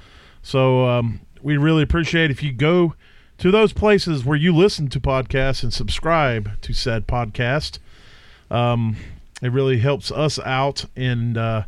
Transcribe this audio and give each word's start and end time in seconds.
So 0.42 0.88
um, 0.88 1.22
we 1.42 1.58
really 1.58 1.84
appreciate 1.84 2.32
if 2.32 2.42
you 2.42 2.52
go 2.52 2.96
to 3.38 3.52
those 3.52 3.74
places 3.74 4.26
where 4.26 4.38
you 4.38 4.56
listen 4.56 4.88
to 4.90 5.00
podcasts 5.00 5.64
and 5.64 5.74
subscribe 5.74 6.60
to 6.62 6.74
said 6.74 7.08
podcast. 7.08 7.80
Um, 8.50 8.98
it 9.42 9.52
really 9.52 9.80
helps 9.80 10.12
us 10.12 10.40
out 10.40 10.86
and 10.96 11.38
uh, 11.38 11.64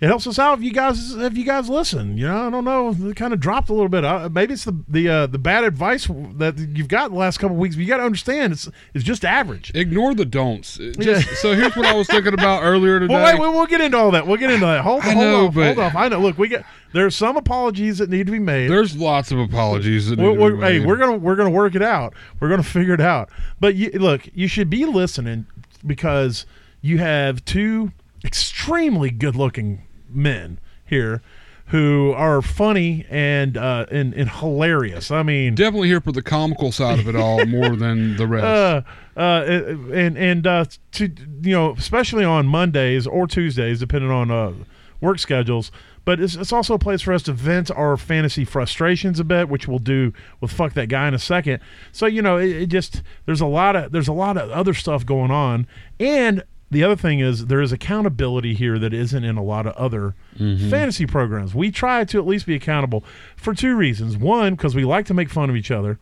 it 0.00 0.06
helps 0.06 0.26
us 0.26 0.38
out 0.38 0.58
if 0.58 0.64
you 0.64 0.72
guys 0.72 1.12
if 1.14 1.36
you 1.36 1.44
guys 1.44 1.68
listen. 1.68 2.16
You 2.16 2.26
know, 2.26 2.46
I 2.46 2.50
don't 2.50 2.64
know, 2.64 2.96
it 3.10 3.16
kind 3.16 3.34
of 3.34 3.40
dropped 3.40 3.68
a 3.68 3.74
little 3.74 3.90
bit. 3.90 4.02
Uh, 4.02 4.30
maybe 4.32 4.54
it's 4.54 4.64
the 4.64 4.82
the 4.88 5.08
uh, 5.08 5.26
the 5.26 5.38
bad 5.38 5.62
advice 5.62 6.06
that 6.06 6.56
you've 6.58 6.88
got 6.88 7.10
the 7.10 7.18
last 7.18 7.36
couple 7.38 7.56
of 7.56 7.60
weeks. 7.60 7.76
But 7.76 7.82
you 7.82 7.88
got 7.88 7.98
to 7.98 8.04
understand, 8.04 8.54
it's 8.54 8.68
it's 8.94 9.04
just 9.04 9.26
average. 9.26 9.72
Ignore 9.74 10.14
the 10.14 10.24
don'ts. 10.24 10.78
It 10.80 10.96
Yeah. 11.04 11.20
So 11.20 11.54
here's 11.54 11.76
what 11.76 11.84
I 11.84 11.94
was 11.94 12.06
thinking 12.06 12.32
about 12.32 12.62
earlier 12.64 12.98
today. 12.98 13.12
Well, 13.12 13.24
wait, 13.24 13.38
wait, 13.38 13.54
we'll 13.54 13.66
get 13.66 13.82
into 13.82 13.98
all 13.98 14.10
that. 14.12 14.26
We'll 14.26 14.38
get 14.38 14.50
into 14.50 14.64
that. 14.64 14.80
Hold, 14.82 15.02
I 15.02 15.12
hold 15.12 15.16
know, 15.18 15.46
off, 15.46 15.54
but- 15.54 15.76
hold 15.76 15.78
off. 15.78 15.94
I 15.94 16.08
know. 16.08 16.20
Look, 16.20 16.38
we 16.38 16.48
get 16.48 16.64
there's 16.92 17.14
some 17.14 17.36
apologies 17.36 17.98
that 17.98 18.08
need 18.08 18.24
to 18.24 18.32
be 18.32 18.38
made. 18.38 18.70
There's 18.70 18.96
lots 18.96 19.30
of 19.32 19.38
apologies. 19.38 20.08
That 20.08 20.18
We're, 20.18 20.30
need 20.30 20.38
we're, 20.38 20.56
be 20.56 20.62
hey, 20.62 20.80
we're 20.80 20.96
gonna 20.96 21.18
we're 21.18 21.36
gonna 21.36 21.50
work 21.50 21.74
it 21.74 21.82
out. 21.82 22.14
We're 22.40 22.48
gonna 22.48 22.62
figure 22.62 22.94
it 22.94 23.00
out. 23.02 23.28
But 23.60 23.74
you, 23.74 23.90
look, 23.90 24.22
you 24.32 24.48
should 24.48 24.70
be 24.70 24.86
listening 24.86 25.46
because 25.86 26.46
you 26.80 26.96
have 26.98 27.44
two 27.44 27.92
extremely 28.24 29.10
good-looking 29.10 29.82
men 30.12 30.58
here 30.86 31.22
who 31.70 32.12
are 32.16 32.42
funny 32.42 33.06
and 33.08 33.56
uh, 33.56 33.86
and, 33.90 34.12
and 34.14 34.28
hilarious. 34.28 35.10
I 35.10 35.22
mean, 35.22 35.54
definitely 35.54 35.88
here 35.88 36.00
for 36.00 36.10
the 36.12 36.22
comical 36.22 36.72
side 36.72 36.98
of 36.98 37.08
it 37.08 37.14
all 37.14 37.44
more 37.46 37.76
than 37.76 38.16
the 38.16 38.26
rest. 38.26 38.44
uh, 38.44 38.82
uh, 39.16 39.44
and 39.92 40.18
and 40.18 40.46
uh, 40.46 40.64
to 40.92 41.04
you 41.42 41.52
know, 41.54 41.74
especially 41.78 42.24
on 42.24 42.46
Mondays 42.46 43.06
or 43.06 43.26
Tuesdays, 43.26 43.78
depending 43.78 44.10
on 44.10 44.30
uh, 44.30 44.52
work 45.00 45.18
schedules. 45.18 45.70
But 46.04 46.18
it's, 46.18 46.34
it's 46.34 46.52
also 46.52 46.74
a 46.74 46.78
place 46.78 47.02
for 47.02 47.12
us 47.12 47.22
to 47.24 47.32
vent 47.32 47.70
our 47.70 47.96
fantasy 47.96 48.44
frustrations 48.44 49.20
a 49.20 49.24
bit, 49.24 49.48
which 49.48 49.68
we'll 49.68 49.78
do 49.78 50.12
with 50.40 50.50
"fuck 50.50 50.72
that 50.74 50.88
guy" 50.88 51.06
in 51.06 51.14
a 51.14 51.18
second. 51.20 51.60
So 51.92 52.06
you 52.06 52.20
know, 52.20 52.36
it, 52.36 52.50
it 52.50 52.66
just 52.66 53.02
there's 53.26 53.40
a 53.40 53.46
lot 53.46 53.76
of 53.76 53.92
there's 53.92 54.08
a 54.08 54.12
lot 54.12 54.36
of 54.36 54.50
other 54.50 54.74
stuff 54.74 55.06
going 55.06 55.30
on, 55.30 55.68
and 56.00 56.42
the 56.70 56.84
other 56.84 56.96
thing 56.96 57.18
is 57.20 57.46
there 57.46 57.60
is 57.60 57.72
accountability 57.72 58.54
here 58.54 58.78
that 58.78 58.94
isn't 58.94 59.24
in 59.24 59.36
a 59.36 59.42
lot 59.42 59.66
of 59.66 59.74
other 59.74 60.14
mm-hmm. 60.38 60.70
fantasy 60.70 61.06
programs. 61.06 61.54
We 61.54 61.70
try 61.70 62.04
to 62.04 62.18
at 62.18 62.26
least 62.26 62.46
be 62.46 62.54
accountable 62.54 63.04
for 63.36 63.54
two 63.54 63.76
reasons: 63.76 64.16
one, 64.16 64.54
because 64.54 64.74
we 64.74 64.84
like 64.84 65.06
to 65.06 65.14
make 65.14 65.30
fun 65.30 65.50
of 65.50 65.56
each 65.56 65.70
other, 65.70 65.98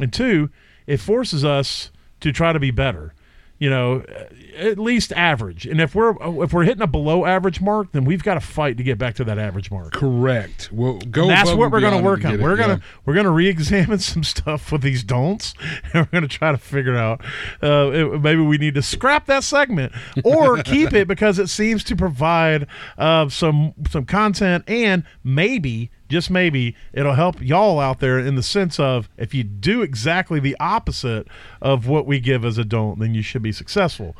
and 0.00 0.12
two, 0.12 0.50
it 0.86 0.98
forces 0.98 1.44
us 1.44 1.90
to 2.20 2.32
try 2.32 2.52
to 2.52 2.60
be 2.60 2.70
better. 2.70 3.14
You 3.60 3.68
know, 3.68 4.02
at 4.56 4.78
least 4.78 5.12
average. 5.12 5.66
And 5.66 5.80
if 5.82 5.94
we're 5.94 6.14
if 6.42 6.52
we're 6.52 6.64
hitting 6.64 6.82
a 6.82 6.86
below 6.86 7.26
average 7.26 7.60
mark, 7.60 7.92
then 7.92 8.04
we've 8.04 8.22
got 8.22 8.34
to 8.34 8.40
fight 8.40 8.78
to 8.78 8.82
get 8.82 8.96
back 8.96 9.14
to 9.16 9.24
that 9.24 9.38
average 9.38 9.70
mark. 9.70 9.92
Correct. 9.92 10.70
Well, 10.72 10.94
go. 10.98 11.22
And 11.22 11.30
that's 11.30 11.50
what 11.52 11.70
we're 11.70 11.80
going 11.80 11.96
to 11.96 12.02
work 12.02 12.24
on. 12.24 12.40
We're 12.40 12.56
gonna 12.56 12.80
we're 13.04 13.14
gonna 13.14 13.30
re-examine 13.30 13.98
some 14.00 14.24
stuff 14.24 14.72
with 14.72 14.80
these 14.80 15.04
don'ts, 15.04 15.52
and 15.84 15.94
we're 16.06 16.20
going 16.20 16.22
to 16.22 16.28
try 16.28 16.52
to 16.52 16.58
figure 16.58 16.96
out 16.96 17.22
uh, 17.62 17.90
it- 17.92 18.22
maybe 18.22 18.40
we 18.40 18.56
need 18.56 18.74
to 18.76 18.82
scrap 18.82 19.26
that 19.26 19.44
segment 19.44 19.92
or 20.24 20.56
keep 20.62 20.94
it 20.94 21.06
because 21.06 21.38
it 21.38 21.48
seems 21.48 21.84
to 21.84 21.94
provide 21.94 22.66
uh, 22.96 23.28
some 23.28 23.74
some 23.90 24.06
content 24.06 24.64
and 24.68 25.04
maybe 25.22 25.90
just 26.10 26.30
maybe 26.30 26.74
it'll 26.92 27.14
help 27.14 27.40
y'all 27.40 27.80
out 27.80 28.00
there 28.00 28.18
in 28.18 28.34
the 28.34 28.42
sense 28.42 28.78
of 28.78 29.08
if 29.16 29.32
you 29.32 29.44
do 29.44 29.82
exactly 29.82 30.40
the 30.40 30.56
opposite 30.60 31.26
of 31.62 31.86
what 31.86 32.06
we 32.06 32.20
give 32.20 32.44
as 32.44 32.58
a 32.58 32.64
don't, 32.64 32.98
then 32.98 33.14
you 33.14 33.22
should 33.22 33.42
be 33.42 33.52
successful. 33.52 34.16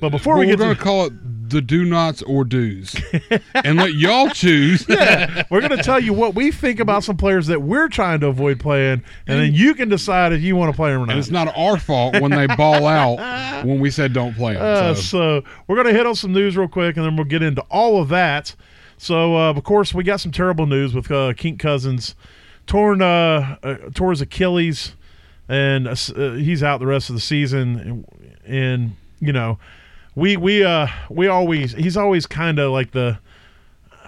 But 0.00 0.10
before 0.10 0.34
Well, 0.34 0.40
we 0.40 0.46
we're 0.46 0.52
get 0.52 0.58
going 0.58 0.76
to 0.76 0.80
call 0.82 1.06
it 1.06 1.48
the 1.50 1.60
do 1.60 1.84
nots 1.84 2.22
or 2.22 2.44
do's, 2.44 2.94
and 3.54 3.76
let 3.76 3.94
y'all 3.94 4.30
choose. 4.30 4.86
we're 4.88 5.60
going 5.60 5.76
to 5.76 5.82
tell 5.82 6.00
you 6.00 6.12
what 6.12 6.34
we 6.34 6.50
think 6.50 6.80
about 6.80 7.04
some 7.04 7.16
players 7.16 7.46
that 7.48 7.60
we're 7.62 7.88
trying 7.88 8.20
to 8.20 8.28
avoid 8.28 8.60
playing, 8.60 9.02
and 9.26 9.40
then 9.40 9.52
you 9.52 9.74
can 9.74 9.88
decide 9.88 10.32
if 10.32 10.40
you 10.40 10.56
want 10.56 10.72
to 10.72 10.76
play 10.76 10.92
them 10.92 11.02
or 11.02 11.06
not. 11.06 11.12
And 11.12 11.18
it's 11.18 11.30
not 11.30 11.52
our 11.56 11.78
fault 11.78 12.20
when 12.20 12.30
they 12.30 12.46
ball 12.46 12.86
out 12.86 13.64
when 13.66 13.80
we 13.80 13.90
said 13.90 14.12
don't 14.12 14.34
play 14.34 14.54
them. 14.54 14.62
Uh, 14.62 14.94
so. 14.94 15.02
so 15.02 15.42
we're 15.66 15.76
going 15.76 15.88
to 15.88 15.92
hit 15.92 16.06
on 16.06 16.14
some 16.14 16.32
news 16.32 16.56
real 16.56 16.68
quick, 16.68 16.96
and 16.96 17.04
then 17.04 17.16
we'll 17.16 17.24
get 17.24 17.42
into 17.42 17.62
all 17.62 18.00
of 18.00 18.08
that. 18.10 18.54
So, 19.02 19.36
uh, 19.36 19.50
of 19.50 19.64
course, 19.64 19.92
we 19.92 20.04
got 20.04 20.20
some 20.20 20.30
terrible 20.30 20.64
news 20.64 20.94
with 20.94 21.10
uh, 21.10 21.34
Kirk 21.34 21.58
Cousins 21.58 22.14
torn 22.68 23.02
uh, 23.02 23.56
uh, 23.60 23.74
tore 23.92 24.10
his 24.10 24.20
Achilles, 24.20 24.94
and 25.48 25.88
uh, 25.88 25.96
uh, 26.16 26.34
he's 26.34 26.62
out 26.62 26.78
the 26.78 26.86
rest 26.86 27.10
of 27.10 27.16
the 27.16 27.20
season. 27.20 27.80
And, 27.80 28.06
and 28.46 28.96
you 29.18 29.32
know, 29.32 29.58
we 30.14 30.36
we 30.36 30.62
uh 30.62 30.86
we 31.10 31.26
always 31.26 31.72
he's 31.72 31.96
always 31.96 32.26
kind 32.26 32.60
of 32.60 32.70
like 32.70 32.92
the. 32.92 33.18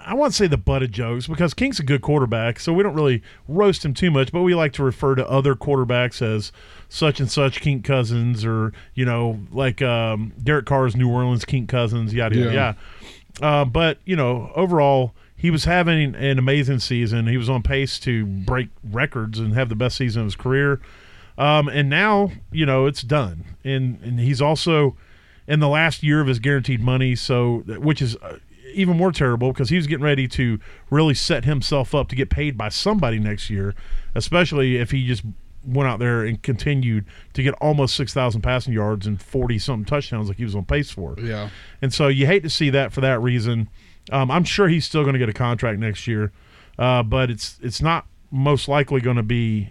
I 0.07 0.13
won't 0.13 0.33
say 0.33 0.47
the 0.47 0.55
butt 0.55 0.81
of 0.81 0.91
jokes 0.91 1.27
because 1.27 1.53
Kirk's 1.53 1.79
a 1.79 1.83
good 1.83 2.01
quarterback, 2.01 2.61
so 2.61 2.71
we 2.71 2.81
don't 2.81 2.93
really 2.93 3.21
roast 3.49 3.83
him 3.83 3.93
too 3.93 4.11
much. 4.11 4.31
But 4.31 4.43
we 4.43 4.55
like 4.55 4.71
to 4.73 4.83
refer 4.83 5.15
to 5.15 5.27
other 5.27 5.55
quarterbacks 5.55 6.21
as 6.21 6.53
such 6.87 7.19
and 7.19 7.29
such 7.29 7.61
Kirk 7.61 7.83
Cousins, 7.83 8.45
or 8.45 8.71
you 8.93 9.03
know, 9.03 9.41
like 9.51 9.81
um, 9.81 10.31
Derek 10.41 10.67
Carr's 10.67 10.95
New 10.95 11.09
Orleans 11.09 11.43
Kirk 11.43 11.67
Cousins, 11.67 12.13
yada 12.13 12.37
yada. 12.37 12.49
Yeah. 12.49 12.55
yada. 12.55 12.77
Uh, 13.41 13.65
but 13.65 13.97
you 14.05 14.15
know, 14.15 14.51
overall, 14.55 15.13
he 15.35 15.51
was 15.51 15.65
having 15.65 16.15
an 16.15 16.39
amazing 16.39 16.79
season. 16.79 17.27
He 17.27 17.37
was 17.37 17.49
on 17.49 17.63
pace 17.63 17.99
to 17.99 18.25
break 18.25 18.69
records 18.83 19.39
and 19.39 19.53
have 19.53 19.69
the 19.69 19.75
best 19.75 19.97
season 19.97 20.21
of 20.21 20.27
his 20.27 20.35
career. 20.35 20.81
Um, 21.37 21.67
and 21.67 21.89
now, 21.89 22.31
you 22.51 22.65
know, 22.65 22.85
it's 22.85 23.01
done. 23.01 23.43
And 23.63 23.99
and 24.01 24.19
he's 24.19 24.41
also 24.41 24.95
in 25.47 25.59
the 25.59 25.67
last 25.67 26.01
year 26.01 26.21
of 26.21 26.27
his 26.27 26.39
guaranteed 26.39 26.81
money, 26.81 27.15
so 27.15 27.63
which 27.67 28.01
is 28.01 28.15
uh, 28.17 28.37
even 28.73 28.97
more 28.97 29.11
terrible 29.11 29.51
because 29.51 29.69
he 29.69 29.75
was 29.75 29.87
getting 29.87 30.03
ready 30.03 30.27
to 30.27 30.59
really 30.89 31.13
set 31.13 31.45
himself 31.45 31.93
up 31.93 32.07
to 32.09 32.15
get 32.15 32.29
paid 32.29 32.57
by 32.57 32.69
somebody 32.69 33.19
next 33.19 33.49
year, 33.49 33.75
especially 34.15 34.77
if 34.77 34.91
he 34.91 35.05
just 35.05 35.23
went 35.65 35.89
out 35.89 35.99
there 35.99 36.23
and 36.23 36.41
continued 36.43 37.05
to 37.33 37.43
get 37.43 37.53
almost 37.55 37.95
6,000 37.95 38.41
passing 38.41 38.73
yards 38.73 39.07
and 39.07 39.21
40 39.21 39.57
something 39.59 39.85
touchdowns 39.85 40.27
like 40.27 40.37
he 40.37 40.43
was 40.43 40.55
on 40.55 40.65
pace 40.65 40.91
for. 40.91 41.15
yeah. 41.19 41.49
And 41.81 41.93
so 41.93 42.07
you 42.07 42.25
hate 42.25 42.43
to 42.43 42.49
see 42.49 42.69
that 42.71 42.93
for 42.93 43.01
that 43.01 43.21
reason. 43.21 43.69
Um, 44.11 44.29
I'm 44.29 44.43
sure 44.43 44.67
he's 44.67 44.85
still 44.85 45.01
going 45.03 45.13
to 45.13 45.19
get 45.19 45.29
a 45.29 45.33
contract 45.33 45.79
next 45.79 46.05
year, 46.07 46.31
uh, 46.77 47.01
but 47.03 47.29
it's 47.31 47.57
it's 47.61 47.81
not 47.81 48.05
most 48.31 48.67
likely 48.67 49.01
going 49.01 49.17
to 49.17 49.23
be 49.23 49.69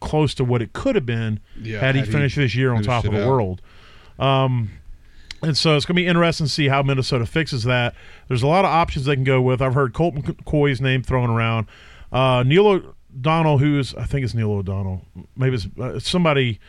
close 0.00 0.34
to 0.34 0.44
what 0.44 0.60
it 0.62 0.72
could 0.72 0.94
have 0.94 1.06
been 1.06 1.40
Yeah, 1.60 1.80
had 1.80 1.94
he 1.94 2.00
had 2.00 2.06
he 2.08 2.12
finished 2.12 2.36
this 2.36 2.54
year 2.54 2.72
on 2.72 2.82
top 2.82 3.04
of 3.04 3.12
the 3.12 3.22
out. 3.22 3.28
world. 3.28 3.62
Um, 4.18 4.70
and 5.42 5.56
so 5.56 5.76
it's 5.76 5.84
going 5.84 5.96
to 5.96 6.00
be 6.02 6.06
interesting 6.06 6.46
to 6.46 6.52
see 6.52 6.68
how 6.68 6.82
Minnesota 6.82 7.26
fixes 7.26 7.64
that. 7.64 7.94
There's 8.28 8.42
a 8.42 8.46
lot 8.46 8.64
of 8.64 8.70
options 8.70 9.06
they 9.06 9.14
can 9.14 9.24
go 9.24 9.42
with. 9.42 9.60
I've 9.60 9.74
heard 9.74 9.92
Colt 9.92 10.14
McCoy's 10.14 10.80
name 10.80 11.02
thrown 11.02 11.28
around. 11.30 11.66
Uh, 12.12 12.44
Neil 12.46 12.93
O'Donnell, 13.18 13.58
who's 13.58 13.94
I 13.94 14.04
think 14.04 14.24
it's 14.24 14.34
Neil 14.34 14.52
O'Donnell, 14.52 15.04
maybe 15.36 15.56
it's 15.56 15.66
uh, 15.80 15.98
somebody. 15.98 16.60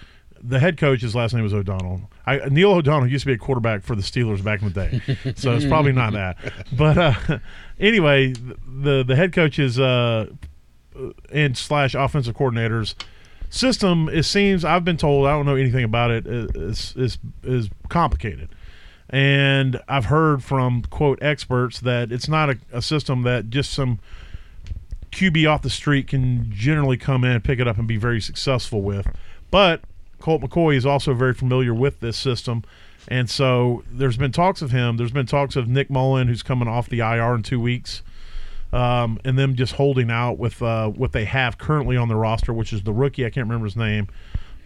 The 0.43 0.59
head 0.59 0.77
coach, 0.77 1.01
his 1.01 1.15
last 1.15 1.33
name 1.33 1.43
was 1.43 1.53
O'Donnell. 1.53 2.01
I, 2.27 2.37
Neil 2.49 2.73
O'Donnell 2.73 3.07
used 3.07 3.23
to 3.23 3.27
be 3.27 3.33
a 3.33 3.37
quarterback 3.37 3.81
for 3.81 3.95
the 3.95 4.03
Steelers 4.03 4.43
back 4.43 4.61
in 4.61 4.71
the 4.71 4.73
day, 4.73 5.33
so 5.35 5.53
it's 5.53 5.65
probably 5.65 5.93
not 5.93 6.13
that. 6.13 6.37
But 6.77 6.97
uh, 6.97 7.13
anyway, 7.79 8.33
the 8.33 9.03
the 9.03 9.15
head 9.15 9.33
coach 9.33 9.57
is 9.57 9.79
uh, 9.79 10.27
and 11.31 11.57
slash 11.57 11.95
offensive 11.95 12.35
coordinators 12.35 12.95
system. 13.49 14.09
It 14.09 14.23
seems 14.23 14.65
I've 14.65 14.85
been 14.85 14.97
told 14.97 15.27
I 15.27 15.31
don't 15.31 15.45
know 15.45 15.55
anything 15.55 15.83
about 15.83 16.11
it. 16.11 16.27
Is 16.27 16.93
is 16.95 17.17
is 17.43 17.69
complicated, 17.89 18.49
and 19.09 19.79
I've 19.87 20.05
heard 20.05 20.43
from 20.43 20.83
quote 20.83 21.19
experts 21.21 21.79
that 21.79 22.11
it's 22.11 22.27
not 22.27 22.49
a, 22.49 22.57
a 22.71 22.81
system 22.81 23.23
that 23.23 23.49
just 23.49 23.71
some 23.71 23.99
QB 25.15 25.49
off 25.49 25.61
the 25.61 25.69
street 25.69 26.07
can 26.07 26.51
generally 26.51 26.97
come 26.97 27.23
in, 27.23 27.39
pick 27.41 27.59
it 27.59 27.67
up, 27.67 27.77
and 27.77 27.87
be 27.87 27.97
very 27.97 28.19
successful 28.21 28.81
with. 28.81 29.07
But 29.49 29.81
Colt 30.19 30.41
McCoy 30.41 30.75
is 30.75 30.85
also 30.85 31.13
very 31.13 31.33
familiar 31.33 31.73
with 31.73 32.01
this 32.01 32.17
system. 32.17 32.63
And 33.07 33.29
so 33.29 33.83
there's 33.89 34.17
been 34.17 34.31
talks 34.31 34.61
of 34.61 34.71
him. 34.71 34.97
There's 34.97 35.11
been 35.11 35.25
talks 35.27 35.55
of 35.55 35.67
Nick 35.67 35.89
Mullen, 35.89 36.27
who's 36.27 36.43
coming 36.43 36.67
off 36.67 36.89
the 36.89 36.99
IR 36.99 37.35
in 37.35 37.43
two 37.43 37.59
weeks, 37.61 38.01
um, 38.73 39.19
and 39.23 39.37
them 39.37 39.55
just 39.55 39.73
holding 39.73 40.09
out 40.11 40.37
with 40.37 40.61
uh, 40.61 40.89
what 40.89 41.11
they 41.11 41.25
have 41.25 41.57
currently 41.57 41.95
on 41.95 42.07
the 42.07 42.15
roster, 42.15 42.51
which 42.51 42.73
is 42.73 42.81
the 42.81 42.91
rookie. 42.93 43.25
I 43.25 43.29
can't 43.29 43.45
remember 43.47 43.65
his 43.65 43.75
name. 43.75 44.07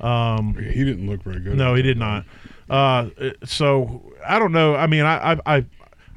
Um, 0.01 0.55
He 0.55 0.83
didn't 0.85 1.07
look 1.07 1.21
very 1.21 1.41
good. 1.41 1.57
no, 1.57 1.75
he 1.75 1.81
did 1.81 1.97
not. 1.97 2.23
Uh, 2.69 3.09
so 3.43 4.13
I 4.25 4.39
don't 4.39 4.53
know. 4.53 4.75
I 4.75 4.87
mean, 4.87 5.03
I, 5.03 5.33
I, 5.33 5.57
I, 5.57 5.65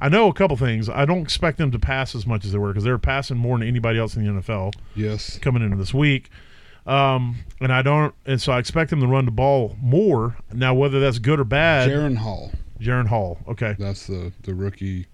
I 0.03 0.09
know 0.09 0.27
a 0.27 0.33
couple 0.33 0.57
things. 0.57 0.89
I 0.89 1.05
don't 1.05 1.21
expect 1.21 1.57
them 1.57 1.71
to 1.71 1.79
pass 1.79 2.13
as 2.13 2.27
much 2.27 2.43
as 2.43 2.51
they 2.51 2.57
were 2.57 2.67
because 2.69 2.83
they're 2.83 2.97
passing 2.97 3.37
more 3.37 3.57
than 3.57 3.67
anybody 3.67 3.97
else 3.99 4.15
in 4.17 4.25
the 4.25 4.41
NFL 4.41 4.73
Yes. 4.95 5.39
coming 5.39 5.63
into 5.63 5.77
this 5.77 5.93
week. 5.93 6.29
Um, 6.85 7.37
and 7.61 7.71
I 7.71 7.81
don't, 7.81 8.13
and 8.25 8.41
so 8.41 8.51
I 8.51 8.59
expect 8.59 8.89
them 8.89 8.99
to 8.99 9.07
run 9.07 9.23
the 9.23 9.31
ball 9.31 9.77
more. 9.81 10.35
Now, 10.51 10.73
whether 10.73 10.99
that's 10.99 11.19
good 11.19 11.39
or 11.39 11.45
bad, 11.45 11.89
Jaren 11.89 12.17
Hall. 12.17 12.51
Jaren 12.81 13.07
Hall, 13.07 13.37
okay, 13.47 13.77
That's 13.79 14.07
the 14.07 14.33
the 14.41 14.53
rookie. 14.53 15.05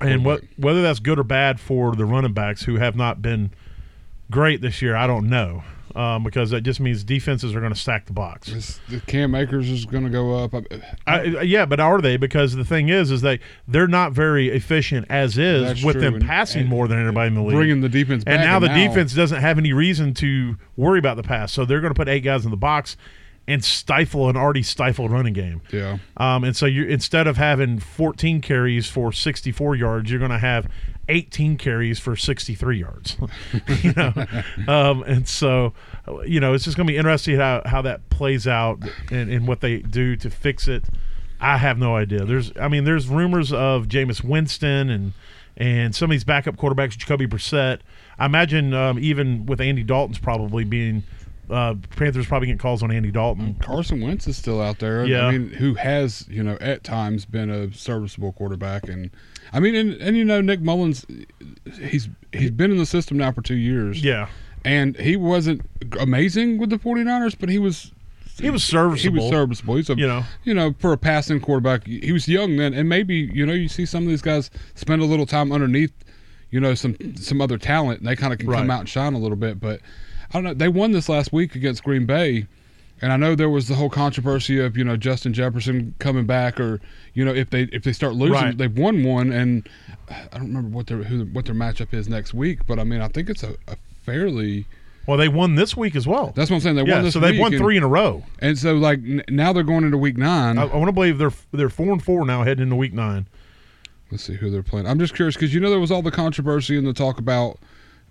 and 0.00 0.24
what 0.24 0.44
whether 0.56 0.80
that's 0.80 1.00
good 1.00 1.18
or 1.18 1.24
bad 1.24 1.58
for 1.58 1.96
the 1.96 2.04
running 2.04 2.32
backs 2.34 2.62
who 2.62 2.76
have 2.76 2.94
not 2.94 3.20
been 3.20 3.50
great 4.30 4.60
this 4.60 4.80
year, 4.80 4.94
I 4.94 5.08
don't 5.08 5.28
know, 5.28 5.64
um, 5.98 6.22
because 6.22 6.50
that 6.50 6.60
just 6.60 6.78
means 6.78 7.02
defenses 7.02 7.54
are 7.54 7.60
going 7.60 7.72
to 7.72 7.78
stack 7.78 8.06
the 8.06 8.12
box. 8.12 8.52
This, 8.52 8.80
the 8.88 9.00
Cam 9.00 9.34
Akers 9.34 9.68
is 9.68 9.84
going 9.84 10.04
to 10.04 10.10
go 10.10 10.34
up. 10.42 10.54
I, 10.54 11.10
I, 11.10 11.22
yeah, 11.42 11.66
but 11.66 11.80
are 11.80 12.00
they? 12.00 12.16
Because 12.16 12.54
the 12.54 12.64
thing 12.64 12.88
is, 12.88 13.10
is 13.10 13.20
they 13.20 13.40
they're 13.66 13.88
not 13.88 14.12
very 14.12 14.48
efficient 14.50 15.06
as 15.10 15.36
is 15.36 15.64
That's 15.64 15.82
with 15.82 15.94
true, 15.94 16.02
them 16.02 16.14
and- 16.14 16.24
passing 16.24 16.60
and 16.62 16.70
more 16.70 16.86
than 16.86 16.98
anybody 17.02 17.26
in 17.28 17.34
the 17.34 17.42
league. 17.42 17.56
bringing 17.56 17.80
the 17.80 17.88
defense 17.88 18.22
back. 18.24 18.34
and 18.34 18.44
now 18.44 18.58
the 18.58 18.68
defense 18.68 19.12
doesn't 19.12 19.40
have 19.40 19.58
any 19.58 19.72
reason 19.72 20.14
to 20.14 20.56
worry 20.76 20.98
about 21.00 21.16
the 21.16 21.22
pass, 21.24 21.52
so 21.52 21.64
they're 21.64 21.80
going 21.80 21.92
to 21.92 21.98
put 21.98 22.08
eight 22.08 22.20
guys 22.20 22.44
in 22.44 22.50
the 22.52 22.56
box 22.56 22.96
and 23.48 23.64
stifle 23.64 24.28
an 24.28 24.36
already 24.36 24.62
stifled 24.62 25.10
running 25.10 25.32
game. 25.32 25.62
Yeah. 25.72 25.98
Um, 26.18 26.44
and 26.44 26.54
so 26.54 26.66
you 26.66 26.84
instead 26.84 27.26
of 27.26 27.38
having 27.38 27.78
14 27.80 28.40
carries 28.42 28.88
for 28.88 29.10
64 29.10 29.74
yards, 29.74 30.10
you're 30.10 30.18
going 30.18 30.30
to 30.30 30.38
have 30.38 30.68
18 31.08 31.56
carries 31.56 31.98
for 31.98 32.16
63 32.16 32.78
yards. 32.78 33.16
you 33.82 33.92
know, 33.94 34.12
um, 34.68 35.02
and 35.02 35.26
so 35.26 35.72
you 36.26 36.40
know 36.40 36.54
it's 36.54 36.64
just 36.64 36.76
going 36.76 36.86
to 36.86 36.92
be 36.92 36.96
interesting 36.96 37.36
how 37.36 37.62
how 37.64 37.82
that 37.82 38.08
plays 38.10 38.46
out 38.46 38.78
and, 39.10 39.30
and 39.30 39.48
what 39.48 39.60
they 39.60 39.78
do 39.78 40.16
to 40.16 40.30
fix 40.30 40.68
it. 40.68 40.84
I 41.40 41.56
have 41.58 41.78
no 41.78 41.94
idea. 41.94 42.24
There's, 42.24 42.52
I 42.60 42.66
mean, 42.66 42.82
there's 42.84 43.06
rumors 43.06 43.52
of 43.52 43.86
Jameis 43.86 44.24
Winston 44.24 44.90
and 44.90 45.12
and 45.56 45.94
some 45.94 46.06
of 46.06 46.12
these 46.12 46.24
backup 46.24 46.56
quarterbacks, 46.56 46.96
Jacoby 46.96 47.26
Brissett. 47.26 47.80
I 48.18 48.26
imagine 48.26 48.72
um, 48.74 48.98
even 48.98 49.44
with 49.46 49.60
Andy 49.60 49.82
Dalton's 49.82 50.18
probably 50.18 50.64
being. 50.64 51.02
Uh, 51.50 51.74
Panthers 51.96 52.26
probably 52.26 52.44
getting 52.46 52.58
calls 52.58 52.82
on 52.82 52.90
Andy 52.90 53.10
Dalton. 53.10 53.54
Carson 53.54 54.02
Wentz 54.02 54.26
is 54.26 54.36
still 54.36 54.60
out 54.60 54.80
there. 54.80 55.06
Yeah. 55.06 55.24
I 55.24 55.30
mean, 55.30 55.48
who 55.48 55.72
has 55.74 56.26
you 56.28 56.42
know 56.42 56.58
at 56.60 56.84
times 56.84 57.24
been 57.24 57.48
a 57.48 57.72
serviceable 57.72 58.32
quarterback, 58.32 58.86
and 58.86 59.10
I 59.52 59.60
mean, 59.60 59.74
and, 59.74 59.94
and 59.94 60.16
you 60.16 60.24
know 60.24 60.40
Nick 60.40 60.60
Mullens, 60.60 61.06
he's 61.80 62.08
he's 62.32 62.50
been 62.50 62.70
in 62.70 62.78
the 62.78 62.86
system 62.86 63.16
now 63.16 63.32
for 63.32 63.42
two 63.42 63.56
years. 63.56 64.02
Yeah, 64.02 64.28
and 64.64 64.96
he 64.96 65.16
wasn't 65.16 65.62
amazing 65.98 66.58
with 66.58 66.70
the 66.70 66.78
49ers, 66.78 67.36
but 67.38 67.48
he 67.48 67.58
was 67.58 67.92
he 68.40 68.50
was 68.50 68.62
serviceable. 68.62 69.16
he 69.16 69.20
was 69.20 69.30
serviceable. 69.30 69.76
He's 69.76 69.90
a 69.90 69.96
You 69.96 70.06
know. 70.06 70.24
you 70.44 70.54
know 70.54 70.74
for 70.78 70.92
a 70.92 70.98
passing 70.98 71.40
quarterback, 71.40 71.86
he 71.86 72.12
was 72.12 72.28
young 72.28 72.56
then, 72.56 72.74
and 72.74 72.88
maybe 72.88 73.16
you 73.32 73.44
know 73.46 73.52
you 73.52 73.68
see 73.68 73.86
some 73.86 74.04
of 74.04 74.08
these 74.08 74.22
guys 74.22 74.50
spend 74.74 75.02
a 75.02 75.06
little 75.06 75.26
time 75.26 75.50
underneath, 75.52 75.92
you 76.50 76.60
know 76.60 76.74
some 76.74 76.96
some 77.16 77.40
other 77.40 77.58
talent, 77.58 78.00
and 78.00 78.08
they 78.08 78.16
kind 78.16 78.32
of 78.32 78.38
can 78.38 78.50
come 78.50 78.70
out 78.70 78.80
and 78.80 78.88
shine 78.88 79.14
a 79.14 79.18
little 79.18 79.36
bit. 79.36 79.58
But 79.60 79.80
I 80.30 80.34
don't 80.34 80.44
know. 80.44 80.54
They 80.54 80.68
won 80.68 80.92
this 80.92 81.08
last 81.08 81.32
week 81.32 81.54
against 81.54 81.82
Green 81.82 82.06
Bay. 82.06 82.46
And 83.00 83.12
I 83.12 83.16
know 83.16 83.34
there 83.34 83.48
was 83.48 83.68
the 83.68 83.74
whole 83.76 83.90
controversy 83.90 84.58
of 84.60 84.76
you 84.76 84.84
know 84.84 84.96
Justin 84.96 85.32
Jefferson 85.32 85.94
coming 86.00 86.26
back, 86.26 86.58
or 86.58 86.80
you 87.14 87.24
know 87.24 87.32
if 87.34 87.50
they 87.50 87.62
if 87.72 87.84
they 87.84 87.92
start 87.92 88.14
losing, 88.14 88.32
Right. 88.34 88.58
they've 88.58 88.76
won 88.76 89.04
one, 89.04 89.32
and 89.32 89.68
I 90.10 90.26
don't 90.38 90.48
remember 90.48 90.68
what 90.76 90.86
their 90.88 90.98
who, 91.04 91.24
what 91.26 91.44
their 91.44 91.54
matchup 91.54 91.94
is 91.94 92.08
next 92.08 92.34
week. 92.34 92.66
But 92.66 92.78
I 92.78 92.84
mean, 92.84 93.00
I 93.00 93.08
think 93.08 93.28
it's 93.30 93.42
a, 93.44 93.54
a 93.68 93.76
fairly 94.04 94.66
Well, 95.06 95.16
they 95.16 95.28
won 95.28 95.54
this 95.54 95.76
week 95.76 95.94
as 95.94 96.06
well. 96.08 96.32
that's 96.34 96.50
what 96.50 96.56
I'm 96.56 96.60
saying. 96.62 96.76
They 96.76 96.82
yeah, 96.84 96.94
won 96.96 97.04
this 97.04 97.14
so 97.14 97.20
they've 97.20 97.38
won 97.38 97.52
and- 97.52 97.62
three 97.62 97.76
in 97.76 97.82
a 97.84 97.88
row. 97.88 98.24
and 98.40 98.58
so 98.58 98.74
like 98.74 98.98
n- 98.98 99.22
now 99.28 99.52
they're 99.52 99.62
going 99.62 99.84
into 99.84 99.96
week 99.98 100.16
nine. 100.16 100.58
I, 100.58 100.62
I 100.62 100.76
want 100.76 100.86
to 100.88 100.92
believe 100.92 101.18
they're 101.18 101.32
they're 101.52 101.70
four 101.70 101.92
and 101.92 102.02
four 102.02 102.26
now, 102.26 102.42
heading 102.42 102.64
into 102.64 102.76
week 102.76 102.92
nine. 102.94 103.26
Let's 104.10 104.24
see 104.24 104.34
who 104.34 104.50
they're 104.50 104.62
playing. 104.62 104.86
I'm 104.88 104.98
just 104.98 105.14
curious 105.14 105.34
because 105.36 105.52
you 105.54 105.60
know 105.60 105.70
there 105.70 105.78
was 105.78 105.90
all 105.92 106.02
the 106.02 106.10
controversy 106.10 106.76
and 106.78 106.86
the 106.86 106.92
talk 106.94 107.18
about 107.18 107.58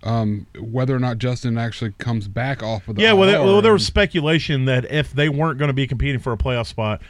um, 0.03 0.45
whether 0.59 0.95
or 0.95 0.99
not 0.99 1.17
Justin 1.17 1.57
actually 1.57 1.93
comes 1.97 2.27
back 2.27 2.61
off 2.63 2.87
of 2.87 2.95
the 2.95 3.01
yeah, 3.01 3.13
well, 3.13 3.27
there, 3.27 3.41
well, 3.41 3.61
there 3.61 3.73
was 3.73 3.85
speculation 3.85 4.65
that 4.65 4.85
if 4.91 5.11
they 5.11 5.29
weren't 5.29 5.57
going 5.57 5.69
to 5.69 5.73
be 5.73 5.87
competing 5.87 6.19
for 6.19 6.31
a 6.33 6.37
playoff 6.37 6.67
spot, 6.67 7.01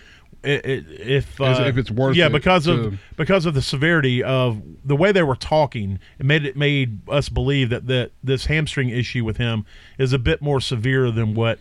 it, 0.43 0.65
it, 0.65 0.85
if 0.89 1.41
uh, 1.41 1.63
if 1.65 1.77
it's 1.77 1.91
worth 1.91 2.15
yeah, 2.15 2.27
it 2.27 2.31
because 2.31 2.65
to- 2.65 2.71
of 2.73 2.99
because 3.17 3.45
of 3.45 3.53
the 3.53 3.61
severity 3.61 4.23
of 4.23 4.61
the 4.85 4.95
way 4.95 5.11
they 5.11 5.23
were 5.23 5.35
talking, 5.35 5.99
it 6.19 6.25
made 6.25 6.45
it 6.45 6.55
made 6.55 6.99
us 7.09 7.27
believe 7.27 7.69
that 7.69 7.87
that 7.87 8.11
this 8.23 8.45
hamstring 8.45 8.89
issue 8.89 9.25
with 9.25 9.37
him 9.37 9.65
is 9.97 10.13
a 10.13 10.19
bit 10.19 10.41
more 10.41 10.61
severe 10.61 11.11
than 11.11 11.33
what 11.33 11.59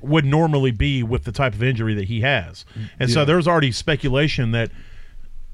would 0.00 0.24
normally 0.24 0.70
be 0.72 1.02
with 1.02 1.24
the 1.24 1.32
type 1.32 1.52
of 1.54 1.62
injury 1.62 1.94
that 1.94 2.04
he 2.08 2.22
has, 2.22 2.64
and 2.98 3.10
so 3.10 3.20
Yeah. 3.20 3.24
there 3.26 3.36
was 3.36 3.46
already 3.46 3.70
speculation 3.72 4.50
that. 4.50 4.70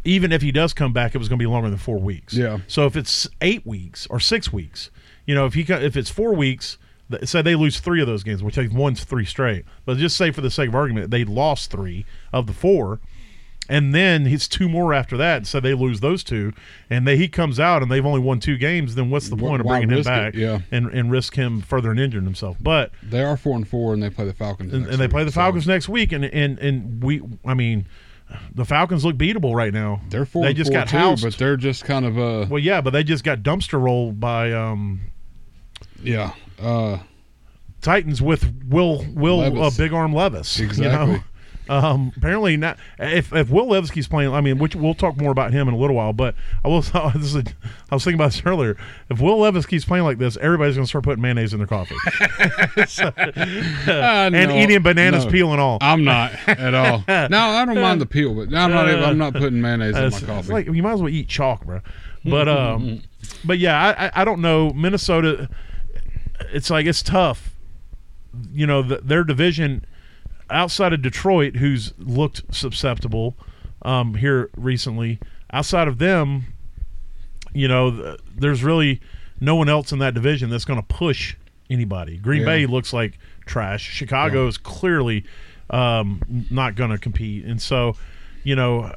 Even 0.03 0.33
if 0.33 0.41
he 0.41 0.51
does 0.51 0.73
come 0.73 0.95
back, 0.95 1.15
it 1.15 1.19
was 1.19 1.29
going 1.29 1.39
to 1.39 1.43
be 1.43 1.47
longer 1.47 1.69
than 1.69 1.79
four 1.79 1.99
weeks. 1.99 2.33
Yeah. 2.33 2.61
So 2.67 2.87
if 2.87 2.97
it's 2.97 3.29
eight 3.43 3.67
weeks 3.67 4.07
or 4.09 4.19
six 4.19 4.51
weeks, 4.51 4.91
you 5.27 5.35
know, 5.35 5.47
if 5.47 5.55
he 5.55 5.63
if 5.63 5.97
it's 5.97 6.11
four 6.11 6.35
weeks, 6.35 6.79
say 7.25 7.43
they 7.43 7.55
lose 7.55 7.81
three 7.81 8.01
of 8.01 8.07
those 8.07 8.23
games, 8.23 8.43
which 8.43 8.57
they've 8.57 8.73
won 8.73 8.95
three 8.95 9.25
straight. 9.25 9.65
But 9.85 9.97
just 9.99 10.17
say 10.17 10.31
for 10.31 10.41
the 10.41 10.51
sake 10.51 10.69
of 10.69 10.75
argument, 10.75 11.11
they 11.11 11.25
lost 11.25 11.71
three 11.71 12.07
of 12.33 12.47
the 12.47 12.53
four, 12.53 13.01
and 13.69 13.95
then 13.95 14.27
it's 14.27 14.49
two 14.49 14.69
more 14.69 14.93
after 14.93 15.17
that. 15.17 15.47
So 15.47 15.61
they 15.61 15.75
lose 15.75 16.01
those 16.01 16.25
two, 16.25 16.53
and 16.89 17.07
they, 17.07 17.17
he 17.17 17.29
comes 17.29 17.61
out 17.61 17.83
and 17.83 17.91
they've 17.91 18.05
only 18.05 18.21
won 18.21 18.41
two 18.41 18.57
games. 18.57 18.95
Then 18.95 19.11
what's 19.11 19.29
the 19.29 19.37
point 19.37 19.61
of 19.61 19.67
bringing 19.67 19.91
him 19.91 19.99
it? 19.99 20.05
back? 20.05 20.35
Yeah. 20.35 20.61
and 20.71 20.87
and 20.87 21.11
risk 21.11 21.35
him 21.35 21.61
further 21.63 21.91
and 21.91 22.01
injuring 22.01 22.25
himself. 22.25 22.57
But 22.61 22.93
they 23.03 23.23
are 23.23 23.37
four 23.37 23.57
and 23.57 23.67
four 23.67 23.93
and 23.93 24.03
they 24.03 24.11
play 24.11 24.25
the 24.27 24.35
Falcons 24.35 24.73
and, 24.73 24.83
next 24.83 24.93
and 24.93 25.01
they 25.01 25.07
week, 25.07 25.13
play 25.13 25.25
the 25.25 25.33
so 25.33 25.41
Falcons 25.41 25.67
next 25.67 25.89
week, 25.89 26.13
and 26.13 26.25
and 26.25 26.59
and 26.59 27.03
we, 27.03 27.23
I 27.45 27.55
mean. 27.55 27.87
The 28.55 28.65
Falcons 28.65 29.05
look 29.05 29.17
beatable 29.17 29.55
right 29.55 29.73
now. 29.73 30.01
They're 30.09 30.25
four. 30.25 30.45
They 30.45 30.55
just 30.55 30.71
four 30.71 30.81
got 30.81 30.89
too, 30.89 30.97
housed. 30.99 31.23
but 31.25 31.37
they're 31.39 31.57
just 31.57 31.85
kind 31.85 32.05
of 32.05 32.19
uh 32.19 32.47
well, 32.51 32.59
yeah, 32.63 32.81
but 32.81 32.91
they 32.91 33.03
just 33.05 33.25
got 33.25 33.39
dumpster 33.43 33.81
rolled 33.81 34.19
by 34.21 34.53
um, 34.53 35.01
yeah 36.03 36.33
uh 36.61 36.99
Titans 37.81 38.21
with 38.21 38.53
Will 38.69 39.05
Will 39.15 39.63
uh, 39.63 39.71
Big 39.77 39.93
Arm 39.93 40.13
Levis. 40.13 40.59
you 40.59 40.67
Exactly. 40.67 41.15
know? 41.15 41.21
Um, 41.71 42.13
apparently 42.17 42.57
not. 42.57 42.79
If 42.99 43.33
if 43.33 43.49
Will 43.49 43.69
Levis 43.69 43.91
keeps 43.93 44.09
playing, 44.09 44.33
I 44.35 44.41
mean, 44.41 44.59
which 44.59 44.75
we'll 44.75 44.95
talk 44.95 45.17
more 45.17 45.31
about 45.31 45.53
him 45.53 45.69
in 45.69 45.75
a 45.75 45.77
little 45.77 45.95
while. 45.97 46.13
But 46.13 46.35
I 46.65 46.69
will. 46.69 46.83
This 47.15 47.27
is 47.27 47.37
a, 47.37 47.45
I 47.91 47.95
was 47.95 48.03
thinking 48.05 48.17
about 48.21 48.33
this 48.33 48.43
earlier. 48.45 48.77
If 49.09 49.21
Will 49.21 49.39
Levis 49.39 49.67
keeps 49.67 49.85
playing 49.85 50.05
like 50.05 50.19
this, 50.19 50.37
everybody's 50.39 50.75
going 50.75 50.85
to 50.85 50.89
start 50.89 51.05
putting 51.05 51.23
mayonnaise 51.23 51.53
in 51.53 51.59
their 51.59 51.67
coffee 51.69 51.95
So- 52.87 53.13
and 53.17 54.33
no, 54.35 54.57
eating 54.57 54.83
bananas, 54.83 55.25
no. 55.27 55.31
peel 55.31 55.53
and 55.53 55.61
all. 55.61 55.79
I'm 55.81 56.03
not 56.05 56.33
at 56.49 56.75
all. 56.75 57.05
no, 57.09 57.39
I 57.39 57.65
don't 57.65 57.81
mind 57.81 58.01
the 58.01 58.07
peel, 58.07 58.35
but 58.35 58.53
I'm 58.55 58.71
not. 58.71 58.89
I'm 58.89 59.19
not 59.19 59.33
putting 59.35 59.61
mayonnaise 59.61 59.95
in 59.97 60.01
my 60.03 60.07
It's- 60.09 60.23
it's 60.23 60.27
coffee. 60.27 60.53
like 60.53 60.67
you 60.67 60.83
might 60.83 60.93
as 60.95 61.01
well 61.03 61.09
eat 61.13 61.29
chalk, 61.29 61.65
bro. 61.65 61.81
But 62.25 62.49
um, 62.49 63.03
but 63.45 63.59
yeah, 63.59 63.79
I, 63.97 64.07
I 64.07 64.11
I 64.23 64.25
don't 64.25 64.41
know 64.41 64.71
Minnesota. 64.73 65.49
It's 66.53 66.69
like 66.71 66.87
it's 66.87 67.03
tough. 67.03 67.55
You 68.53 68.67
know, 68.67 68.83
the, 68.83 68.99
their 68.99 69.25
division 69.25 69.85
outside 70.51 70.93
of 70.93 71.03
Detroit, 71.03 71.57
who's 71.57 71.93
looked 71.99 72.55
susceptible 72.55 73.37
um, 73.83 74.15
here 74.15 74.51
recently. 74.57 75.19
Outside 75.53 75.89
of 75.89 75.99
them, 75.99 76.45
you 77.53 77.67
know, 77.69 77.91
th- 77.91 78.21
there's 78.37 78.63
really 78.63 79.01
no 79.41 79.57
one 79.57 79.69
else 79.69 79.93
in 79.93 79.99
that 80.01 80.15
division 80.15 80.51
that's 80.51 80.65
going 80.65 80.81
to 80.81 80.87
push 80.87 81.35
anybody. 81.69 82.17
Green 82.19 82.41
Yeah. 82.41 82.47
Bay 82.47 82.67
looks 82.67 82.93
like 82.93 83.19
trash. 83.47 83.83
Chicago 83.83 84.47
is 84.47 84.59
clearly 84.59 85.25
um, 85.71 86.21
not 86.51 86.75
going 86.75 86.91
to 86.91 86.99
compete, 86.99 87.45
and 87.45 87.61
so 87.61 87.97
you 88.43 88.57
know 88.57 88.95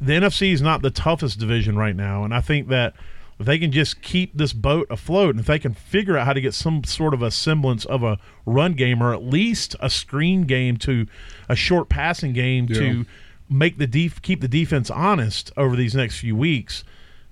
the 0.00 0.12
NFC 0.12 0.52
is 0.52 0.62
not 0.62 0.82
the 0.82 0.90
toughest 0.90 1.38
division 1.38 1.76
right 1.76 1.96
now, 1.96 2.24
and 2.24 2.34
I 2.34 2.40
think 2.40 2.68
that 2.68 2.94
if 3.38 3.46
they 3.46 3.58
can 3.58 3.70
just 3.72 4.02
keep 4.02 4.36
this 4.36 4.52
boat 4.52 4.86
afloat, 4.90 5.30
and 5.30 5.40
if 5.40 5.46
they 5.46 5.58
can 5.58 5.72
figure 5.74 6.16
out 6.18 6.26
how 6.26 6.32
to 6.32 6.40
get 6.40 6.54
some 6.54 6.82
sort 6.84 7.14
of 7.14 7.22
a 7.22 7.30
semblance 7.30 7.84
of 7.84 8.02
a 8.02 8.18
run 8.46 8.72
game 8.74 9.02
or 9.02 9.12
at 9.14 9.22
least 9.22 9.76
a 9.80 9.88
screen 9.88 10.42
game 10.42 10.76
to 10.78 11.06
a 11.48 11.54
short 11.56 11.88
passing 11.88 12.32
game 12.32 12.66
Yeah. 12.68 12.78
to 12.80 13.06
make 13.50 13.78
the 13.78 13.86
def- 13.86 14.20
keep 14.22 14.40
the 14.40 14.48
defense 14.48 14.90
honest 14.90 15.52
over 15.56 15.74
these 15.76 15.94
next 15.94 16.18
few 16.18 16.34
weeks, 16.36 16.84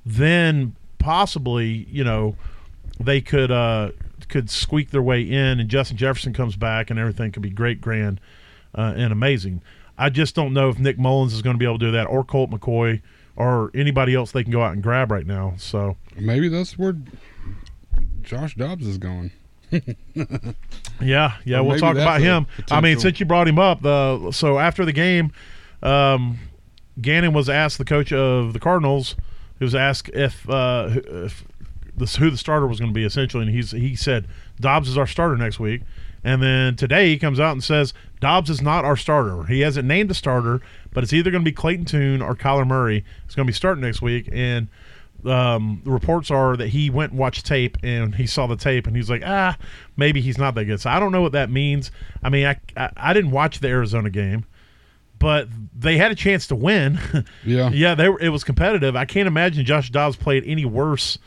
then 0.05 0.75
possibly 0.99 1.87
you 1.91 2.03
know 2.05 2.37
they 2.99 3.21
could 3.21 3.51
uh, 3.51 3.91
could 4.29 4.49
squeak 4.51 4.91
their 4.91 5.03
way 5.03 5.23
in, 5.23 5.61
and 5.61 5.69
Justin 5.69 5.97
Jefferson 5.97 6.33
comes 6.33 6.57
back, 6.57 6.89
and 6.91 6.99
everything 6.99 7.31
could 7.33 7.43
be 7.43 7.51
great, 7.51 7.81
grand, 7.81 8.21
uh, 8.75 8.95
and 8.97 9.13
amazing. 9.13 9.61
I 9.99 10.11
just 10.11 10.35
don't 10.35 10.53
know 10.53 10.69
if 10.69 10.79
Nick 10.79 10.99
Mullens 10.99 11.33
is 11.33 11.43
going 11.43 11.55
to 11.55 11.59
be 11.59 11.65
able 11.65 11.79
to 11.79 11.87
do 11.87 11.93
that, 11.93 12.05
or 12.05 12.23
Colt 12.25 12.51
McCoy, 12.51 13.01
or 13.37 13.71
anybody 13.75 14.15
else 14.15 14.33
they 14.33 14.43
can 14.43 14.53
go 14.53 14.63
out 14.63 14.73
and 14.73 14.83
grab 14.83 15.11
right 15.11 15.27
now. 15.27 15.55
So 15.59 15.97
Maybe 16.17 16.49
that's 16.49 16.79
where 16.79 16.97
Josh 18.23 18.55
Dobbs 18.55 18.87
is 18.87 18.99
going. 18.99 19.31
yeah, 21.01 21.37
yeah, 21.45 21.59
Or 21.59 21.65
we'll 21.65 21.79
talk 21.79 21.97
about 21.97 22.21
him. 22.21 22.47
I 22.71 22.81
mean, 22.81 22.99
since 22.99 23.19
you 23.21 23.27
brought 23.27 23.49
him 23.49 23.59
up, 23.59 23.83
the 23.83 24.31
so 24.33 24.59
after 24.59 24.85
the 24.85 24.93
game, 24.93 25.33
um, 25.83 26.39
Gannon 27.01 27.33
was 27.33 27.49
asked 27.49 27.79
the 27.79 27.85
coach 27.85 28.13
of 28.13 28.53
the 28.53 28.61
Cardinals. 28.61 29.17
He 29.59 29.65
was 29.65 29.75
asked 29.75 30.09
if 30.11 30.49
uh, 30.49 30.89
if 31.07 31.45
this 31.97 32.17
who 32.17 32.31
the 32.31 32.37
starter 32.37 32.67
was 32.67 32.79
going 32.79 32.91
to 32.91 32.95
be 32.95 33.05
essentially, 33.05 33.45
and 33.45 33.53
he's 33.53 33.73
he 33.73 33.97
said 33.97 34.29
Dobbs 34.61 34.89
is 34.89 34.97
our 34.97 35.07
starter 35.07 35.37
next 35.37 35.59
week. 35.59 35.83
And 36.27 36.43
then 36.43 36.75
today 36.75 37.11
he 37.11 37.19
comes 37.19 37.39
out 37.39 37.53
and 37.53 37.63
says 37.63 37.95
Dobbs 38.19 38.51
is 38.51 38.61
not 38.61 38.85
our 38.85 38.97
starter. 38.97 39.45
He 39.45 39.61
hasn't 39.61 39.87
named 39.87 40.11
a 40.11 40.15
starter, 40.15 40.61
but 40.93 41.05
it's 41.05 41.13
either 41.13 41.31
going 41.31 41.45
to 41.45 41.49
be 41.49 41.55
Clayton 41.55 41.85
Tune 41.85 42.21
or 42.21 42.35
Kyler 42.35 42.67
Murray. 42.67 43.05
It's 43.25 43.37
going 43.37 43.47
to 43.47 43.51
be 43.51 43.55
starting 43.55 43.83
next 43.83 44.03
week. 44.03 44.29
And 44.33 44.67
um, 45.25 45.83
the 45.85 45.93
reports 45.93 46.33
are 46.33 46.57
that 46.57 46.71
he 46.71 46.91
went 46.91 47.13
and 47.13 47.21
watched 47.21 47.47
tape 47.47 47.77
and 47.85 48.17
he 48.17 48.27
saw 48.27 48.49
the 48.49 48.57
tape 48.57 48.89
and 48.89 48.97
he's 48.97 49.09
like, 49.09 49.23
ah, 49.25 49.57
maybe 49.97 50.21
he's 50.21 50.37
not 50.37 50.57
that 50.57 50.65
good. 50.65 50.81
So 50.81 50.91
I 50.91 50.99
don't 50.99 51.13
know 51.13 51.23
what 51.23 51.31
that 51.31 51.49
means. 51.49 51.93
I 52.25 52.29
mean, 52.29 52.45
I, 52.45 52.59
I, 52.77 52.91
I 52.97 53.13
didn't 53.13 53.31
watch 53.31 53.61
the 53.61 53.69
Arizona 53.69 54.11
game, 54.11 54.47
but 55.21 55.47
they 55.79 55.97
had 55.97 56.11
a 56.11 56.17
chance 56.17 56.49
to 56.49 56.57
win. 56.57 56.99
Yeah. 57.45 57.71
yeah, 57.71 57.95
they 57.95 58.09
were, 58.09 58.19
it 58.21 58.31
was 58.31 58.43
competitive. 58.43 58.97
I 58.97 59.05
can't 59.05 59.29
imagine 59.29 59.65
Josh 59.65 59.91
Dobbs 59.91 60.17
played 60.17 60.43
any 60.45 60.65
worse 60.65 61.19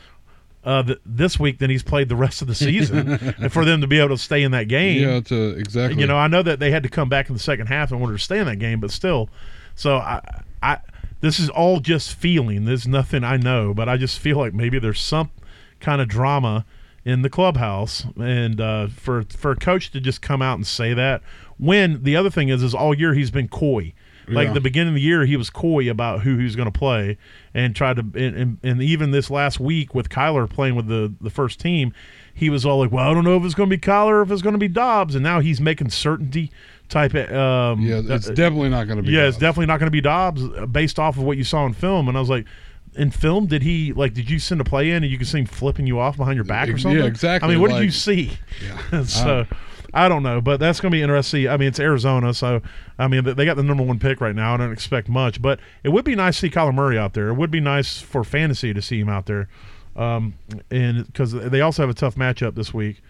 uh, 0.64 0.82
th- 0.82 1.00
this 1.06 1.38
week 1.38 1.58
than 1.58 1.70
he's 1.70 1.82
played 1.82 2.08
the 2.08 2.16
rest 2.16 2.42
of 2.42 2.48
the 2.48 2.54
season, 2.54 3.12
and 3.38 3.52
for 3.52 3.64
them 3.64 3.80
to 3.80 3.86
be 3.86 3.98
able 3.98 4.10
to 4.10 4.18
stay 4.18 4.42
in 4.42 4.52
that 4.52 4.68
game. 4.68 5.02
Yeah, 5.02 5.16
it's 5.16 5.32
exactly. 5.32 6.00
You 6.00 6.06
know, 6.06 6.16
I 6.16 6.28
know 6.28 6.42
that 6.42 6.60
they 6.60 6.70
had 6.70 6.82
to 6.82 6.88
come 6.88 7.08
back 7.08 7.28
in 7.28 7.34
the 7.34 7.40
second 7.40 7.68
half 7.68 7.90
in 7.90 8.00
order 8.00 8.14
to 8.14 8.22
stay 8.22 8.38
in 8.38 8.46
that 8.46 8.58
game, 8.58 8.80
but 8.80 8.90
still. 8.90 9.30
So 9.74 9.96
I, 9.96 10.42
I, 10.62 10.78
this 11.20 11.38
is 11.38 11.48
all 11.48 11.80
just 11.80 12.14
feeling. 12.14 12.64
There's 12.64 12.86
nothing 12.86 13.24
I 13.24 13.36
know, 13.36 13.72
but 13.72 13.88
I 13.88 13.96
just 13.96 14.18
feel 14.18 14.38
like 14.38 14.52
maybe 14.52 14.78
there's 14.78 15.00
some 15.00 15.30
kind 15.80 16.02
of 16.02 16.08
drama 16.08 16.66
in 17.04 17.22
the 17.22 17.30
clubhouse, 17.30 18.06
and 18.20 18.60
uh, 18.60 18.88
for 18.88 19.22
for 19.22 19.52
a 19.52 19.56
coach 19.56 19.90
to 19.92 20.00
just 20.00 20.20
come 20.20 20.42
out 20.42 20.56
and 20.56 20.66
say 20.66 20.92
that. 20.94 21.22
When 21.56 22.02
the 22.02 22.16
other 22.16 22.30
thing 22.30 22.48
is, 22.48 22.62
is 22.62 22.74
all 22.74 22.94
year 22.94 23.14
he's 23.14 23.30
been 23.30 23.48
coy. 23.48 23.92
Like 24.30 24.48
Yeah. 24.48 24.54
the 24.54 24.60
beginning 24.60 24.88
of 24.88 24.94
the 24.94 25.00
year, 25.00 25.24
he 25.24 25.36
was 25.36 25.50
coy 25.50 25.90
about 25.90 26.22
who 26.22 26.36
he 26.38 26.44
was 26.44 26.56
going 26.56 26.70
to 26.70 26.78
play, 26.78 27.18
and 27.54 27.74
tried 27.74 27.96
to. 27.96 28.02
And, 28.02 28.36
and, 28.36 28.58
and 28.62 28.82
even 28.82 29.10
this 29.10 29.30
last 29.30 29.60
week 29.60 29.94
with 29.94 30.08
Kyler 30.08 30.48
playing 30.48 30.74
with 30.76 30.86
the 30.86 31.12
the 31.20 31.30
first 31.30 31.60
team, 31.60 31.92
he 32.32 32.48
was 32.50 32.64
all 32.64 32.78
like, 32.78 32.92
"Well, 32.92 33.08
I 33.08 33.14
don't 33.14 33.24
know 33.24 33.36
if 33.36 33.44
it's 33.44 33.54
going 33.54 33.68
to 33.70 33.76
be 33.76 33.80
Kyler 33.80 34.12
or 34.12 34.22
if 34.22 34.30
it's 34.30 34.42
going 34.42 34.54
to 34.54 34.58
be 34.58 34.68
Dobbs," 34.68 35.14
and 35.14 35.22
now 35.22 35.40
he's 35.40 35.60
making 35.60 35.90
certainty 35.90 36.50
type. 36.88 37.14
Of, 37.14 37.30
um, 37.32 37.80
yeah, 37.82 38.00
it's 38.04 38.28
uh, 38.28 38.34
definitely 38.34 38.68
not 38.70 38.86
going 38.86 38.96
to 38.98 39.02
be. 39.02 39.12
yeah, 39.12 39.26
it's 39.26 39.36
Dobbs. 39.36 39.40
definitely 39.40 39.66
not 39.66 39.78
going 39.78 39.86
to 39.88 39.90
be 39.92 40.00
Dobbs 40.00 40.42
uh, 40.44 40.66
based 40.66 40.98
off 40.98 41.16
of 41.16 41.24
what 41.24 41.36
you 41.36 41.44
saw 41.44 41.66
in 41.66 41.72
film. 41.72 42.08
And 42.08 42.16
I 42.16 42.20
was 42.20 42.30
like, 42.30 42.46
in 42.96 43.10
film, 43.10 43.46
did 43.46 43.62
he 43.62 43.92
like? 43.92 44.14
Did 44.14 44.28
you 44.28 44.38
send 44.38 44.60
a 44.60 44.64
play 44.64 44.90
in 44.90 45.02
and 45.04 45.10
you 45.12 45.16
could 45.18 45.28
see 45.28 45.38
him 45.38 45.46
flipping 45.46 45.86
you 45.86 45.98
off 46.00 46.16
behind 46.16 46.36
your 46.36 46.44
back 46.44 46.68
or 46.68 46.76
something 46.78 46.98
Yeah, 46.98 47.06
exactly, 47.06 47.46
I 47.48 47.52
mean, 47.52 47.60
what 47.60 47.70
did 47.70 47.84
you 47.84 47.90
see? 47.90 48.32
Yeah. 48.90 49.04
so. 49.04 49.46
I 49.92 50.08
don't 50.08 50.22
know, 50.22 50.40
but 50.40 50.60
that's 50.60 50.80
going 50.80 50.90
to 50.90 50.96
be 50.96 51.02
interesting. 51.02 51.48
I 51.48 51.56
mean, 51.56 51.68
it's 51.68 51.80
Arizona, 51.80 52.32
so 52.34 52.60
I 52.98 53.08
mean 53.08 53.24
they 53.24 53.44
got 53.44 53.56
the 53.56 53.62
number 53.62 53.82
one 53.82 53.98
pick 53.98 54.20
right 54.20 54.34
now. 54.34 54.54
I 54.54 54.56
don't 54.56 54.72
expect 54.72 55.08
much, 55.08 55.40
but 55.40 55.60
it 55.82 55.90
would 55.90 56.04
be 56.04 56.14
nice 56.14 56.36
to 56.36 56.40
see 56.40 56.50
Kyler 56.50 56.74
Murray 56.74 56.98
out 56.98 57.14
there. 57.14 57.28
It 57.28 57.34
would 57.34 57.50
be 57.50 57.60
nice 57.60 58.00
for 58.00 58.24
fantasy 58.24 58.72
to 58.72 58.82
see 58.82 59.00
him 59.00 59.08
out 59.08 59.26
there, 59.26 59.48
um, 59.96 60.34
and 60.70 61.06
because 61.06 61.32
they 61.32 61.60
also 61.60 61.82
have 61.82 61.90
a 61.90 61.94
tough 61.94 62.14
matchup 62.14 62.54
this 62.54 62.72
week 62.72 63.02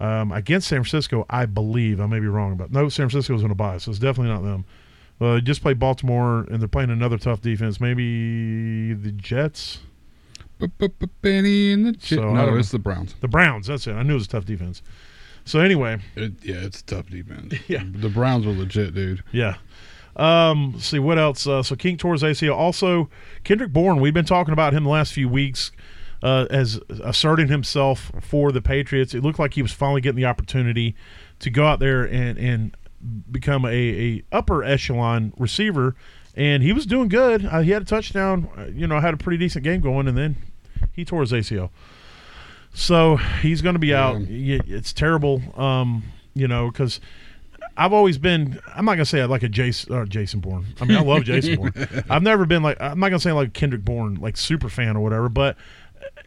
um, 0.00 0.32
against 0.32 0.68
San 0.68 0.82
Francisco. 0.82 1.26
I 1.30 1.46
believe 1.46 2.00
I 2.00 2.06
may 2.06 2.20
be 2.20 2.28
wrong, 2.28 2.56
but 2.56 2.72
no, 2.72 2.88
San 2.88 3.08
Francisco's 3.08 3.40
going 3.40 3.50
to 3.50 3.54
buy, 3.54 3.78
so 3.78 3.90
it's 3.90 4.00
definitely 4.00 4.32
not 4.32 4.42
them. 4.42 4.64
Uh, 5.20 5.34
they 5.34 5.40
just 5.40 5.62
played 5.62 5.78
Baltimore, 5.78 6.46
and 6.50 6.60
they're 6.60 6.68
playing 6.68 6.90
another 6.90 7.18
tough 7.18 7.40
defense. 7.40 7.80
Maybe 7.80 8.94
the 8.94 9.10
Jets, 9.12 9.80
Benny 11.22 11.72
in 11.72 11.84
the 11.84 11.92
jet. 11.92 12.16
So, 12.16 12.32
no, 12.32 12.56
it's 12.56 12.70
the 12.70 12.78
Browns. 12.78 13.14
the 13.20 13.28
Browns. 13.28 13.66
That's 13.66 13.86
it. 13.86 13.92
I 13.92 14.02
knew 14.02 14.12
it 14.12 14.16
was 14.16 14.26
a 14.26 14.30
tough 14.30 14.44
defense. 14.44 14.82
So 15.48 15.60
anyway, 15.60 15.98
It, 16.14 16.32
yeah, 16.42 16.56
it's 16.56 16.80
a 16.82 16.84
tough 16.84 17.06
defense. 17.06 17.54
Yeah. 17.68 17.82
the 17.84 18.10
Browns 18.10 18.44
were 18.44 18.52
legit, 18.52 18.94
dude. 18.94 19.24
Yeah. 19.32 19.56
Um, 20.14 20.72
let's 20.74 20.86
see 20.86 20.98
what 20.98 21.18
else. 21.18 21.46
Uh, 21.46 21.62
so 21.62 21.74
Kirk 21.74 21.98
tours 21.98 22.22
ACL. 22.22 22.54
Also, 22.54 23.08
Kendrick 23.44 23.72
Bourne. 23.72 23.98
We've 24.00 24.12
been 24.12 24.24
talking 24.26 24.52
about 24.52 24.74
him 24.74 24.84
the 24.84 24.90
last 24.90 25.12
few 25.14 25.28
weeks 25.28 25.72
uh, 26.22 26.46
as 26.50 26.80
asserting 27.02 27.48
himself 27.48 28.12
for 28.20 28.52
the 28.52 28.60
Patriots. 28.60 29.14
It 29.14 29.22
looked 29.22 29.38
like 29.38 29.54
he 29.54 29.62
was 29.62 29.72
finally 29.72 30.00
getting 30.02 30.16
the 30.16 30.26
opportunity 30.26 30.94
to 31.38 31.50
go 31.50 31.64
out 31.64 31.78
there 31.78 32.04
and 32.04 32.36
and 32.36 32.76
become 33.30 33.64
a, 33.64 33.68
a 33.70 34.22
upper 34.32 34.64
echelon 34.64 35.32
receiver, 35.38 35.94
and 36.34 36.62
he 36.62 36.72
was 36.72 36.84
doing 36.84 37.08
good. 37.08 37.46
Uh, 37.46 37.60
he 37.60 37.70
had 37.70 37.82
a 37.82 37.86
touchdown. 37.86 38.48
Uh, 38.58 38.64
you 38.64 38.86
know, 38.86 38.98
had 39.00 39.14
a 39.14 39.18
pretty 39.18 39.38
decent 39.38 39.64
game 39.64 39.80
going, 39.80 40.08
and 40.08 40.18
then 40.18 40.36
he 40.92 41.04
tore 41.04 41.20
his 41.22 41.32
ACL. 41.32 41.70
So 42.74 43.16
he's 43.16 43.62
going 43.62 43.74
to 43.74 43.78
be 43.80 43.94
out. 43.94 44.16
It's 44.28 44.92
terrible, 44.92 45.42
um, 45.60 46.04
you 46.34 46.46
know, 46.46 46.70
because 46.70 47.00
I've 47.76 47.92
always 47.92 48.18
been. 48.18 48.60
I'm 48.74 48.84
not 48.84 48.94
gonna 48.94 49.04
say 49.06 49.20
I 49.20 49.26
like 49.26 49.44
a 49.44 49.48
Jason 49.48 49.94
or 49.94 50.04
Jason 50.04 50.40
Bourne. 50.40 50.66
I 50.80 50.84
mean, 50.84 50.96
I 50.98 51.02
love 51.02 51.22
Jason 51.24 51.56
Bourne. 51.56 51.72
I've 52.10 52.22
never 52.22 52.44
been 52.44 52.62
like. 52.62 52.76
I'm 52.80 52.98
not 52.98 53.08
gonna 53.10 53.20
say 53.20 53.32
like 53.32 53.52
Kendrick 53.52 53.84
Bourne, 53.84 54.16
like 54.16 54.36
super 54.36 54.68
fan 54.68 54.96
or 54.96 55.00
whatever. 55.00 55.28
But 55.28 55.56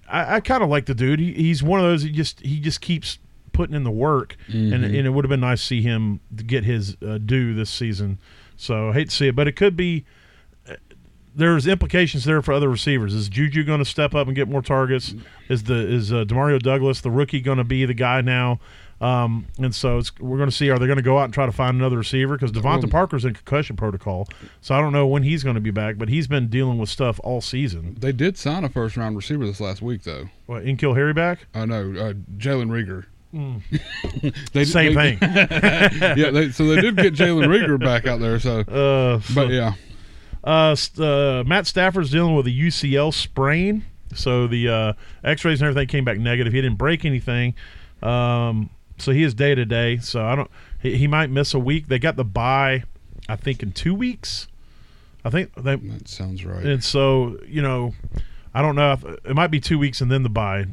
I, 0.09 0.35
I 0.35 0.39
kind 0.39 0.63
of 0.63 0.69
like 0.69 0.85
the 0.85 0.95
dude. 0.95 1.19
He, 1.19 1.33
he's 1.33 1.61
one 1.61 1.79
of 1.81 1.85
those. 1.85 2.03
He 2.03 2.09
just 2.11 2.39
he 2.39 2.59
just 2.61 2.79
keeps 2.79 3.19
putting 3.51 3.75
in 3.75 3.83
the 3.83 3.91
work, 3.91 4.37
and, 4.47 4.73
and 4.73 4.95
it 4.95 5.09
would 5.09 5.25
have 5.25 5.29
been 5.29 5.41
nice 5.41 5.59
to 5.59 5.67
see 5.67 5.81
him 5.81 6.21
get 6.47 6.63
his 6.63 6.95
uh, 7.05 7.17
due 7.17 7.53
this 7.53 7.69
season. 7.69 8.17
So 8.55 8.89
I 8.89 8.93
hate 8.93 9.09
to 9.09 9.15
see 9.15 9.27
it, 9.27 9.35
but 9.35 9.47
it 9.47 9.57
could 9.57 9.75
be. 9.75 10.05
Uh, 11.33 11.37
There's 11.37 11.67
implications 11.67 12.23
there 12.25 12.41
for 12.41 12.53
other 12.53 12.69
receivers. 12.69 13.13
Is 13.13 13.29
Juju 13.29 13.63
going 13.63 13.79
to 13.79 13.85
step 13.85 14.13
up 14.15 14.27
and 14.27 14.35
get 14.35 14.47
more 14.47 14.61
targets? 14.61 15.13
Is 15.49 15.63
the 15.63 15.75
is 15.75 16.11
uh, 16.11 16.23
Demario 16.25 16.59
Douglas 16.59 17.01
the 17.01 17.11
rookie 17.11 17.41
going 17.41 17.57
to 17.57 17.63
be 17.63 17.85
the 17.85 17.93
guy 17.93 18.21
now? 18.21 18.59
Um, 18.99 19.47
and 19.57 19.73
so 19.73 19.97
it's, 19.97 20.11
we're 20.19 20.37
going 20.37 20.49
to 20.49 20.55
see. 20.55 20.69
Are 20.69 20.77
they 20.77 20.85
going 20.85 20.97
to 20.97 21.01
go 21.03 21.17
out 21.17 21.23
and 21.23 21.33
try 21.33 21.47
to 21.47 21.51
find 21.51 21.75
another 21.75 21.97
receiver? 21.97 22.35
Because 22.37 22.51
DeVante 22.51 22.87
Parker's 22.91 23.25
in 23.25 23.33
concussion 23.33 23.75
protocol, 23.75 24.27
so 24.61 24.75
I 24.75 24.79
don't 24.79 24.93
know 24.93 25.07
when 25.07 25.23
he's 25.23 25.41
going 25.43 25.55
to 25.55 25.59
be 25.61 25.71
back. 25.71 25.97
But 25.97 26.07
he's 26.09 26.27
been 26.27 26.49
dealing 26.49 26.77
with 26.77 26.87
stuff 26.89 27.19
all 27.23 27.41
season. 27.41 27.95
They 27.99 28.11
did 28.11 28.37
sign 28.37 28.63
a 28.63 28.69
first 28.69 28.95
round 28.97 29.15
receiver 29.15 29.43
this 29.47 29.59
last 29.59 29.81
week, 29.81 30.03
though. 30.03 30.25
What, 30.45 30.65
N'Keal 30.65 30.93
Harry 30.95 31.13
back? 31.13 31.47
Oh 31.55 31.65
know 31.65 31.81
uh, 31.93 32.13
Jalen 32.37 32.69
Reagor. 32.69 33.05
they, 34.53 34.65
Same 34.65 34.93
they- 34.93 35.15
thing. 35.15 35.17
yeah, 36.17 36.29
they, 36.29 36.51
so 36.51 36.65
they 36.67 36.79
did 36.79 36.95
get 36.95 37.15
Jalen 37.15 37.47
Reagor 37.47 37.79
back 37.79 38.05
out 38.05 38.19
there. 38.19 38.39
So, 38.39 38.59
Uh, 38.67 39.19
so- 39.21 39.33
but 39.33 39.49
yeah, 39.49 39.73
Uh, 40.43 40.75
uh, 40.97 41.43
Matt 41.45 41.67
Stafford's 41.67 42.09
dealing 42.09 42.35
with 42.35 42.47
a 42.47 42.51
UCL 42.51 43.13
sprain, 43.13 43.85
so 44.13 44.47
the 44.47 44.67
uh, 44.67 44.93
X-rays 45.23 45.61
and 45.61 45.67
everything 45.67 45.87
came 45.87 46.05
back 46.05 46.17
negative. 46.17 46.53
He 46.53 46.61
didn't 46.61 46.77
break 46.77 47.05
anything, 47.05 47.53
um, 48.01 48.69
so 48.97 49.11
he 49.11 49.23
is 49.23 49.33
day 49.33 49.53
to 49.53 49.65
day. 49.65 49.97
So 49.97 50.25
I 50.25 50.35
don't. 50.35 50.49
He, 50.81 50.97
he 50.97 51.07
might 51.07 51.29
miss 51.29 51.53
a 51.53 51.59
week. 51.59 51.87
They 51.87 51.99
got 51.99 52.15
the 52.15 52.25
bye, 52.25 52.83
I 53.29 53.35
think, 53.35 53.61
in 53.61 53.71
two 53.71 53.93
weeks. 53.93 54.47
I 55.23 55.29
think 55.29 55.53
they, 55.53 55.75
that 55.75 56.07
sounds 56.07 56.43
right. 56.43 56.65
and 56.65 56.83
so 56.83 57.37
you 57.45 57.61
know, 57.61 57.93
I 58.53 58.63
don't 58.63 58.75
know 58.75 58.93
if 58.93 59.03
it 59.03 59.35
might 59.35 59.51
be 59.51 59.59
two 59.59 59.77
weeks 59.77 60.01
and 60.01 60.11
then 60.11 60.23
the 60.23 60.29
bye. 60.29 60.65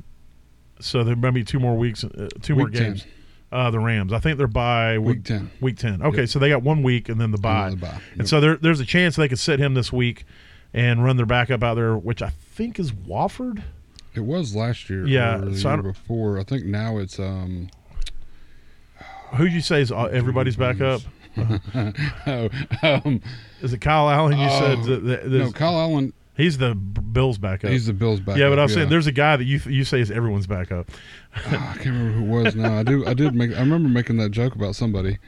So 0.80 1.04
there 1.04 1.16
might 1.16 1.34
be 1.34 1.44
two 1.44 1.58
more 1.58 1.76
weeks, 1.76 2.04
uh, 2.04 2.28
two 2.40 2.54
more 2.54 2.68
games. 2.68 3.02
10. 3.02 3.10
Uh, 3.50 3.70
the 3.70 3.78
Rams. 3.78 4.12
I 4.12 4.18
think 4.18 4.36
they're 4.36 4.46
by 4.46 4.98
Week 4.98 5.24
ten. 5.24 5.50
Week 5.60 5.76
ten. 5.78 6.02
Okay, 6.02 6.26
so 6.26 6.38
they 6.38 6.50
got 6.50 6.62
one 6.62 6.82
week 6.82 7.08
and 7.08 7.18
then 7.20 7.30
the 7.30 7.38
bye. 7.38 7.70
the 7.70 7.76
bye. 7.76 8.00
And 8.18 8.28
so 8.28 8.40
there, 8.40 8.56
there's 8.56 8.80
a 8.80 8.84
chance 8.84 9.16
they 9.16 9.28
could 9.28 9.38
sit 9.38 9.58
him 9.58 9.72
this 9.74 9.90
week 9.90 10.24
and 10.74 11.02
run 11.02 11.16
their 11.16 11.24
backup 11.24 11.62
out 11.62 11.74
there, 11.76 11.96
which 11.96 12.20
I 12.20 12.28
think 12.28 12.78
is 12.78 12.92
Wolford. 12.92 13.62
It 14.14 14.20
was 14.20 14.54
last 14.54 14.90
year. 14.90 15.06
Yeah, 15.06 15.36
or 15.36 15.46
the 15.46 15.56
so 15.58 15.68
year 15.68 15.76
don't- 15.78 15.92
before. 15.92 16.38
I 16.38 16.42
think 16.44 16.64
now 16.66 16.98
it's 16.98 17.18
um. 17.18 17.70
Who'd 19.36 19.52
you 19.52 19.60
say 19.60 19.80
is 19.82 19.92
everybody's 19.92 20.56
backup? 20.56 21.00
Oh, 22.26 22.48
um, 22.82 23.20
Is 23.60 23.72
it 23.72 23.80
Kyle 23.80 24.10
Allen? 24.10 24.36
You 24.38 24.48
said 24.48 24.78
Oh, 24.78 24.84
that, 24.86 25.04
that, 25.04 25.26
no, 25.28 25.52
Kyle 25.52 25.78
Allen. 25.78 26.12
He's 26.38 26.56
the 26.56 26.74
Bills 26.74 27.36
backup. 27.36 27.70
He's 27.70 27.86
the 27.86 27.92
Bills 27.92 28.20
backup. 28.20 28.38
yeah, 28.38 28.48
but 28.48 28.58
I 28.58 28.62
was 28.62 28.72
saying 28.72 28.88
there's 28.88 29.08
a 29.08 29.12
guy 29.12 29.36
that 29.36 29.44
you 29.44 29.60
you 29.66 29.84
say 29.84 30.00
is 30.00 30.10
everyone's 30.10 30.46
backup. 30.46 30.88
Ah, 31.34 31.72
I 31.72 31.74
can't 31.74 31.86
remember 31.86 32.12
who 32.12 32.24
it 32.24 32.44
was 32.44 32.54
now. 32.54 32.78
I 32.78 32.82
do. 32.84 33.04
I 33.06 33.12
did 33.12 33.34
make. 33.34 33.50
I 33.50 33.60
remember 33.60 33.88
making 33.88 34.16
that 34.18 34.30
joke 34.30 34.54
about 34.54 34.74
somebody. 34.76 35.18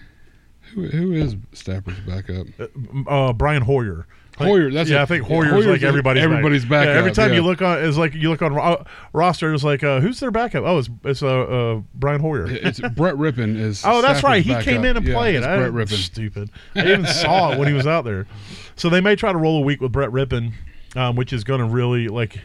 Who 0.75 0.87
who 0.87 1.12
is 1.12 1.37
Stafford's 1.52 2.00
backup? 2.00 2.47
Uh, 3.09 3.33
Brian 3.33 3.62
Hoyer. 3.62 4.07
Hoyer, 4.38 4.71
that's 4.71 4.88
yeah. 4.88 5.00
it. 5.00 5.02
I 5.02 5.07
think 5.07 5.29
Yeah, 5.29 5.35
Hoyer's, 5.37 5.50
Hoyer's 5.50 5.67
like 5.67 5.83
everybody's 5.83 6.23
everybody's 6.23 6.64
back. 6.64 6.87
Yeah, 6.87 6.93
every 6.93 7.11
backup, 7.11 7.25
time 7.26 7.35
you 7.35 7.43
look 7.43 7.61
on, 7.61 7.85
it's 7.85 7.99
like 7.99 8.14
you 8.14 8.31
look 8.31 8.40
on 8.40 8.55
ro- 8.55 8.85
roster. 9.12 9.52
It's 9.52 9.64
like 9.64 9.83
uh, 9.83 10.00
who's 10.00 10.21
their 10.21 10.31
backup? 10.31 10.64
Oh, 10.64 10.79
it's 10.79 10.88
it's 11.05 11.23
uh, 11.23 11.26
uh 11.40 11.81
Brian 11.95 12.21
Hoyer. 12.21 12.47
It's 12.49 12.81
Brett 12.81 13.17
Rypien 13.17 13.57
is. 13.59 13.85
Oh, 13.90 14.00
that's 14.00 14.21
Stafford's 14.21 14.23
right. 14.25 14.43
He 14.45 14.50
backup. 14.52 14.64
came 14.64 14.85
in 14.85 14.97
and 14.97 15.07
Yeah, 15.07 15.14
played. 15.14 15.43
I, 15.43 15.69
Brett 15.69 15.88
Rypien. 15.88 15.97
Stupid. 16.05 16.50
I 16.75 16.81
even 16.87 17.07
saw 17.07 17.52
it 17.52 17.59
when 17.59 17.67
he 17.69 17.75
was 17.75 17.87
out 17.87 18.05
there. 18.05 18.26
So 18.76 18.88
they 18.88 19.00
may 19.00 19.17
try 19.17 19.33
to 19.33 19.38
roll 19.38 19.59
a 19.59 19.62
week 19.62 19.81
with 19.81 19.93
Brett 19.93 20.11
Rypien, 20.11 20.52
um, 20.97 21.16
which 21.16 21.32
is 21.32 21.44
going 21.44 21.61
to 21.61 21.66
really 21.66 22.09
like 22.09 22.37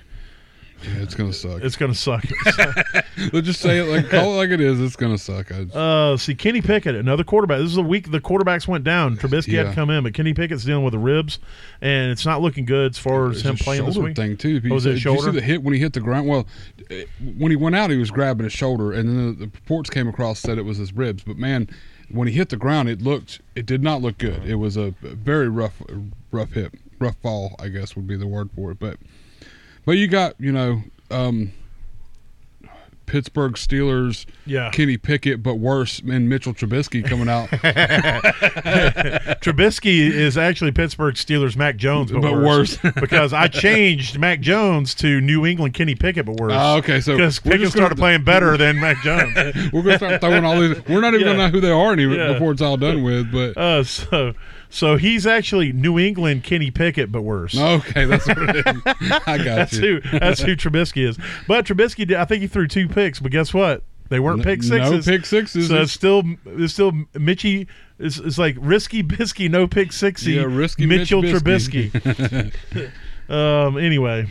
Yeah, 0.83 1.01
it's 1.01 1.15
gonna 1.15 1.33
suck. 1.33 1.61
it's 1.63 1.75
going 1.77 1.91
to 1.93 1.97
suck. 1.97 2.23
Let's 3.33 3.47
just 3.47 3.61
say 3.61 3.79
it 3.79 3.85
like 3.85 4.09
call 4.09 4.33
it 4.33 4.37
like 4.37 4.49
it 4.49 4.59
is. 4.59 4.79
It's 4.81 4.97
gonna 4.97 5.17
suck. 5.17 5.49
I, 5.51 5.61
uh, 5.73 6.17
see, 6.17 6.35
Kenny 6.35 6.61
Pickett, 6.61 6.95
another 6.95 7.23
quarterback. 7.23 7.59
This 7.59 7.71
is 7.71 7.77
a 7.77 7.81
week 7.81 8.11
the 8.11 8.19
quarterbacks 8.19 8.67
went 8.67 8.83
down. 8.83 9.15
Trubisky 9.17 9.53
had 9.53 9.67
to 9.69 9.73
come 9.73 9.89
in, 9.89 10.03
but 10.03 10.13
Kenny 10.13 10.33
Pickett's 10.33 10.65
dealing 10.65 10.83
with 10.83 10.91
the 10.91 10.99
ribs, 10.99 11.39
and 11.81 12.11
it's 12.11 12.25
not 12.25 12.41
looking 12.41 12.65
good 12.65 12.91
as 12.91 12.97
far 12.97 13.29
as 13.31 13.41
him 13.41 13.55
playing 13.55 13.85
this 13.85 13.95
shoulder 13.95 14.07
week. 14.09 14.17
thing 14.17 14.35
too. 14.37 14.59
You, 14.59 14.71
Oh, 14.71 14.75
was 14.75 14.85
it 14.85 14.95
did 14.95 15.03
you 15.05 15.21
see 15.21 15.31
the 15.31 15.41
hit 15.41 15.63
when 15.63 15.73
he 15.73 15.79
hit 15.79 15.93
the 15.93 16.01
ground? 16.01 16.27
Well, 16.27 16.45
when 17.37 17.51
he 17.51 17.55
went 17.55 17.75
out, 17.75 17.89
he 17.89 17.97
was 17.97 18.11
grabbing 18.11 18.43
his 18.43 18.53
shoulder, 18.53 18.91
and 18.91 19.07
then 19.07 19.25
the, 19.27 19.31
the 19.45 19.45
reports 19.45 19.89
came 19.89 20.09
across 20.09 20.39
said 20.39 20.57
it 20.57 20.65
was 20.65 20.77
his 20.77 20.91
ribs. 20.91 21.23
But 21.23 21.37
man, 21.37 21.69
when 22.09 22.27
he 22.27 22.33
hit 22.33 22.49
the 22.49 22.57
ground, 22.57 22.89
it 22.89 23.01
looked 23.01 23.39
it 23.55 23.65
did 23.65 23.81
not 23.81 24.01
look 24.01 24.17
good. 24.17 24.43
It 24.45 24.55
was 24.55 24.75
a 24.75 24.91
very 25.01 25.47
rough 25.47 25.81
rough 26.31 26.51
hit, 26.51 26.73
rough 27.05 27.17
fall, 27.17 27.55
I 27.59 27.67
guess 27.69 27.95
would 27.95 28.07
be 28.07 28.17
the 28.17 28.27
word 28.27 28.49
for 28.55 28.71
it. 28.71 28.79
But 28.79 28.97
but 29.85 29.93
you 29.93 30.07
got 30.07 30.33
you 30.39 30.51
know. 30.51 30.81
Um, 31.11 31.51
Pittsburgh 33.05 33.53
Steelers 33.53 34.25
Yeah. 34.47 34.71
Kenny 34.71 34.97
Pickett, 34.97 35.43
but 35.43 35.55
worse, 35.59 35.99
and 35.99 36.27
Mitchell 36.27 36.55
Trubisky 36.55 37.05
coming 37.07 37.29
out. 37.29 37.49
Trubisky 39.41 40.09
is 40.09 40.37
actually 40.37 40.71
Pittsburgh 40.71 41.15
Steelers 41.15 41.55
Mac 41.55 41.75
Jones, 41.77 42.11
but, 42.11 42.21
But 42.21 42.33
worse. 42.33 42.81
worse. 42.83 42.93
because 42.99 43.33
I 43.33 43.47
changed 43.47 44.17
Mac 44.19 44.39
Jones 44.39 44.95
to 44.95 45.21
New 45.21 45.45
England 45.45 45.73
Kenny 45.73 45.95
Pickett, 45.95 46.25
but 46.25 46.37
worse. 46.37 46.53
Oh, 46.55 46.77
okay, 46.77 46.99
so 46.99 47.13
because 47.15 47.39
Pickett 47.39 47.71
started 47.71 47.97
playing 47.97 48.23
better 48.23 48.57
than 48.57 48.79
Mac 48.79 48.97
Jones. 49.03 49.35
We're 49.71 49.83
gonna 49.83 49.97
start 49.97 50.21
throwing 50.21 50.43
all 50.45 50.59
these. 50.59 50.83
We're 50.87 51.01
not 51.01 51.13
even 51.13 51.27
Yeah. 51.27 51.33
gonna 51.33 51.37
know 51.47 51.49
who 51.49 51.61
they 51.61 51.69
are 51.71 51.93
any 51.93 52.03
Yeah. 52.05 52.33
before 52.33 52.51
it's 52.53 52.61
all 52.61 52.77
done 52.77 53.03
with. 53.03 53.31
But 53.31 53.57
Uh, 53.57 53.83
so, 53.83 54.33
so 54.75 54.97
he's 54.97 55.25
actually 55.25 55.71
New 55.71 55.97
England 55.97 56.43
Kenny 56.43 56.69
Pickett, 56.69 57.09
but 57.09 57.21
worse. 57.21 57.57
okay, 57.57 58.03
that's 58.03 58.27
what 58.27 58.37
it 58.37 58.57
is. 58.57 58.81
I 59.25 59.37
got 59.37 59.45
That's 59.55 59.73
you. 59.77 60.01
who. 60.01 60.19
That's 60.19 60.41
who 60.41 60.57
Trubisky 60.57 61.07
is. 61.07 61.17
But 61.47 61.65
Trubisky, 61.65 62.05
did, 62.05 62.15
I 62.15 62.25
think 62.25 62.41
he 62.41 62.47
threw 62.47 62.67
two 62.67 62.89
picks. 62.89 63.21
But 63.21 63.31
guess 63.31 63.53
what? 63.53 63.83
They 64.09 64.19
weren't 64.19 64.43
pick 64.43 64.63
sixes. 64.63 65.07
No 65.07 65.13
pick 65.13 65.25
sixes. 65.25 65.69
So 65.69 65.77
it's 65.77 65.93
still, 65.93 66.23
it's 66.45 66.73
still 66.73 66.91
Mitchy. 67.13 67.69
It's, 67.99 68.17
it's 68.17 68.37
like 68.37 68.57
risky 68.59 69.01
bisky, 69.01 69.49
no 69.49 69.65
pick 69.65 69.91
sixy. 69.91 70.35
Yeah, 70.35 70.43
risky 70.43 70.85
Mitchell 70.85 71.21
Bisky. 71.21 71.89
Trubisky. 71.91 72.91
um. 73.33 73.77
Anyway, 73.77 74.27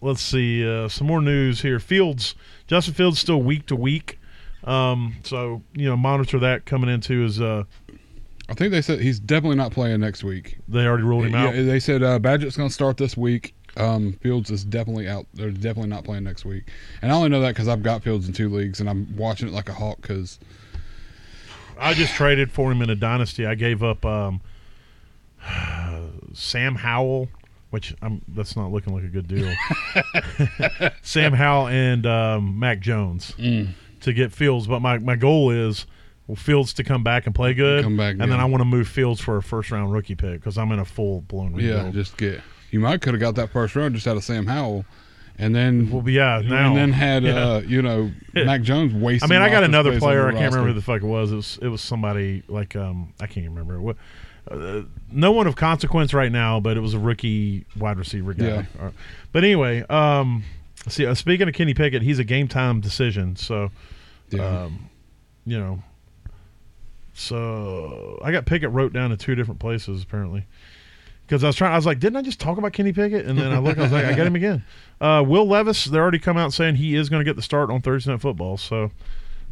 let's 0.00 0.22
see 0.22 0.66
uh, 0.66 0.88
some 0.88 1.06
more 1.06 1.20
news 1.20 1.60
here. 1.60 1.78
Fields, 1.78 2.34
Justin 2.66 2.94
Fields, 2.94 3.18
still 3.18 3.42
week 3.42 3.66
to 3.66 3.76
week. 3.76 4.18
Um. 4.64 5.16
So 5.22 5.62
you 5.74 5.86
know, 5.86 5.98
monitor 5.98 6.38
that 6.38 6.64
coming 6.64 6.88
into 6.88 7.20
his. 7.20 7.42
Uh, 7.42 7.64
I 8.48 8.54
think 8.54 8.70
they 8.70 8.80
said 8.82 9.00
he's 9.00 9.18
definitely 9.18 9.56
not 9.56 9.72
playing 9.72 9.98
next 10.00 10.22
week. 10.22 10.58
they 10.68 10.86
already 10.86 11.02
ruled 11.02 11.24
him 11.26 11.34
out. 11.34 11.54
Yeah, 11.54 11.62
they 11.62 11.80
said 11.80 12.02
uh, 12.02 12.18
Bagent's 12.20 12.56
going 12.56 12.68
to 12.68 12.74
start 12.74 12.96
this 12.96 13.16
week. 13.16 13.54
Um, 13.76 14.12
Fields 14.22 14.50
is 14.50 14.64
definitely 14.64 15.08
out. 15.08 15.26
They're 15.34 15.50
definitely 15.50 15.88
not 15.88 16.04
playing 16.04 16.24
next 16.24 16.44
week. 16.44 16.64
And 17.02 17.10
I 17.12 17.14
only 17.16 17.28
know 17.28 17.40
that 17.40 17.48
because 17.48 17.68
I've 17.68 17.82
got 17.82 18.02
Fields 18.04 18.26
in 18.28 18.32
two 18.32 18.48
leagues 18.48 18.80
and 18.80 18.88
I'm 18.88 19.14
watching 19.16 19.48
it 19.48 19.52
like 19.54 19.68
a 19.68 19.72
hawk 19.74 19.98
because 20.00 20.38
I 21.78 21.92
just 21.92 22.14
traded 22.14 22.50
for 22.52 22.70
him 22.72 22.80
in 22.82 22.88
a 22.88 22.94
dynasty. 22.94 23.44
I 23.46 23.54
gave 23.54 23.82
up 23.82 24.04
um, 24.06 24.40
Sam 26.32 26.74
Howell, 26.76 27.28
which 27.70 27.94
I'm, 28.02 28.22
that's 28.28 28.56
not 28.56 28.70
looking 28.72 28.94
like 28.94 29.04
a 29.04 29.08
good 29.08 29.28
deal. 29.28 29.52
Sam 31.02 31.32
Howell 31.32 31.68
and 31.68 32.06
um, 32.06 32.58
Mac 32.58 32.80
Jones 32.80 33.32
Mm. 33.38 33.70
to 34.00 34.12
get 34.12 34.32
Fields, 34.32 34.66
but 34.66 34.80
my, 34.80 34.98
my 34.98 35.16
goal 35.16 35.50
is 35.50 35.86
Fields 36.34 36.72
to 36.74 36.82
come 36.84 37.04
back 37.04 37.26
and 37.26 37.34
play 37.34 37.54
good, 37.54 37.84
Come 37.84 37.96
back, 37.96 38.12
and 38.18 38.32
then. 38.32 38.40
I 38.40 38.44
want 38.46 38.60
to 38.60 38.64
move 38.64 38.88
Fields 38.88 39.20
for 39.20 39.36
a 39.36 39.42
first 39.42 39.70
round 39.70 39.92
rookie 39.92 40.16
pick 40.16 40.40
because 40.40 40.58
I'm 40.58 40.72
in 40.72 40.80
a 40.80 40.84
full 40.84 41.20
blown 41.22 41.54
yeah, 41.58 41.88
just 41.90 42.16
get. 42.16 42.40
You 42.72 42.80
might 42.80 43.00
could 43.00 43.14
have 43.14 43.20
got 43.20 43.36
that 43.36 43.50
first 43.50 43.76
round 43.76 43.94
just 43.94 44.08
out 44.08 44.16
of 44.16 44.24
Sam 44.24 44.46
Howell, 44.46 44.84
and 45.38 45.54
then 45.54 45.88
well, 45.90 46.08
yeah, 46.08 46.42
now 46.44 46.68
and 46.68 46.76
then 46.76 46.92
had 46.92 47.22
Yeah. 47.24 47.34
uh, 47.48 47.58
you 47.60 47.80
know 47.80 48.10
Mac 48.34 48.62
Jones 48.62 48.92
wasted. 48.92 49.30
I 49.30 49.34
mean, 49.34 49.40
I 49.42 49.48
got 49.50 49.62
another 49.62 49.98
player. 50.00 50.26
I 50.26 50.32
can't 50.32 50.52
remember 50.52 50.68
who 50.68 50.74
the 50.74 50.82
fuck 50.82 51.00
it 51.02 51.06
was. 51.06 51.30
It 51.30 51.36
was 51.36 51.58
it 51.62 51.68
was 51.68 51.80
somebody 51.80 52.42
like 52.48 52.74
um 52.74 53.12
I 53.20 53.26
can't 53.28 53.46
remember 53.48 53.80
what. 53.80 53.96
Uh, 54.50 54.82
no 55.10 55.32
one 55.32 55.46
of 55.48 55.56
consequence 55.56 56.14
right 56.14 56.30
now, 56.30 56.60
but 56.60 56.76
it 56.76 56.80
was 56.80 56.94
a 56.94 56.98
rookie 57.00 57.66
wide 57.76 57.98
receiver 57.98 58.32
guy. 58.32 58.46
Yeah. 58.46 58.64
Uh, 58.80 58.90
But 59.32 59.42
anyway, 59.42 59.82
um, 59.90 60.44
see, 60.86 61.04
uh, 61.04 61.14
speaking 61.14 61.48
of 61.48 61.54
Kenny 61.54 61.74
Pickett, 61.74 62.02
he's 62.02 62.20
a 62.20 62.24
game 62.24 62.46
time 62.46 62.80
decision. 62.80 63.34
So, 63.34 63.72
Yeah. 64.30 64.62
um, 64.62 64.88
you 65.46 65.58
know, 65.58 65.82
so 67.16 68.20
I 68.22 68.30
got 68.30 68.44
Pickett 68.44 68.70
wrote 68.70 68.92
down 68.92 69.10
in 69.10 69.16
two 69.18 69.34
different 69.34 69.58
places 69.58 70.02
apparently. 70.02 70.44
Because 71.26 71.42
I 71.42 71.48
was 71.48 71.56
trying, 71.56 71.72
I 71.72 71.76
was 71.76 71.86
like, 71.86 71.98
didn't 71.98 72.16
I 72.16 72.22
just 72.22 72.38
talk 72.38 72.56
about 72.56 72.72
Kenny 72.72 72.92
Pickett? 72.92 73.26
And 73.26 73.36
then 73.36 73.50
I 73.50 73.58
look, 73.58 73.78
I 73.78 73.82
was 73.82 73.90
like, 73.90 74.04
I 74.04 74.14
got 74.14 74.26
him 74.26 74.36
again. 74.36 74.64
Uh, 74.98 75.22
Will 75.22 75.46
Levis, 75.46 75.84
they 75.84 75.98
already 75.98 76.18
come 76.18 76.38
out 76.38 76.54
saying 76.54 76.76
he 76.76 76.94
is 76.94 77.10
going 77.10 77.20
to 77.20 77.24
get 77.24 77.36
the 77.36 77.42
start 77.42 77.68
on 77.68 77.82
Thursday 77.82 78.10
Night 78.10 78.22
Football. 78.22 78.56
So, 78.56 78.84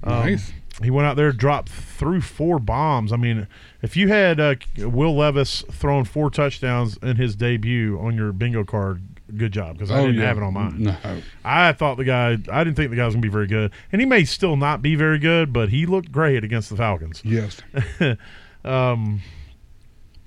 um, 0.02 0.20
Nice. 0.24 0.52
He 0.82 0.90
went 0.90 1.06
out 1.06 1.16
there, 1.16 1.32
dropped 1.32 1.68
through 1.68 2.22
four 2.22 2.58
bombs. 2.58 3.12
I 3.12 3.16
mean, 3.16 3.46
if 3.82 3.94
you 3.94 4.08
had 4.08 4.40
uh, 4.40 4.54
Will 4.78 5.14
Levis 5.14 5.62
throwing 5.70 6.06
four 6.06 6.30
touchdowns 6.30 6.96
in 7.02 7.16
his 7.16 7.36
debut 7.36 7.98
on 8.00 8.14
your 8.16 8.32
bingo 8.32 8.64
card, 8.64 9.02
good 9.36 9.52
job 9.52 9.76
because 9.76 9.90
I 9.90 9.98
Oh, 10.00 10.06
didn't 10.06 10.20
yeah. 10.20 10.26
have 10.28 10.36
it 10.38 10.42
on 10.42 10.54
mine. 10.54 10.82
No. 10.82 10.96
I 11.44 11.72
thought 11.72 11.96
the 11.96 12.04
guy, 12.04 12.38
I 12.50 12.64
didn't 12.64 12.76
think 12.76 12.90
the 12.90 12.96
guy 12.96 13.04
was 13.06 13.14
going 13.14 13.22
to 13.22 13.28
be 13.28 13.32
very 13.32 13.46
good, 13.46 13.70
and 13.92 14.00
he 14.00 14.06
may 14.06 14.24
still 14.24 14.56
not 14.56 14.82
be 14.82 14.94
very 14.94 15.18
good, 15.18 15.52
but 15.52 15.68
he 15.70 15.86
looked 15.86 16.10
great 16.12 16.42
against 16.44 16.70
the 16.70 16.76
Falcons. 16.76 17.22
Yes. 17.24 17.60
Um, 18.64 19.20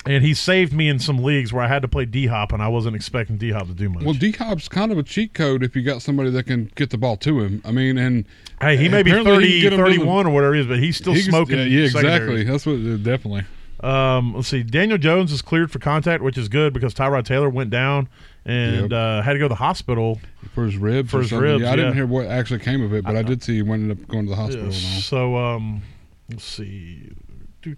and 0.06 0.24
he 0.24 0.34
saved 0.36 0.72
me 0.72 0.88
in 0.90 1.00
some 1.00 1.18
leagues 1.24 1.52
where 1.52 1.64
I 1.64 1.68
had 1.68 1.82
to 1.82 1.88
play 1.88 2.06
D 2.06 2.28
Hop, 2.28 2.52
and 2.54 2.62
I 2.62 2.68
wasn't 2.68 2.96
expecting 2.96 3.38
D 3.38 3.52
Hop 3.52 3.68
to 3.68 3.74
do 3.74 3.90
much. 3.90 4.04
Well, 4.04 4.14
D 4.14 4.32
Hop's 4.32 4.70
kind 4.70 4.92
of 4.92 4.98
a 4.98 5.04
cheat 5.04 5.34
code 5.34 5.64
if 5.64 5.76
you 5.76 5.82
got 5.82 6.02
somebody 6.02 6.30
that 6.30 6.44
can 6.44 6.72
get 6.76 6.92
the 6.92 6.98
ball 6.98 7.18
to 7.18 7.42
him. 7.42 7.62
I 7.66 7.72
mean, 7.72 7.98
and 7.98 8.26
hey, 8.62 8.78
he 8.78 8.88
may 8.90 9.04
be 9.04 9.10
apparently 9.10 9.34
30, 9.34 9.48
he 9.48 9.54
can 9.54 9.62
get 9.62 9.74
him 9.74 9.86
to 9.86 9.90
the- 9.92 9.98
31 9.98 10.28
or 10.28 10.30
whatever 10.30 10.54
he 10.54 10.62
is, 10.62 10.68
but 10.68 10.80
he's 10.80 10.98
still 10.98 11.14
he 11.14 11.24
can- 11.24 11.32
smoking. 11.32 11.58
Yeah, 11.58 11.64
yeah 11.66 11.86
exactly. 11.86 12.44
That's 12.44 12.66
what 12.66 12.74
uh, 12.76 12.98
definitely. 12.98 13.44
Um, 13.82 14.34
let's 14.36 14.48
see. 14.48 14.64
Daniel 14.64 14.98
Jones 14.98 15.32
is 15.32 15.42
cleared 15.42 15.72
for 15.72 15.80
contact, 15.80 16.24
which 16.24 16.38
is 16.38 16.48
good 16.48 16.74
because 16.74 16.94
Tyrod 16.94 17.26
Taylor 17.26 17.50
went 17.50 17.70
down 17.70 18.08
and 18.48 18.90
Yep. 18.90 18.92
uh, 18.94 19.22
had 19.22 19.34
to 19.34 19.40
go 19.40 19.46
to 19.46 19.50
the 19.50 19.56
hospital. 19.56 20.20
For 20.56 20.66
his 20.66 20.78
ribs. 20.78 21.12
For 21.12 21.20
his 21.20 21.32
ribs, 21.32 21.62
Yeah, 21.62 21.72
I 21.72 21.76
didn't 21.76 21.94
hear 21.94 22.08
what 22.08 22.26
actually 22.28 22.62
came 22.62 22.82
of 22.82 22.94
it, 22.94 23.04
but 23.04 23.16
I, 23.16 23.22
did 23.22 23.44
see 23.44 23.62
he 23.62 23.70
ended 23.70 23.92
up 23.92 24.08
going 24.08 24.24
to 24.26 24.30
the 24.32 24.36
hospital. 24.36 24.68
all. 24.68 24.72
So, 24.72 25.36
um, 25.36 25.82
let's 26.30 26.46
see. 26.46 27.12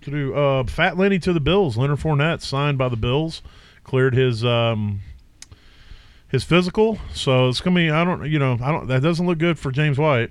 Uh, 0.08 0.64
Fat 0.66 0.98
Lenny 0.98 1.18
to 1.20 1.34
the 1.34 1.40
Bills. 1.40 1.76
Leonard 1.76 2.00
Fournette 2.00 2.42
signed 2.42 2.78
by 2.78 2.88
the 2.90 2.96
Bills, 2.96 3.42
cleared 3.84 4.14
his 4.14 4.46
um, 4.46 5.00
his 6.28 6.44
physical. 6.44 7.00
So 7.14 7.50
it's 7.50 7.60
gonna 7.60 7.76
be. 7.76 7.90
I 7.90 8.04
don't. 8.04 8.30
You 8.30 8.38
know. 8.38 8.60
I 8.62 8.72
don't. 8.72 8.88
That 8.88 9.02
doesn't 9.02 9.26
look 9.26 9.40
good 9.40 9.58
for 9.58 9.72
James 9.72 9.98
White. 9.98 10.30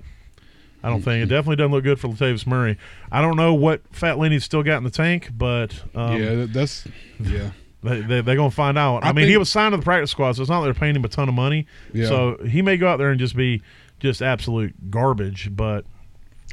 I 0.81 0.87
don't 0.87 1.01
think 1.01 1.21
it 1.23 1.25
definitely 1.25 1.57
doesn't 1.57 1.73
look 1.73 1.83
good 1.83 1.99
for 1.99 2.07
Latavius 2.07 2.47
Murray. 2.47 2.77
I 3.11 3.21
don't 3.21 3.35
know 3.35 3.53
what 3.53 3.81
Fat 3.91 4.17
Lenny's 4.17 4.45
still 4.45 4.63
got 4.63 4.77
in 4.77 4.85
the 4.85 4.89
tank, 4.89 5.29
but 5.37 5.73
um, 5.93 6.21
yeah, 6.21 6.45
that's 6.47 6.87
yeah. 7.19 7.49
They, 7.81 8.01
they, 8.01 8.21
they're 8.21 8.35
going 8.35 8.49
to 8.49 8.55
find 8.55 8.77
out. 8.77 9.03
I, 9.05 9.09
I 9.09 9.13
mean, 9.13 9.27
he 9.27 9.37
was 9.37 9.49
signed 9.49 9.71
to 9.73 9.77
the 9.77 9.83
practice 9.83 10.11
squad, 10.11 10.33
so 10.33 10.41
it's 10.41 10.49
not 10.49 10.59
like 10.59 10.67
they're 10.67 10.79
paying 10.79 10.95
him 10.95 11.05
a 11.05 11.09
ton 11.09 11.29
of 11.29 11.35
money. 11.35 11.65
Yeah. 11.93 12.07
So 12.07 12.37
he 12.45 12.61
may 12.61 12.77
go 12.77 12.87
out 12.87 12.97
there 12.97 13.09
and 13.09 13.19
just 13.19 13.35
be 13.35 13.61
just 13.99 14.21
absolute 14.21 14.91
garbage. 14.91 15.55
But 15.55 15.85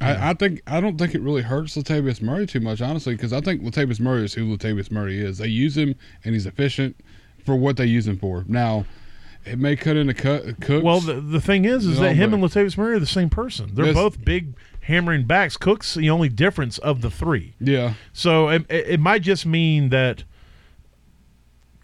I, 0.01 0.31
I 0.31 0.35
think 0.35 0.63
I 0.67 0.81
don't 0.81 0.99
think 0.99 1.15
it 1.15 1.21
really 1.23 1.43
hurts 1.43 1.77
Latavius 1.77 2.23
Murray 2.23 2.47
too 2.47 2.61
much, 2.61 2.81
honestly, 2.81 3.15
because 3.15 3.33
I 3.33 3.41
think 3.41 3.63
Latavius 3.63 3.99
Murray 3.99 4.25
is 4.25 4.35
who 4.35 4.57
Latavius 4.57 4.91
Murray 4.91 5.19
is. 5.19 5.39
They 5.39 5.49
use 5.49 5.77
him 5.77 5.95
and 6.25 6.35
he's 6.35 6.47
efficient 6.47 6.97
for 7.45 7.57
what 7.57 7.77
they 7.77 7.87
use 7.87 8.07
him 8.07 8.19
for. 8.19 8.45
Now, 8.47 8.87
it 9.45 9.59
may 9.59 9.75
cut 9.77 9.97
into 9.97 10.15
cut 10.15 10.61
Cooks. 10.61 10.85
well, 10.85 11.01
the, 11.01 11.21
the 11.21 11.41
thing 11.41 11.65
is, 11.65 11.87
is 11.87 11.99
that 12.01 12.15
him 12.15 12.35
and 12.35 12.43
Latavius 12.43 12.77
Murray 12.77 12.97
are 12.97 13.01
the 13.01 13.07
same 13.07 13.31
person. 13.31 13.71
They're 13.73 13.95
both 13.95 14.25
big 14.25 14.55
hammering 14.83 15.25
backs. 15.25 15.57
Cook's 15.57 15.95
the 15.95 16.11
only 16.11 16.29
difference 16.29 16.79
of 16.79 17.01
the 17.01 17.11
three. 17.11 17.55
yeah, 17.59 17.95
So 18.13 18.49
it 18.49 18.67
it 18.69 19.01
might 19.01 19.23
just 19.23 19.45
mean 19.47 19.89
that 19.91 20.23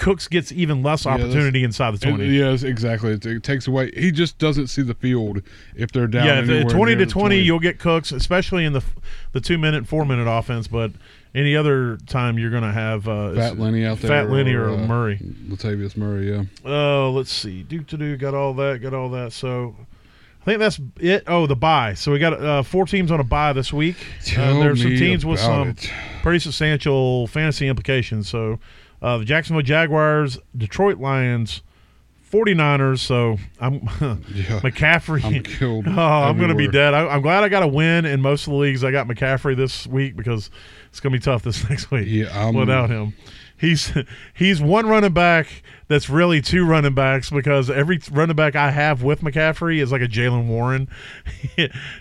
Cooks 0.03 0.27
gets 0.27 0.51
even 0.51 0.83
less 0.83 1.05
Yeah, 1.05 1.13
opportunity 1.13 1.63
inside 1.63 1.93
the 1.93 2.07
It- 2.07 2.11
twenty. 2.11 2.37
yes, 2.37 2.65
exactly. 2.65 3.13
It, 3.13 3.25
it 3.25 3.43
takes 3.45 3.69
away. 3.69 3.91
He 3.97 4.11
just 4.11 4.37
doesn't 4.39 4.67
see 4.67 4.83
the 4.83 4.95
field 4.95 5.43
if 5.77 5.93
they're 5.93 6.09
down. 6.09 6.27
Yeah, 6.27 6.41
if, 6.41 6.49
uh, 6.49 6.53
anywhere 6.53 6.71
twenty 6.75 6.95
near 6.97 6.99
to 7.01 7.07
the 7.07 7.13
20, 7.13 7.39
you'll 7.39 7.61
get 7.61 7.79
Cooks, 7.79 8.11
especially 8.11 8.65
in 8.65 8.73
the 8.73 8.83
the 9.31 9.41
two 9.41 9.59
minute, 9.59 9.87
four 9.87 10.05
minute 10.05 10.29
offense. 10.29 10.67
But 10.67 10.91
any 11.35 11.55
other 11.57 11.99
time, 12.07 12.37
you're 12.39 12.51
going 12.51 12.65
to 12.65 12.73
have 12.73 13.07
uh, 13.07 13.35
Fat 13.35 13.59
Lenny 13.59 13.87
out 13.87 14.01
there. 14.01 14.11
Fat 14.11 14.31
Lenny 14.31 14.55
or, 14.55 14.71
uh, 14.71 14.77
Murray. 14.87 15.19
Latavius 15.49 15.97
Murray. 15.97 16.31
Yeah. 16.31 16.43
Oh, 16.65 17.13
let's 17.15 17.33
see. 17.33 17.63
Do 17.63 17.81
to 17.85 17.97
do. 17.97 18.17
Got 18.17 18.35
all 18.35 18.55
that. 18.55 18.83
Got 18.83 18.95
all 18.95 19.09
that. 19.11 19.33
So. 19.33 19.77
I 20.41 20.45
think 20.45 20.59
that's 20.59 20.81
it. 20.99 21.23
Oh, 21.29 21.47
the 21.47 21.55
buy. 21.55 21.95
So 21.95 22.11
we 22.11 22.19
got 22.19 22.33
uh, 22.33 22.65
four 22.65 22.85
teams 22.85 23.13
on 23.13 23.21
a 23.21 23.25
buy 23.25 23.53
this 23.53 23.73
week. 23.73 23.95
Uh, 24.37 24.59
there's 24.59 24.83
some 24.83 24.91
me 24.91 24.99
teams 24.99 25.25
with 25.25 25.39
some 25.39 25.69
it. 25.69 25.89
pretty 26.25 26.41
substantial 26.41 27.29
fantasy 27.29 27.69
implications. 27.69 28.29
So 28.29 28.59
uh, 29.03 29.19
the 29.19 29.25
Jacksonville 29.27 29.63
Jaguars, 29.63 30.39
Detroit 30.57 30.99
Lions, 30.99 31.61
49ers. 32.31 33.01
So 33.01 33.37
I'm 33.61 33.75
Yeah. 34.33 34.61
McCaffrey. 34.61 35.23
I'm 35.25 35.43
killed. 35.43 35.87
Oh, 35.89 35.93
I'm 36.01 36.39
going 36.39 36.49
to 36.49 36.55
be 36.55 36.69
dead. 36.69 36.95
I, 36.95 37.07
I'm 37.09 37.21
glad 37.21 37.45
I 37.45 37.49
got 37.51 37.63
a 37.63 37.69
win 37.69 38.05
in 38.07 38.21
most 38.23 38.47
of 38.47 38.53
the 38.53 38.59
leagues. 38.59 38.83
I 38.85 38.91
got 38.91 39.07
McCaffrey 39.07 39.57
this 39.57 39.87
week 39.87 40.17
because 40.17 40.51
it's 40.89 41.01
going 41.01 41.13
to 41.13 41.19
be 41.19 41.23
tough 41.23 41.43
this 41.43 41.63
next 41.71 41.91
week 41.91 42.07
Yeah, 42.09 42.27
I'm- 42.39 42.55
without 42.55 42.89
him. 42.89 43.15
He's 43.63 43.93
he's 44.35 44.61
one 44.61 44.89
running 44.89 45.13
back 45.13 45.63
that's 45.87 46.11
really 46.11 46.43
two 46.43 46.67
running 46.67 46.95
backs 46.95 47.31
because 47.31 47.71
every 47.71 48.01
running 48.11 48.35
back 48.35 48.57
I 48.57 48.73
have 48.73 49.05
with 49.05 49.21
McCaffrey 49.21 49.81
is 49.81 49.93
like 49.93 50.03
a 50.03 50.09
Jaylen 50.09 50.49
Warren. 50.49 50.89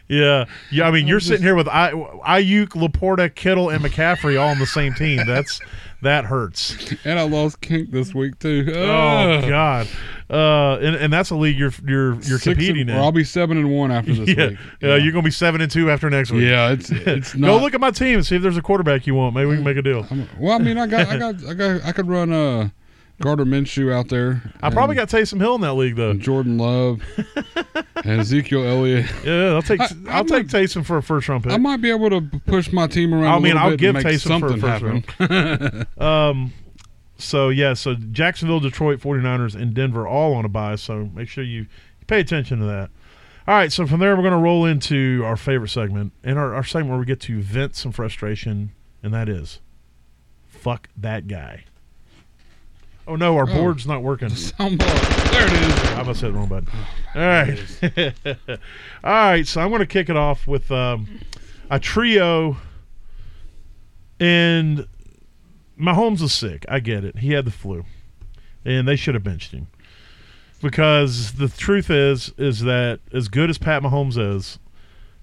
yeah, 0.08 0.46
yeah. 0.72 0.88
I 0.88 0.90
mean, 0.90 1.06
you're 1.06 1.20
sitting 1.20 1.44
here 1.44 1.54
with 1.54 1.68
I, 1.68 1.92
Aiyuk, 1.92 2.70
LaPorta, 2.70 3.36
Kittle, 3.36 3.70
and 3.70 3.84
McCaffrey 3.84 4.42
all 4.42 4.50
on 4.50 4.58
the 4.58 4.66
same 4.66 4.96
team. 4.96 5.24
That's 5.28 5.62
that 6.02 6.26
hurts. 6.26 6.96
And 7.06 7.20
I 7.20 7.24
lost 7.24 7.62
Kirk 7.62 7.92
this 7.92 8.12
week 8.16 8.40
too. 8.40 8.66
Oh. 8.70 9.48
God, 9.48 9.88
uh, 10.32 10.78
and, 10.82 10.96
and 10.96 11.12
that's 11.14 11.30
a 11.30 11.36
league 11.36 11.58
you're 11.60 11.74
you're 11.86 12.14
you're 12.22 12.40
Six 12.40 12.44
competing 12.46 12.82
and, 12.82 12.90
in. 12.92 12.96
or 12.96 13.02
I'll 13.02 13.12
be 13.12 13.24
seven 13.26 13.58
and 13.58 13.70
one 13.70 13.92
after 13.92 14.14
this 14.14 14.30
yeah, 14.38 14.48
week. 14.50 14.58
yeah, 14.82 14.96
you're 14.96 15.12
gonna 15.12 15.24
be 15.24 15.30
seven 15.32 15.60
and 15.62 15.70
two 15.70 15.92
after 15.92 16.10
next 16.10 16.32
week. 16.32 16.44
Yeah, 16.50 16.72
it's 16.72 16.90
it's 16.90 17.36
not. 17.36 17.48
Go 17.48 17.58
look 17.58 17.74
at 17.74 17.82
my 17.82 17.92
team 17.92 18.16
and 18.16 18.26
see 18.26 18.38
if 18.38 18.42
there's 18.42 18.58
a 18.58 18.62
quarterback 18.62 19.06
you 19.06 19.14
want. 19.14 19.36
Maybe 19.36 19.48
we 19.48 19.56
can 19.56 19.64
make 19.66 19.78
a 19.78 19.82
deal. 19.82 20.08
I'm- 20.10 20.30
well, 20.40 20.54
I 20.54 20.58
mean, 20.60 20.78
I 20.78 20.88
got, 20.88 21.08
I 21.08 21.18
got, 21.18 21.36
I 21.46 21.54
got, 21.54 21.86
I 21.86 21.92
could 21.92 22.08
run. 22.08 22.32
Uh, 22.32 22.70
Gardner 23.20 23.46
Minshew 23.46 23.94
out 23.94 24.10
there. 24.10 24.42
I 24.64 24.72
probably 24.72 24.96
got 24.96 25.08
Taysom 25.08 25.40
Hill 25.40 25.54
in 25.54 25.62
that 25.62 25.74
league 25.74 25.96
though. 25.96 26.14
Jordan 26.16 26.58
Love 26.58 27.02
and 28.04 28.20
Ezekiel 28.22 28.64
Elliott. 28.66 29.06
Yeah, 29.24 29.50
I'll 29.54 29.62
take 29.62 29.80
I- 29.80 30.22
will 30.22 30.28
take 30.28 30.48
Taysom 30.48 30.84
for 30.84 30.98
a 30.98 31.04
first 31.04 31.30
round 31.30 31.44
pick. 31.44 31.52
I 31.52 31.58
might 31.58 31.82
be 31.82 31.92
able 31.92 32.10
to 32.10 32.22
push 32.48 32.72
my 32.72 32.88
team 32.88 33.14
around. 33.14 33.36
I 33.36 33.40
mean, 33.40 33.58
I'll 33.58 33.78
give 33.78 33.96
Taysom 33.96 34.40
for 34.40 34.48
a 34.48 34.58
first 34.58 35.06
happen. 35.12 35.86
Um, 36.04 36.52
so 37.22 37.50
yeah, 37.50 37.74
so 37.74 37.96
Jacksonville, 37.96 38.60
Detroit, 38.60 39.00
49ers, 39.00 39.56
and 39.56 39.74
Denver 39.74 40.08
all 40.08 40.34
on 40.34 40.46
a 40.46 40.50
bye. 40.50 40.76
So 40.76 41.10
make 41.14 41.28
sure 41.30 41.44
you, 41.44 41.62
you 41.62 41.68
pay 42.08 42.20
attention 42.20 42.60
to 42.60 42.66
that. 42.66 42.90
All 43.48 43.56
right, 43.56 43.72
so 43.72 43.88
from 43.88 44.00
there 44.00 44.16
we're 44.16 44.22
going 44.22 44.34
to 44.34 44.38
roll 44.38 44.66
into 44.66 45.24
our 45.26 45.36
favorite 45.36 45.70
segment, 45.70 46.14
and 46.24 46.38
our, 46.38 46.54
our 46.54 46.64
segment 46.64 46.90
where 46.92 47.00
we 47.00 47.06
get 47.06 47.20
to 47.22 47.42
vent 47.42 47.76
some 47.76 47.92
frustration, 47.92 48.72
and 49.02 49.14
that 49.14 49.28
is, 49.28 49.60
fuck 50.48 50.90
that 50.96 51.28
guy. 51.28 51.64
Oh 53.08 53.16
no, 53.16 53.36
our 53.36 53.50
Oh. 53.50 53.54
board's 53.54 53.88
not 53.88 54.04
working. 54.04 54.28
Soundbar. 54.30 55.32
There 55.32 55.48
it 55.48 55.54
is. 55.54 55.90
I 55.94 56.04
must 56.04 56.22
hit 56.22 56.28
the 56.32 56.34
wrong 56.38 56.48
button. 56.48 56.70
All 57.16 57.22
right. 57.22 58.14
All 59.04 59.12
right. 59.12 59.48
So 59.48 59.60
I'm 59.60 59.70
going 59.70 59.80
to 59.80 59.88
kick 59.88 60.08
it 60.10 60.16
off 60.16 60.46
with 60.48 60.72
um, 60.72 61.20
a 61.72 61.80
trio. 61.80 62.58
And 64.20 64.88
Mahomes 65.82 66.22
is 66.22 66.32
sick. 66.34 66.66
I 66.70 66.80
get 66.80 67.04
it. 67.04 67.18
He 67.20 67.32
had 67.34 67.46
the 67.46 67.52
flu. 67.52 67.84
And 68.64 68.88
they 68.88 68.96
should 68.96 69.16
have 69.16 69.24
benched 69.24 69.52
him. 69.52 69.68
Because 70.62 71.34
the 71.34 71.48
truth 71.48 71.90
is, 71.90 72.34
is 72.38 72.62
that 72.62 73.00
as 73.12 73.28
good 73.28 73.50
as 73.50 73.58
Pat 73.58 73.82
Mahomes 73.82 74.18
is, 74.18 74.60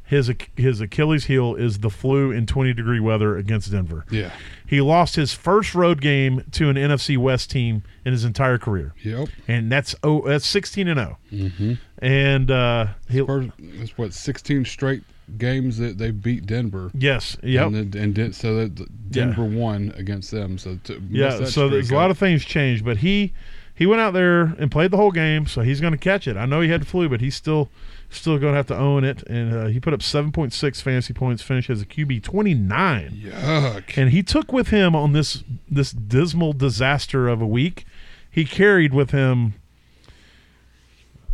his 0.04 0.32
his 0.56 0.80
Achilles 0.80 1.26
heel 1.26 1.54
is 1.54 1.78
the 1.80 1.90
flu 1.90 2.32
in 2.32 2.46
20 2.46 2.72
degree 2.72 2.98
weather 2.98 3.36
against 3.36 3.70
Denver. 3.70 4.04
Yeah. 4.10 4.32
He 4.66 4.80
lost 4.80 5.16
his 5.16 5.34
first 5.34 5.74
road 5.74 6.00
game 6.00 6.44
to 6.52 6.70
an 6.70 6.76
NFC 6.76 7.18
West 7.18 7.50
team 7.50 7.82
in 8.06 8.12
his 8.12 8.24
entire 8.24 8.56
career 8.58 8.94
Yep. 9.04 9.28
and 9.46 9.70
that's 9.70 9.94
oh 10.02 10.26
that's 10.26 10.46
16 10.46 10.88
and 10.88 10.98
0 10.98 11.18
Mm-hmm. 11.30 11.74
and 11.98 12.50
uh 12.50 12.86
he 13.10 13.18
it's 13.20 13.98
what 13.98 14.14
16 14.14 14.64
straight 14.64 15.02
games 15.36 15.78
that 15.78 15.98
they 15.98 16.10
beat 16.10 16.46
Denver. 16.46 16.90
yes 16.94 17.36
yep 17.42 17.66
And, 17.66 17.92
then- 17.92 18.16
and 18.18 18.34
so 18.34 18.56
that 18.66 19.10
Denver 19.10 19.44
won 19.44 19.92
against 19.96 20.30
them. 20.30 20.56
So 20.58 20.78
yeah 21.10 21.44
so 21.44 21.68
there's 21.68 21.90
a 21.90 21.94
lot 21.94 22.10
of 22.10 22.18
things 22.18 22.44
changed 22.44 22.84
but 22.84 22.98
he 22.98 23.32
he 23.74 23.86
went 23.86 24.00
out 24.00 24.12
there 24.12 24.42
and 24.58 24.70
played 24.70 24.90
the 24.90 24.96
whole 24.96 25.12
game 25.12 25.46
so 25.46 25.60
he's 25.60 25.80
going 25.80 25.92
to 25.92 25.98
catch 25.98 26.26
it 26.26 26.36
i 26.36 26.44
know 26.46 26.60
he 26.60 26.68
had 26.68 26.82
the 26.82 26.86
flu 26.86 27.08
but 27.08 27.20
he's 27.20 27.36
still 27.36 27.70
still 28.10 28.38
going 28.38 28.52
to 28.52 28.56
have 28.56 28.66
to 28.66 28.76
own 28.76 29.04
it 29.04 29.22
and 29.24 29.54
uh, 29.54 29.66
he 29.66 29.78
put 29.78 29.92
up 29.92 30.00
7.6 30.00 30.82
fantasy 30.82 31.12
points 31.14 31.42
finished 31.42 31.68
as 31.70 31.82
a 31.82 31.86
qb 31.86 32.22
29 32.22 33.10
yuck. 33.10 33.96
and 33.98 34.10
he 34.10 34.22
took 34.22 34.52
with 34.52 34.68
him 34.68 34.96
on 34.96 35.12
this 35.12 35.44
this 35.70 35.92
dismal 35.92 36.52
disaster 36.54 37.28
of 37.28 37.40
a 37.42 37.46
week 37.46 37.84
he 38.30 38.44
carried 38.44 38.92
with 38.94 39.10
him 39.12 39.54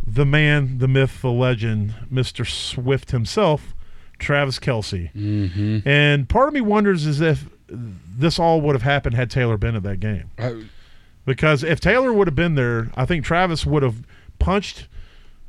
the 0.05 0.25
man 0.25 0.77
the 0.77 0.87
myth 0.87 1.21
the 1.21 1.31
legend 1.31 1.95
mr 2.11 2.45
swift 2.47 3.11
himself 3.11 3.73
travis 4.19 4.59
kelce 4.59 5.11
Mm-hmm. 5.13 5.87
And 5.87 6.29
part 6.29 6.47
of 6.47 6.53
me 6.53 6.61
wonders 6.61 7.05
is 7.05 7.21
if 7.21 7.45
this 7.67 8.39
all 8.39 8.61
would 8.61 8.75
have 8.75 8.83
happened 8.83 9.15
had 9.15 9.29
Taylor 9.29 9.57
been 9.57 9.75
at 9.75 9.83
that 9.83 9.99
game. 9.99 10.29
I, 10.37 10.63
Because 11.25 11.63
if 11.63 11.79
Taylor 11.79 12.13
would 12.13 12.27
have 12.27 12.35
been 12.35 12.55
there, 12.55 12.91
I 12.95 13.05
think 13.05 13.25
Travis 13.25 13.65
would 13.65 13.83
have 13.83 14.05
punched 14.39 14.87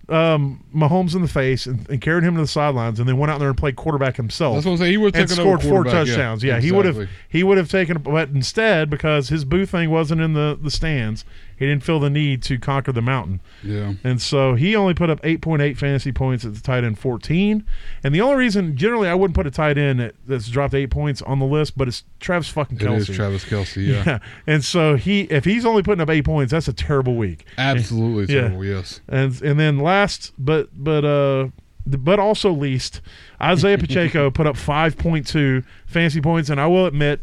um, 0.09 0.65
Mahomes 0.75 1.15
in 1.15 1.23
the 1.23 1.29
face 1.29 1.67
and, 1.67 1.89
and 1.91 2.01
carried 2.01 2.23
him 2.25 2.37
to 2.37 2.41
the 2.41 2.47
sidelines, 2.47 3.01
and 3.01 3.09
then 3.09 3.19
went 3.19 3.31
out 3.31 3.39
there 3.41 3.49
and 3.49 3.59
played 3.59 3.77
quarterback 3.77 4.17
himself 4.17 4.55
that's 4.55 4.67
what 4.67 4.73
I'm 4.73 4.79
saying. 4.79 4.93
He 4.93 4.97
would 4.99 5.15
have 5.17 5.31
scored 5.31 5.63
four 5.63 5.85
touchdowns. 5.85 6.45
Yeah, 6.45 6.61
he 6.61 6.71
would 6.73 6.87
have 6.87 7.09
he 7.29 7.43
would 7.43 7.59
have 7.59 7.69
taken, 7.71 7.99
but 7.99 8.29
instead 8.29 8.89
because 8.89 9.29
his 9.29 9.45
boo 9.45 9.67
thing 9.67 9.91
wasn't 9.91 10.21
in 10.21 10.33
the 10.33 10.57
the 10.61 10.71
stands, 10.71 11.25
he 11.57 11.67
didn't 11.67 11.83
feel 11.83 11.99
the 11.99 12.11
need 12.11 12.43
to 12.45 12.59
conquer 12.59 12.93
the 12.93 13.01
mountain. 13.03 13.41
Yeah. 13.63 13.95
And 14.05 14.21
so 14.21 14.55
he 14.55 14.77
only 14.77 14.93
put 14.95 15.09
up 15.11 15.21
8.8 15.23 15.77
fantasy 15.77 16.13
points 16.13 16.45
at 16.45 16.55
the 16.55 16.61
tight 16.61 16.85
end 16.85 16.99
14. 16.99 17.65
And 18.05 18.15
the 18.15 18.21
only 18.21 18.37
reason, 18.37 18.77
generally, 18.77 19.09
I 19.09 19.15
wouldn't 19.15 19.35
put 19.35 19.47
a 19.47 19.51
tight 19.51 19.79
end 19.79 20.01
that, 20.01 20.15
that's 20.27 20.49
dropped 20.49 20.75
eight 20.75 20.91
points 20.91 21.23
on 21.23 21.39
the 21.39 21.47
list, 21.47 21.77
but 21.79 21.89
it's 21.89 22.05
Travis 22.21 22.49
fucking 22.49 22.79
Kelce. 22.79 23.09
is 23.09 23.17
Travis 23.17 23.45
Kelce. 23.45 23.87
Yeah. 24.07 24.19
And 24.47 24.65
so 24.65 24.97
he, 24.97 25.23
if 25.23 25.45
he's 25.45 25.65
only 25.65 25.83
putting 25.83 26.01
up 26.03 26.11
eight 26.11 26.25
points, 26.25 26.51
that's 26.53 26.69
a 26.69 26.73
terrible 26.73 27.17
week. 27.17 27.47
Absolutely 27.57 28.35
Yeah. 28.35 28.43
terrible. 28.43 28.65
Yes. 28.65 29.01
And 29.09 29.41
and 29.43 29.59
then 29.59 29.79
last, 29.79 30.33
but 30.39 30.69
but 30.73 31.05
uh, 31.05 31.49
but 31.87 32.19
also 32.19 32.51
least, 32.51 33.01
Isaiah 33.41 33.79
Pacheco 33.79 34.31
put 34.31 34.47
up 34.47 34.57
5.2 34.57 35.65
fantasy 35.87 36.21
points, 36.21 36.51
and 36.51 36.61
I 36.61 36.67
will 36.67 36.85
admit 36.87 37.21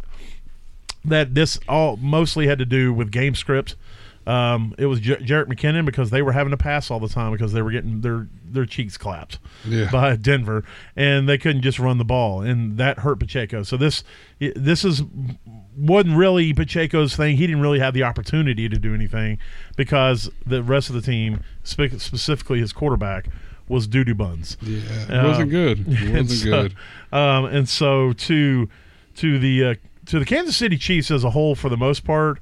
that 1.06 1.36
this 1.36 1.60
all 1.68 1.98
mostly 1.98 2.48
had 2.48 2.58
to 2.60 2.66
do 2.66 2.94
with 2.94 3.12
game 3.12 3.36
script. 3.36 3.76
Um, 4.26 4.74
it 4.78 4.86
was 4.86 5.00
J- 5.02 5.18
Jerick 5.18 5.48
McKinnon 5.48 5.86
because 5.86 6.10
they 6.10 6.22
were 6.22 6.32
having 6.32 6.52
to 6.52 6.58
pass 6.58 6.90
all 6.90 7.00
the 7.00 7.10
time 7.10 7.32
because 7.34 7.52
they 7.54 7.62
were 7.62 7.72
getting 7.72 8.02
their 8.02 8.28
their 8.46 8.66
cheeks 8.66 8.98
clapped 8.98 9.40
Yeah. 9.66 9.90
by 9.92 10.16
Denver, 10.16 10.64
and 10.96 11.28
they 11.28 11.38
couldn't 11.38 11.62
just 11.64 11.80
run 11.80 11.98
the 11.98 12.06
ball, 12.06 12.42
and 12.42 12.78
that 12.78 13.00
hurt 13.00 13.20
Pacheco. 13.20 13.64
So 13.64 13.76
this 13.78 14.04
this 14.40 14.86
is 14.86 15.04
wasn't 15.76 16.16
really 16.16 16.54
Pacheco's 16.54 17.16
thing. 17.16 17.38
He 17.38 17.48
didn't 17.48 17.62
really 17.62 17.80
have 17.80 17.94
the 17.94 18.04
opportunity 18.04 18.70
to 18.70 18.78
do 18.78 18.94
anything 18.94 19.40
because 19.76 20.30
the 20.46 20.62
rest 20.64 20.90
of 20.90 20.96
the 20.96 21.02
team, 21.02 21.42
spe- 21.64 21.98
specifically 21.98 22.60
his 22.60 22.72
quarterback, 22.72 23.28
was 23.68 23.88
doo 23.88 24.04
doo 24.04 24.14
buns. 24.14 24.56
Yeah. 24.62 24.80
It 25.10 25.12
Um, 25.12 25.28
wasn't 25.28 25.50
good. 25.50 25.80
It 25.88 26.10
wasn't 26.14 26.30
so- 26.30 26.50
good. 26.70 26.76
Um, 27.12 27.46
and 27.46 27.68
so 27.68 28.14
to 28.14 28.70
to 29.16 29.40
the 29.40 29.66
uh, 29.66 29.76
to 30.06 30.20
the 30.20 30.26
Kansas 30.26 30.56
City 30.58 30.78
Chiefs 30.78 31.10
as 31.12 31.24
a 31.24 31.32
whole, 31.32 31.56
for 31.56 31.70
the 31.70 31.78
most 31.78 32.04
part, 32.04 32.40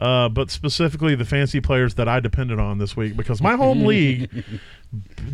uh, 0.00 0.28
but 0.28 0.50
specifically 0.50 1.14
the 1.14 1.24
fancy 1.24 1.60
players 1.60 1.94
that 1.94 2.08
I 2.08 2.20
depended 2.20 2.58
on 2.58 2.78
this 2.78 2.96
week 2.96 3.16
because 3.16 3.40
my 3.40 3.56
home 3.56 3.82
league 3.86 4.28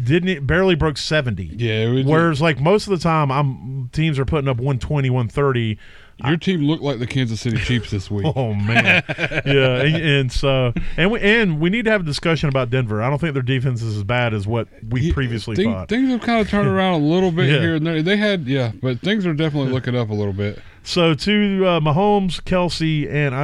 didn't 0.04 0.46
barely 0.46 0.74
broke 0.74 0.96
seventy. 0.98 1.44
Yeah. 1.44 1.86
It 1.88 1.92
was, 1.94 2.06
Whereas 2.06 2.40
like 2.42 2.60
most 2.60 2.86
of 2.86 2.90
the 2.90 3.02
time, 3.02 3.30
I'm 3.30 3.88
teams 3.92 4.18
are 4.18 4.24
putting 4.24 4.48
up 4.48 4.56
120, 4.56 5.10
130. 5.10 5.78
your 6.24 6.36
team 6.36 6.62
looked 6.62 6.82
like 6.82 6.98
the 6.98 7.06
Kansas 7.06 7.40
City 7.40 7.56
Chiefs 7.64 7.90
this 7.90 8.10
week. 8.10 8.26
Oh 8.36 8.54
man, 8.54 9.02
yeah, 9.46 9.82
and, 9.82 9.96
and 9.96 10.32
so 10.32 10.72
and 10.96 11.10
we 11.10 11.20
and 11.20 11.60
we 11.60 11.70
need 11.70 11.84
to 11.86 11.90
have 11.90 12.02
a 12.02 12.04
discussion 12.04 12.48
about 12.48 12.70
Denver. 12.70 13.02
I 13.02 13.08
don't 13.10 13.18
think 13.18 13.34
their 13.34 13.42
defense 13.42 13.82
is 13.82 13.96
as 13.96 14.02
bad 14.04 14.32
as 14.34 14.46
what 14.46 14.68
we 14.88 15.00
Yeah, 15.02 15.12
previously 15.14 15.56
thing- 15.56 15.72
thought. 15.72 15.88
Things 15.88 16.08
have 16.10 16.20
kind 16.22 16.40
of 16.40 16.48
turned 16.48 16.68
around 16.68 17.00
a 17.02 17.04
little 17.04 17.30
bit 17.30 17.48
Yeah. 17.50 17.60
here 17.60 17.74
and 17.74 17.86
there. 17.86 18.02
They 18.02 18.16
had, 18.16 18.46
yeah, 18.46 18.72
but 18.82 19.00
things 19.00 19.26
are 19.26 19.34
definitely 19.34 19.72
looking 19.72 19.96
up 19.96 20.10
a 20.10 20.14
little 20.14 20.32
bit. 20.34 20.58
So 20.82 21.14
to 21.14 21.66
uh, 21.66 21.80
Mahomes, 21.80 22.40
Kelce, 22.42 23.10
and 23.10 23.34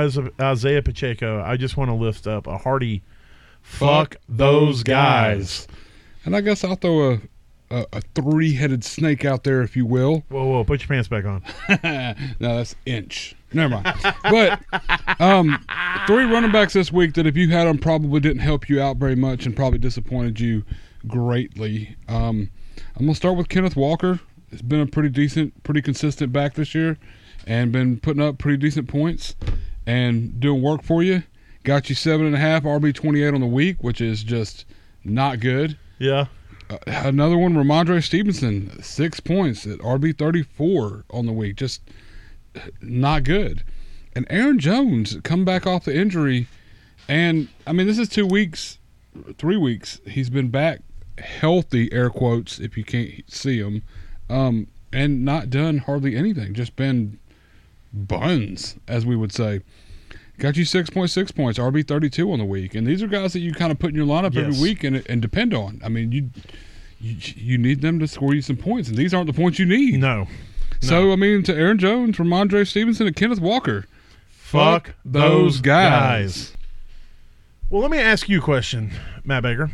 Isaiah 0.40 0.82
Pacheco, 0.82 1.42
I 1.42 1.56
just 1.56 1.76
want 1.76 1.90
to 1.90 1.94
lift 1.94 2.26
up 2.26 2.46
a 2.46 2.58
hearty 2.58 3.02
fuck, 3.62 4.16
those 4.28 4.82
guys. 4.82 5.68
And 6.24 6.34
I 6.34 6.40
guess 6.40 6.64
I'll 6.64 6.76
throw 6.76 7.12
a, 7.12 7.20
a, 7.70 7.86
a 7.92 8.00
three 8.14 8.54
headed 8.54 8.84
snake 8.84 9.24
out 9.24 9.44
there, 9.44 9.62
if 9.62 9.76
you 9.76 9.86
will. 9.86 10.24
Whoa, 10.28 10.44
whoa, 10.46 10.64
put 10.64 10.80
your 10.80 10.88
pants 10.88 11.08
back 11.08 11.24
on. 11.24 11.42
no, 12.40 12.56
that's 12.56 12.74
inch. 12.84 13.34
Never 13.52 13.74
mind. 13.74 13.96
but 14.22 14.60
um, 15.20 15.64
three 16.06 16.24
running 16.24 16.52
backs 16.52 16.72
this 16.72 16.92
week 16.92 17.14
that 17.14 17.26
if 17.26 17.36
you 17.36 17.48
had 17.50 17.64
them 17.64 17.78
probably 17.78 18.20
didn't 18.20 18.40
help 18.40 18.68
you 18.68 18.80
out 18.80 18.96
very 18.96 19.16
much 19.16 19.46
and 19.46 19.54
probably 19.54 19.78
disappointed 19.78 20.40
you 20.40 20.64
greatly. 21.06 21.96
Um, 22.08 22.50
I'm 22.96 23.06
gonna 23.06 23.14
start 23.14 23.36
with 23.36 23.48
Kenneth 23.48 23.76
Walker. 23.76 24.20
It's 24.50 24.62
been 24.62 24.80
a 24.80 24.86
pretty 24.86 25.08
decent, 25.08 25.62
pretty 25.64 25.82
consistent 25.82 26.32
back 26.32 26.54
this 26.54 26.74
year, 26.74 26.98
and 27.46 27.72
been 27.72 27.98
putting 28.00 28.22
up 28.22 28.38
pretty 28.38 28.56
decent 28.58 28.88
points 28.88 29.34
and 29.86 30.40
doing 30.40 30.62
work 30.62 30.82
for 30.82 31.02
you. 31.02 31.22
Got 31.62 31.88
you 31.88 31.94
seven 31.94 32.26
and 32.26 32.34
a 32.34 32.38
half 32.38 32.62
RB 32.64 32.94
28 32.94 33.34
on 33.34 33.40
the 33.40 33.46
week, 33.46 33.82
which 33.82 34.00
is 34.00 34.22
just 34.22 34.64
not 35.04 35.40
good. 35.40 35.76
Yeah, 35.98 36.26
Uh, 36.68 36.78
another 36.86 37.38
one, 37.38 37.54
Rhamondre 37.54 38.02
Stevenson, 38.02 38.82
six 38.82 39.20
points 39.20 39.66
at 39.66 39.78
RB 39.78 40.16
thirty 40.18 40.42
four 40.42 41.04
on 41.10 41.26
the 41.26 41.32
week, 41.32 41.56
just 41.56 41.80
not 42.80 43.22
good. 43.24 43.62
And 44.14 44.26
Aaron 44.30 44.58
Jones 44.58 45.16
come 45.22 45.44
back 45.44 45.66
off 45.66 45.84
the 45.84 45.96
injury, 45.96 46.48
and 47.08 47.48
I 47.66 47.72
mean 47.72 47.86
this 47.86 47.98
is 47.98 48.08
two 48.08 48.26
weeks, 48.26 48.78
three 49.38 49.56
weeks. 49.56 50.00
He's 50.08 50.30
been 50.30 50.48
back 50.48 50.80
healthy, 51.18 51.90
air 51.92 52.10
quotes, 52.10 52.58
if 52.58 52.76
you 52.76 52.84
can't 52.84 53.10
see 53.30 53.58
him, 53.58 53.82
um, 54.28 54.66
and 54.92 55.24
not 55.24 55.50
done 55.50 55.78
hardly 55.78 56.16
anything. 56.16 56.52
Just 56.54 56.76
been 56.76 57.18
buns, 57.92 58.76
as 58.88 59.04
we 59.06 59.16
would 59.16 59.32
say. 59.32 59.60
Got 60.38 60.56
you 60.56 60.64
six 60.66 60.90
point 60.90 61.10
six 61.10 61.30
points, 61.32 61.58
RB 61.58 61.86
thirty 61.86 62.10
two 62.10 62.30
on 62.32 62.38
the 62.38 62.44
week, 62.44 62.74
and 62.74 62.86
these 62.86 63.02
are 63.02 63.06
guys 63.06 63.32
that 63.32 63.38
you 63.40 63.52
kind 63.54 63.72
of 63.72 63.78
put 63.78 63.90
in 63.90 63.96
your 63.96 64.06
lineup 64.06 64.34
Yes. 64.34 64.44
every 64.46 64.60
week 64.60 64.84
and 64.84 65.02
and 65.08 65.22
depend 65.22 65.54
on. 65.54 65.80
I 65.82 65.88
mean, 65.88 66.12
you, 66.12 66.28
you 67.00 67.16
you 67.36 67.58
need 67.58 67.80
them 67.80 67.98
to 68.00 68.06
score 68.06 68.34
you 68.34 68.42
some 68.42 68.56
points, 68.58 68.88
and 68.90 68.98
these 68.98 69.14
aren't 69.14 69.28
the 69.28 69.32
points 69.32 69.58
you 69.58 69.64
need. 69.64 69.98
no, 69.98 70.26
So 70.80 71.10
I 71.12 71.16
mean, 71.16 71.42
to 71.44 71.54
Aaron 71.54 71.78
Jones, 71.78 72.18
Rhamondre 72.18 72.66
Stevenson, 72.66 73.06
and 73.06 73.16
Kenneth 73.16 73.40
Walker, 73.40 73.86
fuck, 74.28 74.94
those 75.06 75.60
guys. 75.62 76.52
Well, 77.70 77.80
let 77.80 77.90
me 77.90 77.98
ask 77.98 78.28
you 78.28 78.38
a 78.38 78.42
question, 78.42 78.92
Matt 79.24 79.42
Baker. 79.42 79.70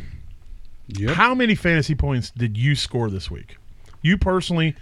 Yep. 0.87 1.11
How 1.15 1.35
many 1.35 1.55
fantasy 1.55 1.93
points 1.95 2.31
did 2.31 2.57
you 2.57 2.75
score 2.75 3.09
this 3.09 3.29
week? 3.29 3.57
You 4.01 4.17
personally, 4.17 4.75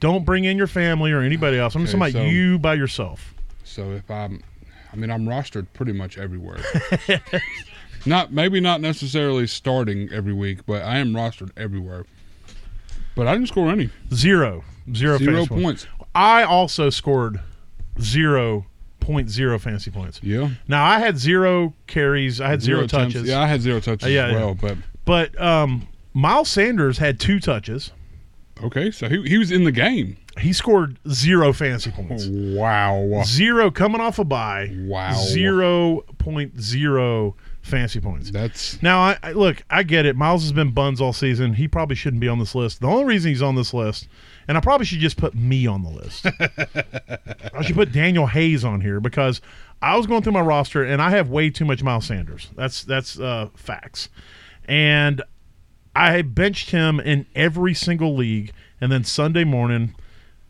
don't 0.00 0.24
bring 0.24 0.44
in 0.44 0.56
your 0.56 0.66
family 0.66 1.12
or 1.12 1.20
anybody 1.20 1.58
else. 1.58 1.74
I'm 1.74 1.82
just 1.82 1.94
Okay, 1.94 2.00
talking 2.12 2.16
about 2.16 2.26
so- 2.28 2.30
you 2.32 2.58
by 2.58 2.74
yourself. 2.74 3.34
So 3.64 3.92
if 3.92 4.10
I'm, 4.10 4.42
I 4.92 4.96
mean, 4.96 5.10
I'm 5.10 5.24
rostered 5.24 5.66
pretty 5.72 5.92
much 5.92 6.18
everywhere. 6.18 6.58
not 8.06 8.32
maybe 8.32 8.60
not 8.60 8.80
necessarily 8.80 9.46
starting 9.46 10.10
every 10.12 10.32
week, 10.32 10.66
but 10.66 10.82
I 10.82 10.98
am 10.98 11.12
rostered 11.12 11.50
everywhere. 11.56 12.04
But 13.16 13.26
I 13.26 13.32
didn't 13.34 13.48
score 13.48 13.70
any. 13.70 13.90
Zero. 14.12 14.64
Zero, 14.94 15.16
Zero 15.18 15.44
fantasy 15.46 15.62
points. 15.62 15.86
I 16.14 16.42
also 16.42 16.90
scored 16.90 17.40
zero 18.00 18.66
point 19.00 19.30
zero 19.30 19.58
fantasy 19.58 19.90
points. 19.90 20.20
Yeah. 20.22 20.50
Now 20.68 20.84
I 20.84 20.98
had 20.98 21.16
zero 21.16 21.74
carries. 21.86 22.40
I 22.40 22.48
had 22.48 22.60
zero, 22.60 22.80
attempts. 22.84 23.14
touches. 23.14 23.28
Yeah, 23.28 23.40
I 23.40 23.46
had 23.46 23.60
zero 23.62 23.80
touches 23.80 24.06
Uh, 24.06 24.10
yeah, 24.10 24.26
as 24.26 24.32
yeah. 24.32 24.38
well. 24.38 24.54
But 24.54 24.76
But 25.04 25.40
um, 25.40 25.86
Miles 26.12 26.48
Sanders 26.50 26.98
had 26.98 27.18
two 27.18 27.40
touches. 27.40 27.92
Okay, 28.62 28.90
so 28.90 29.08
he 29.08 29.22
he 29.22 29.38
was 29.38 29.50
in 29.50 29.64
the 29.64 29.72
game. 29.72 30.16
He 30.38 30.52
scored 30.52 30.98
zero 31.08 31.52
fantasy 31.52 31.90
points. 31.90 32.26
Wow. 32.28 33.22
Zero 33.24 33.70
coming 33.70 34.00
off 34.00 34.18
a 34.18 34.24
bye. 34.24 34.70
Wow. 34.74 35.14
Zero 35.14 36.02
point 36.18 36.60
zero 36.60 37.36
fantasy 37.62 38.00
points. 38.00 38.30
That's 38.30 38.82
Now, 38.82 39.00
I, 39.00 39.18
I 39.22 39.32
look, 39.32 39.62
I 39.70 39.82
get 39.82 40.06
it. 40.06 40.16
Miles 40.16 40.42
has 40.42 40.52
been 40.52 40.72
buns 40.72 41.00
all 41.00 41.12
season. 41.12 41.54
He 41.54 41.66
probably 41.66 41.96
shouldn't 41.96 42.20
be 42.20 42.28
on 42.28 42.38
this 42.38 42.54
list. 42.54 42.80
The 42.80 42.86
only 42.86 43.04
reason 43.04 43.30
he's 43.30 43.42
on 43.42 43.54
this 43.54 43.72
list, 43.72 44.08
and 44.46 44.56
I 44.56 44.60
probably 44.60 44.86
should 44.86 44.98
just 44.98 45.16
put 45.16 45.34
me 45.34 45.66
on 45.66 45.82
the 45.82 45.90
list. 45.90 46.26
I 47.54 47.62
should 47.62 47.76
put 47.76 47.92
Daniel 47.92 48.26
Hayes 48.26 48.64
on 48.64 48.80
here 48.80 49.00
because 49.00 49.40
I 49.80 49.96
was 49.96 50.06
going 50.06 50.22
through 50.22 50.32
my 50.32 50.40
roster 50.40 50.84
and 50.84 51.00
I 51.00 51.10
have 51.10 51.30
way 51.30 51.50
too 51.50 51.64
much 51.64 51.82
Miles 51.82 52.06
Sanders. 52.06 52.48
That's 52.54 52.84
that's 52.84 53.18
uh, 53.18 53.48
facts, 53.54 54.08
and 54.66 55.22
I 55.96 56.22
benched 56.22 56.70
him 56.70 56.98
in 57.00 57.26
every 57.34 57.74
single 57.74 58.14
league. 58.16 58.52
And 58.80 58.90
then 58.92 59.04
Sunday 59.04 59.44
morning, 59.44 59.94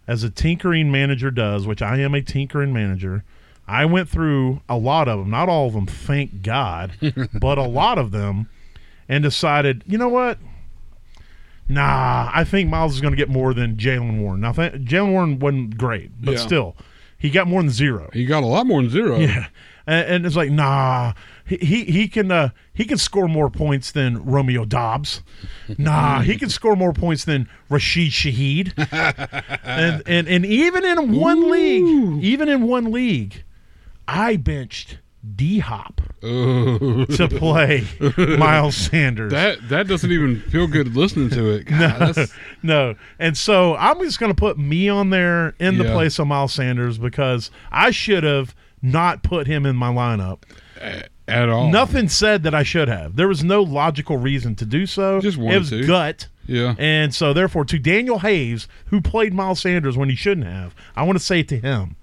as 0.09 0.25
a 0.25 0.31
tinkering 0.31 0.91
manager 0.91 1.31
does, 1.31 1.67
which 1.67 1.83
I 1.83 1.99
am 1.99 2.15
a 2.15 2.23
tinkering 2.23 2.73
manager, 2.73 3.25
I 3.67 3.85
went 3.87 4.09
through 4.09 4.61
a 4.69 4.77
lot 4.77 5.09
of 5.09 5.19
them, 5.21 5.31
not 5.31 5.49
all 5.49 5.67
of 5.69 5.73
them, 5.75 5.87
thank 5.87 6.43
God, 6.43 6.93
but 7.41 7.59
a 7.59 7.63
lot 7.63 7.99
of 7.99 8.11
them, 8.11 8.49
and 9.09 9.23
decided, 9.23 9.83
you 9.87 9.97
know 9.99 10.09
what? 10.09 10.39
Nah, 11.69 12.31
I 12.35 12.45
think 12.45 12.69
Miles 12.69 12.95
is 12.95 13.01
going 13.01 13.13
to 13.13 13.17
get 13.17 13.31
more 13.31 13.55
than 13.55 13.77
Jaylen 13.77 14.21
Warren. 14.21 14.41
Now, 14.41 14.53
th- 14.53 14.75
Jaylen 14.85 15.13
Warren 15.13 15.39
wasn't 15.39 15.79
great, 15.79 16.11
but 16.21 16.33
Yeah. 16.33 16.39
still, 16.41 16.77
he 17.17 17.31
got 17.31 17.47
more 17.49 17.63
than 17.63 17.71
zero. 17.71 18.11
he 18.13 18.27
got 18.27 18.43
a 18.43 18.47
lot 18.47 18.67
more 18.67 18.83
than 18.83 18.91
zero. 18.91 19.19
Yeah, 19.19 19.47
and, 19.87 20.07
and 20.09 20.27
it's 20.27 20.37
like, 20.37 20.51
nah, 20.51 21.15
he 21.47 21.85
he, 21.85 22.09
can 22.09 22.31
uh, 22.31 22.51
he 22.73 22.85
can 22.85 22.99
score 22.99 23.29
more 23.29 23.51
points 23.51 23.93
than 23.93 24.25
Romeo 24.25 24.65
Doubs. 24.65 25.23
Nah, 25.79 26.21
he 26.21 26.37
can 26.37 26.51
score 26.51 26.77
more 26.77 26.93
points 26.93 27.25
than 27.25 27.49
Rashid 27.71 28.11
Shaheed. 28.11 28.75
and 29.65 30.03
and 30.07 30.29
and 30.29 30.45
even 30.45 30.85
in 30.85 31.19
one 31.19 31.51
league, 31.51 32.23
even 32.23 32.51
in 32.51 32.63
one 32.65 32.93
league, 32.93 33.45
I 34.07 34.37
benched 34.37 34.99
D 35.35 35.61
Hop 35.61 36.03
to 36.21 37.29
play 37.31 37.87
Miles 38.19 38.77
Sanders. 38.77 39.33
That 39.33 39.69
that 39.71 39.89
doesn't 39.89 40.13
even 40.13 40.41
feel 40.41 40.67
good 40.67 40.95
listening 40.95 41.31
to 41.31 41.51
it. 41.51 41.65
God, 41.65 42.15
that's, 42.15 42.33
no. 42.63 42.95
And 43.19 43.37
so 43.37 43.75
I'm 43.77 44.01
just 44.01 44.21
going 44.21 44.33
to 44.33 44.39
put 44.39 44.59
me 44.59 44.91
on 44.91 45.09
there 45.09 45.55
in 45.59 45.79
the 45.79 45.85
place 45.85 46.19
of 46.19 46.27
Miles 46.27 46.53
Sanders 46.53 46.99
because 46.99 47.51
I 47.71 47.91
should 47.91 48.23
have 48.23 48.55
not 48.83 49.23
put 49.23 49.47
him 49.47 49.65
in 49.65 49.77
my 49.77 49.89
lineup. 49.89 50.43
At 51.27 51.49
all. 51.49 51.71
Nothing 51.71 52.09
said 52.09 52.43
that 52.43 52.55
I 52.55 52.63
should 52.63 52.89
have. 52.89 53.17
There 53.17 53.29
was 53.29 53.43
no 53.43 53.63
logical 53.63 54.17
reason 54.17 54.55
to 54.57 54.65
do 54.65 54.87
so. 54.87 55.21
Just 55.21 55.39
wanted 55.39 55.57
it 55.57 55.59
was 55.59 55.71
to. 55.71 55.87
gut. 55.87 56.29
Yeah. 56.47 56.75
And 56.79 57.15
so, 57.15 57.33
therefore, 57.33 57.65
to 57.65 57.79
Daniel 57.79 58.19
Hayes, 58.19 58.69
who 58.87 59.01
played 59.01 59.33
Miles 59.33 59.61
Sanders 59.61 59.97
when 59.97 60.11
he 60.11 60.17
shouldn't 60.17 60.47
have, 60.47 60.75
I 60.95 61.03
want 61.05 61.19
to 61.19 61.25
say 61.25 61.43
to 61.43 61.59
him, 61.59 61.97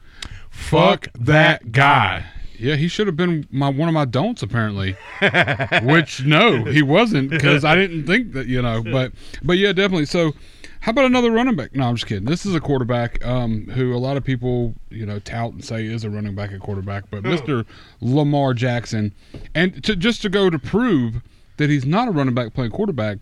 Fuck 0.50 1.08
that 1.18 1.72
guy. 1.72 2.26
Yeah, 2.58 2.76
he 2.76 2.88
should 2.88 3.08
have 3.08 3.18
been 3.18 3.48
my 3.50 3.70
one 3.70 3.88
of 3.88 3.94
my 3.94 4.06
don'ts 4.06 4.44
apparently. 4.44 4.96
Which 5.82 6.24
no, 6.24 6.64
he 6.66 6.84
wasn't 6.84 7.32
because 7.32 7.66
I 7.66 7.76
didn't 7.76 8.06
think 8.06 8.34
that 8.34 8.46
you 8.46 8.62
know. 8.62 8.84
But 8.84 9.14
but 9.42 9.58
yeah, 9.58 9.74
definitely. 9.74 10.06
So, 10.06 10.34
how 10.82 10.90
about 10.90 11.06
another 11.06 11.32
running 11.32 11.56
back? 11.56 11.76
No, 11.76 11.88
I'm 11.88 11.96
just 11.96 12.08
kidding. 12.08 12.26
This 12.26 12.46
is 12.46 12.56
a 12.56 12.60
quarterback 12.60 13.24
um, 13.24 13.68
who 13.68 13.96
a 13.96 14.00
lot 14.00 14.18
of 14.18 14.24
people 14.24 14.74
you 14.90 15.06
know 15.06 15.20
tout 15.20 15.54
and 15.54 15.64
say 15.64 15.86
is 15.86 16.04
a 16.04 16.10
running 16.10 16.36
back 16.36 16.52
at 16.52 16.60
quarterback, 16.60 17.06
but 17.12 17.24
Mr. 17.24 17.66
Lamar 18.02 18.54
Jackson, 18.56 19.14
and 19.54 19.84
to, 19.84 19.96
just 19.96 20.24
to 20.24 20.30
go 20.30 20.50
to 20.50 20.58
prove 20.58 21.22
that 21.58 21.70
he's 21.70 21.86
not 21.86 22.08
a 22.08 22.12
running 22.12 22.34
back 22.34 22.54
playing 22.54 22.72
quarterback. 22.72 23.20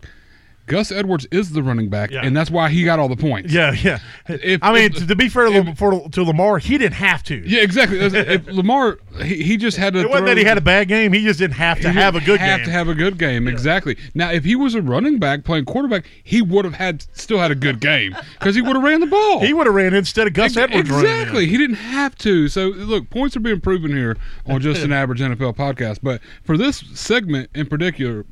Gus 0.70 0.90
Edwards 0.92 1.26
is 1.30 1.50
the 1.50 1.62
running 1.62 1.88
back, 1.88 2.10
Yeah. 2.10 2.20
and 2.24 2.36
that's 2.36 2.50
why 2.50 2.70
he 2.70 2.84
got 2.84 2.98
all 2.98 3.08
the 3.08 3.16
points. 3.16 3.52
Yeah, 3.52 3.72
yeah. 3.72 3.98
If- 4.28 4.62
I 4.62 4.72
mean, 4.72 4.92
if- 4.94 5.06
to, 5.08 5.16
be 5.16 5.28
fair 5.28 5.46
to, 5.50 5.74
for, 5.74 6.08
to 6.10 6.22
Lamar, 6.24 6.58
he 6.58 6.78
didn't 6.78 6.94
have 6.94 7.22
to. 7.24 7.36
Yeah, 7.46 7.62
exactly. 7.62 7.98
If 8.30 8.46
Lamar, 8.46 8.98
he, 9.22 9.42
he 9.42 9.56
just 9.56 9.76
had 9.76 9.92
to. 9.94 10.00
It 10.00 10.08
wasn't 10.10 10.26
that 10.26 10.36
he 10.38 10.44
had 10.44 10.56
a 10.58 10.60
bad 10.62 10.88
game. 10.88 11.12
He 11.12 11.24
just 11.24 11.38
didn't 11.40 11.54
have 11.56 11.80
to 11.80 11.90
have 11.90 12.14
a 12.14 12.20
good 12.20 12.38
have 12.40 12.60
game. 12.60 12.66
to 12.66 12.72
have 12.72 12.88
a 12.88 12.94
good 12.94 13.18
game. 13.18 13.48
Exactly. 13.48 13.96
Now, 14.14 14.30
if 14.30 14.44
he 14.44 14.54
was 14.56 14.74
a 14.74 14.82
running 14.82 15.18
back 15.18 15.44
playing 15.44 15.64
quarterback, 15.64 16.06
he 16.22 16.40
would 16.42 16.64
have 16.64 16.74
had 16.74 17.04
still 17.12 17.38
had 17.38 17.50
a 17.50 17.54
good 17.54 17.80
game 17.80 18.16
because 18.38 18.54
he 18.54 18.62
would 18.62 18.76
have 18.76 18.82
ran 18.84 19.00
the 19.00 19.06
ball. 19.06 19.40
he 19.40 19.52
would 19.52 19.66
have 19.66 19.74
ran 19.74 19.94
instead 19.94 20.26
of 20.26 20.32
Gus 20.32 20.56
Edwards 20.56 20.88
running. 20.90 21.10
Exactly. 21.10 21.46
He 21.46 21.56
didn't 21.56 21.76
have 21.76 22.16
to. 22.18 22.48
So 22.48 22.68
look, 22.68 23.10
points 23.10 23.36
are 23.36 23.40
being 23.40 23.60
proven 23.60 23.90
here 23.90 24.16
on 24.46 24.60
just 24.60 24.82
an 24.82 24.92
average 25.00 25.20
NFL 25.20 25.56
podcast. 25.56 25.98
But 26.02 26.20
for 26.44 26.56
this 26.56 26.84
segment 26.94 27.50
in 27.54 27.66
particular, 27.66 28.24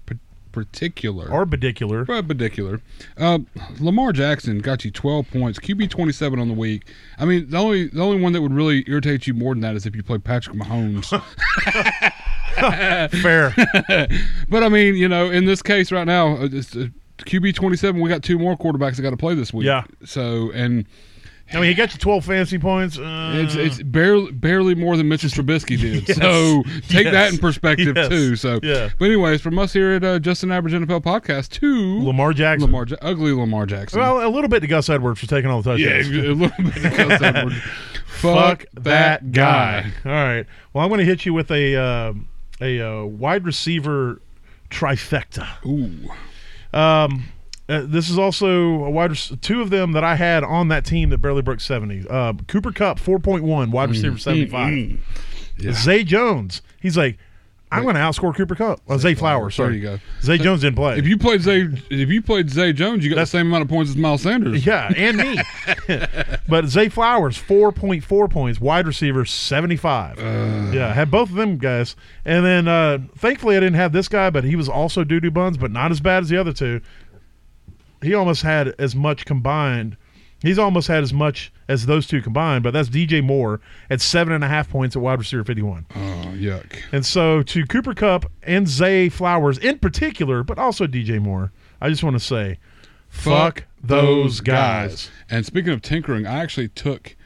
particular 0.52 1.30
Or 1.30 1.46
particular. 1.46 2.04
particular. 2.04 2.80
Uh, 3.16 3.40
Lamar 3.80 4.12
Jackson 4.12 4.58
got 4.58 4.84
you 4.84 4.90
12 4.90 5.30
points, 5.30 5.58
QB 5.58 5.90
27 5.90 6.38
on 6.38 6.48
the 6.48 6.54
week. 6.54 6.86
I 7.18 7.24
mean, 7.24 7.48
the 7.50 7.56
only 7.58 7.88
the 7.88 8.02
only 8.02 8.20
one 8.20 8.32
that 8.32 8.42
would 8.42 8.52
really 8.52 8.84
irritate 8.86 9.26
you 9.26 9.34
more 9.34 9.54
than 9.54 9.62
that 9.62 9.76
is 9.76 9.86
if 9.86 9.96
you 9.96 10.02
play 10.02 10.18
Patrick 10.18 10.56
Mahomes. 10.56 11.08
Fair. 13.22 13.54
but 14.48 14.62
I 14.62 14.68
mean, 14.68 14.96
you 14.96 15.08
know, 15.08 15.30
in 15.30 15.44
this 15.44 15.62
case 15.62 15.92
right 15.92 16.06
now, 16.06 16.36
uh, 16.36 16.48
it's, 16.50 16.74
uh, 16.76 16.88
QB 17.18 17.54
27, 17.54 18.00
we 18.00 18.08
got 18.08 18.22
two 18.22 18.38
more 18.38 18.56
quarterbacks 18.56 18.96
that 18.96 19.02
got 19.02 19.10
to 19.10 19.16
play 19.16 19.34
this 19.34 19.52
week. 19.52 19.66
Yeah. 19.66 19.84
So, 20.04 20.50
and 20.52 20.86
I 21.52 21.56
mean, 21.56 21.64
he 21.64 21.74
got 21.74 21.92
you 21.94 21.98
12 21.98 22.24
fantasy 22.26 22.58
points. 22.58 22.98
Uh, 22.98 23.32
it's 23.36 23.54
it's 23.54 23.82
barely 23.82 24.32
barely 24.32 24.74
more 24.74 24.96
than 24.98 25.08
Mitchell 25.08 25.30
Trubisky 25.30 25.80
did. 25.80 26.06
Yes. 26.08 26.18
So 26.18 26.62
take 26.88 27.10
that 27.10 27.32
in 27.32 27.38
perspective 27.38 27.96
Yes. 27.96 28.08
too. 28.08 28.36
So, 28.36 28.60
Yeah. 28.62 28.90
but 28.98 29.06
anyways, 29.06 29.40
from 29.40 29.58
us 29.58 29.72
here 29.72 29.92
at 29.92 30.04
uh, 30.04 30.18
Just 30.18 30.42
an 30.42 30.52
Average 30.52 30.74
NFL 30.74 31.02
Podcast 31.02 31.48
to 31.60 32.02
Lamar 32.04 32.32
Jackson. 32.34 32.66
Lamar, 32.66 32.86
Ja- 32.86 32.96
ugly 33.00 33.32
Lamar 33.32 33.64
Jackson. 33.66 33.98
Well, 34.00 34.26
a 34.26 34.28
little 34.28 34.48
bit 34.48 34.60
to 34.60 34.66
Gus 34.66 34.88
Edwards 34.90 35.20
for 35.20 35.26
taking 35.26 35.50
all 35.50 35.62
the 35.62 35.70
touches. 35.78 36.10
yeah, 36.10 36.22
a 36.22 36.34
touchdowns. 36.34 36.40
little 36.40 36.64
bit. 36.64 36.84
of 36.84 37.08
Gus 37.08 37.22
Edwards. 37.36 37.56
Fuck 38.06 38.64
that 38.74 39.32
guy. 39.32 39.90
All 40.04 40.10
right. 40.12 40.46
Well, 40.72 40.84
I'm 40.84 40.90
going 40.90 40.98
to 40.98 41.04
hit 41.06 41.24
you 41.24 41.32
with 41.32 41.50
a 41.50 41.76
uh, 41.76 42.12
a 42.60 42.80
uh, 42.80 43.04
wide 43.04 43.44
receiver 43.44 44.20
trifecta. 44.70 45.46
Ooh. 45.64 46.10
Um, 46.78 47.24
uh, 47.68 47.82
this 47.86 48.08
is 48.08 48.18
also 48.18 48.48
a 48.84 48.90
wide 48.90 49.14
two 49.42 49.60
of 49.60 49.70
them 49.70 49.92
that 49.92 50.04
I 50.04 50.14
had 50.16 50.42
on 50.44 50.68
that 50.68 50.84
team 50.84 51.10
that 51.10 51.18
barely 51.18 51.42
broke 51.42 51.60
70. 51.60 52.06
Uh, 52.08 52.32
Cooper 52.46 52.72
Kupp 52.72 52.98
4.1 52.98 53.70
wide 53.70 53.90
receiver 53.90 54.16
75. 54.18 54.72
Mm. 54.72 54.98
Yeah. 55.58 55.72
Zay 55.72 56.04
Jones. 56.04 56.62
He's 56.80 56.96
like, 56.96 57.18
I'm 57.70 57.82
going 57.82 57.96
to 57.96 58.00
outscore 58.00 58.34
Cooper 58.34 58.54
Kupp. 58.54 58.80
Uh, 58.88 58.96
Zay 58.96 59.14
Flowers. 59.14 59.54
There 59.54 59.66
Sorry. 59.66 59.76
you 59.76 59.82
go. 59.82 59.98
Zay 60.22 60.38
Jones 60.38 60.62
didn't 60.62 60.76
play. 60.76 60.96
If 60.96 61.06
you 61.06 61.18
played 61.18 61.42
Zay, 61.42 61.68
if 61.90 62.08
you 62.08 62.22
played 62.22 62.48
Zay 62.48 62.72
Jones, 62.72 63.04
you 63.04 63.10
got 63.10 63.16
That's- 63.16 63.32
the 63.32 63.38
same 63.38 63.48
amount 63.48 63.62
of 63.64 63.68
points 63.68 63.90
as 63.90 63.96
Miles 63.98 64.22
Sanders. 64.22 64.64
Yeah, 64.66 64.90
and 64.96 65.16
me. 65.18 65.38
but 66.48 66.66
Zay 66.66 66.88
Flowers, 66.88 67.36
4.4 67.36 68.30
points, 68.30 68.58
wide 68.58 68.86
receiver, 68.86 69.26
75. 69.26 70.18
yeah, 70.72 70.94
had 70.94 71.10
both 71.10 71.28
of 71.28 71.34
them 71.36 71.58
guys. 71.58 71.94
And 72.24 72.42
then 72.46 72.68
uh, 72.68 72.98
thankfully 73.18 73.56
I 73.58 73.60
didn't 73.60 73.76
have 73.76 73.92
this 73.92 74.08
guy, 74.08 74.30
but 74.30 74.44
he 74.44 74.56
was 74.56 74.70
also 74.70 75.04
doo 75.04 75.20
doo 75.20 75.30
buns, 75.30 75.58
but 75.58 75.70
not 75.70 75.90
as 75.90 76.00
bad 76.00 76.22
as 76.22 76.30
the 76.30 76.38
other 76.38 76.54
two. 76.54 76.80
He 78.02 78.14
almost 78.14 78.42
had 78.42 78.68
as 78.78 78.94
much 78.94 79.24
combined. 79.24 79.96
He's 80.40 80.58
almost 80.58 80.86
had 80.86 81.02
as 81.02 81.12
much 81.12 81.52
as 81.66 81.86
those 81.86 82.06
two 82.06 82.22
combined, 82.22 82.62
but 82.62 82.72
that's 82.72 82.88
DJ 82.88 83.22
Moore 83.22 83.60
at 83.90 84.00
seven 84.00 84.32
and 84.32 84.44
a 84.44 84.48
half 84.48 84.70
points 84.70 84.94
at 84.94 85.02
wide 85.02 85.18
receiver 85.18 85.42
51. 85.42 85.86
Oh 85.94 85.98
yuck. 86.34 86.78
And 86.92 87.04
so 87.04 87.42
to 87.42 87.66
Cooper 87.66 87.94
Kupp 87.94 88.30
and 88.44 88.68
Zay 88.68 89.08
Flowers 89.08 89.58
in 89.58 89.78
particular, 89.80 90.44
but 90.44 90.58
also 90.58 90.86
DJ 90.86 91.20
Moore, 91.20 91.52
I 91.80 91.88
just 91.88 92.04
want 92.04 92.14
to 92.14 92.24
say, 92.24 92.58
fuck, 93.08 93.64
those 93.82 94.40
guys. 94.40 95.10
And 95.28 95.44
speaking 95.44 95.72
of 95.72 95.82
tinkering, 95.82 96.26
I 96.26 96.40
actually 96.40 96.68
took 96.68 97.16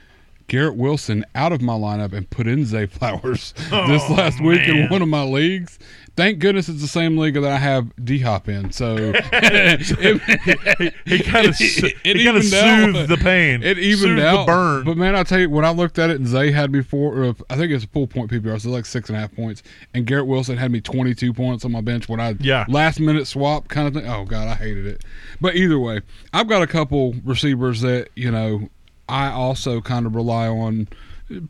Garrett 0.52 0.76
Wilson 0.76 1.24
out 1.34 1.50
of 1.50 1.62
my 1.62 1.72
lineup 1.72 2.12
and 2.12 2.28
put 2.28 2.46
in 2.46 2.66
Zay 2.66 2.84
Flowers 2.84 3.54
oh, 3.72 3.88
this 3.88 4.02
Oh, 4.06 4.12
last 4.12 4.38
week 4.42 4.60
in 4.68 4.86
one 4.90 5.00
of 5.00 5.08
my 5.08 5.22
leagues. 5.24 5.78
Thank 6.14 6.40
goodness 6.40 6.68
it's 6.68 6.82
the 6.82 6.88
same 6.88 7.16
league 7.16 7.32
that 7.40 7.44
I 7.50 7.56
have 7.56 7.90
D 8.04 8.18
Hop 8.18 8.46
in. 8.50 8.70
So 8.70 8.96
it, 9.16 10.94
He 11.06 11.20
kind 11.22 11.46
of 11.46 11.56
he 11.56 11.80
kind 11.80 12.36
of 12.36 12.44
evened 12.44 12.52
out. 12.54 12.94
soothed 12.94 13.08
the 13.08 13.16
pain. 13.16 13.62
It 13.62 13.78
evened 13.78 14.18
soothed 14.18 14.20
out. 14.20 14.40
the 14.44 14.52
burn. 14.52 14.84
But 14.84 14.98
man, 14.98 15.16
I 15.16 15.22
tell 15.22 15.40
you, 15.40 15.48
when 15.48 15.64
I 15.64 15.70
looked 15.70 15.98
at 15.98 16.10
it 16.10 16.16
and 16.16 16.26
Zay 16.28 16.50
had 16.52 16.70
me 16.70 16.82
four, 16.82 17.34
I 17.48 17.56
think 17.56 17.72
it's 17.72 17.84
a 17.84 17.88
full 17.88 18.06
point 18.06 18.30
PPR, 18.30 18.60
so 18.60 18.68
like 18.68 18.84
six 18.84 19.08
and 19.08 19.16
a 19.16 19.20
half 19.22 19.34
points, 19.34 19.62
and 19.94 20.04
Garrett 20.06 20.26
Wilson 20.26 20.58
had 20.58 20.70
me 20.70 20.82
22 20.82 21.32
points 21.32 21.64
on 21.64 21.72
my 21.72 21.80
bench 21.80 22.10
when 22.10 22.20
I 22.20 22.36
Yeah. 22.40 22.66
last 22.68 23.00
minute 23.00 23.26
swap 23.26 23.68
kind 23.68 23.88
of 23.88 23.94
thing. 23.94 24.06
Oh 24.06 24.26
god, 24.26 24.48
I 24.48 24.54
hated 24.54 24.84
it. 24.86 25.02
But 25.40 25.56
either 25.56 25.78
way, 25.78 26.02
I've 26.34 26.46
got 26.46 26.60
a 26.60 26.66
couple 26.66 27.14
receivers 27.24 27.80
that 27.80 28.08
you 28.16 28.30
know 28.30 28.68
I 29.12 29.30
also 29.30 29.80
kind 29.80 30.06
of 30.06 30.14
rely 30.14 30.48
on. 30.48 30.88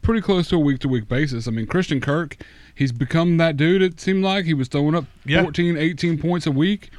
pretty 0.03 0.21
close 0.21 0.49
to 0.49 0.57
a 0.57 0.59
week 0.61 0.79
to 0.81 0.89
week 0.89 1.09
basis. 1.09 1.49
I 1.49 1.51
mean, 1.51 1.67
Christian 1.67 2.01
Kirk, 2.01 2.37
he's 2.75 2.93
become 2.93 3.37
that 3.39 3.57
dude. 3.57 3.83
It 3.83 3.99
seemed 4.01 4.23
like 4.25 4.45
he 4.45 4.55
was 4.55 4.69
throwing 4.69 4.95
up 4.95 5.07
Yeah. 5.25 5.43
14, 5.43 5.77
18 5.77 6.19
points 6.19 6.47
a 6.47 6.53
week. 6.53 6.91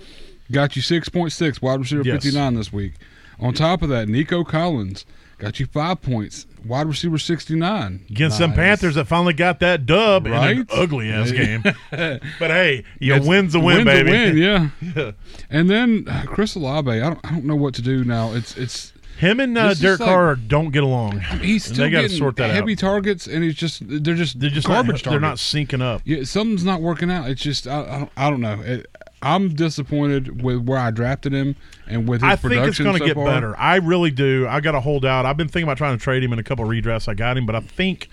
Got 0.51 0.75
you 0.75 0.81
six 0.81 1.07
point 1.09 1.31
six 1.31 1.61
wide 1.61 1.79
receiver 1.79 2.03
Yes. 2.03 2.23
fifty 2.23 2.37
nine 2.37 2.55
this 2.55 2.71
week. 2.73 2.93
On 3.39 3.53
top 3.53 3.81
of 3.81 3.89
that, 3.89 4.07
Nico 4.09 4.43
Collins 4.43 5.05
got 5.39 5.59
you 5.59 5.65
five 5.65 6.01
points, 6.01 6.45
wide 6.65 6.87
receiver 6.87 7.17
sixty 7.17 7.55
nine 7.55 8.01
Against 8.09 8.37
some 8.37 8.49
Nice. 8.51 8.57
Panthers 8.57 8.95
that 8.95 9.07
finally 9.07 9.33
got 9.33 9.59
that 9.61 9.85
dub 9.85 10.27
in 10.27 10.33
an 10.33 10.67
ugly 10.69 11.09
ass 11.09 11.31
game. 11.31 11.63
but 11.91 12.21
hey, 12.51 12.83
you 12.99 13.13
It's- 13.13 13.27
win's 13.27 13.55
a 13.55 13.59
win, 13.59 13.85
win's 13.85 13.89
a 13.89 14.03
baby. 14.03 14.11
win, 14.11 14.37
yeah. 14.37 14.69
Yeah. 14.95 15.11
And 15.49 15.69
then 15.69 16.05
uh, 16.09 16.23
Chris 16.27 16.55
Olave, 16.55 16.91
I 16.91 16.99
don't, 16.99 17.19
I 17.23 17.29
don't 17.31 17.45
know 17.45 17.55
what 17.55 17.73
to 17.75 17.81
do 17.81 18.03
now. 18.03 18.33
It's 18.33 18.55
it's 18.57 18.92
Him 19.17 19.39
and 19.39 19.57
uh, 19.57 19.69
This 19.69 19.77
is 19.77 19.81
Derek 19.81 19.99
like- 19.99 20.09
Carr 20.09 20.35
don't 20.35 20.71
get 20.71 20.83
along. 20.83 21.19
he's 21.41 21.65
And 21.67 21.75
still 21.75 21.85
they 21.85 21.89
getting 21.91 22.09
sort 22.17 22.35
that 22.37 22.49
out. 22.49 22.55
heavy 22.55 22.75
targets, 22.75 23.27
and 23.27 23.43
he's 23.43 23.55
just 23.55 23.81
they're 23.87 24.15
just 24.15 24.39
They're 24.39 24.49
just 24.49 24.67
garbage 24.67 25.05
not, 25.05 25.11
They're 25.11 25.19
not 25.19 25.37
targets. 25.39 25.53
syncing 25.53 25.81
up. 25.81 26.01
Yeah, 26.05 26.23
something's 26.23 26.63
not 26.65 26.81
working 26.81 27.09
out. 27.11 27.29
It's 27.29 27.41
just 27.41 27.67
I, 27.67 27.81
I, 27.81 27.99
don't, 27.99 28.11
I 28.17 28.29
don't 28.29 28.41
know. 28.41 28.59
It, 28.61 28.87
I'm 29.21 29.53
disappointed 29.55 30.41
with 30.41 30.63
where 30.67 30.77
I 30.79 30.91
drafted 30.91 31.31
him 31.31 31.55
and 31.87 32.09
with 32.09 32.21
his 32.21 32.29
I 32.29 32.35
think 32.35 32.53
production 32.55 32.69
it's 32.69 32.79
going 32.79 32.93
to 32.93 32.99
so 32.99 33.05
get 33.05 33.15
far. 33.15 33.25
better. 33.25 33.57
I 33.57 33.75
really 33.77 34.11
do. 34.11 34.45
I 34.49 34.59
got 34.59 34.73
to 34.73 34.81
hold 34.81 35.05
out. 35.05 35.25
I've 35.25 35.37
been 35.37 35.47
thinking 35.47 35.63
about 35.63 35.77
trying 35.77 35.97
to 35.97 36.03
trade 36.03 36.23
him 36.23 36.33
in 36.33 36.39
a 36.39 36.43
couple 36.43 36.65
of 36.65 36.69
redrafts. 36.71 37.07
I 37.07 37.13
got 37.13 37.37
him, 37.37 37.45
but 37.45 37.55
I 37.55 37.61
think 37.61 38.09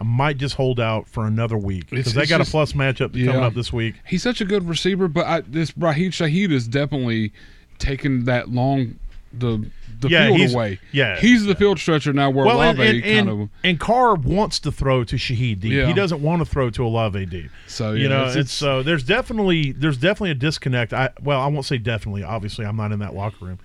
I 0.00 0.04
might 0.04 0.36
just 0.36 0.54
hold 0.54 0.78
out 0.78 1.08
for 1.08 1.26
another 1.26 1.56
week 1.58 1.90
because 1.90 2.08
It's- 2.08 2.14
they 2.14 2.22
it's 2.22 2.30
got 2.30 2.38
just- 2.38 2.50
a 2.50 2.52
plus 2.52 2.72
matchup 2.74 3.16
Yeah. 3.16 3.26
coming 3.26 3.42
up 3.42 3.54
this 3.54 3.72
week. 3.72 3.96
He's 4.06 4.22
such 4.22 4.40
a 4.40 4.44
good 4.44 4.68
receiver, 4.68 5.08
but 5.08 5.26
I, 5.26 5.40
this 5.40 5.72
Rashid 5.76 6.12
Shaheed 6.12 6.52
is 6.52 6.68
definitely 6.68 7.32
taking 7.80 8.24
that 8.26 8.48
long 8.50 8.94
the 9.32 9.66
the 10.00 10.08
Yeah, 10.08 10.26
field 10.26 10.38
he's- 10.38 10.52
away. 10.54 10.78
yeah. 10.90 11.20
he's 11.20 11.44
the 11.44 11.54
field 11.54 11.78
stretcher 11.78 12.12
now. 12.12 12.28
Where 12.30 12.44
Well, 12.44 12.60
and, 12.60 12.76
Olave 12.78 12.90
and, 12.96 13.04
kind 13.04 13.28
and, 13.28 13.42
of 13.42 13.48
and 13.62 13.78
Carr 13.80 14.14
wants 14.16 14.58
to 14.60 14.72
throw 14.72 15.04
to 15.04 15.14
Shaheed 15.16 15.60
deep. 15.60 15.72
Yeah. 15.72 15.86
He 15.86 15.92
doesn't 15.92 16.20
want 16.20 16.40
to 16.40 16.44
throw 16.44 16.70
to 16.70 16.84
Olave 16.84 17.24
deep. 17.26 17.50
so 17.68 17.92
you 17.92 18.08
know, 18.08 18.22
it's- 18.22 18.36
it's, 18.36 18.52
so 18.52 18.82
there's 18.82 19.04
definitely 19.04 19.70
there's 19.72 19.96
definitely 19.98 20.30
a 20.32 20.34
disconnect. 20.34 20.92
I 20.92 21.10
well, 21.22 21.40
I 21.40 21.46
won't 21.46 21.66
say 21.66 21.78
definitely. 21.78 22.24
Obviously, 22.24 22.66
I'm 22.66 22.76
not 22.76 22.90
in 22.92 22.98
that 22.98 23.14
locker 23.14 23.44
room, 23.44 23.58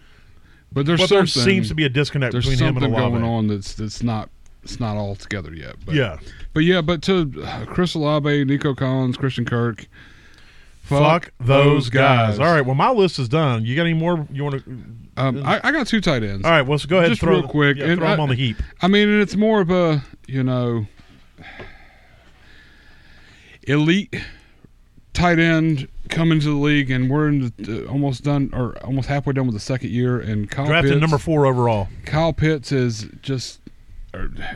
but 0.72 0.86
there's 0.86 1.00
but 1.00 1.10
there 1.10 1.26
seems 1.26 1.70
to 1.70 1.76
be 1.76 1.86
a 1.86 1.90
disconnect 1.90 2.34
there's 2.34 2.46
between 2.46 2.60
him 2.68 2.76
and 2.78 2.84
something 2.84 3.00
Olave. 3.00 3.12
going 3.20 3.24
on 3.24 3.48
that's 3.48 3.74
that's 3.74 4.04
not 4.04 4.30
it's 4.64 4.80
not 4.80 4.96
all 4.98 5.16
together 5.16 5.56
yet. 5.56 5.76
But 5.86 5.96
Yeah, 5.96 6.18
but 6.54 6.64
yeah, 6.66 6.82
but 6.82 7.02
to 7.04 7.32
uh, 7.44 7.66
Chris 7.66 7.96
Olave, 7.96 8.46
Nico 8.46 8.76
Collins, 8.76 9.18
Christian 9.18 9.46
Kirk, 9.46 9.88
fuck, 10.84 11.32
those 11.40 11.90
guys. 11.90 12.38
All 12.40 12.46
right, 12.52 12.62
well, 12.66 12.76
my 12.76 12.92
list 12.92 13.18
is 13.20 13.30
done. 13.30 13.66
You 13.66 13.76
got 13.76 13.84
any 13.84 13.94
more 13.94 14.28
you 14.32 14.44
want 14.44 14.64
to? 14.64 14.82
Um, 15.18 15.44
I, 15.46 15.60
I 15.64 15.72
got 15.72 15.88
two 15.88 16.00
tight 16.00 16.24
ends. 16.24 16.46
All 16.46 16.52
right, 16.52 16.62
well, 16.62 16.78
so 16.78 16.88
go 16.88 16.98
ahead. 16.98 17.10
Just 17.10 17.22
and 17.24 17.30
throw 17.30 17.40
real 17.40 17.48
quick, 17.50 17.78
yeah, 17.78 17.86
and 17.86 18.00
throw 18.00 18.10
them 18.10 18.20
I- 18.20 18.24
on 18.24 18.30
the 18.30 18.36
heap. 18.36 18.58
I 18.82 18.88
mean, 18.88 19.20
it's 19.20 19.36
more 19.36 19.62
of 19.62 19.70
a 19.72 20.04
you 20.28 20.44
know 20.44 20.86
elite 23.64 24.16
tight 25.14 25.40
end 25.40 25.88
coming 26.10 26.40
to 26.40 26.46
the 26.46 26.56
league, 26.56 26.92
and 26.92 27.10
we're 27.10 27.28
in 27.28 27.52
the, 27.58 27.86
uh, 27.86 27.92
almost 27.92 28.24
done 28.24 28.50
or 28.54 28.78
almost 28.84 29.10
halfway 29.10 29.34
done 29.34 29.48
with 29.48 29.56
the 29.56 29.60
second 29.60 29.90
year. 29.90 30.20
And 30.20 30.50
Kyle 30.50 30.68
Drafted 30.68 30.94
Pitts, 30.94 31.02
number 31.02 31.18
four 31.18 31.46
overall. 31.46 31.88
Kyle 32.06 32.34
Pitts 32.34 32.72
is 32.72 33.08
just 33.22 33.60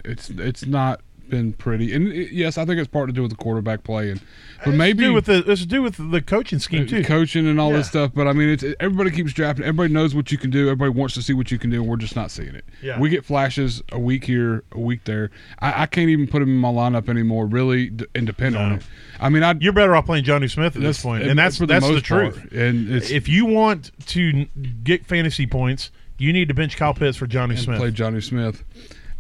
it's 0.06 0.30
it's 0.30 0.66
not 0.66 1.02
been 1.32 1.54
pretty. 1.54 1.92
And 1.96 2.10
it, 2.10 2.32
yes, 2.32 2.60
I 2.60 2.66
think 2.66 2.78
it's 2.80 2.88
part 2.88 3.08
to 3.10 3.14
do 3.14 3.24
with 3.24 3.32
the 3.32 3.38
quarterback 3.38 3.84
play, 3.84 4.12
and 4.12 4.22
but 4.60 4.70
It's 4.70 4.78
maybe 4.78 5.00
to 5.00 5.08
do 5.08 5.14
with 5.14 5.26
the 5.26 5.52
it's 5.52 5.62
to 5.62 5.68
do 5.68 5.82
with 5.82 6.12
the 6.12 6.22
coaching 6.22 6.60
scheme 6.60 6.84
uh, 6.84 6.88
too. 6.88 7.04
coaching 7.04 7.48
and 7.48 7.60
all 7.60 7.72
this 7.72 7.88
stuff. 7.88 8.12
But 8.14 8.28
I 8.28 8.34
mean, 8.34 8.50
it's 8.50 8.64
everybody 8.80 9.10
keeps 9.10 9.34
drafting. 9.34 9.66
Everybody 9.66 9.92
knows 9.92 10.14
what 10.14 10.32
you 10.32 10.38
can 10.38 10.52
do. 10.52 10.68
Everybody 10.68 10.92
wants 10.92 11.16
to 11.16 11.24
see 11.24 11.34
what 11.34 11.50
you 11.50 11.58
can 11.58 11.72
do, 11.72 11.82
and 11.82 11.90
we're 11.90 11.98
just 11.98 12.16
not 12.16 12.30
seeing 12.30 12.54
it. 12.54 12.66
Yeah. 12.84 13.00
We 13.00 13.10
get 13.10 13.26
flashes 13.26 13.82
a 13.92 13.98
week 13.98 14.26
here, 14.26 14.64
a 14.74 14.80
week 14.80 15.06
there. 15.06 15.32
I, 15.60 15.84
I 15.84 15.86
can't 15.88 16.10
even 16.10 16.28
put 16.28 16.42
him 16.44 16.50
in 16.50 16.58
my 16.58 16.70
lineup 16.70 17.10
anymore, 17.10 17.48
really, 17.48 17.90
d- 17.90 18.06
and 18.14 18.28
depend 18.28 18.56
on 18.56 18.70
No. 18.70 18.76
it. 18.76 18.84
I 19.20 19.30
mean, 19.30 19.42
I 19.44 19.56
You're 19.60 19.74
better 19.74 19.96
off 19.96 20.06
playing 20.06 20.26
Johnny 20.26 20.48
Smith 20.48 20.76
at 20.76 20.82
this 20.84 21.02
point, 21.02 21.24
and 21.24 21.40
that's 21.40 21.58
for 21.58 21.66
that's 21.66 21.88
the 21.88 22.02
truth. 22.02 22.38
part. 22.38 22.52
And 22.52 22.90
it's 22.92 23.10
If 23.10 23.28
you 23.28 23.46
want 23.46 23.92
to 24.08 24.46
get 24.84 25.06
fantasy 25.06 25.48
points, 25.48 25.90
you 26.18 26.34
need 26.34 26.50
to 26.50 26.54
bench 26.54 26.78
Kyle 26.78 26.94
Pitts 26.94 27.18
for 27.18 27.26
Johnny 27.26 27.56
Smith. 27.56 27.80
play 27.80 27.90
Johnny 27.90 28.22
Smith. 28.22 28.64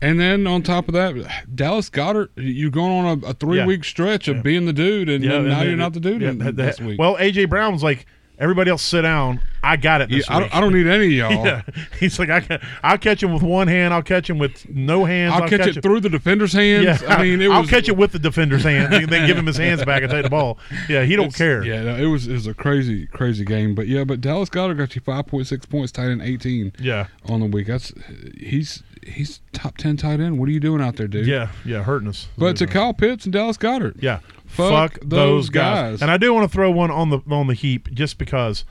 And 0.01 0.19
then 0.19 0.47
on 0.47 0.63
top 0.63 0.87
of 0.87 0.93
that, 0.95 1.55
Dallas 1.55 1.89
Goedert, 1.89 2.29
you're 2.35 2.71
going 2.71 3.05
on 3.05 3.23
a, 3.23 3.27
a 3.27 3.33
three 3.33 3.57
Yeah. 3.57 3.65
week 3.67 3.83
stretch 3.83 4.27
of 4.27 4.41
being 4.41 4.65
the 4.65 4.73
dude, 4.73 5.09
and, 5.09 5.23
then 5.23 5.31
and 5.31 5.47
now 5.47 5.61
you're 5.61 5.75
not 5.77 5.93
the 5.93 5.99
dude 5.99 6.21
yeah, 6.21 6.29
in- 6.29 6.55
this 6.55 6.79
week. 6.79 6.99
Well, 6.99 7.17
AJ 7.17 7.49
Brown 7.49 7.71
was 7.73 7.83
like, 7.83 8.07
everybody 8.39 8.71
else 8.71 8.81
sit 8.81 9.03
down. 9.03 9.39
I 9.63 9.75
got 9.77 10.01
it 10.01 10.09
Yeah, 10.09 10.17
this 10.17 10.29
I, 10.31 10.39
week. 10.39 10.49
don't, 10.49 10.57
I 10.57 10.59
don't 10.61 10.73
need 10.73 10.87
any 10.87 11.19
of 11.19 11.31
y'all. 11.31 11.45
yeah, 11.45 11.61
he's 11.99 12.17
like, 12.17 12.31
I 12.31 12.39
can, 12.39 12.59
I'll 12.81 12.97
catch 12.97 13.21
him 13.21 13.31
with 13.31 13.43
one 13.43 13.67
hand. 13.67 13.93
I'll 13.93 14.01
catch 14.01 14.27
him 14.27 14.39
with 14.39 14.67
no 14.67 15.05
hands. 15.05 15.35
I'll, 15.35 15.47
catch, 15.47 15.67
it 15.77 15.83
through 15.83 15.99
the 15.99 16.09
defender's 16.09 16.51
hands. 16.61 16.83
Yeah, 17.03 17.07
I 17.07 17.21
mean, 17.21 17.39
it 17.39 17.49
was 17.49 17.57
I'll 17.57 17.67
catch 17.67 17.87
it 17.87 17.95
with 17.95 18.11
the 18.11 18.17
defender's 18.17 18.63
hands 18.63 18.91
and 18.95 19.07
then 19.07 19.27
give 19.27 19.37
him 19.37 19.45
his 19.45 19.57
hands 19.57 19.85
back 19.85 20.01
and 20.01 20.11
take 20.11 20.23
the 20.23 20.31
ball. 20.31 20.57
Yeah, 20.89 21.03
he 21.03 21.15
don't 21.15 21.25
It's- 21.27 21.37
care. 21.37 21.63
Yeah, 21.63 21.83
no, 21.83 21.95
it 21.95 22.07
was 22.07 22.25
it 22.27 22.33
was 22.33 22.47
a 22.47 22.55
crazy 22.55 23.05
crazy 23.05 23.45
game, 23.45 23.75
but 23.75 23.85
yeah, 23.87 24.03
but 24.03 24.19
Dallas 24.21 24.49
Goedert 24.49 24.77
got 24.79 24.95
you 24.95 25.01
five 25.05 25.27
point 25.27 25.45
six 25.45 25.67
points, 25.67 25.91
tied 25.91 26.09
in 26.09 26.21
eighteen 26.21 26.73
yeah, 26.79 27.05
on 27.29 27.41
the 27.41 27.45
week. 27.45 27.67
That's 27.67 27.93
he's 28.35 28.81
he's 29.05 29.41
top 29.53 29.77
ten 29.77 29.97
tight 29.97 30.19
end. 30.19 30.39
What 30.39 30.47
are 30.49 30.51
you 30.51 30.59
doing 30.59 30.81
out 30.81 30.95
there, 30.95 31.07
dude? 31.07 31.27
yeah, 31.27 31.49
yeah, 31.65 31.83
hurting 31.83 32.07
us. 32.07 32.27
But 32.37 32.57
to 32.57 32.67
Kyle 32.67 32.93
Pitts 32.93 33.25
and 33.25 33.33
Dallas 33.33 33.57
Goedert, 33.57 34.01
Yeah. 34.01 34.19
Fuck 34.45 34.97
those 35.01 35.49
guys. 35.49 36.01
And 36.01 36.11
I 36.11 36.17
do 36.17 36.33
want 36.33 36.49
to 36.49 36.53
throw 36.53 36.69
one 36.71 36.91
on 36.91 37.09
the 37.09 37.19
on 37.29 37.47
the 37.47 37.53
heap 37.53 37.89
just 37.91 38.17
because 38.17 38.65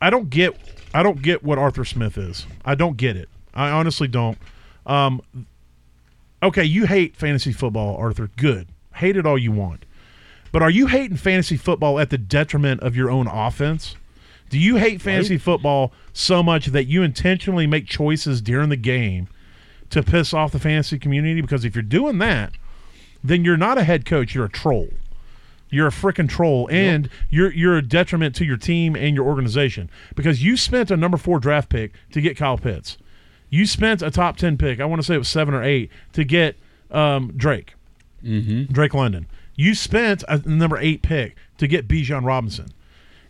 I 0.00 0.08
don't 0.08 0.30
get 0.30 0.56
I 0.94 1.02
don't 1.02 1.20
get 1.20 1.42
what 1.42 1.58
Arthur 1.58 1.84
Smith 1.84 2.16
is. 2.16 2.46
I 2.64 2.74
don't 2.76 2.96
get 2.96 3.16
it. 3.16 3.28
I 3.52 3.70
honestly 3.70 4.06
don't. 4.06 4.38
Um, 4.86 5.20
okay, 6.42 6.64
you 6.64 6.86
hate 6.86 7.16
fantasy 7.16 7.52
football, 7.52 7.96
Arthur. 7.96 8.30
Good. 8.36 8.68
Hate 8.94 9.16
it 9.16 9.26
all 9.26 9.36
you 9.36 9.50
want. 9.52 9.84
But 10.52 10.62
are 10.62 10.70
you 10.70 10.86
hating 10.86 11.16
fantasy 11.18 11.56
football 11.56 11.98
at 11.98 12.10
the 12.10 12.16
detriment 12.18 12.80
of 12.80 12.96
your 12.96 13.10
own 13.10 13.26
offense? 13.26 13.96
Do 14.48 14.58
you 14.58 14.76
hate 14.76 15.00
fantasy 15.00 15.38
football 15.38 15.92
so 16.12 16.42
much 16.42 16.66
that 16.66 16.84
you 16.84 17.02
intentionally 17.02 17.66
make 17.66 17.86
choices 17.86 18.40
during 18.40 18.68
the 18.70 18.76
game 18.76 19.28
to 19.90 20.02
piss 20.02 20.32
off 20.32 20.52
the 20.52 20.58
fantasy 20.58 20.98
community? 20.98 21.40
Because 21.40 21.64
if 21.64 21.74
you're 21.74 21.82
doing 21.82 22.18
that, 22.18 22.52
then 23.22 23.44
you're 23.44 23.56
not 23.56 23.78
a 23.78 23.84
head 23.84 24.04
coach. 24.04 24.34
You're 24.34 24.46
a 24.46 24.50
troll. 24.50 24.88
You're 25.70 25.88
a 25.88 25.90
freaking 25.90 26.28
troll, 26.30 26.66
and 26.72 27.10
you're 27.28 27.52
you're 27.52 27.76
a 27.76 27.82
detriment 27.82 28.34
to 28.36 28.44
your 28.44 28.56
team 28.56 28.96
and 28.96 29.14
your 29.14 29.26
organization 29.26 29.90
because 30.14 30.42
you 30.42 30.56
spent 30.56 30.90
a 30.90 30.96
number 30.96 31.18
four 31.18 31.38
draft 31.38 31.68
pick 31.68 31.92
to 32.12 32.22
get 32.22 32.38
Kyle 32.38 32.56
Pitts. 32.56 32.96
You 33.50 33.66
spent 33.66 34.00
a 34.00 34.10
top 34.10 34.38
ten 34.38 34.56
pick. 34.56 34.80
I 34.80 34.86
want 34.86 35.02
to 35.02 35.06
say 35.06 35.14
it 35.14 35.18
was 35.18 35.28
seven 35.28 35.54
or 35.54 35.62
eight 35.62 35.90
to 36.14 36.24
get 36.24 36.56
um, 36.90 37.34
Drake, 37.36 37.74
mm-hmm. 38.24 38.72
Drake 38.72 38.94
London. 38.94 39.26
You 39.56 39.74
spent 39.74 40.24
a 40.28 40.38
number 40.48 40.78
eight 40.78 41.02
pick 41.02 41.36
to 41.58 41.66
get 41.66 41.86
Bijan 41.86 42.24
Robinson. 42.24 42.68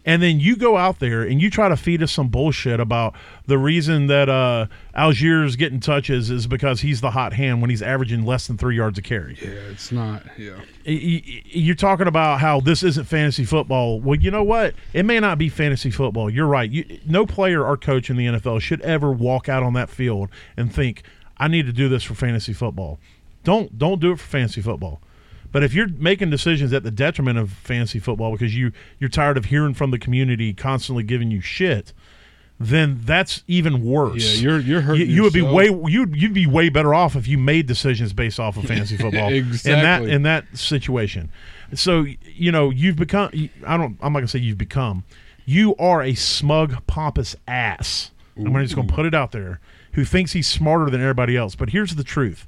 And 0.09 0.23
then 0.23 0.41
you 0.41 0.57
go 0.57 0.79
out 0.79 1.01
there 1.01 1.21
and 1.21 1.39
you 1.39 1.51
try 1.51 1.69
to 1.69 1.77
feed 1.77 2.03
us 2.03 2.11
some 2.11 2.29
bullshit 2.29 2.81
about 2.81 3.15
the 3.45 3.59
reason 3.59 4.07
that 4.07 4.31
uh, 4.31 4.67
Allgeier's 4.97 5.55
getting 5.55 5.81
touches 5.81 6.31
is 6.31 6.47
because 6.47 6.81
he's 6.81 7.03
the 7.03 7.11
hot 7.11 7.35
hand 7.35 7.61
when 7.61 7.69
he's 7.69 7.83
averaging 7.83 8.25
less 8.25 8.47
than 8.47 8.57
three 8.57 8.75
yards 8.75 8.99
a 8.99 9.03
carry. 9.03 9.37
yeah, 9.39 9.51
it's 9.71 9.93
not. 9.93 10.23
Yeah, 10.39 10.63
You're 10.85 11.75
talking 11.75 12.07
about 12.07 12.41
how 12.41 12.59
this 12.59 12.83
isn't 12.83 13.05
fantasy 13.05 13.45
football. 13.45 14.01
Well, 14.01 14.19
you 14.19 14.31
know 14.31 14.43
what? 14.43 14.75
It 14.95 15.05
may 15.05 15.21
not 15.21 15.37
be 15.37 15.51
fantasy 15.51 15.91
football. 15.91 16.31
You're 16.31 16.47
right. 16.47 16.71
You, 16.71 17.01
no 17.05 17.27
player 17.27 17.63
or 17.63 17.77
coach 17.77 18.09
in 18.09 18.17
the 18.17 18.25
NFL 18.29 18.63
should 18.63 18.81
ever 18.81 19.13
walk 19.13 19.51
out 19.51 19.63
on 19.63 19.75
that 19.75 19.91
field 19.91 20.31
and 20.57 20.73
think, 20.73 21.03
"I 21.37 21.49
need 21.49 21.67
to 21.67 21.73
do 21.73 21.91
this 21.91 22.03
for 22.03 22.15
fantasy 22.15 22.55
football." 22.55 22.99
Don't 23.45 23.77
don't 23.77 24.01
do 24.01 24.13
it 24.13 24.21
for 24.21 24.27
fantasy 24.27 24.63
football. 24.63 25.03
But 25.51 25.65
if 25.65 25.73
you're 25.75 25.89
making 25.89 26.31
decisions 26.31 26.73
at 26.73 26.83
the 26.83 26.91
detriment 26.91 27.39
of 27.39 27.51
fantasy 27.51 27.99
football 27.99 28.33
because 28.33 28.55
you 28.57 28.73
you're 28.99 29.09
tired 29.11 29.37
of 29.39 29.47
hearing 29.47 29.75
from 29.75 29.91
the 29.91 29.99
community 29.99 30.53
constantly 30.53 31.03
giving 31.03 31.31
you 31.31 31.41
shit, 31.41 31.93
then 32.61 33.01
that's 33.05 33.45
even 33.47 33.83
worse. 33.85 34.37
yeah, 34.37 34.41
you're 34.43 34.59
you're 34.61 34.81
You, 34.81 34.87
hurting. 34.87 35.11
you 35.11 35.23
would 35.23 35.33
be 35.33 35.43
way 35.43 35.67
you'd 35.87 36.15
you'd 36.17 36.35
be 36.35 36.47
way 36.47 36.69
better 36.69 36.93
off 36.93 37.17
if 37.17 37.27
you 37.29 37.39
made 37.39 37.67
decisions 37.67 38.13
based 38.13 38.39
off 38.41 38.57
of 38.57 38.65
fantasy 38.67 38.97
football 38.97 39.33
exactly. 39.33 39.73
in 39.73 39.83
that 39.83 40.03
in 40.03 40.23
that 40.25 40.45
situation. 40.57 41.31
So 41.75 42.05
you 42.25 42.51
know 42.53 42.71
you've 42.71 42.97
become. 42.97 43.31
I 43.67 43.77
don't. 43.77 43.97
I'm 44.01 44.13
not 44.13 44.21
gonna 44.21 44.29
say 44.29 44.39
you've 44.41 44.59
become. 44.59 45.05
You 45.47 45.75
are 45.77 46.03
a 46.03 46.15
smug, 46.15 46.87
pompous 46.87 47.35
ass. 47.47 48.11
I'm 48.37 48.53
just 48.63 48.77
gonna 48.77 48.87
put 48.89 49.07
it 49.07 49.15
out 49.15 49.33
there. 49.33 49.61
Who 49.93 50.05
thinks 50.05 50.33
he's 50.33 50.47
smarter 50.47 50.91
than 50.91 51.01
everybody 51.01 51.37
else? 51.37 51.55
But 51.57 51.71
here's 51.71 51.95
the 51.95 52.05
truth: 52.05 52.47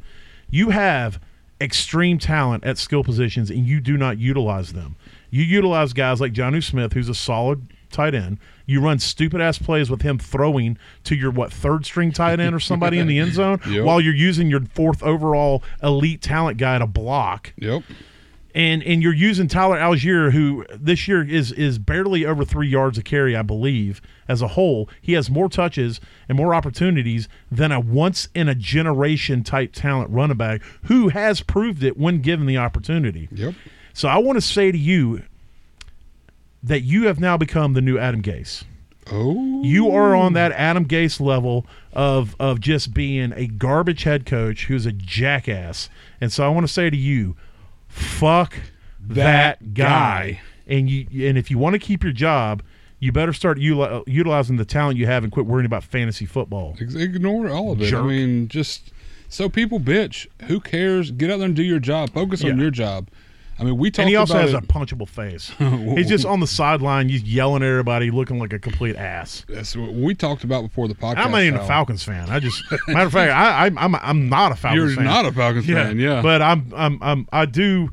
you 0.51 0.70
have 0.70 1.18
extreme 1.61 2.18
talent 2.18 2.64
at 2.64 2.78
skill 2.78 3.04
positions, 3.04 3.50
and 3.50 3.66
you 3.66 3.80
do 3.80 3.96
not 3.96 4.18
utilize 4.18 4.72
them. 4.72 4.96
You 5.30 5.42
utilize 5.44 5.92
guys 5.92 6.20
like 6.20 6.32
Jonnu 6.32 6.62
Smith, 6.64 6.92
who's 6.94 7.08
a 7.08 7.14
solid 7.14 7.72
tight 7.90 8.14
end. 8.14 8.38
You 8.66 8.80
run 8.80 8.98
stupid 9.00 9.40
ass 9.40 9.58
plays 9.58 9.90
with 9.90 10.02
him 10.02 10.18
throwing 10.18 10.78
to 11.04 11.14
your 11.16 11.30
what 11.30 11.52
third 11.52 11.84
string 11.84 12.12
tight 12.12 12.38
end 12.40 12.54
or 12.54 12.61
somebody 12.61 12.98
in 12.98 13.06
the 13.08 13.18
end 13.20 13.32
zone 13.32 13.61
Yep. 13.68 13.84
while 13.84 14.00
you're 14.00 14.14
using 14.14 14.48
your 14.48 14.61
fourth 14.74 15.02
overall 15.02 15.62
elite 15.82 16.22
talent 16.22 16.56
guy 16.58 16.78
to 16.78 16.86
block. 16.86 17.52
Yep. 17.56 17.82
And 18.55 18.82
and 18.82 19.03
you're 19.03 19.14
using 19.14 19.48
Tyler 19.48 19.78
Allgeier, 19.78 20.32
who 20.32 20.64
this 20.74 21.07
year 21.07 21.26
is 21.26 21.53
is 21.53 21.78
barely 21.78 22.24
over 22.24 22.44
three 22.44 22.68
yards 22.68 22.98
a 22.98 23.03
carry, 23.03 23.36
I 23.36 23.42
believe, 23.42 24.01
as 24.28 24.42
a 24.42 24.48
whole. 24.48 24.88
He 25.01 25.12
has 25.12 25.30
more 25.30 25.48
touches 25.48 26.01
and 26.28 26.36
more 26.36 26.55
opportunities 26.55 27.28
than 27.51 27.70
a 27.70 27.78
once 27.78 28.28
in 28.34 28.48
a 28.48 28.55
generation 28.55 29.44
type 29.44 29.72
talent 29.72 30.11
running 30.11 30.36
back 30.36 30.62
who 30.84 31.09
has 31.09 31.42
proved 31.42 31.84
it 31.84 31.96
when 31.96 32.20
given 32.22 32.46
the 32.46 32.57
opportunity. 32.57 33.28
Yep. 33.30 33.55
So 33.92 34.09
I 34.09 34.18
want 34.18 34.36
to 34.36 34.40
say 34.40 34.72
to 34.72 34.78
you 34.78 35.22
that 36.62 36.80
you 36.80 37.07
have 37.07 37.20
now 37.20 37.36
become 37.36 37.74
the 37.74 37.80
new 37.80 37.98
Adam 37.98 38.22
Gase. 38.22 38.64
Oh. 39.11 39.62
You 39.62 39.90
are 39.90 40.14
on 40.14 40.34
that 40.34 40.53
Adam 40.53 40.86
Gase 40.86 41.20
level 41.20 41.66
of 41.92 42.36
of 42.38 42.61
just 42.61 42.94
being 42.94 43.32
a 43.34 43.46
garbage 43.46 44.05
head 44.05 44.26
coach 44.26 44.66
who's 44.66 44.86
a 44.86 44.92
jackass. 44.92 45.88
And 46.20 46.32
so 46.32 46.44
I 46.44 46.48
want 46.48 46.66
to 46.66 46.72
say 46.72 46.90
to 46.90 46.96
you, 46.96 47.36
fuck 47.91 48.55
that, 49.01 49.59
That 49.61 49.74
guy. 49.74 49.84
guy. 50.32 50.41
And 50.66 50.88
you 50.88 51.28
and 51.28 51.36
if 51.36 51.51
you 51.51 51.59
want 51.59 51.74
to 51.74 51.78
keep 51.78 52.03
your 52.05 52.12
job, 52.12 52.62
you 53.01 53.11
better 53.12 53.32
start 53.32 53.59
util- 53.59 54.05
utilizing 54.07 54.57
the 54.57 54.64
talent 54.64 54.99
you 54.99 55.07
have 55.07 55.24
and 55.24 55.32
quit 55.32 55.47
worrying 55.47 55.66
about 55.66 55.82
fantasy 55.82 56.26
football. 56.26 56.76
Ignore 56.78 57.49
all 57.51 57.72
of 57.72 57.80
it. 57.82 57.86
Jerk. 57.86 58.05
I 58.05 58.07
mean, 58.07 58.47
just 58.49 58.93
so 59.28 59.49
people 59.49 59.80
bitch. 59.80 60.26
Who 60.47 60.61
cares? 60.61 61.11
Get 61.11 61.30
out 61.30 61.38
there 61.38 61.47
and 61.47 61.57
do 61.57 61.62
your 61.64 61.80
job. 61.80 62.11
Focus 62.12 62.45
on 62.45 62.57
Yeah. 62.57 62.62
your 62.62 62.70
job. 62.70 63.09
I 63.61 63.64
mean, 63.64 63.76
we 63.76 63.90
talked 63.90 64.00
And 64.00 64.08
he 64.08 64.16
also 64.16 64.38
has 64.38 64.54
it. 64.54 64.56
a 64.56 64.66
punchable 64.66 65.08
face. 65.08 65.52
He's 65.58 66.08
just 66.08 66.24
on 66.24 66.40
the 66.40 66.46
sideline, 66.46 67.08
he's 67.11 67.22
yelling 67.22 67.62
at 67.62 67.68
everybody, 67.68 68.11
looking 68.11 68.38
like 68.38 68.52
a 68.54 68.58
complete 68.58 68.96
ass. 68.96 69.44
That's 69.48 69.76
what 69.76 69.92
we 69.92 70.14
talked 70.14 70.44
about 70.44 70.62
before 70.62 70.88
the 70.88 70.94
podcast. 70.94 71.18
I'm 71.18 71.30
not 71.32 71.42
even 71.42 71.61
a 71.61 71.66
Falcons 71.66 72.02
fan. 72.02 72.30
I 72.30 72.40
just 72.40 72.62
matter 72.88 73.06
of 73.06 73.12
fact, 73.12 73.32
I, 73.32 73.66
I 73.66 73.84
I'm 73.84 73.94
I'm 73.96 74.28
not 74.30 74.52
a 74.52 74.56
Falcons 74.56 74.78
You're 74.94 74.96
fan. 74.96 75.04
not 75.04 75.26
a 75.26 75.32
Falcons 75.32 75.66
fan, 75.66 75.98
yeah. 75.98 76.22
But 76.22 76.40
I'm 76.42 76.72
I'm 76.74 76.98
I'm 77.02 77.28
I 77.32 77.44
do 77.44 77.90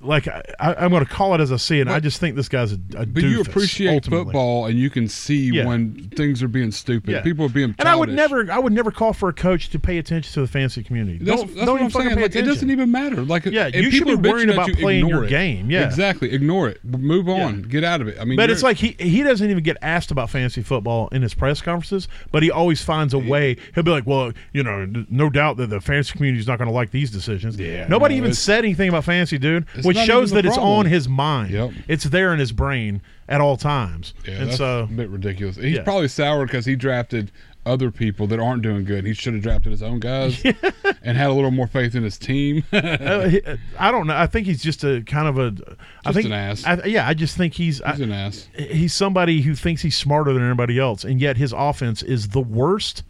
like 0.00 0.28
I, 0.28 0.42
I'm 0.60 0.90
going 0.90 1.04
to 1.04 1.10
call 1.10 1.34
it 1.34 1.40
as 1.40 1.50
I 1.50 1.56
see 1.56 1.80
it. 1.80 1.88
I 1.88 1.98
just 1.98 2.20
think 2.20 2.36
this 2.36 2.48
guy's 2.48 2.72
a, 2.72 2.78
a 2.96 3.04
But 3.06 3.24
you 3.24 3.40
appreciate 3.40 3.94
ultimately. 3.94 4.26
football, 4.26 4.66
and 4.66 4.78
you 4.78 4.90
can 4.90 5.08
see 5.08 5.50
Yeah. 5.50 5.66
when 5.66 6.08
things 6.14 6.40
are 6.42 6.48
being 6.48 6.70
stupid. 6.70 7.10
Yeah. 7.10 7.20
People 7.22 7.46
are 7.46 7.48
being. 7.48 7.74
And 7.78 7.88
I 7.88 7.96
would 7.96 8.08
never 8.10 8.50
I 8.50 8.58
would 8.58 8.72
never 8.72 8.90
call 8.92 9.12
for 9.12 9.28
a 9.28 9.32
coach 9.32 9.70
to 9.70 9.78
pay 9.78 9.98
attention 9.98 10.32
to 10.34 10.40
the 10.42 10.46
fantasy 10.46 10.82
community. 10.84 11.18
That's, 11.20 11.40
don't 11.42 11.54
that's 11.54 11.66
don't 11.66 11.68
what 11.68 11.74
even 11.76 11.84
I'm 11.86 11.90
saying. 11.90 12.16
pay 12.16 12.22
Like, 12.22 12.36
it 12.36 12.42
doesn't 12.42 12.70
even 12.70 12.92
matter. 12.92 13.22
Like, 13.22 13.44
Yeah, 13.46 13.66
you 13.66 13.90
should 13.90 14.06
be 14.06 14.14
worrying 14.14 14.50
about 14.50 14.68
you, 14.68 14.76
playing 14.76 15.08
your 15.08 15.24
it. 15.24 15.30
game. 15.30 15.68
Yeah. 15.70 15.84
exactly. 15.86 16.32
Ignore 16.32 16.68
it. 16.68 16.84
Move 16.84 17.28
on. 17.28 17.62
Get 17.62 17.82
out 17.84 18.00
of 18.00 18.08
it. 18.08 18.18
I 18.20 18.24
mean, 18.24 18.36
But 18.36 18.50
it's 18.50 18.62
like 18.62 18.76
he 18.76 18.94
he 19.00 19.22
doesn't 19.24 19.50
even 19.50 19.62
get 19.64 19.76
asked 19.82 20.10
about 20.10 20.30
fantasy 20.30 20.62
football 20.62 21.08
in 21.08 21.22
his 21.22 21.34
press 21.34 21.60
conferences, 21.60 22.06
but 22.30 22.42
he 22.42 22.50
always 22.50 22.82
finds 22.84 23.14
a 23.14 23.18
way. 23.18 23.56
He'll 23.74 23.82
be 23.82 23.90
like, 23.90 24.06
"Well, 24.06 24.32
you 24.52 24.62
know, 24.62 24.86
no 25.10 25.28
doubt 25.30 25.56
that 25.56 25.70
the 25.70 25.80
fantasy 25.80 26.12
community 26.16 26.40
is 26.40 26.46
not 26.46 26.58
going 26.58 26.68
to 26.68 26.74
like 26.74 26.90
these 26.92 27.10
decisions." 27.10 27.58
Yeah, 27.58 27.86
Nobody 27.88 28.14
no, 28.14 28.18
even 28.18 28.34
said 28.34 28.64
anything 28.64 28.88
about 28.88 29.04
fantasy, 29.04 29.38
dude, 29.38 29.66
which 29.88 29.98
shows 29.98 30.30
that 30.30 30.46
it's 30.46 30.56
on 30.58 30.86
his 30.86 31.08
mind. 31.08 31.50
Yep. 31.50 31.70
It's 31.88 32.04
there 32.04 32.32
in 32.32 32.38
his 32.38 32.52
brain 32.52 33.02
at 33.28 33.40
all 33.40 33.56
times. 33.56 34.14
Yeah, 34.26 34.34
and 34.34 34.46
that's 34.48 34.58
so 34.58 34.82
a 34.84 34.86
bit 34.86 35.08
ridiculous. 35.10 35.56
He's 35.56 35.76
Yeah. 35.76 35.82
probably 35.82 36.08
sour 36.08 36.46
because 36.46 36.64
he 36.66 36.76
drafted 36.76 37.32
other 37.66 37.90
people 37.90 38.26
that 38.28 38.40
aren't 38.40 38.62
doing 38.62 38.82
good. 38.84 39.04
He 39.04 39.12
should 39.12 39.34
have 39.34 39.42
drafted 39.42 39.72
his 39.72 39.82
own 39.82 40.00
guys 40.00 40.42
and 41.02 41.18
had 41.18 41.28
a 41.28 41.32
little 41.34 41.50
more 41.50 41.66
faith 41.66 41.94
in 41.94 42.02
his 42.02 42.16
team. 42.16 42.64
uh, 42.72 43.28
he- 43.28 43.42
uh, 43.42 43.56
I 43.78 43.90
don't 43.90 44.06
know. 44.06 44.16
I 44.16 44.26
think 44.26 44.46
he's 44.46 44.62
just 44.62 44.84
a 44.84 45.02
kind 45.02 45.28
of 45.28 45.38
a. 45.38 45.54
I 46.06 46.12
Just 46.12 46.14
think 46.14 46.26
an 46.26 46.32
ass. 46.32 46.64
I, 46.64 46.82
yeah, 46.84 47.06
I 47.06 47.12
just 47.12 47.36
think 47.36 47.52
he's. 47.54 47.82
I- 47.82 47.90
He's 47.90 48.00
an 48.00 48.12
ass. 48.12 48.48
he's 48.56 48.94
somebody 48.94 49.42
who 49.42 49.54
thinks 49.54 49.82
he's 49.82 49.96
smarter 49.98 50.32
than 50.32 50.42
everybody 50.42 50.78
else, 50.78 51.04
and 51.04 51.20
yet 51.20 51.36
his 51.36 51.52
offense 51.54 52.02
is 52.02 52.28
the 52.28 52.40
worst. 52.40 53.02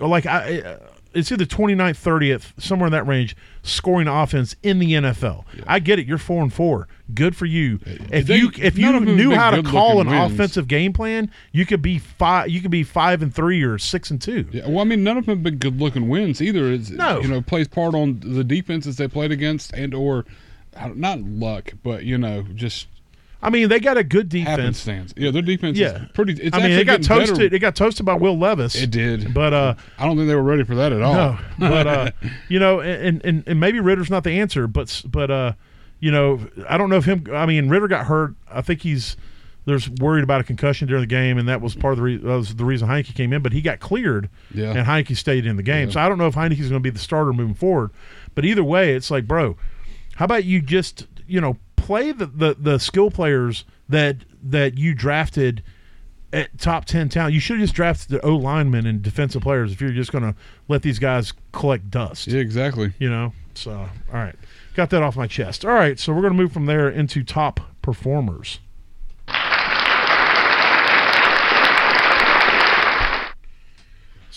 Like 0.00 0.26
I, 0.26 0.60
uh, 0.60 0.78
it's 1.18 1.32
either 1.32 1.44
29th, 1.44 1.96
30th, 2.02 2.52
somewhere 2.60 2.86
in 2.86 2.92
that 2.92 3.06
range, 3.06 3.36
scoring 3.62 4.08
offense 4.08 4.54
in 4.62 4.78
the 4.78 4.92
NFL. 4.92 5.44
I 5.66 5.78
get 5.78 5.98
it. 5.98 6.06
You're 6.06 6.18
four 6.18 6.42
and 6.42 6.52
four. 6.52 6.88
Good 7.14 7.34
for 7.36 7.46
you. 7.46 7.80
If 8.12 8.26
They- 8.26 8.36
you 8.38 8.50
if 8.58 8.78
you 8.78 8.88
of 8.88 8.94
them 8.94 9.06
have 9.06 9.16
knew 9.16 9.34
how 9.34 9.50
to 9.50 9.62
call 9.62 10.00
an 10.00 10.08
wins. 10.08 10.32
offensive 10.32 10.68
game 10.68 10.92
plan, 10.92 11.30
you 11.52 11.64
could 11.66 11.82
be 11.82 11.98
five. 11.98 12.48
You 12.50 12.60
could 12.60 12.70
be 12.70 12.82
five 12.82 13.22
and 13.22 13.34
three 13.34 13.62
or 13.62 13.78
six 13.78 14.10
and 14.10 14.20
two. 14.20 14.46
Yeah, 14.52 14.68
well, 14.68 14.80
I 14.80 14.84
mean, 14.84 15.02
none 15.04 15.16
of 15.16 15.26
them 15.26 15.36
have 15.36 15.42
been 15.42 15.56
good 15.56 15.80
looking 15.80 16.08
wins 16.08 16.40
either. 16.42 16.70
It's, 16.72 16.90
No. 16.90 17.20
you 17.20 17.28
know, 17.28 17.40
plays 17.40 17.66
part 17.68 17.94
on 17.94 18.20
the 18.22 18.44
defenses 18.44 18.96
they 18.96 19.08
played 19.08 19.32
against 19.32 19.72
and 19.72 19.94
or 19.94 20.24
not 20.94 21.20
luck, 21.22 21.72
but 21.82 22.04
you 22.04 22.18
know, 22.18 22.44
just 22.54 22.86
I 23.40 23.50
mean, 23.50 23.68
they 23.68 23.78
got 23.78 23.96
a 23.96 24.02
good 24.02 24.28
defense. 24.28 24.48
happenstance. 24.58 25.14
Yeah, 25.16 25.30
their 25.30 25.42
defense 25.42 25.78
Yeah, 25.78 26.02
is 26.04 26.08
pretty. 26.12 26.32
It's 26.42 26.56
I 26.56 26.60
mean, 26.60 26.72
it 26.72 26.84
got 26.84 27.02
toasted. 27.02 27.36
better. 27.38 27.54
It 27.54 27.58
got 27.60 27.76
toasted 27.76 28.04
by 28.04 28.14
Will 28.14 28.36
Levis. 28.36 28.74
It 28.74 28.90
did. 28.90 29.32
but 29.32 29.52
uh, 29.54 29.74
I 29.98 30.06
don't 30.06 30.16
think 30.16 30.28
they 30.28 30.34
were 30.34 30.42
ready 30.42 30.64
for 30.64 30.74
that 30.74 30.92
at 30.92 31.02
all. 31.02 31.14
No, 31.14 31.38
but 31.58 31.86
uh, 31.86 32.10
you 32.48 32.58
know, 32.58 32.80
and, 32.80 33.24
and 33.24 33.44
and 33.46 33.60
maybe 33.60 33.78
Ridder's 33.80 34.10
not 34.10 34.24
the 34.24 34.32
answer, 34.40 34.66
but 34.66 35.02
but 35.06 35.30
uh, 35.30 35.52
you 36.00 36.10
know, 36.10 36.40
I 36.68 36.76
don't 36.78 36.90
know 36.90 36.96
if 36.96 37.04
him. 37.04 37.26
I 37.32 37.46
mean, 37.46 37.68
Ridder 37.68 37.86
got 37.88 38.06
hurt. 38.06 38.34
I 38.50 38.60
think 38.60 38.82
he's 38.82 39.16
there's 39.66 39.88
worried 39.88 40.24
about 40.24 40.40
a 40.40 40.44
concussion 40.44 40.88
during 40.88 41.02
the 41.02 41.06
game, 41.06 41.38
and 41.38 41.48
that 41.48 41.60
was 41.60 41.76
part 41.76 41.92
of 41.92 41.98
the 41.98 42.02
re- 42.02 42.16
was 42.18 42.56
the 42.56 42.64
reason 42.64 42.88
Heinicke 42.88 43.14
came 43.14 43.32
in. 43.32 43.42
But 43.42 43.52
he 43.52 43.60
got 43.60 43.78
cleared, 43.78 44.30
Yeah. 44.52 44.70
and 44.72 44.84
Heinicke 44.86 45.16
stayed 45.16 45.46
in 45.46 45.56
the 45.56 45.62
game. 45.62 45.88
Yeah. 45.88 45.92
So 45.94 46.00
I 46.00 46.08
don't 46.08 46.18
know 46.18 46.26
if 46.26 46.34
Heinicke's 46.34 46.70
going 46.70 46.72
to 46.72 46.80
be 46.80 46.90
the 46.90 46.98
starter 46.98 47.32
moving 47.32 47.54
forward. 47.54 47.90
But 48.34 48.44
either 48.46 48.64
way, 48.64 48.94
it's 48.96 49.10
like, 49.12 49.28
bro, 49.28 49.56
how 50.16 50.24
about 50.24 50.44
you 50.44 50.60
just 50.62 51.06
you 51.28 51.40
know 51.40 51.56
play 51.76 52.12
the 52.12 52.26
the, 52.26 52.56
the 52.58 52.78
skill 52.78 53.10
players 53.10 53.64
that 53.88 54.16
that 54.42 54.78
you 54.78 54.94
drafted 54.94 55.62
at 56.32 56.58
top 56.58 56.84
10 56.84 57.08
talent. 57.08 57.34
You 57.34 57.40
should 57.40 57.58
have 57.58 57.64
just 57.64 57.74
drafted 57.74 58.08
the 58.10 58.20
O 58.20 58.36
linemen 58.36 58.86
and 58.86 59.02
defensive 59.02 59.42
players 59.42 59.72
if 59.72 59.80
you're 59.80 59.92
just 59.92 60.12
going 60.12 60.24
to 60.24 60.34
let 60.68 60.82
these 60.82 60.98
guys 60.98 61.32
collect 61.52 61.90
dust. 61.90 62.26
Yeah, 62.26 62.40
exactly. 62.40 62.92
You 62.98 63.10
know? 63.10 63.32
So, 63.54 63.72
all 63.72 63.88
right. 64.12 64.34
Got 64.74 64.90
that 64.90 65.02
off 65.02 65.16
my 65.16 65.26
chest. 65.26 65.64
All 65.64 65.72
right. 65.72 65.98
So, 65.98 66.12
we're 66.12 66.20
going 66.20 66.34
to 66.34 66.38
move 66.38 66.52
from 66.52 66.66
there 66.66 66.88
into 66.88 67.24
top 67.24 67.60
performers. 67.82 68.60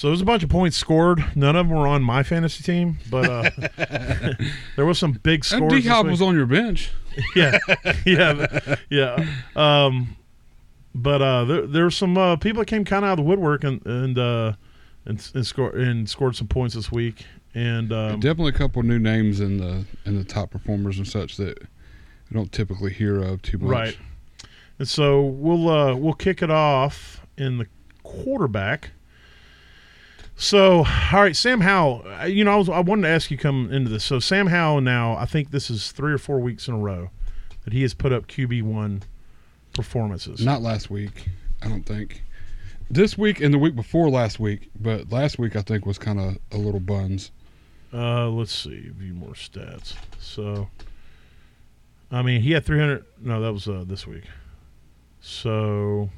So 0.02 0.08
there's 0.08 0.22
a 0.22 0.26
bunch 0.26 0.42
of 0.42 0.50
points 0.50 0.78
scored. 0.78 1.24
None 1.36 1.56
of 1.56 1.68
them 1.68 1.78
were 1.78 1.86
on 1.86 2.02
my 2.02 2.24
fantasy 2.24 2.64
team, 2.64 2.98
but 3.12 3.30
uh, 3.30 3.52
there 4.76 4.84
was 4.84 4.98
some 4.98 5.12
big 5.12 5.46
scores. 5.46 5.72
D 5.72 5.88
Hop 5.88 6.08
was 6.08 6.24
on 6.24 6.34
your 6.34 6.48
bench. 6.48 6.90
yeah, 7.36 7.60
yeah, 8.04 8.78
yeah. 8.90 9.24
Um, 9.56 10.18
but 10.96 11.22
uh, 11.22 11.46
there 11.46 11.68
there 11.68 11.84
were 11.84 11.92
some 11.92 12.18
uh, 12.18 12.36
people 12.36 12.64
that 12.64 12.66
came 12.66 12.84
kind 12.84 13.06
of 13.06 13.10
out 13.10 13.20
of 13.20 13.26
the 13.26 13.30
woodwork 13.30 13.64
and 13.64 13.86
and 13.86 14.18
uh, 14.18 14.54
and, 15.06 15.32
and 15.36 15.46
scored 15.46 15.76
and 15.76 16.10
scored 16.10 16.36
some 16.36 16.48
points 16.48 16.74
this 16.74 16.92
week. 16.92 17.24
And 17.54 17.94
um, 17.94 18.20
Definitely 18.20 18.54
a 18.54 18.58
couple 18.58 18.82
new 18.82 18.98
names 18.98 19.40
in 19.40 19.58
the 19.58 19.86
in 20.08 20.18
the 20.18 20.24
top 20.24 20.50
performers 20.50 20.98
and 20.98 21.08
such 21.08 21.38
that 21.38 21.60
we 21.62 22.34
don't 22.34 22.52
typically 22.52 22.92
hear 22.92 23.22
of 23.22 23.44
too 23.44 23.60
much. 23.60 23.70
right, 23.70 23.98
and 24.80 24.88
so 24.88 25.22
we'll 25.22 25.70
uh, 25.70 25.96
we'll 25.96 26.14
kick 26.14 26.42
it 26.42 26.50
off 26.50 27.22
in 27.38 27.60
the 27.60 27.68
quarterback. 28.02 28.94
So, 30.42 30.78
all 31.14 31.22
right, 31.22 31.36
Sam 31.36 31.62
Howell. 31.62 32.04
uh, 32.20 32.26
You 32.26 32.44
know, 32.44 32.52
I 32.52 32.56
was 32.56 32.68
I 32.68 32.80
wanted 32.80 33.04
to 33.04 33.10
ask 33.10 33.30
you 33.30 33.38
come 33.38 33.72
into 33.72 33.92
this. 33.92 34.04
So, 34.04 34.20
Sam 34.20 34.48
Howell 34.48 34.82
now, 34.82 35.16
I 35.16 35.26
think 35.26 35.52
this 35.52 35.70
is 35.70 35.92
three 35.92 36.12
or 36.12 36.18
four 36.18 36.40
weeks 36.40 36.68
in 36.68 36.74
a 36.74 36.78
row 36.80 37.12
that 37.64 37.74
he 37.74 37.84
has 37.84 37.94
put 37.94 38.12
up 38.12 38.26
QB 38.26 38.64
one 38.64 39.04
performances. 39.74 40.44
Not 40.44 40.64
last 40.64 40.90
week, 40.90 41.28
I 41.62 41.68
don't 41.70 41.86
think. 41.86 42.24
This 42.90 43.20
week 43.20 43.40
and 43.40 43.54
the 43.54 43.60
week 43.60 43.76
before 43.76 44.10
last 44.10 44.40
week, 44.40 44.72
but 44.80 45.12
last 45.12 45.38
week 45.38 45.56
I 45.56 45.62
think 45.62 45.86
was 45.86 46.00
kind 46.00 46.20
of 46.20 46.38
a 46.52 46.58
little 46.58 46.80
buns. 46.80 47.30
Uh, 47.94 48.28
let's 48.30 48.52
see, 48.52 48.90
view 48.98 49.14
more 49.14 49.34
stats. 49.34 49.94
So, 50.20 50.70
I 52.12 52.24
mean, 52.24 52.42
he 52.42 52.52
had 52.54 52.66
300. 52.66 53.06
No, 53.22 53.42
that 53.42 53.54
was 53.54 53.68
uh, 53.68 53.84
this 53.86 54.08
week. 54.08 54.24
So, 55.22 56.10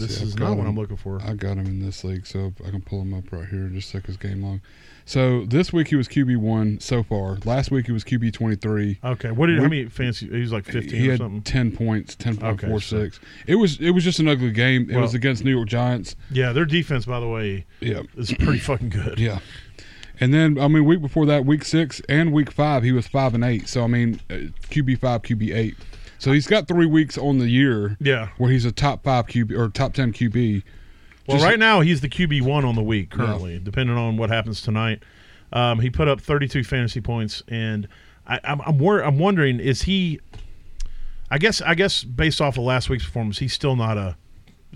this 0.00 0.18
See, 0.18 0.24
is 0.24 0.36
not 0.38 0.56
what. 0.56 0.66
I'm 0.66 0.76
looking 0.76 0.96
for. 0.96 1.20
I 1.22 1.34
got 1.34 1.56
him 1.56 1.66
in 1.66 1.80
this 1.84 2.02
league, 2.04 2.26
so 2.26 2.52
I 2.66 2.70
can 2.70 2.80
pull 2.82 3.02
him 3.02 3.14
up 3.14 3.30
right 3.32 3.46
here 3.48 3.60
and 3.60 3.74
just 3.74 3.92
check 3.92 4.06
his 4.06 4.16
game 4.16 4.42
log. 4.42 4.60
So 5.06 5.44
this 5.46 5.72
week 5.72 5.88
he 5.88 5.96
was 5.96 6.06
QB 6.08 6.36
one 6.36 6.78
so 6.78 7.02
far. 7.02 7.38
Last 7.44 7.70
week 7.70 7.86
he 7.86 7.92
was 7.92 8.04
QB 8.04 8.32
twenty 8.32 8.56
three. 8.56 8.98
Okay, 9.02 9.30
what 9.30 9.46
did 9.46 9.56
how 9.58 9.64
We- 9.64 9.68
many 9.70 9.84
fancy? 9.86 10.28
He 10.28 10.40
was 10.40 10.52
like 10.52 10.64
15 10.66 11.00
He 11.00 11.08
or 11.08 11.10
had 11.12 11.18
something. 11.18 11.42
ten 11.42 11.72
points, 11.72 12.14
ten 12.14 12.36
point 12.36 12.60
four 12.60 12.80
six. 12.80 13.18
It 13.46 13.56
was 13.56 13.80
it 13.80 13.90
was 13.90 14.04
just 14.04 14.18
an 14.20 14.28
ugly 14.28 14.52
game. 14.52 14.88
It 14.88 14.92
Well- 14.94 15.02
was 15.02 15.14
against 15.14 15.44
New 15.44 15.50
York 15.56 15.68
Giants. 15.68 16.14
Yeah, 16.30 16.52
their 16.52 16.64
defense, 16.66 17.06
by 17.06 17.18
the 17.18 17.28
way, 17.28 17.64
Yeah, 17.80 18.02
is 18.16 18.32
pretty 18.32 18.58
fucking 18.60 18.90
good. 18.90 19.18
yeah. 19.18 19.40
And 20.20 20.34
then 20.34 20.58
I 20.58 20.68
mean, 20.68 20.84
week 20.84 21.00
before 21.00 21.24
that, 21.26 21.44
week 21.46 21.64
six 21.64 22.00
and 22.08 22.30
week 22.32 22.52
five, 22.52 22.82
he 22.84 22.92
was 22.92 23.06
five 23.08 23.34
and 23.34 23.42
eight. 23.42 23.68
So 23.68 23.82
I 23.82 23.86
mean, 23.86 24.20
uh, 24.30 24.34
QB 24.70 24.98
five, 25.00 25.22
QB 25.22 25.54
eight. 25.56 25.76
So 26.20 26.32
he's 26.32 26.46
got 26.46 26.68
three 26.68 26.86
weeks 26.86 27.16
on 27.18 27.38
the 27.38 27.48
year 27.48 27.96
Yeah. 28.00 28.28
where 28.36 28.50
he's 28.50 28.64
a 28.66 28.72
top 28.72 29.02
five 29.02 29.26
QB 29.26 29.52
or 29.58 29.68
top 29.70 29.94
ten 29.94 30.12
QB. 30.12 30.62
Well, 31.26 31.38
Just- 31.38 31.46
right 31.46 31.58
now 31.58 31.80
he's 31.80 32.00
the 32.02 32.08
QB 32.08 32.42
one 32.42 32.64
on 32.64 32.74
the 32.74 32.82
week 32.82 33.10
currently, 33.10 33.58
depending 33.62 33.96
on 33.96 34.16
what 34.16 34.30
happens 34.30 34.60
tonight. 34.60 35.02
Um, 35.52 35.80
he 35.80 35.90
put 35.90 36.08
up 36.08 36.20
32 36.20 36.62
fantasy 36.62 37.00
points, 37.00 37.42
and 37.48 37.88
I, 38.26 38.38
I'm 38.44 38.60
I'm, 38.62 38.78
wor- 38.78 39.00
I'm 39.02 39.18
wondering 39.18 39.58
is 39.60 39.82
he? 39.82 40.20
I 41.30 41.38
guess 41.38 41.60
I 41.62 41.74
guess 41.74 42.04
based 42.04 42.40
off 42.40 42.58
of 42.58 42.64
last 42.64 42.88
week's 42.90 43.04
performance, 43.04 43.38
he's 43.38 43.52
still 43.52 43.74
not 43.76 43.96
a 43.96 44.16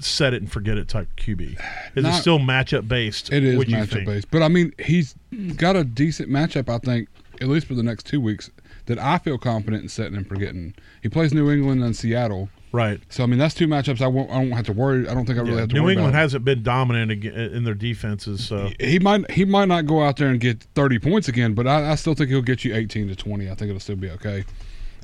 set 0.00 0.32
it 0.34 0.42
and 0.42 0.50
forget 0.50 0.76
it 0.78 0.88
type 0.88 1.08
QB. 1.16 1.58
Is 1.94 2.04
it 2.04 2.12
still 2.14 2.38
matchup 2.38 2.88
based? 2.88 3.32
It 3.32 3.44
is 3.44 3.56
matchup 3.64 4.04
based, 4.06 4.30
but 4.30 4.42
I 4.42 4.48
mean, 4.48 4.72
he's 4.78 5.14
got 5.56 5.76
a 5.76 5.84
decent 5.84 6.28
matchup. 6.30 6.68
I 6.68 6.78
think 6.78 7.08
at 7.40 7.48
least 7.48 7.66
for 7.66 7.74
the 7.74 7.82
next 7.82 8.06
two 8.06 8.20
weeks. 8.20 8.50
That 8.86 8.98
I 8.98 9.18
feel 9.18 9.38
confident 9.38 9.82
in 9.82 9.88
setting 9.88 10.16
and 10.16 10.26
forgetting. 10.26 10.74
He 11.02 11.08
plays 11.08 11.32
New 11.32 11.50
England 11.50 11.82
and 11.82 11.96
Seattle. 11.96 12.48
Right. 12.72 13.00
So 13.08 13.22
I 13.22 13.26
mean 13.26 13.38
that's 13.38 13.54
two 13.54 13.68
matchups 13.68 14.00
I 14.00 14.08
won't 14.08 14.30
I 14.30 14.34
don't 14.42 14.50
have 14.50 14.66
to 14.66 14.72
worry. 14.72 15.08
I 15.08 15.14
don't 15.14 15.26
think 15.26 15.38
I 15.38 15.42
really 15.42 15.54
Yeah, 15.54 15.60
have 15.60 15.68
to 15.70 15.74
worry 15.74 15.80
about. 15.80 15.84
New 15.84 15.90
England 15.90 16.08
about. 16.10 16.20
hasn't 16.20 16.44
been 16.44 16.62
dominant 16.64 17.24
in 17.24 17.62
their 17.64 17.74
defenses, 17.74 18.44
so 18.44 18.70
he 18.80 18.98
might 18.98 19.30
he 19.30 19.44
might 19.44 19.68
not 19.68 19.86
go 19.86 20.02
out 20.02 20.16
there 20.16 20.28
and 20.28 20.40
get 20.40 20.64
30 20.74 20.98
points 20.98 21.28
again, 21.28 21.54
but 21.54 21.66
I, 21.68 21.92
I 21.92 21.94
still 21.94 22.14
think 22.14 22.30
he'll 22.30 22.42
get 22.42 22.64
you 22.64 22.74
18 22.74 23.08
to 23.08 23.16
20. 23.16 23.46
I 23.48 23.54
think 23.54 23.68
it'll 23.68 23.78
still 23.80 23.94
be 23.96 24.10
okay. 24.10 24.44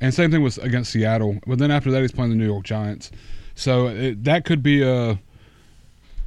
And 0.01 0.13
same 0.13 0.31
thing 0.33 0.43
with 0.43 0.59
against 0.59 0.91
Seattle. 0.93 1.39
But 1.47 1.59
then 1.59 1.71
after 1.71 1.91
that, 1.93 2.01
he's 2.01 2.11
playing 2.11 2.31
the 2.31 2.37
New 2.37 2.47
York 2.47 2.65
Giants. 2.65 3.11
So 3.55 3.87
it, 3.89 4.25
that 4.25 4.45
could 4.45 4.63
be 4.63 4.83
a 4.83 5.21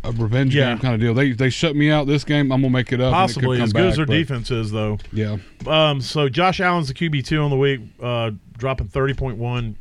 a 0.04 0.12
revenge 0.12 0.54
Yeah. 0.56 0.70
game 0.72 0.80
kind 0.80 0.94
of 0.96 1.00
deal. 1.02 1.14
They 1.14 1.32
they 1.32 1.50
shut 1.50 1.76
me 1.76 1.90
out 1.90 2.08
this 2.08 2.24
game. 2.24 2.52
I'm 2.52 2.62
gonna 2.62 2.70
make 2.74 2.92
it 2.92 3.00
up. 3.02 3.12
it 3.12 3.16
possibly 3.16 3.58
come 3.58 3.64
as 3.64 3.74
good 3.74 3.86
as 3.86 3.92
back, 3.92 3.96
their 3.98 4.06
but- 4.06 4.14
defense 4.14 4.52
is, 4.52 4.72
though. 4.72 4.98
Yeah, 5.12 5.38
Um, 5.66 6.02
so 6.02 6.28
Josh 6.30 6.60
Allen's 6.60 6.88
the 6.90 6.94
QB 6.94 7.24
two 7.26 7.42
on 7.42 7.50
the 7.50 7.58
week, 7.58 7.82
uh, 8.02 8.32
dropping 8.58 8.88
thirty 8.88 9.14
point 9.14 9.38
one, 9.38 9.78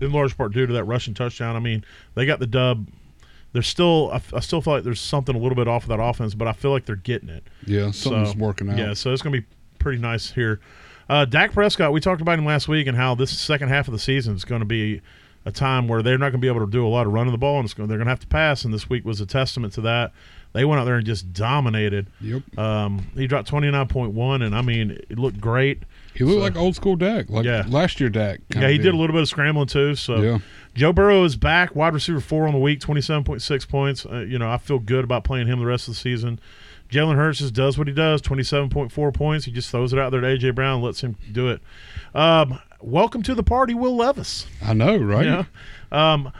in 0.00 0.12
large 0.12 0.36
part 0.36 0.52
due 0.52 0.66
to 0.66 0.72
that 0.74 0.84
rushing 0.84 1.14
touchdown. 1.14 1.56
I 1.56 1.60
mean, 1.60 1.84
they 2.14 2.26
got 2.26 2.38
the 2.40 2.46
dub. 2.46 2.86
There's 3.52 3.68
still, 3.68 4.10
I, 4.12 4.20
I 4.36 4.40
still 4.40 4.60
feel 4.60 4.74
like 4.74 4.82
there's 4.82 5.00
something 5.00 5.34
a 5.36 5.38
little 5.38 5.54
bit 5.54 5.68
off 5.68 5.84
of 5.84 5.88
that 5.90 6.00
offense, 6.02 6.34
but 6.34 6.48
I 6.48 6.52
feel 6.52 6.72
like 6.72 6.86
they're 6.86 6.96
getting 6.96 7.28
it. 7.28 7.44
yeah, 7.64 7.92
something's 7.92 8.32
So, 8.32 8.38
working 8.38 8.68
out. 8.68 8.76
Yeah, 8.76 8.94
so 8.94 9.12
it's 9.12 9.22
going 9.22 9.32
to 9.32 9.40
be 9.42 9.46
pretty 9.78 9.98
nice 10.02 10.32
here. 10.32 10.58
Uh, 11.08 11.24
Dak 11.24 11.52
Prescott, 11.52 11.92
we 11.92 12.00
talked 12.00 12.20
about 12.20 12.36
him 12.36 12.44
last 12.44 12.66
week 12.66 12.88
and 12.88 12.96
how 12.96 13.14
this 13.14 13.30
second 13.30 13.68
half 13.68 13.86
of 13.86 13.92
the 13.92 13.98
season 14.00 14.34
is 14.34 14.44
going 14.44 14.58
to 14.60 14.64
be 14.66 15.02
a 15.46 15.52
time 15.52 15.88
where 15.88 16.02
they're 16.02 16.16
not 16.18 16.26
going 16.30 16.40
to 16.40 16.44
be 16.44 16.48
able 16.48 16.64
to 16.64 16.70
do 16.70 16.86
a 16.86 16.88
lot 16.88 17.06
of 17.06 17.12
running 17.12 17.32
the 17.32 17.38
ball, 17.38 17.56
and 17.58 17.64
it's 17.66 17.74
going, 17.74 17.88
they're 17.88 17.98
going 17.98 18.06
to 18.06 18.10
have 18.12 18.20
to 18.20 18.26
pass. 18.26 18.64
And 18.64 18.72
this 18.72 18.88
week 18.88 19.04
was 19.04 19.20
a 19.20 19.26
testament 19.26 19.72
to 19.74 19.80
that. 19.82 20.12
They 20.54 20.64
went 20.64 20.80
out 20.80 20.84
there 20.84 20.94
and 20.96 21.04
just 21.04 21.32
dominated. 21.32 22.06
Yep. 22.20 22.56
Um, 22.58 23.08
he 23.14 23.26
dropped 23.26 23.48
twenty 23.48 23.68
nine 23.70 23.88
point 23.88 24.12
one, 24.12 24.40
and 24.40 24.54
I 24.54 24.62
mean, 24.62 24.92
it 25.10 25.18
looked 25.18 25.40
great. 25.40 25.82
He 26.14 26.22
looked 26.22 26.36
So- 26.36 26.42
like 26.42 26.56
old 26.56 26.76
school 26.76 26.94
Dak, 26.94 27.28
like 27.28 27.44
Yeah. 27.44 27.64
last 27.68 27.98
year 27.98 28.08
Dak. 28.08 28.40
Yeah, 28.54 28.68
he 28.68 28.78
did 28.78 28.94
a 28.94 28.96
little 28.96 29.12
bit 29.14 29.22
of 29.22 29.28
scrambling 29.28 29.66
too. 29.66 29.96
So 29.96 30.22
Yeah. 30.22 30.38
Joe 30.76 30.92
Burrow 30.92 31.24
is 31.24 31.34
back, 31.34 31.74
wide 31.74 31.92
receiver 31.92 32.20
four 32.20 32.46
on 32.46 32.52
the 32.52 32.60
week, 32.60 32.78
twenty 32.78 33.00
seven 33.00 33.24
point 33.24 33.42
six 33.42 33.66
points. 33.66 34.06
Uh, 34.06 34.18
you 34.20 34.38
know, 34.38 34.48
I 34.48 34.58
feel 34.58 34.78
good 34.78 35.02
about 35.02 35.24
playing 35.24 35.48
him 35.48 35.58
the 35.58 35.66
rest 35.66 35.88
of 35.88 35.94
the 35.94 35.98
season. 36.00 36.38
Jalen 36.88 37.16
Hurts 37.16 37.40
just 37.40 37.54
does 37.54 37.76
what 37.76 37.88
he 37.88 37.92
does, 37.92 38.20
twenty 38.20 38.44
seven 38.44 38.68
point 38.68 38.92
four 38.92 39.10
points. 39.10 39.46
He 39.46 39.50
just 39.50 39.70
throws 39.70 39.92
it 39.92 39.98
out 39.98 40.12
there 40.12 40.20
to 40.20 40.26
AJ 40.28 40.52
Brown, 40.54 40.80
lets 40.82 41.00
him 41.00 41.16
do 41.32 41.48
it. 41.48 41.60
Um, 42.14 42.60
welcome 42.84 43.22
to 43.22 43.34
the 43.34 43.42
party, 43.42 43.74
Will 43.74 43.96
Levis. 43.96 44.46
I 44.62 44.74
know, 44.74 44.96
right? 44.96 45.24
Yeah. 45.26 45.44
Um, 45.90 46.32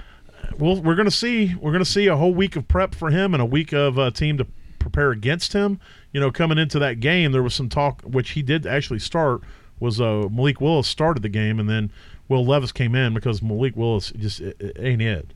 well, 0.59 0.81
we're 0.81 0.95
gonna 0.95 1.11
see 1.11 1.55
we're 1.55 1.73
gonna 1.73 1.85
see 1.85 2.07
a 2.07 2.17
whole 2.17 2.35
week 2.35 2.57
of 2.57 2.69
prep 2.69 2.95
for 2.95 3.11
him 3.11 3.35
and 3.35 3.43
a 3.43 3.47
week 3.47 3.73
of 3.73 3.99
uh, 3.99 4.11
team 4.11 4.39
to 4.39 4.47
prepare 4.79 5.11
against 5.11 5.53
him. 5.53 5.81
You 6.13 6.21
know, 6.21 6.31
coming 6.31 6.59
into 6.59 6.79
that 6.79 7.01
game, 7.01 7.33
there 7.33 7.43
was 7.43 7.55
some 7.55 7.69
talk, 7.69 8.03
which 8.03 8.31
he 8.31 8.43
did 8.43 8.67
actually 8.67 9.01
start. 9.01 9.41
Was 9.81 10.01
uh, 10.01 10.29
Malik 10.31 10.61
Willis 10.61 10.87
started 10.87 11.23
the 11.23 11.29
game, 11.29 11.59
and 11.59 11.69
then 11.69 11.91
Will 12.29 12.47
Levis 12.47 12.73
came 12.73 12.95
in 12.95 13.15
because 13.15 13.43
Malik 13.43 13.77
Willis 13.77 14.13
just 14.13 14.41
it, 14.41 14.57
it 14.61 14.77
ain't 14.79 15.03
it. 15.03 15.33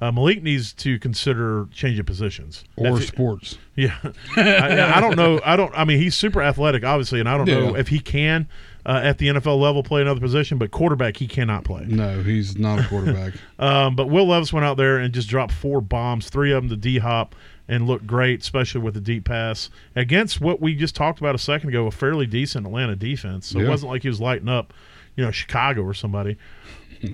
Uh, 0.00 0.10
Malik 0.10 0.42
needs 0.42 0.72
to 0.72 0.98
consider 0.98 1.68
changing 1.72 2.04
positions. 2.04 2.64
Or 2.76 3.00
sports. 3.00 3.58
yeah, 3.76 3.96
I, 4.36 4.96
I 4.96 5.00
don't 5.00 5.16
know. 5.16 5.40
I 5.44 5.56
don't. 5.56 5.72
I 5.76 5.84
mean, 5.84 5.98
he's 5.98 6.16
super 6.16 6.42
athletic, 6.42 6.82
obviously, 6.84 7.20
and 7.20 7.28
I 7.28 7.36
don't 7.36 7.46
know 7.46 7.76
if 7.76 7.88
he 7.88 8.00
can 8.00 8.48
uh, 8.84 9.00
at 9.02 9.18
the 9.18 9.28
NFL 9.28 9.60
level 9.60 9.82
play 9.82 10.02
another 10.02 10.20
position. 10.20 10.58
But 10.58 10.70
quarterback, 10.70 11.16
he 11.16 11.26
cannot 11.28 11.64
play. 11.64 11.84
No, 11.86 12.22
he's 12.22 12.56
not 12.58 12.78
a 12.78 12.88
quarterback. 12.88 13.34
Um, 13.58 13.94
but 13.94 14.08
Will 14.08 14.26
Levis 14.26 14.52
went 14.52 14.66
out 14.66 14.76
there 14.76 14.98
and 14.98 15.14
just 15.14 15.28
dropped 15.28 15.52
four 15.52 15.80
bombs, 15.80 16.28
three 16.28 16.50
of 16.50 16.64
them 16.64 16.70
to 16.70 16.76
D 16.76 16.98
Hop, 16.98 17.36
and 17.68 17.86
looked 17.86 18.08
great, 18.08 18.40
especially 18.40 18.80
with 18.80 18.94
the 18.94 19.00
deep 19.00 19.24
pass 19.24 19.70
against 19.94 20.40
what 20.40 20.60
we 20.60 20.74
just 20.74 20.96
talked 20.96 21.20
about 21.20 21.36
a 21.36 21.38
second 21.38 21.68
ago, 21.68 21.86
a 21.86 21.92
fairly 21.92 22.26
decent 22.26 22.66
Atlanta 22.66 22.96
defense. 22.96 23.46
So 23.46 23.60
it 23.60 23.68
wasn't 23.68 23.92
like 23.92 24.02
he 24.02 24.08
was 24.08 24.20
lighting 24.20 24.48
up, 24.48 24.74
you 25.14 25.24
know, 25.24 25.30
Chicago 25.30 25.82
or 25.82 25.94
somebody. 25.94 26.36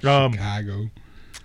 Um, 0.05 0.33
Chicago. 0.33 0.91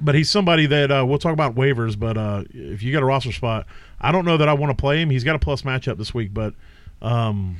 but 0.02 0.16
he's 0.16 0.30
somebody 0.30 0.66
that 0.66 0.92
uh, 0.92 1.06
we'll 1.08 1.18
talk 1.18 1.32
about 1.34 1.56
waivers. 1.56 1.98
But 2.00 2.18
uh, 2.18 2.44
if 2.54 2.82
you 2.84 2.92
got 2.92 3.02
a 3.04 3.06
roster 3.06 3.32
spot, 3.32 3.66
I 4.02 4.12
don't 4.12 4.26
know 4.26 4.36
that 4.38 4.50
I 4.50 4.54
want 4.54 4.78
to 4.78 4.82
play 4.82 5.02
him. 5.02 5.10
He's 5.10 5.24
got 5.24 5.36
a 5.36 5.40
plus 5.40 5.62
matchup 5.64 5.98
this 5.98 6.14
week, 6.14 6.34
but 6.34 6.54
um, 7.02 7.56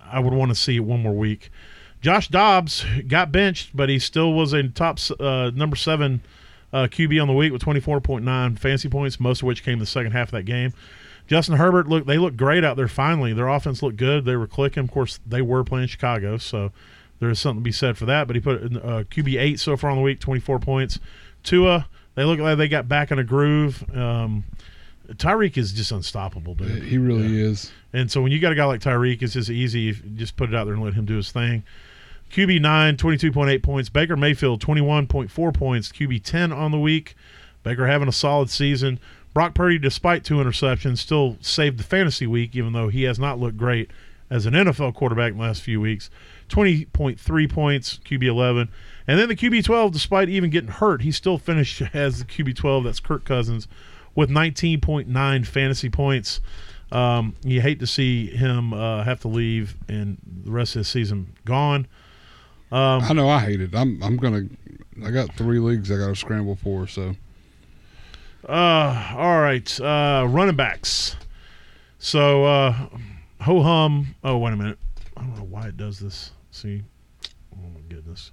I 0.00 0.18
would 0.20 0.32
want 0.32 0.50
to 0.50 0.54
see 0.56 0.76
it 0.76 0.80
one 0.80 1.00
more 1.00 1.14
week. 1.14 1.50
Josh 2.04 2.28
Dobbs 2.28 2.84
got 3.08 3.32
benched, 3.32 3.74
but 3.74 3.88
he 3.88 3.98
still 3.98 4.34
was 4.34 4.52
a 4.52 4.68
top 4.68 4.98
uh, 5.18 5.50
number 5.54 5.74
seven 5.74 6.20
uh, 6.70 6.82
QB 6.82 7.18
on 7.18 7.28
the 7.28 7.32
week 7.32 7.50
with 7.50 7.62
24.9 7.62 8.58
fancy 8.58 8.90
points, 8.90 9.18
most 9.18 9.40
of 9.40 9.46
which 9.46 9.64
came 9.64 9.78
the 9.78 9.86
second 9.86 10.12
half 10.12 10.28
of 10.28 10.32
that 10.32 10.42
game. 10.42 10.74
Justin 11.28 11.56
Herbert 11.56 11.88
look 11.88 12.04
they 12.04 12.18
looked 12.18 12.36
great 12.36 12.62
out 12.62 12.76
there. 12.76 12.88
Finally, 12.88 13.32
their 13.32 13.48
offense 13.48 13.82
looked 13.82 13.96
good. 13.96 14.26
They 14.26 14.36
were 14.36 14.46
clicking. 14.46 14.84
Of 14.84 14.90
course, 14.90 15.18
they 15.26 15.40
were 15.40 15.64
playing 15.64 15.86
Chicago, 15.86 16.36
so 16.36 16.72
there 17.20 17.30
is 17.30 17.40
something 17.40 17.62
to 17.62 17.64
be 17.64 17.72
said 17.72 17.96
for 17.96 18.04
that. 18.04 18.26
But 18.26 18.36
he 18.36 18.40
put 18.40 18.60
in, 18.60 18.76
uh, 18.76 19.04
QB 19.10 19.40
eight 19.40 19.58
so 19.58 19.74
far 19.74 19.88
on 19.88 19.96
the 19.96 20.02
week, 20.02 20.20
24 20.20 20.58
points. 20.58 21.00
Tua, 21.42 21.88
they 22.16 22.24
look 22.24 22.38
like 22.38 22.58
they 22.58 22.68
got 22.68 22.86
back 22.86 23.12
in 23.12 23.18
a 23.18 23.24
groove. 23.24 23.82
Um, 23.96 24.44
Tyreek 25.08 25.56
is 25.56 25.72
just 25.72 25.90
unstoppable, 25.90 26.54
dude. 26.54 26.82
He 26.82 26.98
really 26.98 27.40
is. 27.40 27.72
And 27.94 28.12
so 28.12 28.20
when 28.20 28.30
you 28.30 28.40
got 28.40 28.52
a 28.52 28.54
guy 28.54 28.66
like 28.66 28.82
Tyreek, 28.82 29.22
it's 29.22 29.32
just 29.32 29.48
easy. 29.48 29.88
If 29.88 30.04
you 30.04 30.10
just 30.10 30.36
put 30.36 30.50
it 30.50 30.54
out 30.54 30.64
there 30.64 30.74
and 30.74 30.82
let 30.82 30.92
him 30.92 31.06
do 31.06 31.16
his 31.16 31.32
thing. 31.32 31.62
QB 32.34 32.62
9, 32.62 32.96
22.8 32.96 33.62
points. 33.62 33.88
Baker 33.88 34.16
Mayfield, 34.16 34.60
21.4 34.60 35.54
points. 35.54 35.92
QB 35.92 36.20
10 36.24 36.52
on 36.52 36.72
the 36.72 36.80
week. 36.80 37.14
Baker 37.62 37.86
having 37.86 38.08
a 38.08 38.12
solid 38.12 38.50
season. 38.50 38.98
Brock 39.32 39.54
Purdy, 39.54 39.78
despite 39.78 40.24
two 40.24 40.38
interceptions, 40.38 40.98
still 40.98 41.36
saved 41.40 41.78
the 41.78 41.84
fantasy 41.84 42.26
week, 42.26 42.56
even 42.56 42.72
though 42.72 42.88
he 42.88 43.04
has 43.04 43.20
not 43.20 43.38
looked 43.38 43.56
great 43.56 43.88
as 44.30 44.46
an 44.46 44.54
NFL 44.54 44.94
quarterback 44.94 45.30
in 45.30 45.38
the 45.38 45.44
last 45.44 45.62
few 45.62 45.80
weeks. 45.80 46.10
20.3 46.48 47.52
points, 47.52 48.00
QB 48.04 48.24
11. 48.24 48.68
And 49.06 49.20
then 49.20 49.28
the 49.28 49.36
QB 49.36 49.62
12, 49.62 49.92
despite 49.92 50.28
even 50.28 50.50
getting 50.50 50.70
hurt, 50.70 51.02
he 51.02 51.12
still 51.12 51.38
finished 51.38 51.82
as 51.94 52.18
the 52.18 52.24
QB 52.24 52.56
12. 52.56 52.82
That's 52.82 52.98
Kirk 52.98 53.24
Cousins 53.24 53.68
with 54.16 54.28
19.9 54.28 55.46
fantasy 55.46 55.88
points. 55.88 56.40
Um, 56.90 57.36
you 57.44 57.60
hate 57.60 57.78
to 57.78 57.86
see 57.86 58.26
him 58.26 58.72
uh, 58.72 59.04
have 59.04 59.20
to 59.20 59.28
leave 59.28 59.76
and 59.88 60.18
the 60.44 60.50
rest 60.50 60.74
of 60.74 60.80
the 60.80 60.84
season 60.84 61.34
gone. 61.44 61.86
Um, 62.74 63.02
I 63.04 63.12
know 63.12 63.28
I 63.28 63.40
hate 63.40 63.60
it. 63.60 63.74
I'm 63.74 64.02
I'm 64.02 64.16
gonna. 64.16 64.44
I 65.04 65.10
got 65.10 65.34
three 65.36 65.58
leagues 65.58 65.90
I 65.90 65.96
got 65.96 66.08
to 66.08 66.16
scramble 66.16 66.56
for. 66.56 66.86
So 66.86 67.14
Uh, 68.48 69.12
all 69.16 69.40
right, 69.40 69.80
uh, 69.80 70.26
running 70.28 70.56
backs. 70.56 71.16
So 71.98 72.44
uh, 72.44 72.72
ho 73.40 73.62
hum. 73.62 74.14
Oh, 74.22 74.38
wait 74.38 74.52
a 74.52 74.56
minute. 74.56 74.78
I 75.16 75.20
don't 75.22 75.36
know 75.36 75.44
why 75.44 75.68
it 75.68 75.76
does 75.76 75.98
this. 76.00 76.32
See, 76.50 76.82
oh 77.54 77.68
my 77.74 77.80
goodness. 77.88 78.32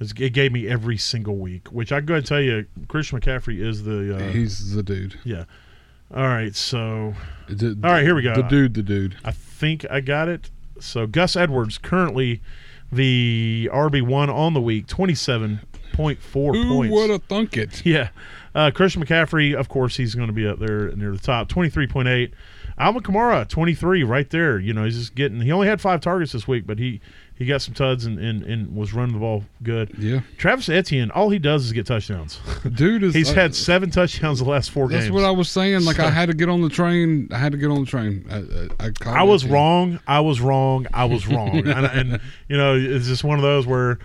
It's, 0.00 0.12
it 0.18 0.30
gave 0.32 0.52
me 0.52 0.68
every 0.68 0.96
single 0.96 1.36
week, 1.36 1.68
which 1.68 1.92
I 1.92 2.00
go 2.00 2.14
ahead 2.14 2.18
and 2.22 2.26
tell 2.26 2.40
you, 2.40 2.66
Christian 2.88 3.20
McCaffrey 3.20 3.60
is 3.60 3.84
the. 3.84 4.16
Uh, 4.16 4.30
he's 4.30 4.74
the 4.74 4.82
dude. 4.82 5.18
yeah. 5.24 5.44
All 6.14 6.28
right, 6.28 6.54
so 6.54 7.14
The- 7.48 7.78
All 7.82 7.90
right, 7.90 8.02
here 8.02 8.14
we 8.14 8.20
go. 8.22 8.34
The 8.34 8.42
dude. 8.42 8.74
The 8.74 8.82
dude. 8.82 9.16
I 9.24 9.30
think 9.30 9.86
I 9.90 10.00
got 10.00 10.28
it. 10.28 10.50
So 10.78 11.06
Gus 11.06 11.36
Edwards 11.36 11.78
currently 11.78 12.42
the 12.92 13.70
RB 13.72 14.02
one 14.02 14.30
on 14.30 14.54
the 14.54 14.60
week, 14.60 14.86
twenty 14.86 15.14
seven 15.14 15.60
point 15.92 16.20
four 16.20 16.54
Who 16.54 16.68
points. 16.68 16.92
would 16.94 17.10
have 17.10 17.22
thunk 17.24 17.56
it? 17.56 17.84
Yeah. 17.84 18.10
Uh, 18.54 18.70
Christian 18.70 19.02
McCaffrey, 19.04 19.54
of 19.54 19.68
course, 19.70 19.96
he's 19.96 20.14
going 20.14 20.26
to 20.26 20.32
be 20.34 20.46
up 20.46 20.58
there 20.58 20.90
near 20.94 21.12
the 21.12 21.18
top. 21.18 21.48
23.8. 21.48 22.32
Alvin 22.76 23.02
Kamara, 23.02 23.48
23, 23.48 24.04
right 24.04 24.28
there. 24.28 24.58
You 24.58 24.74
know, 24.74 24.84
he's 24.84 24.98
just 24.98 25.14
getting, 25.14 25.40
he 25.40 25.50
only 25.50 25.66
had 25.68 25.80
five 25.80 26.02
targets 26.02 26.32
this 26.32 26.46
week, 26.46 26.66
but 26.66 26.78
he, 26.78 27.00
he 27.42 27.48
got 27.48 27.62
some 27.62 27.74
tuds 27.74 28.04
and, 28.06 28.18
and, 28.18 28.42
and 28.44 28.74
was 28.74 28.92
running 28.92 29.12
the 29.14 29.20
ball 29.20 29.44
good. 29.62 29.94
Yeah, 29.98 30.20
Travis 30.38 30.68
Etienne, 30.68 31.10
all 31.10 31.30
he 31.30 31.38
does 31.38 31.64
is 31.66 31.72
get 31.72 31.86
touchdowns. 31.86 32.40
dude 32.74 33.02
is. 33.02 33.14
he's 33.14 33.30
uh, 33.30 33.34
had 33.34 33.54
seven 33.54 33.90
touchdowns 33.90 34.38
the 34.38 34.44
last 34.44 34.70
four 34.70 34.88
That's 34.88 35.04
games. 35.04 35.14
That's 35.14 35.22
what 35.22 35.24
I 35.28 35.30
was 35.30 35.48
saying. 35.50 35.84
Like 35.84 35.96
So- 35.96 36.04
I 36.04 36.10
had 36.10 36.26
to 36.26 36.34
get 36.34 36.48
on 36.48 36.62
the 36.62 36.68
train. 36.68 37.28
I 37.32 37.38
had 37.38 37.52
to 37.52 37.58
get 37.58 37.70
on 37.70 37.80
the 37.80 37.86
train. 37.86 38.26
I, 38.30 38.84
I, 38.86 38.90
I, 39.06 39.20
I 39.20 39.22
was 39.24 39.44
wrong. 39.44 40.00
I 40.06 40.20
was 40.20 40.40
wrong. 40.40 40.86
I 40.94 41.04
was 41.04 41.26
wrong. 41.28 41.56
and, 41.68 41.68
and, 41.86 42.20
you 42.48 42.56
know, 42.56 42.76
it's 42.76 43.06
just 43.06 43.24
one 43.24 43.38
of 43.38 43.42
those 43.42 43.66
where, 43.66 43.98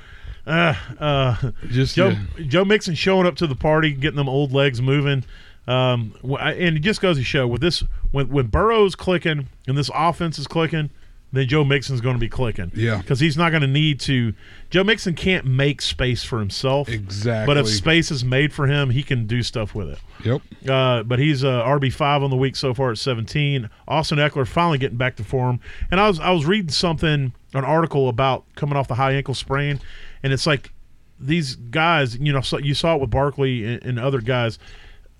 uh, 0.45 0.73
uh, 0.99 1.51
Just 1.67 1.95
Joe 1.95 2.09
yeah. 2.37 2.45
Joe 2.47 2.65
Mixon 2.65 2.95
showing 2.95 3.27
up 3.27 3.35
to 3.37 3.47
the 3.47 3.55
party, 3.55 3.91
getting 3.91 4.15
them 4.17 4.29
old 4.29 4.53
legs 4.53 4.81
moving. 4.81 5.23
Um, 5.67 6.15
and 6.23 6.77
it 6.77 6.79
just 6.79 7.01
goes 7.01 7.17
to 7.17 7.23
show 7.23 7.45
with 7.45 7.59
this 7.59 7.83
when 8.11 8.29
when 8.29 8.47
Burrow's 8.47 8.95
clicking 8.95 9.49
and 9.67 9.77
this 9.77 9.91
offense 9.93 10.39
is 10.39 10.47
clicking, 10.47 10.89
then 11.33 11.47
Joe 11.47 11.63
Mixon's 11.63 11.99
going 11.99 12.15
to 12.15 12.19
be 12.19 12.29
clicking. 12.29 12.71
Yeah. 12.73 12.97
because 12.97 13.19
he's 13.19 13.35
not 13.35 13.49
going 13.49 13.61
to 13.61 13.67
need 13.67 13.99
to. 14.01 14.33
Joe 14.69 14.83
Mixon 14.83 15.13
can't 15.13 15.45
make 15.45 15.81
space 15.81 16.23
for 16.23 16.39
himself. 16.39 16.87
Exactly. 16.89 17.45
But 17.53 17.57
if 17.57 17.67
space 17.67 18.11
is 18.11 18.23
made 18.23 18.53
for 18.53 18.67
him, 18.67 18.89
he 18.89 19.03
can 19.03 19.27
do 19.27 19.43
stuff 19.43 19.75
with 19.75 19.89
it. 19.89 19.99
Yep. 20.23 20.41
Uh, 20.69 21.03
but 21.03 21.19
he's 21.19 21.43
uh, 21.43 21.63
RB 21.63 21.91
five 21.91 22.23
on 22.23 22.29
the 22.29 22.37
week 22.37 22.55
so 22.55 22.73
far 22.73 22.91
at 22.91 22.97
17. 22.97 23.69
Austin 23.87 24.17
Ekeler 24.17 24.47
finally 24.47 24.77
getting 24.77 24.97
back 24.97 25.15
to 25.17 25.23
form. 25.23 25.59
And 25.91 25.99
I 25.99 26.07
was 26.07 26.19
I 26.19 26.31
was 26.31 26.45
reading 26.45 26.71
something, 26.71 27.33
an 27.53 27.65
article 27.65 28.07
about 28.09 28.45
coming 28.55 28.77
off 28.77 28.87
the 28.87 28.95
high 28.95 29.13
ankle 29.13 29.33
sprain, 29.33 29.79
and 30.23 30.31
it's 30.31 30.47
like 30.47 30.71
these 31.19 31.55
guys, 31.55 32.17
you 32.17 32.31
know, 32.31 32.41
so 32.41 32.57
you 32.57 32.73
saw 32.73 32.95
it 32.95 33.01
with 33.01 33.09
Barkley 33.09 33.65
and, 33.65 33.83
and 33.83 33.99
other 33.99 34.21
guys. 34.21 34.59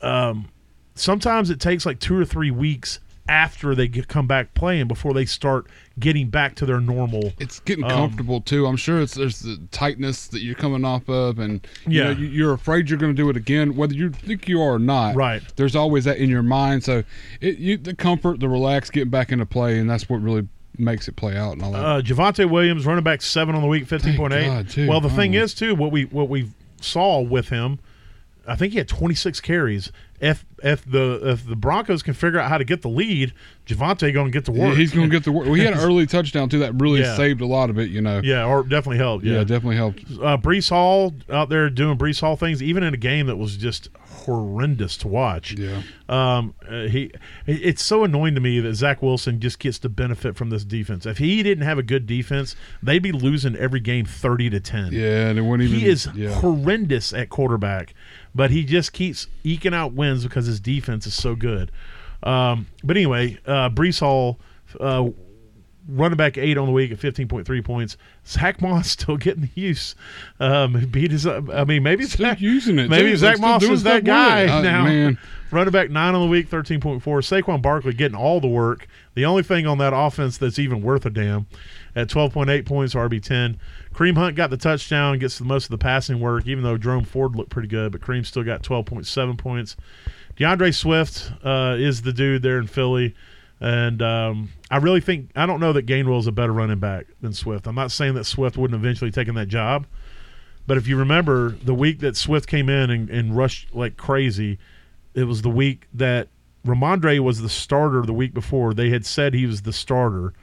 Um, 0.01 0.49
sometimes 0.95 1.49
it 1.49 1.59
takes 1.59 1.85
like 1.85 1.99
two 1.99 2.17
or 2.17 2.25
three 2.25 2.51
weeks 2.51 2.99
after 3.29 3.75
they 3.75 3.87
get, 3.87 4.07
come 4.07 4.27
back 4.27 4.53
playing 4.53 4.87
before 4.87 5.13
they 5.13 5.25
start 5.25 5.67
getting 5.99 6.29
back 6.29 6.55
to 6.55 6.65
their 6.65 6.79
normal. 6.79 7.33
It's 7.39 7.59
getting 7.61 7.83
Um, 7.83 7.89
comfortable 7.89 8.41
too. 8.41 8.65
I'm 8.67 8.77
sure 8.77 9.01
it's 9.01 9.13
there's 9.15 9.39
the 9.39 9.59
tightness 9.71 10.27
that 10.27 10.41
you're 10.41 10.55
coming 10.55 10.85
off 10.85 11.09
of, 11.09 11.39
and 11.39 11.65
you 11.87 11.99
Yeah. 11.99 12.03
know, 12.05 12.19
you, 12.19 12.27
you're 12.27 12.53
afraid 12.53 12.89
you're 12.89 12.99
going 12.99 13.15
to 13.15 13.21
do 13.21 13.29
it 13.29 13.35
again, 13.37 13.75
whether 13.75 13.93
you 13.93 14.09
think 14.11 14.47
you 14.47 14.61
are 14.61 14.75
or 14.75 14.79
not. 14.79 15.15
Right. 15.15 15.41
There's 15.55 15.75
always 15.75 16.03
that 16.05 16.17
in 16.17 16.29
your 16.29 16.43
mind. 16.43 16.83
So 16.83 17.03
it 17.41 17.57
you 17.57 17.77
the 17.77 17.95
comfort, 17.95 18.39
the 18.39 18.49
relax, 18.49 18.89
getting 18.89 19.09
back 19.09 19.31
into 19.31 19.45
play, 19.45 19.79
and 19.79 19.89
that's 19.89 20.07
what 20.09 20.21
really 20.21 20.47
makes 20.77 21.07
it 21.07 21.15
play 21.15 21.35
out. 21.35 21.53
And 21.53 21.63
all 21.63 21.71
that. 21.71 21.83
Uh, 21.85 22.01
Javonte 22.01 22.49
Williams, 22.49 22.85
running 22.85 23.03
back 23.03 23.21
seven 23.21 23.55
on 23.55 23.61
the 23.61 23.67
week, 23.67 23.87
fifteen 23.87 24.15
point 24.15 24.33
eight. 24.33 24.87
Well, 24.87 25.01
the 25.01 25.09
thing 25.09 25.35
Oh. 25.35 25.41
is 25.43 25.53
too, 25.53 25.73
what 25.75 25.91
we 25.91 26.05
what 26.05 26.29
we 26.29 26.49
saw 26.79 27.19
with 27.21 27.49
him, 27.49 27.79
I 28.47 28.55
think 28.55 28.71
he 28.73 28.77
had 28.77 28.87
twenty 28.87 29.15
six 29.15 29.39
carries. 29.41 29.91
If 30.19 30.45
if 30.63 30.83
the 30.89 31.19
if 31.31 31.45
the 31.45 31.55
Broncos 31.55 32.01
can 32.01 32.13
figure 32.15 32.39
out 32.39 32.49
how 32.49 32.57
to 32.57 32.63
get 32.63 32.81
the 32.81 32.87
lead, 32.89 33.33
Javonte 33.67 34.11
going 34.13 34.25
to 34.27 34.31
get 34.31 34.45
the 34.45 34.51
Yeah, 34.51 34.69
work. 34.69 34.77
he's 34.77 34.91
going 34.91 35.09
to 35.09 35.15
get 35.15 35.23
the 35.23 35.31
work. 35.31 35.45
Well, 35.45 35.53
he 35.53 35.63
had 35.63 35.73
an 35.73 35.79
early 35.83 36.07
touchdown 36.07 36.49
too 36.49 36.59
that 36.59 36.73
really 36.81 37.01
Yeah. 37.01 37.15
saved 37.15 37.41
a 37.41 37.45
lot 37.45 37.69
of 37.69 37.77
it. 37.77 37.91
You 37.91 38.01
know. 38.01 38.21
yeah, 38.23 38.43
or 38.45 38.63
definitely 38.63 38.97
helped. 38.97 39.23
Yeah, 39.25 39.33
Yeah, 39.33 39.43
definitely 39.43 39.75
helped. 39.75 39.99
uh, 40.23 40.37
Breece 40.37 40.69
Hall 40.69 41.13
out 41.29 41.49
there 41.49 41.69
doing 41.69 41.97
Breece 41.99 42.21
Hall 42.21 42.35
things, 42.35 42.63
even 42.63 42.81
in 42.81 42.93
a 42.95 42.97
game 42.97 43.27
that 43.27 43.35
was 43.37 43.57
just 43.57 43.89
horrendous 44.27 44.97
to 44.97 45.07
watch. 45.07 45.53
Yeah. 45.53 45.81
Um, 46.09 46.55
uh, 46.67 46.83
he, 46.87 47.11
it's 47.45 47.83
so 47.83 48.03
annoying 48.03 48.33
to 48.35 48.41
me 48.41 48.59
that 48.59 48.73
Zach 48.73 49.01
Wilson 49.03 49.39
just 49.39 49.59
gets 49.59 49.77
to 49.79 49.89
benefit 49.89 50.35
from 50.35 50.49
this 50.49 50.63
defense. 50.63 51.05
If 51.05 51.17
he 51.19 51.43
didn't 51.43 51.63
have 51.65 51.77
a 51.77 51.83
good 51.83 52.07
defense, 52.07 52.55
they'd 52.81 53.03
be 53.03 53.11
losing 53.11 53.55
every 53.55 53.79
game 53.81 54.05
thirty 54.05 54.49
to 54.49 54.59
ten. 54.59 54.91
Yeah, 54.93 55.27
and 55.29 55.37
it 55.37 55.43
wouldn't 55.43 55.69
even. 55.69 55.79
He 55.79 55.85
is 55.87 56.09
Yeah. 56.15 56.29
horrendous 56.31 57.13
at 57.13 57.29
quarterback, 57.29 57.93
but 58.37 58.51
he 58.51 58.63
just 58.63 58.93
keeps 58.93 59.25
eking 59.43 59.73
out 59.73 59.93
wins 59.93 60.23
because 60.23 60.45
his 60.45 60.59
defense 60.59 61.07
is 61.07 61.15
so 61.15 61.35
good. 61.35 61.71
Um, 62.21 62.67
but 62.83 62.95
anyway, 62.95 63.39
uh, 63.47 63.69
Breece 63.69 63.99
Hall, 63.99 64.39
uh, 64.79 65.09
running 65.89 66.17
back 66.17 66.37
eight 66.37 66.55
on 66.55 66.67
the 66.67 66.71
week 66.71 66.91
at 66.91 66.99
fifteen 66.99 67.27
point 67.27 67.47
three 67.47 67.63
points. 67.63 67.97
Zach 68.27 68.61
Moss 68.61 68.89
still 68.91 69.17
getting 69.17 69.41
the 69.41 69.61
use. 69.61 69.95
Um, 70.39 70.87
beat 70.91 71.11
his. 71.11 71.25
I 71.25 71.63
mean, 71.63 71.81
maybe 71.81 72.05
Still 72.05 72.27
Zach, 72.27 72.39
using 72.39 72.77
it. 72.77 72.89
Maybe 72.91 73.09
too. 73.09 73.17
Zach 73.17 73.39
Moss 73.39 73.63
is 73.63 73.83
that 73.83 74.03
guy 74.03 74.45
now. 74.45 74.83
Man, 74.83 75.17
Running 75.49 75.71
back 75.71 75.89
nine 75.89 76.13
on 76.13 76.21
the 76.21 76.27
week, 76.27 76.47
thirteen 76.49 76.79
point 76.79 77.01
four. 77.01 77.21
Saquon 77.21 77.61
Barkley 77.61 77.93
getting 77.93 78.17
all 78.17 78.39
the 78.39 78.47
work. 78.47 78.87
The 79.15 79.25
only 79.25 79.43
thing 79.43 79.65
on 79.65 79.79
that 79.79 79.93
offense 79.95 80.37
that's 80.37 80.59
even 80.59 80.81
worth 80.83 81.05
a 81.05 81.09
damn 81.09 81.47
at 81.95 82.09
twelve 82.09 82.33
point 82.33 82.49
eight 82.51 82.65
points, 82.65 82.93
RB 82.93 83.23
ten. 83.23 83.57
Kareem 83.97 84.15
Hunt 84.15 84.35
got 84.35 84.51
the 84.51 84.57
touchdown, 84.57 85.17
gets 85.17 85.39
the 85.39 85.43
most 85.43 85.63
of 85.63 85.71
the 85.71 85.77
passing 85.79 86.19
work, 86.19 86.45
even 86.45 86.63
though 86.63 86.77
Jerome 86.77 87.03
Ford 87.03 87.35
looked 87.35 87.49
pretty 87.49 87.67
good, 87.67 87.91
but 87.91 87.99
Kareem 87.99 88.23
still 88.23 88.43
got 88.43 88.61
twelve 88.61 88.85
point 88.85 89.07
seven 89.07 89.37
points. 89.37 89.75
D'Andre 90.35 90.69
Swift 90.69 91.31
uh, 91.43 91.75
is 91.79 92.03
the 92.03 92.13
dude 92.13 92.43
there 92.43 92.59
in 92.59 92.67
Philly. 92.67 93.15
And 93.59 94.03
um, 94.03 94.49
I 94.69 94.77
really 94.77 95.01
think 95.01 95.31
I 95.35 95.47
don't 95.47 95.59
know 95.59 95.73
that 95.73 95.87
Gainwell 95.87 96.19
is 96.19 96.27
a 96.27 96.31
better 96.31 96.53
running 96.53 96.77
back 96.77 97.07
than 97.21 97.33
Swift. 97.33 97.65
I'm 97.65 97.73
not 97.73 97.91
saying 97.91 98.13
that 98.13 98.25
Swift 98.25 98.55
wouldn't 98.55 98.79
eventually 98.79 99.09
taken 99.09 99.33
that 99.33 99.47
job, 99.47 99.87
but 100.67 100.77
if 100.77 100.87
you 100.87 100.95
remember 100.95 101.57
the 101.63 101.73
week 101.73 102.01
that 102.01 102.15
Swift 102.15 102.47
came 102.47 102.69
in 102.69 102.91
and, 102.91 103.09
and 103.09 103.35
rushed 103.35 103.73
like 103.73 103.97
crazy, 103.97 104.59
it 105.15 105.23
was 105.23 105.41
the 105.41 105.49
week 105.49 105.87
that 105.95 106.27
Rhamondre 106.67 107.19
was 107.19 107.41
the 107.41 107.49
starter 107.49 108.03
the 108.03 108.13
week 108.13 108.35
before. 108.35 108.75
They 108.75 108.91
had 108.91 109.07
said 109.07 109.33
he 109.33 109.47
was 109.47 109.63
the 109.63 109.73
starter 109.73 110.33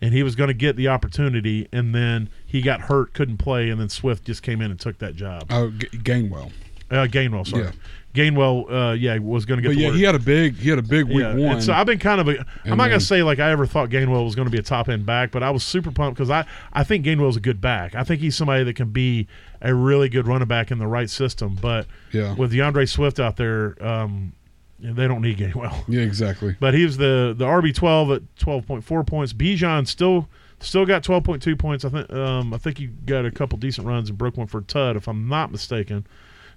and 0.00 0.12
he 0.14 0.22
was 0.22 0.34
going 0.36 0.48
to 0.48 0.54
get 0.54 0.76
the 0.76 0.88
opportunity, 0.88 1.68
and 1.72 1.94
then 1.94 2.28
he 2.46 2.60
got 2.62 2.82
hurt, 2.82 3.12
couldn't 3.14 3.38
play, 3.38 3.68
and 3.70 3.80
then 3.80 3.88
Swift 3.88 4.24
just 4.24 4.42
came 4.42 4.60
in 4.60 4.70
and 4.70 4.78
took 4.78 4.98
that 4.98 5.16
job. 5.16 5.46
oh, 5.50 5.70
G- 5.70 5.88
Gainwell. 5.98 6.50
Uh, 6.90 7.06
Gainwell, 7.06 7.46
sorry. 7.46 7.64
Yeah. 7.64 7.70
Gainwell, 8.14 8.72
uh, 8.90 8.92
yeah, 8.94 9.18
was 9.18 9.44
going 9.44 9.58
to 9.58 9.62
get 9.62 9.68
But 9.68 9.74
the 9.76 9.82
yeah, 9.82 9.88
work. 9.88 9.96
he 9.96 10.02
had 10.02 10.14
a 10.14 10.18
big. 10.18 10.56
He 10.56 10.70
had 10.70 10.78
a 10.78 10.82
big 10.82 11.04
week 11.06 11.18
Yeah, 11.18 11.34
one. 11.34 11.52
and 11.56 11.62
so 11.62 11.74
I've 11.74 11.86
been 11.86 11.98
kind 11.98 12.20
of 12.20 12.28
a. 12.28 12.44
I'm 12.64 12.78
not 12.78 12.88
going 12.88 12.98
to 12.98 13.04
say 13.04 13.22
like 13.22 13.38
I 13.38 13.50
ever 13.50 13.66
thought 13.66 13.90
Gainwell 13.90 14.24
was 14.24 14.34
going 14.34 14.46
to 14.46 14.50
be 14.50 14.58
a 14.58 14.62
top 14.62 14.88
end 14.88 15.04
back, 15.04 15.30
but 15.30 15.42
I 15.42 15.50
was 15.50 15.62
super 15.62 15.90
pumped 15.92 16.16
because 16.16 16.30
I 16.30 16.46
I 16.72 16.82
think 16.84 17.04
Gainwell's 17.04 17.36
a 17.36 17.40
good 17.40 17.60
back. 17.60 17.94
I 17.94 18.04
think 18.04 18.20
he's 18.22 18.34
somebody 18.34 18.64
that 18.64 18.74
can 18.74 18.88
be 18.90 19.28
a 19.60 19.74
really 19.74 20.08
good 20.08 20.26
running 20.26 20.48
back 20.48 20.70
in 20.70 20.78
the 20.78 20.86
right 20.86 21.10
system. 21.10 21.58
But 21.60 21.86
yeah. 22.10 22.34
with 22.34 22.56
D'Andre 22.56 22.86
Swift 22.86 23.20
out 23.20 23.36
there, 23.36 23.76
um, 23.86 24.32
they 24.80 25.08
don't 25.08 25.22
need 25.22 25.38
Gainwell. 25.38 25.84
yeah, 25.88 26.02
exactly. 26.02 26.56
But 26.58 26.74
he 26.74 26.84
was 26.84 26.96
the 26.96 27.34
the 27.36 27.44
RB 27.44 27.74
twelve 27.74 28.10
at 28.10 28.22
twelve 28.38 28.66
point 28.66 28.84
four 28.84 29.04
points. 29.04 29.32
Bijan 29.32 29.86
still 29.86 30.28
still 30.60 30.86
got 30.86 31.02
twelve 31.02 31.24
point 31.24 31.42
two 31.42 31.56
points. 31.56 31.84
I 31.84 31.88
think 31.88 32.12
um, 32.12 32.54
I 32.54 32.58
think 32.58 32.78
he 32.78 32.86
got 32.86 33.24
a 33.24 33.30
couple 33.30 33.58
decent 33.58 33.86
runs 33.86 34.08
and 34.08 34.18
broke 34.18 34.36
one 34.36 34.46
for 34.46 34.60
Tud, 34.60 34.96
if 34.96 35.08
I'm 35.08 35.28
not 35.28 35.50
mistaken. 35.50 36.06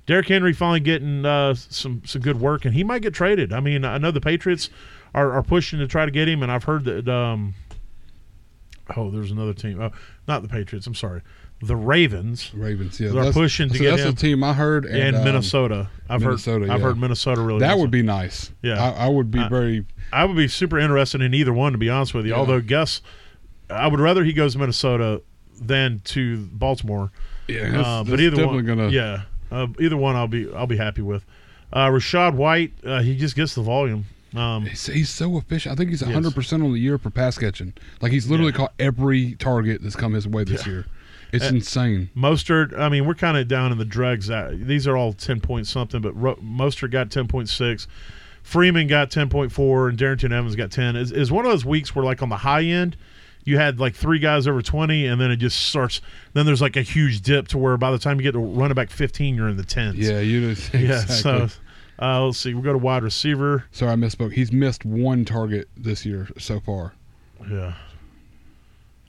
Derrick 0.05 0.28
Henry 0.28 0.53
finally 0.53 0.80
getting 0.80 1.26
uh, 1.26 1.53
some 1.53 2.01
some 2.05 2.22
good 2.22 2.39
work, 2.39 2.65
and 2.65 2.74
he 2.74 2.84
might 2.84 3.01
get 3.01 3.13
traded. 3.13 3.53
I 3.53 3.59
mean, 3.59 3.86
I 3.86 3.97
know 3.97 4.11
the 4.11 4.22
Patriots 4.22 4.69
are, 5.13 5.32
are 5.32 5.43
pushing 5.43 5.80
to 5.80 5.88
try 5.88 6.05
to 6.05 6.11
get 6.11 6.28
him, 6.28 6.41
and 6.43 6.51
I've 6.51 6.63
heard 6.63 6.86
that. 6.86 7.07
Um, 7.07 7.53
oh, 8.95 9.11
there's 9.11 9.32
another 9.32 9.53
team. 9.53 9.80
Oh, 9.80 9.91
not 10.28 10.41
the 10.41 10.47
Patriots. 10.47 10.88
I'm 10.88 10.95
sorry, 10.95 11.22
the 11.62 11.76
Ravens 11.76 12.51
Ravens. 12.53 12.99
Yeah, 12.99 13.07
They're 13.09 13.16
that's- 13.18 13.34
pushing 13.36 13.70
to 13.70 13.76
so 13.76 13.82
get 13.84 13.91
that's 13.91 14.01
him. 14.03 14.16
the 14.16 14.22
team 14.22 14.43
I 14.43 14.53
heard. 14.53 14.86
And, 14.86 14.97
and 14.97 15.16
um, 15.18 15.24
Minnesota. 15.24 15.89
I've 16.09 16.22
Minnesota, 16.22 16.66
heard. 16.66 16.70
I've 16.72 16.82
heard 16.82 16.97
Minnesota 16.97 17.41
really. 17.41 17.59
That 17.59 17.78
would 17.78 17.91
be 17.91 18.01
nice. 18.01 18.51
Yeah. 18.62 18.82
I, 18.82 19.05
I 19.05 19.07
would 19.09 19.30
be 19.32 19.39
I- 19.39 19.49
very. 19.49 19.86
I 20.14 20.26
would 20.26 20.36
be 20.36 20.47
super 20.47 20.78
interested 20.78 21.22
in 21.22 21.34
either 21.34 21.53
one, 21.53 21.72
to 21.72 21.78
be 21.78 21.89
honest 21.89 22.14
with 22.14 22.26
you. 22.26 22.32
Yeah. 22.34 22.38
Although, 22.39 22.59
guess 22.62 23.01
I 23.70 23.88
would 23.88 23.99
rather 24.01 24.24
he 24.24 24.34
goes 24.34 24.53
to 24.53 24.59
Minnesota 24.59 25.22
than 25.62 26.01
to 26.05 26.38
Baltimore. 26.51 27.12
Yeah, 27.47 27.70
that's, 27.72 27.88
Uh, 27.88 28.03
but 28.03 28.20
either 28.20 28.45
one, 28.47 28.66
gonna. 28.66 28.89
yeah, 28.89 29.22
uh, 29.51 29.68
either 29.80 29.95
one, 29.97 30.16
I'll 30.16 30.28
be 30.28 30.51
I'll 30.53 30.68
be 30.68 30.78
happy 30.78 31.01
with. 31.01 31.24
Uh, 31.72 31.88
Rachaad 31.88 32.34
White, 32.36 32.74
uh, 32.84 33.01
he 33.01 33.16
just 33.16 33.36
gets 33.36 33.55
the 33.55 33.62
volume. 33.62 34.05
Um, 34.36 34.66
He's, 34.66 34.86
he's 34.88 35.09
so 35.09 35.38
efficient. 35.38 35.74
I 35.74 35.76
think 35.78 35.89
he's 35.89 36.01
Yes. 36.01 36.09
100% 36.09 36.53
on 36.64 36.72
the 36.74 36.80
year 36.80 36.97
for 36.97 37.09
pass 37.09 37.38
catching. 37.38 37.74
Like 38.01 38.12
he's 38.14 38.30
literally 38.30 38.51
Yeah. 38.53 38.57
caught 38.57 38.74
every 38.80 39.36
target 39.36 39.82
that's 39.84 39.95
come 39.95 40.14
his 40.14 40.26
way 40.28 40.43
this 40.45 40.66
Yeah. 40.66 40.72
year. 40.74 40.86
It's 41.32 41.45
Uh, 41.45 41.49
insane. 41.55 42.09
Mostert, 42.15 42.77
I 42.77 42.89
mean, 42.89 43.05
we're 43.05 43.13
kind 43.15 43.38
of 43.38 43.47
down 43.47 43.71
in 43.71 43.77
the 43.77 43.86
dregs. 43.86 44.29
Uh, 44.29 44.51
these 44.53 44.88
are 44.88 44.97
all 44.97 45.13
ten 45.13 45.39
point 45.39 45.67
something, 45.67 46.01
but 46.01 46.13
Ro- 46.19 46.36
Mostert 46.38 46.91
got 46.91 47.09
ten 47.11 47.27
point 47.27 47.49
six. 47.49 47.88
Freeman 48.43 48.88
got 48.88 49.11
ten 49.11 49.29
point 49.29 49.51
four, 49.51 49.88
and 49.89 49.97
Darrynton 49.97 50.32
Evans 50.32 50.55
got 50.55 50.71
ten. 50.71 50.95
Is 50.95 51.11
is 51.11 51.32
one 51.32 51.45
of 51.45 51.51
those 51.51 51.63
weeks 51.65 51.95
where 51.95 52.03
like 52.03 52.21
on 52.21 52.29
the 52.29 52.38
high 52.38 52.63
end, 52.63 52.97
you 53.43 53.57
had 53.57 53.79
like 53.79 53.95
three 53.95 54.19
guys 54.19 54.47
over 54.47 54.61
twenty, 54.61 55.05
and 55.05 55.21
then 55.21 55.32
it 55.32 55.38
just 55.38 55.59
starts. 55.67 56.01
Then 56.34 56.45
there's 56.45 56.61
like 56.61 56.75
a 56.75 56.82
huge 56.82 57.21
dip 57.21 57.47
to 57.49 57.57
where 57.57 57.77
by 57.77 57.91
the 57.91 57.99
time 57.99 58.17
you 58.17 58.23
get 58.23 58.32
to 58.34 58.39
running 58.39 58.75
back 58.75 58.89
fifteen, 58.89 59.36
you're 59.36 59.47
in 59.47 59.57
the 59.57 59.63
tens. 59.63 59.97
Yeah, 59.97 60.19
you 60.19 60.53
just, 60.53 60.73
yeah. 60.73 60.99
So 61.05 61.47
uh, 62.01 62.25
let's 62.25 62.39
see. 62.39 62.53
We'll 62.55 62.63
go 62.63 62.73
to 62.73 62.79
wide 62.79 63.03
receiver. 63.03 63.65
Sorry, 63.71 63.91
I 63.91 63.95
misspoke. 63.95 64.34
He's 64.34 64.51
missed 64.51 64.84
one 64.86 65.23
target 65.23 65.69
this 65.77 66.03
year 66.05 66.27
so 66.39 66.59
far. 66.59 66.93
Yeah. 67.49 67.73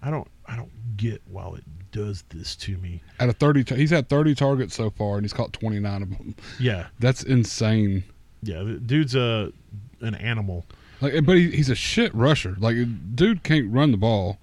I 0.02 0.10
don't. 0.10 0.28
I 0.46 0.56
don't 0.56 0.70
get 0.96 1.22
why 1.30 1.46
it 1.56 1.64
does 1.92 2.24
this 2.30 2.56
to 2.56 2.76
me. 2.78 3.02
Out 3.20 3.28
of 3.28 3.36
30, 3.36 3.64
ta- 3.64 3.74
he's 3.76 3.90
had 3.90 4.08
30 4.08 4.34
targets 4.34 4.74
so 4.74 4.90
far, 4.90 5.16
and 5.16 5.24
he's 5.24 5.32
caught 5.32 5.52
29 5.52 6.02
of 6.02 6.10
them. 6.10 6.34
Yeah. 6.58 6.86
That's 6.98 7.22
insane. 7.22 8.04
Yeah. 8.42 8.62
The 8.62 8.74
dude's 8.74 9.14
a 9.14 9.52
an 10.00 10.14
animal. 10.16 10.66
Like, 11.00 11.24
but 11.24 11.36
he, 11.36 11.50
he's 11.50 11.70
a 11.70 11.74
shit 11.74 12.14
rusher. 12.14 12.56
Like, 12.58 12.76
dude 13.14 13.42
can't 13.44 13.72
run 13.72 13.92
the 13.92 13.96
ball. 13.96 14.38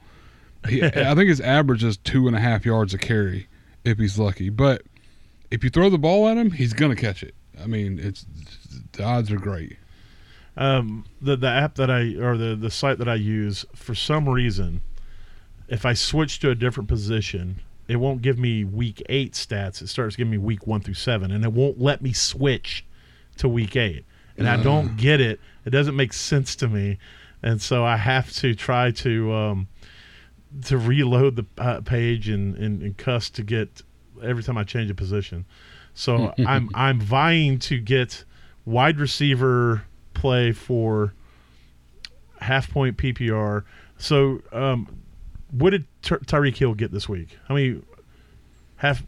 He, 0.67 0.83
I 0.83 1.15
think 1.15 1.29
his 1.29 1.41
average 1.41 1.83
is 1.83 1.97
two 1.97 2.27
and 2.27 2.35
a 2.35 2.39
half 2.39 2.65
yards 2.65 2.93
a 2.93 2.97
carry 2.97 3.47
if 3.83 3.97
he's 3.97 4.17
lucky. 4.17 4.49
But 4.49 4.83
if 5.51 5.63
you 5.63 5.69
throw 5.69 5.89
the 5.89 5.97
ball 5.97 6.27
at 6.27 6.37
him, 6.37 6.51
he's 6.51 6.73
gonna 6.73 6.95
catch 6.95 7.23
it. 7.23 7.35
I 7.61 7.67
mean, 7.67 7.99
it's 7.99 8.25
the 8.93 9.03
odds 9.03 9.31
are 9.31 9.37
great. 9.37 9.77
Um, 10.57 11.05
the 11.21 11.35
the 11.35 11.47
app 11.47 11.75
that 11.75 11.89
I 11.89 12.15
or 12.15 12.37
the 12.37 12.55
the 12.55 12.69
site 12.69 12.97
that 12.97 13.07
I 13.09 13.15
use 13.15 13.65
for 13.75 13.95
some 13.95 14.27
reason, 14.27 14.81
if 15.69 15.85
I 15.85 15.93
switch 15.93 16.39
to 16.39 16.49
a 16.49 16.55
different 16.55 16.89
position, 16.89 17.61
it 17.87 17.97
won't 17.97 18.21
give 18.21 18.37
me 18.37 18.63
week 18.63 19.01
eight 19.07 19.33
stats. 19.33 19.81
It 19.81 19.87
starts 19.87 20.15
giving 20.15 20.31
me 20.31 20.37
week 20.37 20.67
one 20.67 20.81
through 20.81 20.95
seven, 20.95 21.31
and 21.31 21.43
it 21.43 21.53
won't 21.53 21.79
let 21.79 22.01
me 22.01 22.13
switch 22.13 22.85
to 23.37 23.47
week 23.47 23.75
eight. 23.75 24.05
And 24.37 24.47
I 24.47 24.55
don't 24.55 24.95
get 24.95 25.19
it. 25.19 25.39
It 25.65 25.71
doesn't 25.71 25.97
make 25.97 26.13
sense 26.13 26.55
to 26.57 26.69
me, 26.69 26.97
and 27.43 27.61
so 27.61 27.83
I 27.83 27.97
have 27.97 28.31
to 28.35 28.55
try 28.55 28.91
to 28.91 29.33
um, 29.33 29.67
to 30.65 30.77
reload 30.77 31.35
the 31.35 31.45
uh, 31.57 31.81
page 31.81 32.29
and, 32.29 32.55
and 32.55 32.81
and 32.81 32.97
cuss 32.97 33.29
to 33.31 33.43
get 33.43 33.81
every 34.23 34.43
time 34.43 34.57
I 34.57 34.63
change 34.63 34.89
a 34.89 34.95
position. 34.95 35.45
So 35.93 36.33
I'm 36.47 36.69
I'm 36.73 37.01
vying 37.01 37.59
to 37.59 37.79
get 37.79 38.23
wide 38.65 38.97
receiver 38.97 39.83
play 40.13 40.53
for 40.53 41.13
half 42.39 42.71
point 42.71 42.97
PPR. 42.97 43.65
So 43.97 44.41
um, 44.53 44.98
what 45.51 45.71
did 45.71 45.85
Ty- 46.01 46.17
Tyreek 46.17 46.55
Hill 46.57 46.73
get 46.73 46.91
this 46.91 47.07
week? 47.09 47.37
How 47.47 47.55
many 47.55 47.81
half 48.77 49.03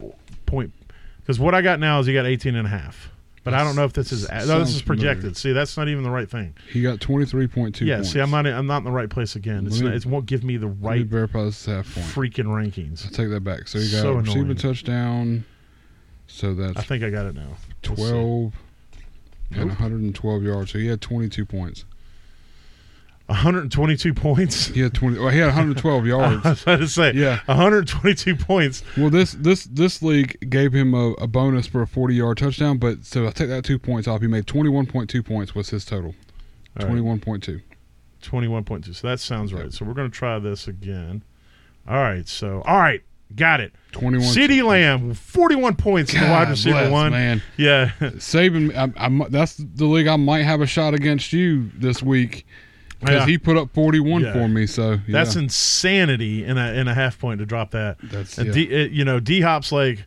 point? 0.46 0.72
Because 1.20 1.38
what 1.38 1.54
I 1.54 1.62
got 1.62 1.78
now 1.80 2.00
is 2.00 2.06
he 2.06 2.12
got 2.14 2.26
18 2.26 2.54
and 2.56 2.66
a 2.66 2.70
half. 2.70 3.08
But 3.44 3.54
I 3.54 3.64
don't 3.64 3.74
know 3.74 3.84
if 3.84 3.92
this 3.92 4.12
is 4.12 4.28
uh, 4.28 4.44
no, 4.46 4.60
this 4.60 4.72
is 4.72 4.82
projected. 4.82 5.20
familiar. 5.22 5.34
See, 5.34 5.52
that's 5.52 5.76
not 5.76 5.88
even 5.88 6.04
the 6.04 6.10
right 6.10 6.30
thing. 6.30 6.54
He 6.70 6.80
got 6.80 7.00
23.2 7.00 7.80
yeah, 7.84 7.96
points. 7.96 8.12
see, 8.12 8.20
I'm 8.20 8.30
not 8.30 8.46
I'm 8.46 8.68
not 8.68 8.78
in 8.78 8.84
the 8.84 8.92
right 8.92 9.10
place 9.10 9.34
again. 9.34 9.66
It's 9.66 9.80
me- 9.80 9.86
not, 9.88 9.96
it 9.96 10.06
won't 10.06 10.26
give 10.26 10.44
me 10.44 10.56
the 10.58 10.68
me 10.68 10.76
right 10.80 11.04
verify 11.04 11.42
this 11.44 11.66
half 11.66 11.92
point. 11.92 12.06
freaking 12.06 12.44
rankings. 12.46 13.04
I'll 13.04 13.10
take 13.10 13.30
that 13.30 13.40
back. 13.42 13.66
So 13.66 13.80
he 13.80 13.90
got 13.90 14.02
So 14.02 14.12
receiving 14.12 14.54
touchdown. 14.56 15.44
So 16.28 16.72
I 16.76 16.82
think 16.82 17.02
I 17.02 17.10
got 17.10 17.26
it 17.26 17.34
now. 17.34 17.56
12 17.82 18.52
and 19.50 19.58
Nope. 19.58 19.68
112 19.68 20.42
yards. 20.44 20.70
So 20.70 20.78
he 20.78 20.86
had 20.86 21.00
22 21.00 21.44
points. 21.44 21.84
122 23.32 24.14
points. 24.14 24.70
Yeah, 24.70 24.84
had 24.84 24.94
twenty. 24.94 25.18
Well, 25.18 25.30
he 25.30 25.38
had 25.38 25.46
112 25.46 26.06
yards. 26.06 26.44
I 26.44 26.50
was 26.50 26.62
about 26.62 26.78
to 26.80 26.88
say, 26.88 27.12
Yeah. 27.14 27.40
122 27.46 28.36
points. 28.36 28.82
Well, 28.96 29.10
this 29.10 29.32
this 29.32 29.64
this 29.64 30.02
league 30.02 30.50
gave 30.50 30.72
him 30.72 30.94
a, 30.94 31.12
a 31.12 31.26
bonus 31.26 31.66
for 31.66 31.82
a 31.82 31.86
40 31.86 32.14
yard 32.14 32.38
touchdown, 32.38 32.78
but 32.78 33.04
so 33.04 33.26
I 33.26 33.30
take 33.30 33.48
that 33.48 33.64
two 33.64 33.78
points 33.78 34.06
off. 34.06 34.20
He 34.20 34.26
made 34.26 34.46
21.2 34.46 35.24
points 35.24 35.54
was 35.54 35.70
his 35.70 35.84
total. 35.84 36.14
All 36.78 36.86
right. 36.86 36.96
21.2. 36.96 37.62
21.2. 38.22 38.94
So 38.94 39.08
that 39.08 39.20
sounds 39.20 39.52
right. 39.52 39.72
So 39.72 39.84
we're 39.84 39.94
going 39.94 40.10
to 40.10 40.16
try 40.16 40.38
this 40.38 40.68
again. 40.68 41.22
All 41.88 41.96
right. 41.96 42.26
So, 42.28 42.62
all 42.66 42.78
right. 42.78 43.02
Got 43.34 43.60
it. 43.60 43.72
21. 43.92 44.28
CeeDee 44.28 44.62
Lamb, 44.62 45.14
41 45.14 45.76
points 45.76 46.12
in 46.12 46.20
the 46.20 46.26
wide 46.28 46.50
receiver 46.50 46.78
bless, 46.80 46.92
one. 46.92 47.12
man. 47.12 47.42
Yeah. 47.56 47.90
Saban, 48.00 48.74
I, 48.76 49.06
I, 49.06 49.28
that's 49.30 49.56
the 49.56 49.86
league 49.86 50.06
I 50.06 50.16
might 50.16 50.42
have 50.42 50.60
a 50.60 50.66
shot 50.66 50.92
against 50.92 51.32
you 51.32 51.70
this 51.74 52.02
week 52.02 52.46
because 53.02 53.20
Yeah. 53.20 53.26
he 53.26 53.38
put 53.38 53.56
up 53.56 53.72
41 53.74 54.22
Yeah. 54.22 54.32
for 54.32 54.48
me. 54.48 54.66
So 54.66 54.92
yeah. 54.92 54.98
That's 55.08 55.36
insanity 55.36 56.44
in 56.44 56.56
a 56.58 56.72
in 56.72 56.88
a 56.88 56.94
half 56.94 57.18
point 57.18 57.40
to 57.40 57.46
drop 57.46 57.70
that. 57.72 57.98
That's. 58.02 58.36
D, 58.36 58.62
it, 58.62 58.92
you 58.92 59.04
know, 59.04 59.20
D 59.20 59.40
Hop's 59.42 59.72
like, 59.72 60.04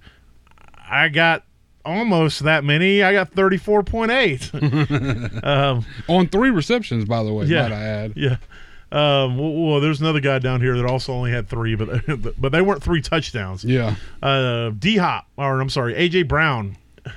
I 0.89 1.10
got 1.10 1.43
almost 1.84 2.43
that 2.43 2.64
many. 2.64 3.04
I 3.04 3.14
got 3.14 3.32
34.8. 3.36 5.43
um, 5.46 5.86
on 6.08 6.28
three 6.28 6.50
receptions, 6.50 7.06
by 7.06 7.24
the 7.24 7.32
way. 7.34 7.46
Yeah. 7.46 7.68
Might 7.70 7.76
I 7.76 7.84
add? 7.84 8.14
yeah. 8.16 8.38
Um, 8.91 9.38
well, 9.38 9.52
well, 9.54 9.82
there's 9.82 10.00
another 10.00 10.20
guy 10.22 10.39
down 10.39 10.62
here 10.62 10.78
that 10.78 10.86
also 10.86 11.12
only 11.12 11.32
had 11.32 11.50
three, 11.50 11.76
but 11.76 12.06
but 12.39 12.52
they 12.52 12.62
weren't 12.62 12.84
three 12.84 13.02
touchdowns. 13.02 13.66
Yeah. 13.66 13.96
uh, 14.24 14.70
D 14.70 14.98
Hop, 14.98 15.28
or 15.38 15.60
I'm 15.60 15.70
sorry, 15.70 15.93
AJ 15.96 16.28
Brown. 16.28 16.78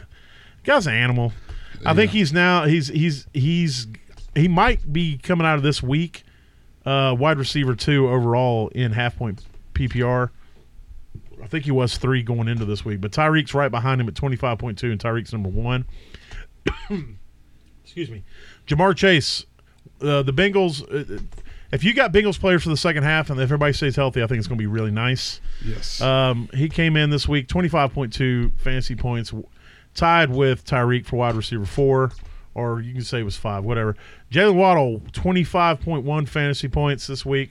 Guy's 0.65 0.87
an 0.87 0.95
animal. 0.95 1.33
I 1.87 1.95
think 1.95 2.11
he's 2.11 2.33
now 2.33 2.65
he's 2.65 2.89
he's 2.89 3.27
he's 3.33 3.87
he 4.39 4.49
might 4.49 4.93
be 4.93 5.19
coming 5.19 5.47
out 5.47 5.57
of 5.57 5.63
this 5.63 5.83
week 5.83 6.25
uh, 6.85 7.15
wide 7.19 7.39
receiver 7.39 7.75
two 7.75 8.09
overall 8.09 8.69
in 8.69 8.93
half 8.93 9.17
point 9.17 9.45
PPR. 9.75 10.31
I 11.43 11.47
think 11.47 11.65
he 11.65 11.71
was 11.71 11.99
three 11.99 12.23
going 12.23 12.49
into 12.49 12.65
this 12.65 12.85
week, 12.85 13.01
but 13.01 13.13
Tyreek's 13.13 13.55
right 13.55 13.71
behind 13.71 14.01
him 14.01 14.09
at 14.09 14.15
25.2, 14.15 14.83
and 14.85 14.99
Tyreek's 14.99 15.33
number 15.33 15.49
one. 15.49 15.85
Excuse 17.85 18.11
me. 18.11 18.25
Ja'Marr 18.67 18.97
Chase, 18.97 19.47
uh, 20.03 20.23
the 20.23 20.33
Bengals. 20.33 20.83
Uh, 20.83 21.23
if 21.71 21.85
you 21.85 21.95
got 21.95 22.13
Bengals 22.13 22.41
players 22.41 22.63
for 22.63 22.71
the 22.71 22.77
second 22.77 23.03
half 23.03 23.31
and 23.31 23.39
if 23.39 23.45
everybody 23.45 23.73
stays 23.73 23.95
healthy, 23.95 24.23
I 24.23 24.27
think 24.27 24.39
it's 24.39 24.49
going 24.49 24.59
to 24.59 24.63
be 24.63 24.67
really 24.67 24.91
nice. 24.91 25.41
Yes. 25.65 26.01
Um, 26.01 26.49
he 26.55 26.69
came 26.69 26.97
in 26.97 27.11
this 27.11 27.29
week, 27.29 27.47
25.2 27.47 28.59
fantasy 28.59 28.97
points, 28.97 29.33
tied 29.95 30.31
with 30.31 30.65
Tyreek 30.65 31.05
for 31.05 31.17
wide 31.17 31.35
receiver 31.35 31.67
four, 31.67 32.13
or 32.59 32.81
you 32.81 32.93
can 32.93 33.03
say 33.03 33.21
it 33.21 33.25
was 33.25 33.37
five, 33.37 33.65
whatever. 33.65 33.97
Jaylen 34.33 34.55
Waddle, 34.57 35.01
25.1 35.13 36.29
fantasy 36.29 36.69
points 36.69 37.07
this 37.07 37.25
week, 37.25 37.51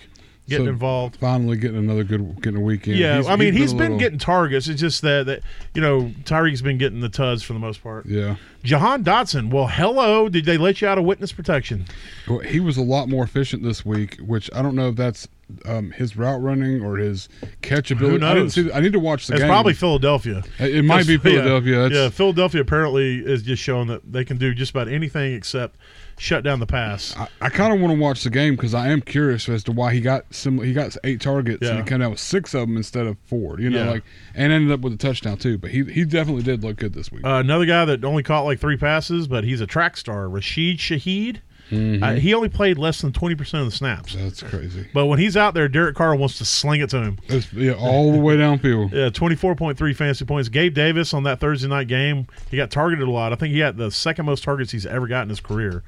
getting 0.49 0.65
So, 0.65 0.71
involved. 0.71 1.15
Finally 1.17 1.57
getting 1.57 1.77
another 1.77 2.03
good 2.03 2.41
getting 2.41 2.59
a 2.59 2.63
weekend. 2.63 2.97
Yeah, 2.97 3.23
I 3.27 3.35
mean, 3.35 3.53
he's 3.53 3.71
a 3.71 3.75
been 3.75 3.83
little- 3.93 3.99
getting 3.99 4.19
targets. 4.19 4.67
It's 4.67 4.79
just 4.79 5.01
that, 5.01 5.25
that 5.25 5.41
you 5.73 5.81
know, 5.81 6.11
Tyreek's 6.23 6.61
been 6.61 6.77
getting 6.77 6.99
the 6.99 7.09
tuds 7.09 7.43
for 7.43 7.53
the 7.53 7.59
most 7.59 7.81
part. 7.81 8.05
Yeah. 8.05 8.35
Jahan 8.63 9.03
Dotson, 9.03 9.49
well, 9.51 9.67
hello. 9.67 10.29
Did 10.29 10.45
they 10.45 10.57
let 10.57 10.81
you 10.81 10.87
out 10.87 10.97
of 10.97 11.05
witness 11.05 11.31
protection? 11.31 11.85
Well, 12.27 12.39
he 12.39 12.59
was 12.59 12.77
a 12.77 12.81
lot 12.83 13.07
more 13.09 13.23
efficient 13.23 13.63
this 13.63 13.85
week, 13.85 14.17
which 14.17 14.49
I 14.53 14.61
don't 14.61 14.75
know 14.75 14.89
if 14.89 14.95
that's 14.95 15.27
um, 15.65 15.91
his 15.91 16.17
route 16.17 16.41
running 16.41 16.81
or 16.83 16.97
his 16.97 17.29
catchability. 17.61 18.23
I 18.23 18.33
didn't 18.33 18.49
see. 18.51 18.71
I 18.71 18.79
need 18.79 18.93
to 18.93 18.99
watch 18.99 19.27
the 19.27 19.33
It's 19.33 19.41
game. 19.41 19.49
probably 19.49 19.73
Philadelphia. 19.73 20.43
It 20.59 20.75
it 20.77 20.81
might 20.83 21.07
be 21.07 21.17
Philadelphia. 21.17 21.79
That's, 21.83 21.93
yeah, 21.95 22.09
Philadelphia 22.09 22.61
apparently 22.61 23.19
is 23.19 23.43
just 23.43 23.61
showing 23.63 23.87
that 23.87 24.11
they 24.11 24.25
can 24.25 24.37
do 24.37 24.53
just 24.53 24.71
about 24.71 24.87
anything 24.87 25.33
except 25.33 25.77
shut 26.19 26.43
down 26.43 26.59
the 26.59 26.65
pass. 26.65 27.15
I, 27.15 27.27
I 27.41 27.49
kind 27.49 27.71
of 27.73 27.79
want 27.79 27.93
to 27.95 27.99
watch 28.01 28.23
the 28.23 28.29
game 28.31 28.55
because 28.55 28.73
I 28.73 28.87
am 28.87 29.01
curious 29.01 29.47
as 29.47 29.63
to 29.65 29.71
why 29.71 29.93
he 29.93 30.01
got 30.01 30.25
some. 30.33 30.57
He 30.61 30.73
got 30.73 30.95
eight 31.03 31.21
targets 31.21 31.59
Yeah. 31.61 31.69
and 31.75 31.79
he 31.79 31.85
came 31.85 32.01
out 32.01 32.11
with 32.11 32.19
six 32.19 32.53
of 32.53 32.61
them 32.67 32.75
instead 32.75 33.05
of 33.07 33.17
four. 33.25 33.59
You 33.59 33.69
know, 33.69 33.83
Yeah. 33.85 33.89
like 33.91 34.03
and 34.35 34.51
ended 34.51 34.71
up 34.71 34.81
with 34.81 34.93
a 34.93 34.97
touchdown 34.97 35.37
too. 35.37 35.57
But 35.57 35.71
he 35.71 35.83
he 35.85 36.03
definitely 36.05 36.43
did 36.43 36.63
look 36.63 36.77
good 36.77 36.93
this 36.93 37.11
week. 37.11 37.23
Uh, 37.25 37.35
another 37.39 37.65
guy 37.65 37.85
that 37.85 38.03
only 38.03 38.23
caught 38.23 38.43
like 38.43 38.59
three 38.59 38.77
passes, 38.77 39.27
but 39.27 39.43
he's 39.43 39.61
a 39.61 39.67
track 39.67 39.95
star, 39.97 40.27
Rashid 40.27 40.77
Shaheed. 40.79 41.37
Mm-hmm. 41.70 42.03
Uh, 42.03 42.13
he 42.13 42.34
only 42.34 42.49
played 42.49 42.78
less 42.78 43.01
than 43.01 43.11
20% 43.11 43.59
of 43.59 43.65
the 43.65 43.72
snaps. 43.72 44.15
That's 44.15 44.41
crazy. 44.41 44.88
But 44.93 45.07
when 45.07 45.20
he's 45.20 45.36
out 45.36 45.53
there, 45.53 45.68
Derek 45.68 45.95
Carr 45.95 46.15
wants 46.15 46.38
to 46.38 46.45
sling 46.45 46.82
it 46.82 46.89
to 46.91 47.01
him. 47.01 47.20
It's, 47.28 47.51
yeah, 47.51 47.74
all 47.74 48.11
the 48.13 48.20
way 48.20 48.38
downfield. 48.38 48.91
Yeah, 48.97 49.09
24.3 49.09 49.95
fantasy 49.95 50.24
points. 50.26 50.47
Gabe 50.49 50.74
Davis 50.74 51.13
on 51.13 51.24
that 51.24 51.39
Thursday 51.39 51.68
night 51.68 51.88
game, 51.88 52.28
he 52.49 52.57
got 52.57 52.72
targeted 52.72 53.07
a 53.07 53.11
lot. 53.11 53.34
I 53.34 53.36
think 53.36 53.53
he 53.53 53.59
had 53.59 53.76
the 53.78 53.91
second 53.91 54.26
most 54.26 54.43
targets 54.43 54.72
he's 54.72 54.86
ever 54.86 55.07
got 55.07 55.24
in 55.24 55.30
his 55.30 55.39
career, 55.41 55.84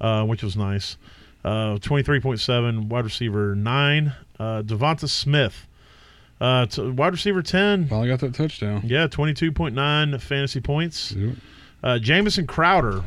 uh, 0.00 0.24
which 0.24 0.42
was 0.42 0.56
nice. 0.56 0.96
Uh, 1.44 1.76
23.7, 1.78 2.88
wide 2.88 3.04
receiver 3.04 3.54
9. 3.54 4.12
Uh, 4.40 4.62
Devonta 4.62 5.08
Smith, 5.08 5.66
uh, 6.40 6.66
t- 6.66 6.82
wide 6.82 7.12
receiver 7.12 7.42
10. 7.42 7.86
Finally 7.86 8.08
got 8.08 8.18
that 8.20 8.34
touchdown. 8.34 8.82
Yeah, 8.84 9.06
22.9 9.06 10.20
fantasy 10.20 10.60
points. 10.60 11.12
Yep. 11.12 11.34
Uh, 11.84 11.98
Jamison 12.00 12.46
Crowder. 12.46 13.04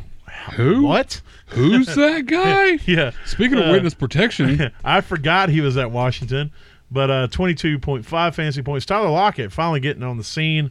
Who? 0.54 0.82
What? 0.84 1.20
Who's 1.48 1.86
that 1.94 2.26
guy? 2.26 2.78
Yeah. 2.86 3.12
Speaking 3.24 3.58
of 3.58 3.68
Uh, 3.68 3.72
witness 3.72 3.94
protection, 3.94 4.72
I 4.84 5.00
forgot 5.00 5.48
he 5.48 5.60
was 5.60 5.76
at 5.76 5.90
Washington, 5.90 6.50
but 6.90 7.10
uh, 7.10 7.28
22.5 7.28 8.04
fantasy 8.34 8.62
points. 8.62 8.86
Tyler 8.86 9.10
Lockett 9.10 9.52
finally 9.52 9.80
getting 9.80 10.02
on 10.02 10.16
the 10.18 10.24
scene. 10.24 10.70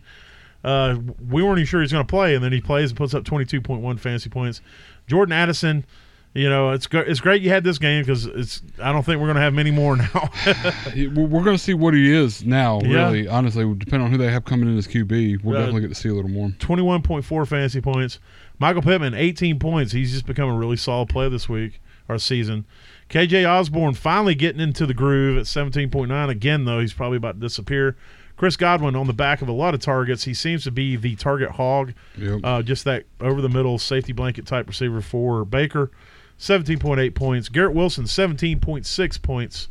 Uh, 0.64 0.98
we 1.30 1.44
weren't 1.44 1.60
even 1.60 1.66
sure 1.68 1.80
he 1.80 1.84
was 1.84 1.92
going 1.92 2.06
to 2.06 2.10
play, 2.10 2.34
and 2.36 2.44
then 2.44 2.52
he 2.52 2.60
plays 2.60 2.90
and 2.90 2.98
puts 2.98 3.14
up 3.14 3.24
22.1 3.24 4.00
fantasy 4.00 4.30
points. 4.30 4.62
Jordan 5.08 5.32
Addison, 5.34 5.86
you 6.34 6.50
know, 6.50 6.72
it's 6.72 6.88
go- 6.88 7.04
it's 7.06 7.20
great 7.20 7.44
you 7.44 7.52
had 7.52 7.64
this 7.64 7.78
game 7.78 8.02
because 8.02 8.26
it's. 8.26 8.64
I 8.82 8.92
don't 8.92 9.04
think 9.04 9.20
we're 9.22 9.28
going 9.28 9.36
to 9.36 9.42
have 9.44 9.54
many 9.54 9.70
more 9.70 9.96
now. 9.96 10.30
we're 10.96 11.44
going 11.44 11.56
to 11.56 11.60
see 11.60 11.76
what 11.76 11.94
he 11.94 12.12
is 12.12 12.44
now. 12.44 12.82
Yeah. 12.82 13.06
Really, 13.06 13.28
honestly, 13.28 13.64
depending 13.76 14.06
on 14.08 14.12
who 14.12 14.18
they 14.18 14.32
have 14.32 14.44
coming 14.46 14.68
in 14.68 14.76
as 14.78 14.88
QB, 14.88 15.44
we'll 15.44 15.56
Uh, 15.56 15.60
definitely 15.60 15.82
get 15.82 15.90
to 15.90 15.96
see 15.96 16.10
a 16.10 16.14
little 16.14 16.32
more. 16.32 16.50
21.4 16.50 17.48
fantasy 17.48 17.80
points. 17.80 18.20
Michael 18.60 18.82
Pittman, 18.82 19.14
18 19.14 19.60
points. 19.60 19.92
He's 19.92 20.12
just 20.12 20.26
become 20.26 20.50
a 20.50 20.58
really 20.58 20.78
solid 20.78 21.10
player 21.10 21.30
this 21.30 21.50
week 21.50 21.82
or 22.08 22.18
season. 22.18 22.66
KJ 23.10 23.48
Osborn 23.50 23.94
finally 23.94 24.36
getting 24.36 24.62
into 24.62 24.86
the 24.86 24.94
groove 24.94 25.38
at 25.38 25.46
17.9. 25.46 26.30
Again, 26.30 26.66
though, 26.66 26.80
he's 26.80 26.94
probably 26.94 27.18
about 27.18 27.36
to 27.36 27.40
disappear. 27.42 27.96
Chris 28.38 28.58
Godwin 28.58 28.96
on 28.96 29.08
the 29.08 29.14
back 29.14 29.42
of 29.42 29.48
a 29.48 29.52
lot 29.54 29.74
of 29.74 29.80
targets. 29.80 30.26
He 30.26 30.34
seems 30.34 30.64
to 30.66 30.72
be 30.72 30.96
the 30.98 31.16
target 31.16 31.52
hog, 31.52 31.94
Yep. 32.18 32.40
uh, 32.44 32.62
just 32.64 32.84
that 32.84 33.06
over 33.22 33.42
the 33.42 33.48
middle 33.50 33.78
safety 33.80 34.12
blanket 34.12 34.46
type 34.46 34.68
receiver 34.68 35.02
for 35.02 35.46
Baker. 35.46 35.90
17.8 36.38 37.16
points. 37.16 37.48
Garrett 37.48 37.74
Wilson, 37.74 38.04
17.6 38.06 39.22
points. 39.22 39.70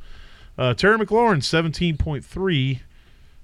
Uh, 0.57 0.73
Terry 0.73 0.97
McLaurin, 0.99 1.43
17.3. 1.43 2.81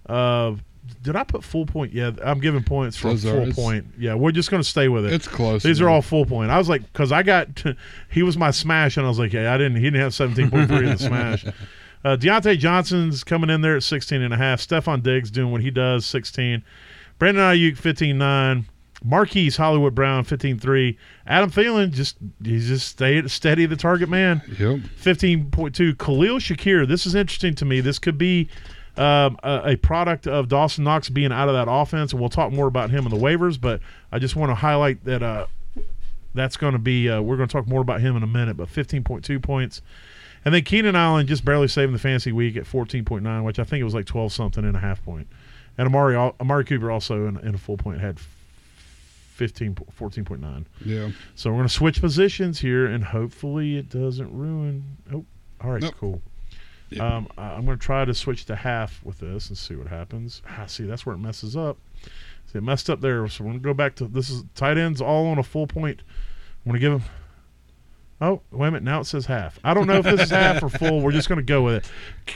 Uh, 0.09 0.55
did 1.03 1.17
I 1.17 1.25
put 1.25 1.45
full 1.45 1.67
point? 1.67 1.93
Yeah, 1.93 2.11
I'm 2.25 2.41
giving 2.41 2.63
points 2.65 2.97
for 2.97 3.09
Those 3.09 3.23
full 3.25 3.37
it's- 3.41 3.55
point. 3.57 3.87
Yeah, 3.99 4.15
we're 4.15 4.33
just 4.33 4.51
going 4.51 4.63
to 4.63 4.69
stay 4.69 4.89
with 4.89 5.05
it. 5.07 5.13
it's 5.13 5.29
close. 5.29 5.63
These 5.63 5.81
are 5.81 5.89
all 5.89 6.03
full 6.03 6.27
point. 6.27 6.51
I 6.51 6.59
was 6.59 6.69
like, 6.69 6.83
because 6.93 7.13
I 7.13 7.23
got, 7.23 7.49
he 8.11 8.23
was 8.23 8.37
my 8.37 8.51
smash, 8.51 8.97
and 8.97 9.07
I 9.07 9.09
was 9.09 9.19
like, 9.19 9.33
yeah, 9.33 9.53
I 9.55 9.59
didn't, 9.59 9.77
he 9.77 9.83
didn't 9.85 10.01
have 10.01 10.13
17.3 10.13 10.79
in 10.79 10.85
the 10.87 10.99
smash. 10.99 11.45
Uh, 12.03 12.17
Diontae 12.17 12.59
Johnson's 12.59 13.23
coming 13.23 13.51
in 13.51 13.61
there 13.61 13.77
at 13.77 13.83
16 13.83 14.23
and 14.23 14.33
a 14.33 14.37
half. 14.39 14.59
Stefon 14.59 15.03
Diggs 15.03 15.31
doing 15.31 15.53
what 15.53 15.61
he 15.61 15.71
does, 15.71 16.07
16. 16.07 16.65
Brandon 17.19 17.45
Aiyuk, 17.45 17.77
15.9. 17.77 18.65
Marquise 19.05 19.59
Hollywood 19.59 19.95
Brown, 19.95 20.25
15.3. 20.25 20.97
Adam 21.27 21.51
Thielen, 21.51 21.91
just, 21.91 22.17
he's 22.43 22.69
just 22.69 22.89
stay, 22.89 23.27
steady 23.29 23.67
the 23.67 23.77
target 23.77 24.09
man. 24.09 24.41
Yep. 24.59 24.79
15.2. 24.99 25.99
Khalil 25.99 26.39
Shakir. 26.39 26.89
This 26.89 27.05
is 27.05 27.15
interesting 27.15 27.55
to 27.57 27.67
me. 27.67 27.83
This 27.83 27.99
could 27.99 28.17
be 28.17 28.49
um, 28.97 29.39
a, 29.43 29.63
a 29.73 29.77
product 29.77 30.27
of 30.27 30.49
Dawson 30.49 30.85
Knox 30.85 31.09
being 31.09 31.33
out 31.33 31.49
of 31.49 31.55
that 31.55 31.71
offense, 31.71 32.13
and 32.13 32.21
we'll 32.21 32.29
talk 32.31 32.53
more 32.53 32.67
about 32.67 32.91
him 32.91 33.05
in 33.07 33.11
the 33.11 33.17
waivers. 33.21 33.61
But 33.61 33.81
I 34.13 34.19
just 34.19 34.37
want 34.37 34.51
to 34.51 34.55
highlight 34.55 35.05
that 35.05 35.23
uh, 35.23 35.47
that's 36.35 36.57
going 36.57 36.73
to 36.73 36.79
be. 36.79 37.09
Uh, 37.09 37.21
we're 37.23 37.37
going 37.37 37.49
to 37.49 37.53
talk 37.53 37.67
more 37.67 37.81
about 37.81 38.01
him 38.01 38.17
in 38.17 38.23
a 38.23 38.27
minute. 38.27 38.57
But 38.57 38.69
15.2 38.69 39.43
points, 39.43 39.83
and 40.45 40.55
then 40.55 40.63
Keenan 40.65 40.97
Allen 40.97 41.27
just 41.27 41.45
barely 41.45 41.69
saving 41.69 41.93
the 41.93 41.99
fantasy 41.99 42.33
week 42.33 42.57
at 42.57 42.65
14.9, 42.65 43.45
which 43.45 43.59
I 43.59 43.65
think 43.65 43.81
it 43.81 43.85
was 43.85 43.95
like 43.95 44.07
12 44.07 44.33
something 44.33 44.65
and 44.65 44.77
a 44.77 44.81
half 44.81 45.05
point. 45.05 45.29
And 45.79 45.87
Amari 45.87 46.17
Amari 46.17 46.65
Cooper 46.65 46.91
also 46.91 47.27
in, 47.27 47.37
in 47.39 47.55
a 47.55 47.59
full 47.59 47.77
point 47.77 48.01
had 48.01 48.19
15 48.19 49.75
14.9. 49.99 50.65
Yeah. 50.85 51.11
So 51.35 51.51
we're 51.51 51.57
going 51.57 51.69
to 51.69 51.73
switch 51.73 52.01
positions 52.01 52.59
here, 52.61 52.87
and 52.87 53.03
hopefully 53.05 53.77
it 53.79 53.89
doesn't 53.89 54.31
ruin. 54.37 54.99
Oh, 55.13 55.25
all 55.63 55.71
right, 55.73 55.83
Nope. 55.83 55.95
cool. 55.99 56.23
Um, 56.99 57.29
I'm 57.39 57.65
going 57.67 57.79
to 57.79 57.85
try 57.85 58.05
to 58.05 58.15
switch 58.15 58.47
to 58.47 58.57
half 58.57 59.01
with 59.05 59.21
this 59.21 59.49
and 59.49 59.57
see 59.59 59.77
what 59.77 59.87
happens. 59.89 60.43
Ah, 60.49 60.65
see, 60.67 60.85
that's 60.85 61.05
where 61.07 61.15
it 61.15 61.19
messes 61.19 61.57
up. 61.57 61.77
See, 62.47 62.59
it 62.59 62.63
messed 62.65 62.91
up 62.91 63.01
there. 63.01 63.29
So 63.29 63.45
we're 63.45 63.51
going 63.51 63.61
to 63.61 63.65
go 63.65 63.75
back 63.75 63.95
to 63.97 64.07
this 64.07 64.31
is 64.31 64.43
tight 64.55 64.77
ends 64.79 65.01
all 65.01 65.27
on 65.29 65.39
a 65.39 65.43
full 65.45 65.67
point. 65.67 66.01
I'm 66.65 66.73
going 66.73 66.81
to 66.81 66.87
give 66.87 66.93
them. 67.01 67.11
Oh, 68.23 68.43
wait 68.51 68.69
a 68.69 68.71
minute. 68.73 68.83
Now 68.83 69.01
it 69.01 69.05
says 69.05 69.25
half. 69.25 69.59
I 69.65 69.73
don't 69.73 69.87
know 69.87 69.97
if 69.97 70.05
this 70.05 70.21
is 70.21 70.31
half 70.31 70.63
or 70.63 70.69
full. 70.69 71.01
We're 71.01 71.11
just 71.13 71.27
going 71.29 71.39
to 71.39 71.43
go 71.43 71.63
with 71.63 71.91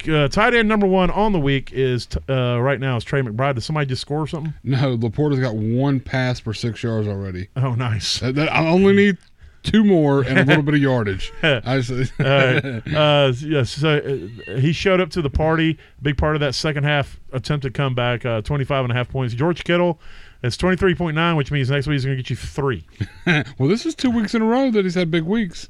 it. 0.04 0.08
Uh, 0.08 0.28
tight 0.28 0.54
end 0.54 0.66
number 0.66 0.86
one 0.86 1.10
on 1.10 1.32
the 1.32 1.38
week 1.38 1.72
is 1.74 2.06
t- 2.06 2.20
uh, 2.26 2.56
right 2.58 2.80
now 2.80 2.96
is 2.96 3.04
Trey 3.04 3.20
McBride. 3.20 3.56
Did 3.56 3.64
somebody 3.64 3.86
just 3.86 4.00
score 4.00 4.26
something? 4.26 4.54
No, 4.62 4.96
LaPorta's 4.96 5.40
got 5.40 5.54
one 5.56 6.00
pass 6.00 6.40
for 6.40 6.54
six 6.54 6.82
yards 6.82 7.06
already. 7.06 7.48
Oh, 7.56 7.74
nice. 7.74 8.20
That, 8.20 8.34
that- 8.36 8.50
I 8.50 8.66
only 8.66 8.94
need 8.94 9.18
two 9.64 9.82
more 9.82 10.22
and 10.22 10.38
a 10.38 10.44
little 10.44 10.62
bit 10.62 10.74
of 10.74 10.80
yardage. 10.80 11.32
I 11.42 11.80
just, 11.80 12.12
uh, 12.20 12.80
uh, 12.94 13.32
yes, 13.40 13.70
so 13.70 13.98
uh, 13.98 14.58
he 14.58 14.72
showed 14.72 15.00
up 15.00 15.10
to 15.10 15.22
the 15.22 15.30
party. 15.30 15.78
Big 16.00 16.16
part 16.16 16.36
of 16.36 16.40
that 16.40 16.54
second 16.54 16.84
half 16.84 17.18
attempted 17.32 17.74
comeback, 17.74 18.24
uh, 18.24 18.42
25 18.42 18.84
and 18.84 18.92
a 18.92 18.94
half 18.94 19.08
points. 19.08 19.34
George 19.34 19.64
Kittle 19.64 19.98
is 20.42 20.56
23.9, 20.56 21.36
which 21.36 21.50
means 21.50 21.70
next 21.70 21.86
week 21.86 21.94
he's 21.94 22.04
going 22.04 22.16
to 22.16 22.22
get 22.22 22.30
you 22.30 22.36
three. 22.36 22.86
well, 23.26 23.68
this 23.68 23.86
is 23.86 23.94
two 23.94 24.10
weeks 24.10 24.34
in 24.34 24.42
a 24.42 24.44
row 24.44 24.70
that 24.70 24.84
he's 24.84 24.94
had 24.94 25.10
big 25.10 25.24
weeks. 25.24 25.68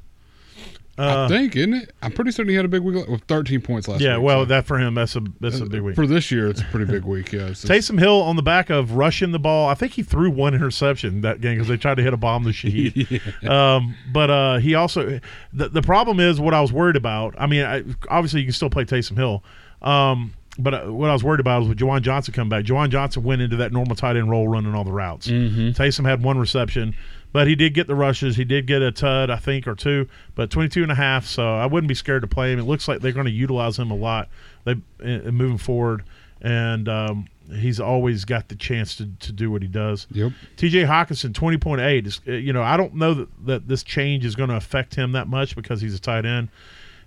Uh, 0.97 1.25
I 1.25 1.27
think, 1.27 1.55
isn't 1.57 1.73
it? 1.73 1.91
I'm 2.01 2.11
pretty 2.13 2.31
certain 2.31 2.49
he 2.49 2.55
had 2.55 2.63
a 2.63 2.69
big 2.69 2.81
week 2.81 3.05
with 3.07 3.21
13 3.23 3.61
points 3.61 3.87
last 3.87 3.99
year. 3.99 4.11
yeah, 4.11 4.17
week. 4.17 4.25
well, 4.25 4.41
so- 4.41 4.45
that 4.45 4.65
for 4.65 4.77
him, 4.79 4.95
that's 4.95 5.15
a 5.15 5.21
that's 5.41 5.59
a 5.59 5.65
big 5.65 5.81
week. 5.81 5.95
For 5.95 6.07
this 6.07 6.31
year, 6.31 6.47
it's 6.47 6.61
a 6.61 6.65
pretty 6.65 6.85
big 6.85 7.03
week. 7.03 7.31
Yeah. 7.31 7.47
It's 7.55 7.65
Taysom 7.65 7.99
Hill 7.99 8.21
on 8.21 8.35
the 8.37 8.41
back 8.41 8.69
of 8.69 8.93
rushing 8.93 9.31
the 9.31 9.39
ball. 9.39 9.67
I 9.67 9.73
think 9.73 9.91
he 9.93 10.03
threw 10.03 10.29
one 10.29 10.53
interception 10.53 11.21
that 11.21 11.41
game 11.41 11.55
because 11.55 11.67
they 11.67 11.77
tried 11.77 11.95
to 11.95 12.03
hit 12.03 12.13
a 12.13 12.17
bomb 12.17 12.43
the 12.43 12.53
sheet. 12.53 13.21
um, 13.47 13.95
but 14.11 14.29
uh, 14.29 14.57
he 14.57 14.75
also 14.75 15.19
the 15.53 15.69
the 15.69 15.81
problem 15.81 16.19
is 16.19 16.39
what 16.39 16.53
I 16.53 16.61
was 16.61 16.71
worried 16.71 16.95
about. 16.95 17.35
I 17.37 17.45
mean, 17.47 17.63
I, 17.63 17.83
obviously 18.09 18.39
you 18.41 18.45
can 18.47 18.53
still 18.53 18.69
play 18.69 18.85
Taysom 18.85 19.17
Hill. 19.17 19.43
Um, 19.81 20.33
but 20.57 20.73
uh, 20.73 20.91
what 20.91 21.09
I 21.09 21.13
was 21.13 21.23
worried 21.23 21.39
about 21.41 21.59
was 21.59 21.69
with 21.69 21.77
Juwan 21.77 22.01
Johnson 22.01 22.33
come 22.33 22.49
back. 22.49 22.63
Juwan 22.65 22.89
Johnson 22.89 23.23
went 23.23 23.41
into 23.41 23.57
that 23.57 23.71
normal 23.73 23.95
tight 23.95 24.15
end 24.15 24.29
role 24.29 24.47
running 24.47 24.73
all 24.73 24.83
the 24.83 24.91
routes. 24.91 25.27
Mm-hmm. 25.27 25.69
Taysom 25.69 26.05
had 26.05 26.23
one 26.23 26.37
reception, 26.37 26.95
but 27.35 27.47
he 27.47 27.55
did 27.55 27.73
get 27.73 27.85
the 27.85 27.95
rushes. 27.95 28.37
He 28.37 28.45
did 28.45 28.65
get 28.65 28.81
a 28.81 28.93
tud, 28.93 29.29
I 29.29 29.35
think, 29.35 29.67
or 29.67 29.75
two, 29.75 30.07
but 30.35 30.49
22 30.49 30.83
and 30.83 30.91
a 30.93 30.95
half. 30.95 31.25
So 31.25 31.45
I 31.45 31.65
wouldn't 31.65 31.89
be 31.89 31.93
scared 31.93 32.21
to 32.21 32.29
play 32.29 32.53
him. 32.53 32.59
It 32.59 32.63
looks 32.63 32.87
like 32.87 33.01
they're 33.01 33.11
going 33.11 33.25
to 33.25 33.31
utilize 33.31 33.77
him 33.77 33.91
a 33.91 33.95
lot 33.95 34.29
they 34.63 34.71
uh, 34.71 35.31
moving 35.31 35.57
forward. 35.57 36.05
And 36.41 36.87
um, 36.87 37.27
he's 37.53 37.81
always 37.81 38.23
got 38.23 38.47
the 38.47 38.55
chance 38.55 38.95
to, 38.95 39.09
to 39.19 39.33
do 39.33 39.51
what 39.51 39.63
he 39.63 39.67
does. 39.67 40.07
Yep. 40.11 40.31
TJ 40.55 40.87
Hockenson, 40.87 41.33
20.8. 41.33 42.07
Is, 42.07 42.21
uh, 42.25 42.31
you 42.31 42.53
know, 42.53 42.63
I 42.63 42.77
don't 42.77 42.95
know 42.95 43.13
that, 43.13 43.45
that 43.45 43.67
this 43.67 43.83
change 43.83 44.23
is 44.23 44.37
going 44.37 44.49
to 44.49 44.55
affect 44.55 44.95
him 44.95 45.11
that 45.11 45.27
much 45.27 45.57
because 45.57 45.81
he's 45.81 45.93
a 45.93 45.99
tight 45.99 46.25
end. 46.25 46.47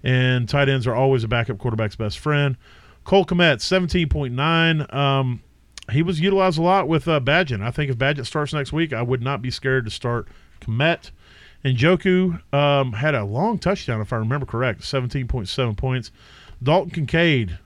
And 0.04 0.46
tight 0.46 0.68
ends 0.68 0.86
are 0.86 0.94
always 0.94 1.24
a 1.24 1.28
backup 1.28 1.56
quarterback's 1.56 1.96
best 1.96 2.18
friend. 2.18 2.58
Cole 3.04 3.24
Kmet, 3.24 3.60
17.9. 3.60 4.94
Um, 4.94 5.42
he 5.90 6.02
was 6.02 6.20
utilized 6.20 6.58
a 6.58 6.62
lot 6.62 6.88
with 6.88 7.08
uh, 7.08 7.20
Bagent. 7.20 7.62
I 7.62 7.70
think 7.70 7.90
if 7.90 7.96
Bagent 7.96 8.26
starts 8.26 8.52
next 8.52 8.72
week, 8.72 8.92
I 8.92 9.02
would 9.02 9.22
not 9.22 9.42
be 9.42 9.50
scared 9.50 9.84
to 9.86 9.90
start 9.90 10.28
Kmet. 10.60 11.10
And 11.64 11.76
Joku 11.76 12.40
um, 12.54 12.92
had 12.92 13.14
a 13.14 13.24
long 13.24 13.58
touchdown, 13.58 14.00
if 14.00 14.12
I 14.12 14.16
remember 14.16 14.46
correct, 14.46 14.82
17.7 14.82 15.76
points. 15.76 16.12
Dalton 16.62 16.90
Kincaid, 16.90 17.58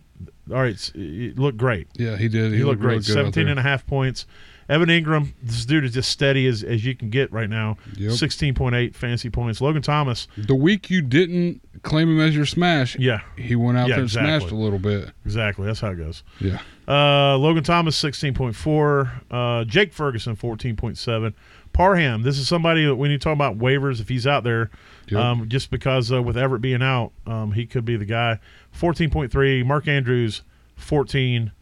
all 0.50 0.56
right, 0.56 0.92
it 0.94 1.38
looked 1.38 1.58
great. 1.58 1.88
Yeah, 1.94 2.16
he 2.16 2.28
did. 2.28 2.52
He, 2.52 2.58
He, 2.58 2.64
looked 2.64 2.80
really 2.80 2.96
great. 2.96 3.06
good 3.06 3.12
out 3.18 3.32
17 3.34 3.44
there. 3.44 3.50
and 3.50 3.58
a 3.60 3.62
half 3.62 3.86
points. 3.86 4.26
Evan 4.72 4.88
Engram, 4.88 5.32
this 5.42 5.64
dude 5.66 5.84
is 5.84 5.92
just 5.92 6.10
steady 6.10 6.46
as, 6.46 6.62
as 6.62 6.84
you 6.84 6.94
can 6.94 7.10
get 7.10 7.30
right 7.32 7.50
now. 7.50 7.76
Yep. 7.96 8.12
16.8 8.12 8.94
fancy 8.94 9.28
points. 9.28 9.60
Logan 9.60 9.82
Thomas, 9.82 10.28
The 10.38 10.54
week 10.54 10.88
you 10.88 11.02
didn't 11.02 11.60
claim 11.82 12.08
him 12.08 12.20
as 12.20 12.34
your 12.34 12.46
smash, 12.46 12.96
yeah, 12.98 13.20
he 13.36 13.54
went 13.54 13.76
out 13.76 13.88
Yeah, 13.88 13.96
there 13.96 14.00
and 14.00 14.08
exactly. 14.08 14.38
smashed 14.40 14.52
a 14.52 14.56
little 14.56 14.78
bit. 14.78 15.10
exactly. 15.26 15.66
That's 15.66 15.80
how 15.80 15.90
it 15.90 15.96
goes. 15.96 16.22
Yeah. 16.40 16.58
Uh, 16.88 17.36
Logan 17.38 17.64
Thomas, 17.64 18.00
16.4. 18.02 19.10
Uh, 19.30 19.64
Jake 19.64 19.92
Ferguson, 19.92 20.36
14.7. 20.36 21.34
Parham, 21.72 22.22
this 22.22 22.38
is 22.38 22.46
somebody 22.48 22.84
that 22.84 22.96
when 22.96 23.10
you 23.10 23.18
talk 23.18 23.32
about 23.32 23.58
waivers, 23.58 24.00
if 24.00 24.08
he's 24.08 24.26
out 24.26 24.42
there, 24.44 24.70
Yep. 25.08 25.20
um, 25.20 25.48
just 25.48 25.70
because 25.70 26.12
uh, 26.12 26.22
with 26.22 26.36
Everett 26.36 26.62
being 26.62 26.82
out, 26.82 27.12
um, 27.26 27.52
he 27.52 27.66
could 27.66 27.84
be 27.84 27.96
the 27.96 28.04
guy. 28.04 28.38
14.3. 28.78 29.64
Mark 29.66 29.88
Andrews, 29.88 30.42
14. 30.76 31.52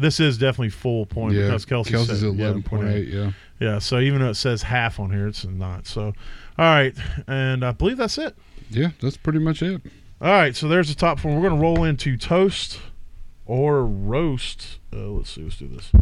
This 0.00 0.20
is 0.20 0.38
definitely 0.38 0.70
full 0.70 1.06
point 1.06 1.34
yeah. 1.34 1.46
because 1.46 1.66
Kelce's, 1.66 1.92
Kelce's 1.92 2.20
set- 2.20 2.30
at 2.30 2.34
yeah, 2.36 2.52
11.8. 2.52 3.12
Yeah. 3.12 3.32
Yeah, 3.60 3.78
so 3.78 3.98
even 3.98 4.20
though 4.20 4.30
it 4.30 4.34
says 4.34 4.62
half 4.62 4.98
on 4.98 5.10
here, 5.10 5.28
it's 5.28 5.44
not. 5.44 5.86
So, 5.86 6.14
all 6.58 6.64
right, 6.64 6.94
and 7.26 7.62
I 7.64 7.72
believe 7.72 7.98
that's 7.98 8.16
it. 8.16 8.34
Yeah, 8.70 8.90
that's 9.02 9.18
pretty 9.18 9.38
much 9.38 9.62
it. 9.62 9.82
All 10.20 10.30
right, 10.30 10.56
so 10.56 10.66
there's 10.66 10.88
the 10.88 10.94
top 10.94 11.18
four. 11.18 11.34
We're 11.34 11.48
going 11.48 11.60
to 11.60 11.60
roll 11.60 11.84
into 11.84 12.16
toast 12.16 12.80
or 13.44 13.84
roast. 13.84 14.78
Uh, 14.92 15.08
let's 15.08 15.30
see, 15.30 15.42
let's 15.42 15.58
do 15.58 15.68
this. 15.68 15.92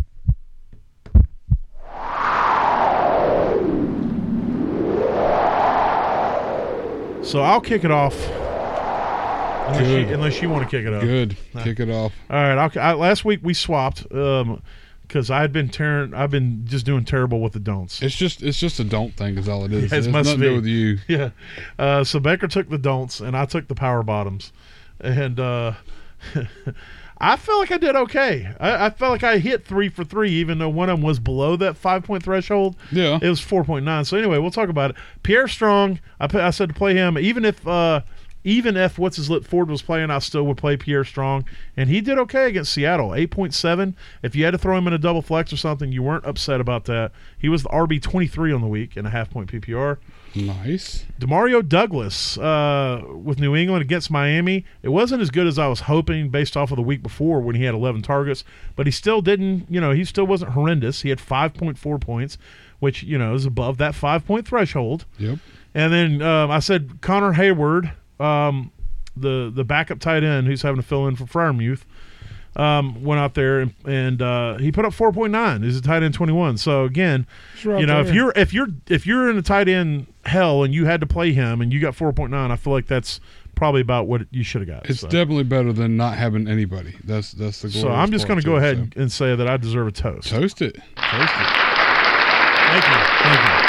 So 7.28 7.42
I'll 7.42 7.60
kick 7.60 7.84
it 7.84 7.90
off. 7.90 8.14
Unless 9.68 9.88
you, 9.90 10.04
Good. 10.04 10.14
unless 10.14 10.42
you 10.42 10.48
want 10.48 10.68
to 10.68 10.76
kick 10.76 10.86
it 10.86 10.94
off. 10.94 11.02
Good. 11.02 11.36
Kick 11.62 11.80
it 11.80 11.90
off. 11.90 12.12
All 12.30 12.36
right. 12.36 12.58
I'll, 12.58 12.70
I, 12.82 12.92
last 12.94 13.24
week 13.24 13.40
we 13.42 13.54
swapped 13.54 14.02
because 14.08 15.30
I 15.30 15.40
had 15.40 15.52
been 15.52 15.68
tearing. 15.68 16.14
I've 16.14 16.30
been 16.30 16.66
just 16.66 16.86
doing 16.86 17.04
terrible 17.04 17.40
with 17.40 17.52
the 17.52 17.60
don'ts. 17.60 18.02
It's 18.02 18.16
just 18.16 18.42
it's 18.42 18.58
just 18.58 18.80
a 18.80 18.84
don't 18.84 19.14
thing 19.16 19.36
is 19.38 19.48
all 19.48 19.64
it 19.64 19.72
is. 19.72 19.92
Yeah, 19.92 19.98
it 19.98 20.08
must 20.10 20.26
nothing 20.28 20.34
to 20.34 20.38
be. 20.38 20.48
do 20.48 20.54
with 20.54 20.66
you. 20.66 20.98
Yeah. 21.08 21.30
Uh, 21.78 22.04
so 22.04 22.18
Becker 22.20 22.48
took 22.48 22.68
the 22.68 22.78
don'ts, 22.78 23.20
and 23.20 23.36
I 23.36 23.44
took 23.44 23.68
the 23.68 23.74
power 23.74 24.02
bottoms, 24.02 24.52
and 25.00 25.38
uh, 25.38 25.72
I 27.20 27.36
felt 27.36 27.58
like 27.58 27.72
I 27.72 27.78
did 27.78 27.96
okay. 27.96 28.48
I, 28.60 28.86
I 28.86 28.90
felt 28.90 29.12
like 29.12 29.24
I 29.24 29.38
hit 29.38 29.64
three 29.64 29.88
for 29.88 30.04
three, 30.04 30.30
even 30.32 30.58
though 30.58 30.68
one 30.68 30.88
of 30.88 30.98
them 30.98 31.06
was 31.06 31.18
below 31.18 31.56
that 31.56 31.76
five 31.76 32.04
point 32.04 32.22
threshold. 32.22 32.76
Yeah. 32.92 33.18
It 33.20 33.28
was 33.28 33.40
four 33.40 33.64
point 33.64 33.84
nine. 33.84 34.04
So 34.04 34.16
anyway, 34.16 34.38
we'll 34.38 34.50
talk 34.50 34.68
about 34.68 34.90
it. 34.90 34.96
Pierre 35.22 35.48
Strong, 35.48 36.00
I 36.20 36.28
I 36.38 36.50
said 36.50 36.68
to 36.68 36.74
play 36.74 36.94
him, 36.94 37.18
even 37.18 37.44
if 37.44 37.66
uh, 37.66 38.02
even 38.48 38.78
if 38.78 38.98
what's 38.98 39.18
his 39.18 39.28
lip 39.28 39.44
Ford 39.44 39.68
was 39.68 39.82
playing, 39.82 40.10
I 40.10 40.20
still 40.20 40.44
would 40.46 40.56
play 40.56 40.78
Pierre 40.78 41.04
Strong, 41.04 41.44
and 41.76 41.90
he 41.90 42.00
did 42.00 42.18
okay 42.20 42.48
against 42.48 42.72
Seattle, 42.72 43.14
eight 43.14 43.30
point 43.30 43.52
seven. 43.52 43.94
If 44.22 44.34
you 44.34 44.46
had 44.46 44.52
to 44.52 44.58
throw 44.58 44.78
him 44.78 44.86
in 44.86 44.94
a 44.94 44.98
double 44.98 45.20
flex 45.20 45.52
or 45.52 45.58
something, 45.58 45.92
you 45.92 46.02
weren't 46.02 46.24
upset 46.24 46.58
about 46.58 46.86
that. 46.86 47.12
He 47.38 47.50
was 47.50 47.62
the 47.62 47.68
RB 47.68 48.00
twenty 48.00 48.26
three 48.26 48.50
on 48.50 48.62
the 48.62 48.66
week 48.66 48.96
and 48.96 49.06
a 49.06 49.10
half 49.10 49.28
point 49.28 49.52
PPR. 49.52 49.98
Nice. 50.34 51.04
Demario 51.20 51.66
Douglas 51.66 52.38
uh, 52.38 53.02
with 53.12 53.38
New 53.38 53.54
England 53.54 53.82
against 53.82 54.10
Miami. 54.10 54.64
It 54.82 54.90
wasn't 54.90 55.20
as 55.20 55.30
good 55.30 55.46
as 55.46 55.58
I 55.58 55.66
was 55.66 55.80
hoping 55.80 56.30
based 56.30 56.56
off 56.56 56.70
of 56.70 56.76
the 56.76 56.82
week 56.82 57.02
before 57.02 57.40
when 57.40 57.54
he 57.54 57.64
had 57.64 57.74
11 57.74 58.02
targets, 58.02 58.44
but 58.76 58.86
he 58.86 58.92
still 58.92 59.20
didn't, 59.20 59.66
you 59.70 59.80
know, 59.80 59.90
he 59.92 60.04
still 60.04 60.26
wasn't 60.26 60.52
horrendous. 60.52 61.02
He 61.02 61.08
had 61.08 61.18
5.4 61.18 62.00
points, 62.00 62.38
which, 62.78 63.02
you 63.02 63.18
know, 63.18 63.34
is 63.34 63.46
above 63.46 63.78
that 63.78 63.94
five 63.94 64.26
point 64.26 64.46
threshold. 64.46 65.06
Yep. 65.18 65.38
And 65.74 65.92
then 65.92 66.22
um, 66.22 66.50
I 66.50 66.60
said 66.60 67.00
Connor 67.00 67.34
Heyward, 67.34 67.92
um, 68.20 68.72
the 69.16 69.50
the 69.54 69.64
backup 69.64 70.00
tight 70.00 70.24
end 70.24 70.46
who's 70.46 70.62
having 70.62 70.80
to 70.80 70.86
fill 70.86 71.06
in 71.06 71.16
for 71.16 71.24
Freiermuth, 71.24 71.84
um, 72.56 73.02
went 73.04 73.20
out 73.20 73.34
there 73.34 73.60
and, 73.60 73.74
and 73.84 74.20
uh, 74.20 74.56
he 74.58 74.72
put 74.72 74.84
up 74.84 74.92
4.9. 74.92 75.64
He's 75.64 75.76
a 75.76 75.82
tight 75.82 76.02
end 76.02 76.14
21. 76.14 76.58
So 76.58 76.84
again, 76.84 77.26
right 77.64 77.80
you 77.80 77.86
know, 77.86 78.00
if 78.00 78.12
you're 78.12 78.32
if 78.34 78.52
you're 78.52 78.68
if 78.88 79.06
you're 79.06 79.30
in 79.30 79.38
a 79.38 79.42
tight 79.42 79.68
end 79.68 80.06
hell 80.24 80.64
and 80.64 80.74
you 80.74 80.84
had 80.84 81.00
to 81.00 81.06
play 81.06 81.32
him 81.32 81.60
and 81.60 81.72
you 81.72 81.80
got 81.80 81.94
4.9, 81.94 82.34
I 82.34 82.56
feel 82.56 82.72
like 82.72 82.86
that's 82.86 83.20
probably 83.54 83.80
about 83.80 84.06
what 84.06 84.22
you 84.30 84.42
should 84.44 84.60
have 84.60 84.68
got. 84.68 84.90
It's 84.90 85.00
so. 85.00 85.08
definitely 85.08 85.44
better 85.44 85.72
than 85.72 85.96
not 85.96 86.16
having 86.16 86.48
anybody. 86.48 86.96
That's 87.04 87.32
that's 87.32 87.62
the. 87.62 87.68
Goal. 87.68 87.82
So 87.82 87.88
I'm 87.90 88.10
just 88.10 88.26
going 88.26 88.40
to 88.40 88.46
go 88.46 88.56
ahead 88.56 88.76
so. 88.76 88.82
and, 88.82 88.96
and 88.96 89.12
say 89.12 89.36
that 89.36 89.48
I 89.48 89.56
deserve 89.56 89.88
a 89.88 89.92
toast. 89.92 90.28
toast 90.28 90.62
it. 90.62 90.74
Toast 90.74 90.82
it. 90.82 91.58
Thank 92.68 92.84
you. 92.84 92.94
Thank 93.22 93.62
you. 93.62 93.67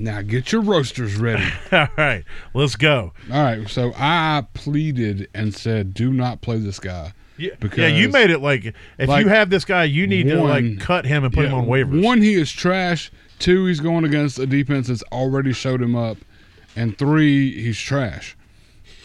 Now 0.00 0.22
get 0.22 0.50
your 0.50 0.62
roasters 0.62 1.16
ready. 1.16 1.44
All 1.72 1.88
right, 1.98 2.24
let's 2.54 2.74
go. 2.76 3.12
All 3.30 3.42
right. 3.42 3.68
So 3.68 3.92
I 3.96 4.44
pleaded 4.54 5.28
and 5.34 5.54
said, 5.54 5.92
"Do 5.94 6.12
not 6.12 6.40
play 6.40 6.58
this 6.58 6.78
guy." 6.80 7.12
Yeah, 7.36 7.50
Because- 7.60 7.78
yeah, 7.78 7.86
you 7.88 8.08
made 8.08 8.30
it 8.30 8.40
like 8.40 8.74
if 8.98 9.08
Like, 9.08 9.24
you 9.24 9.28
have 9.30 9.48
this 9.50 9.64
guy, 9.64 9.84
you 9.84 10.06
need 10.06 10.24
to 10.28 10.42
like 10.42 10.78
cut 10.80 11.06
him 11.06 11.24
and 11.24 11.32
put 11.32 11.46
him 11.46 11.54
on 11.54 11.66
waivers. 11.66 12.02
One, 12.02 12.20
he 12.20 12.34
is 12.34 12.50
trash. 12.52 13.10
Two, 13.38 13.64
he's 13.66 13.80
going 13.80 14.04
against 14.04 14.38
a 14.38 14.46
defense 14.46 14.88
that's 14.88 15.02
already 15.12 15.52
showed 15.54 15.80
him 15.80 15.96
up. 15.96 16.18
And 16.76 16.96
three, 16.98 17.62
he's 17.62 17.78
trash. 17.78 18.36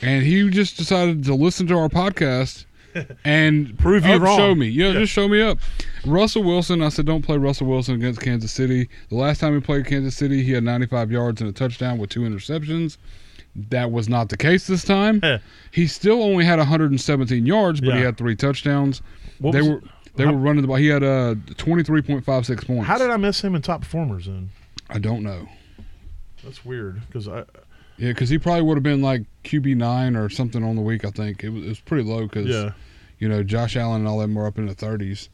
And 0.02 0.24
he 0.26 0.50
just 0.50 0.76
decided 0.78 1.24
to 1.26 1.34
listen 1.36 1.66
to 1.68 1.78
our 1.78 1.88
podcast 1.88 2.66
and 3.26 3.78
Prove 3.80 4.06
you 4.06 4.18
wrong. 4.18 4.38
Show 4.38 4.56
me, 4.56 4.68
yeah, 4.68 4.88
Yeah. 4.88 5.00
just 5.00 5.12
show 5.14 5.28
me 5.28 5.42
up. 5.42 5.58
Russell 6.06 6.44
Wilson, 6.44 6.82
I 6.82 6.90
said, 6.90 7.06
don't 7.06 7.22
play 7.24 7.38
Russell 7.38 7.68
Wilson 7.68 7.96
against 7.96 8.22
Kansas 8.22 8.52
City. 8.52 8.90
The 9.10 9.16
last 9.16 9.40
time 9.40 9.54
he 9.56 9.60
played 9.62 9.86
Kansas 9.86 10.16
City, 10.16 10.44
he 10.44 10.52
had 10.52 10.64
95 10.64 11.12
yards 11.12 11.42
and 11.42 11.50
a 11.50 11.54
touchdown 11.54 11.98
with 11.98 12.10
two 12.10 12.22
interceptions. 12.22 12.98
That 13.70 13.92
was 13.92 14.10
not 14.10 14.30
the 14.30 14.38
case 14.38 14.68
this 14.68 14.84
time. 14.84 15.22
He 15.72 15.88
still 15.88 16.22
only 16.22 16.44
had 16.46 16.60
117 16.60 17.46
yards, 17.46 17.80
but 17.82 17.96
he 17.96 18.02
had 18.02 18.18
three 18.18 18.36
touchdowns. 18.36 19.02
What 19.40 19.52
they 19.54 19.62
was- 19.62 19.70
were 19.70 19.82
they 20.18 20.24
how- 20.26 20.32
were 20.34 20.38
running 20.40 20.62
the 20.62 20.68
ball. 20.68 20.78
He 20.78 20.88
had 20.88 21.04
uh 21.04 21.36
23.56 21.58 22.66
points. 22.66 22.88
How 22.88 22.98
did 22.98 23.10
I 23.10 23.18
miss 23.18 23.42
him 23.42 23.56
in 23.56 23.62
top 23.62 23.82
performers? 23.82 24.26
Then 24.28 24.50
I 24.90 25.00
don't 25.00 25.24
know. 25.24 25.48
that's 26.44 26.64
weird 26.64 27.02
because 27.08 27.28
I 27.28 27.40
Yeah, 27.98 28.10
because 28.10 28.30
he 28.30 28.38
probably 28.38 28.62
would 28.64 28.76
have 28.78 28.84
been 28.84 29.02
like 29.02 29.24
QB 29.44 29.76
nine 29.76 30.16
or 30.16 30.30
something 30.30 30.64
on 30.64 30.76
the 30.76 30.82
week. 30.82 31.04
I 31.06 31.10
think 31.10 31.44
it 31.44 31.50
was, 31.50 31.64
it 31.66 31.70
was 31.70 31.80
pretty 31.80 32.04
low 32.10 32.24
because 32.24 32.48
yeah 32.48 32.72
you 33.20 33.28
know 33.30 33.44
Josh 33.44 33.76
Allen 33.76 34.02
and 34.02 34.08
all 34.08 34.20
them 34.20 34.36
were 34.36 34.46
up 34.48 34.58
in 34.58 34.66
the 34.66 34.76
30s. 34.76 35.30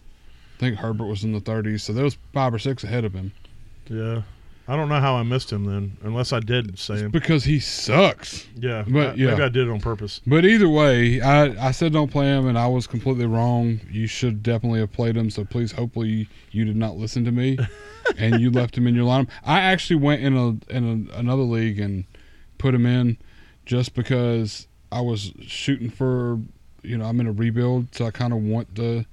I 0.58 0.60
think 0.60 0.78
Herbert 0.78 1.06
was 1.06 1.24
in 1.24 1.34
the 1.34 1.42
30s, 1.42 1.82
so 1.82 1.94
there 1.94 2.04
was 2.04 2.18
five 2.34 2.54
or 2.54 2.60
six 2.60 2.84
ahead 2.84 3.04
of 3.06 3.14
him. 3.14 3.32
yeah 3.90 4.22
I 4.68 4.76
don't 4.78 4.88
know 4.90 5.00
how 5.02 5.16
I 5.16 5.24
missed 5.24 5.52
him 5.52 5.66
then, 5.66 5.98
unless 6.04 6.32
I 6.32 6.40
did 6.40 6.78
say 6.80 6.98
him. 7.00 7.12
because 7.12 7.44
he 7.44 7.60
sucks. 7.60 8.48
Yeah, 8.56 8.86
but, 8.88 9.10
I- 9.10 9.14
yeah. 9.16 9.32
maybe 9.32 9.44
I 9.44 9.50
did 9.50 9.68
it 9.68 9.72
on 9.72 9.82
purpose. 9.82 10.22
But 10.26 10.46
either 10.46 10.70
way, 10.70 11.20
I, 11.20 11.68
I 11.68 11.72
said 11.72 11.92
don't 11.92 12.12
play 12.12 12.28
him, 12.28 12.48
and 12.48 12.58
I 12.58 12.68
was 12.68 12.86
completely 12.88 13.26
wrong. 13.26 13.82
You 13.90 14.08
should 14.08 14.44
definitely 14.44 14.80
have 14.80 14.94
played 14.94 15.18
him. 15.18 15.30
So 15.30 15.44
please, 15.44 15.72
hopefully, 15.74 16.30
you 16.52 16.64
did 16.64 16.78
not 16.78 16.96
listen 16.96 17.26
to 17.26 17.32
me, 17.32 17.58
and 18.18 18.40
you 18.40 18.50
left 18.52 18.78
him 18.78 18.88
in 18.88 18.96
your 18.96 19.06
lineup. 19.06 19.30
I 19.44 19.60
actually 19.60 19.98
went 19.98 20.22
in 20.22 20.38
a 20.38 20.50
in 20.74 21.10
a, 21.12 21.18
another 21.18 21.42
league 21.44 21.80
and 21.80 22.06
put 22.60 22.74
him 22.74 22.86
in 22.86 23.18
just 23.66 23.94
because 23.94 24.68
I 24.92 25.02
was 25.02 25.34
shooting 25.42 25.90
for, 25.90 26.40
you 26.84 26.98
know, 26.98 27.06
I'm 27.06 27.20
in 27.20 27.28
a 27.28 27.32
rebuild, 27.32 27.94
so 27.96 28.06
I 28.06 28.12
kind 28.12 28.34
of 28.34 28.40
want 28.40 28.76
the, 28.76 29.06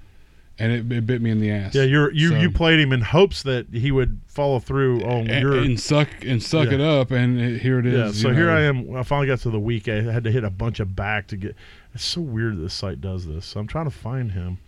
and 0.59 0.73
it, 0.73 0.91
it 0.93 1.07
bit 1.07 1.21
me 1.23 1.31
in 1.31 1.41
the 1.41 1.51
ass. 1.51 1.75
Yeah, 1.75 1.83
you're 1.85 2.13
you 2.13 2.31
So- 2.31 2.37
you 2.37 2.51
played 2.51 2.81
him 2.81 2.93
in 2.93 3.01
hopes 3.01 3.43
that 3.45 3.67
he 3.73 3.91
would 3.93 4.21
follow 4.27 4.59
through 4.59 5.03
on 5.03 5.29
and, 5.29 5.43
your. 5.43 5.57
and 5.57 5.79
suck 5.79 6.09
and 6.25 6.43
suck 6.43 6.69
Yeah. 6.69 6.75
it 6.75 6.81
up, 6.81 7.11
and 7.11 7.41
it, 7.41 7.61
here 7.63 7.79
it 7.79 7.87
is. 7.87 8.17
yeah, 8.17 8.29
so 8.31 8.35
here 8.35 8.47
know. 8.47 8.57
I 8.57 8.61
am. 8.63 8.97
I 8.97 9.03
finally 9.03 9.27
got 9.27 9.41
to 9.41 9.51
the 9.51 9.61
week. 9.61 9.89
I 9.89 10.01
had 10.03 10.25
to 10.25 10.31
hit 10.33 10.45
a 10.45 10.51
bunch 10.51 10.81
of 10.81 10.95
back 10.97 11.27
to 11.29 11.37
get. 11.37 11.55
It's 11.95 12.05
so 12.05 12.21
weird 12.21 12.59
this 12.59 12.75
site 12.75 13.01
does 13.01 13.27
this. 13.27 13.45
So 13.47 13.61
I'm 13.61 13.67
trying 13.67 13.87
to 13.87 13.91
find 13.91 14.33
him. 14.33 14.59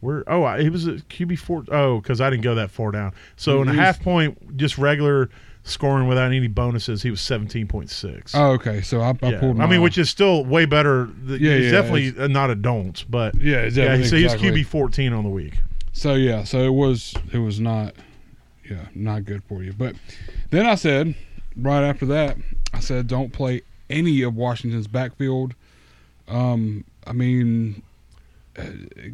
Where? 0.00 0.24
Oh, 0.26 0.42
I, 0.42 0.62
he 0.62 0.68
was 0.68 0.86
at 0.88 1.08
QB 1.08 1.38
four. 1.38 1.64
Oh, 1.70 2.00
because 2.00 2.20
I 2.20 2.28
didn't 2.30 2.42
go 2.42 2.54
that 2.56 2.70
far 2.70 2.90
down. 2.90 3.12
So 3.36 3.62
in 3.62 3.68
a 3.68 3.72
half 3.74 4.02
point, 4.02 4.56
just 4.56 4.76
regular 4.78 5.30
scoring 5.64 6.08
without 6.08 6.26
any 6.26 6.46
bonuses, 6.48 7.02
he 7.02 7.10
was 7.10 7.20
seventeen 7.20 7.66
point 7.66 7.90
six. 7.90 8.34
Oh, 8.34 8.52
okay. 8.52 8.80
So 8.82 9.00
I, 9.00 9.10
I 9.22 9.30
yeah. 9.30 9.40
pulled. 9.40 9.60
I 9.60 9.66
mean, 9.66 9.82
which 9.82 9.98
is 9.98 10.10
still 10.10 10.44
way 10.44 10.64
better. 10.64 11.08
Yeah, 11.26 11.36
he's 11.36 11.66
yeah, 11.66 11.70
definitely 11.70 12.28
not 12.28 12.50
a 12.50 12.54
don't, 12.54 13.04
but 13.10 13.34
yeah, 13.36 13.60
yeah. 13.60 13.94
exactly, 13.94 14.04
So 14.04 14.16
he's. 14.16 14.32
QB 14.34 14.66
fourteen 14.66 15.12
on 15.12 15.24
the 15.24 15.30
week. 15.30 15.54
So 15.92 16.14
yeah, 16.14 16.44
so 16.44 16.60
it 16.60 16.72
was 16.72 17.14
it 17.32 17.38
was 17.38 17.60
not 17.60 17.94
yeah, 18.68 18.86
not 18.94 19.24
good 19.24 19.42
for 19.44 19.62
you. 19.62 19.72
But 19.72 19.94
then 20.50 20.66
I 20.66 20.74
said 20.74 21.14
right 21.56 21.82
after 21.82 22.06
that, 22.06 22.36
I 22.72 22.80
said 22.80 23.06
don't 23.06 23.32
play 23.32 23.62
any 23.90 24.22
of 24.22 24.34
Washington's 24.34 24.86
backfield. 24.86 25.54
Um 26.28 26.84
I 27.06 27.12
mean 27.12 27.82
uh, 28.56 28.64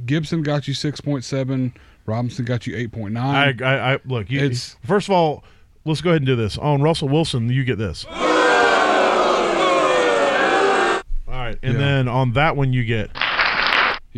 Gibson 0.05 0.43
got 0.43 0.67
you 0.67 0.75
6.7, 0.75 1.73
Robinson 2.07 2.45
got 2.45 2.67
you 2.67 2.75
8.9. 2.89 3.17
I, 3.17 3.65
I, 3.65 3.95
I 3.95 3.99
look. 4.05 4.31
You, 4.31 4.41
It's- 4.41 4.77
first 4.85 5.09
of 5.09 5.13
all, 5.13 5.45
let's 5.89 6.01
go 6.01 6.11
ahead 6.11 6.21
and 6.23 6.27
do 6.27 6.37
this. 6.37 6.57
On 6.59 6.83
Russell 6.83 7.09
Wilson, 7.09 7.49
you 7.49 7.65
get 7.65 7.79
this. 7.79 8.05
All 8.05 8.15
right, 11.35 11.59
and 11.63 11.73
Yeah. 11.75 11.79
then 11.79 12.09
on 12.09 12.33
that 12.35 12.57
one, 12.57 12.73
you 12.73 12.85
get 12.85 13.11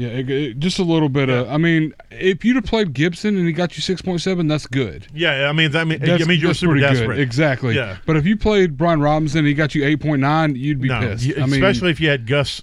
yeah, 0.00 0.08
it, 0.08 0.30
it- 0.30 0.58
just 0.58 0.78
a 0.78 0.82
little 0.82 1.08
bit 1.08 1.28
of 1.28 1.48
I 1.48 1.56
mean, 1.56 1.94
if 2.10 2.44
you'd 2.44 2.56
have 2.56 2.64
played 2.64 2.92
Gibson 2.92 3.36
and 3.36 3.46
he 3.46 3.52
got 3.52 3.76
you 3.76 3.82
6.7, 3.82 4.48
that's 4.48 4.66
good. 4.66 5.06
yeah. 5.14 5.48
I 5.48 5.52
mean, 5.52 5.70
that 5.72 5.86
mean, 5.86 5.98
That's, 6.00 6.22
I 6.22 6.26
mean, 6.26 6.40
you're 6.40 6.54
super 6.54 6.78
desperate. 6.78 7.16
good. 7.16 7.20
Exactly. 7.20 7.74
Yeah. 7.76 7.96
But 8.06 8.16
if 8.16 8.26
you 8.26 8.36
played 8.36 8.76
Brian 8.76 9.00
Robinson 9.00 9.40
and 9.40 9.46
he 9.48 9.54
got 9.54 9.74
you 9.74 9.82
8.9, 9.82 10.56
you'd 10.56 10.80
be 10.80 10.88
no, 10.88 11.00
pissed. 11.00 11.24
you- 11.24 11.34
I 11.36 11.46
mean, 11.46 11.54
especially 11.62 11.90
if 11.90 12.00
you 12.00 12.08
had 12.08 12.26
Gus, 12.26 12.62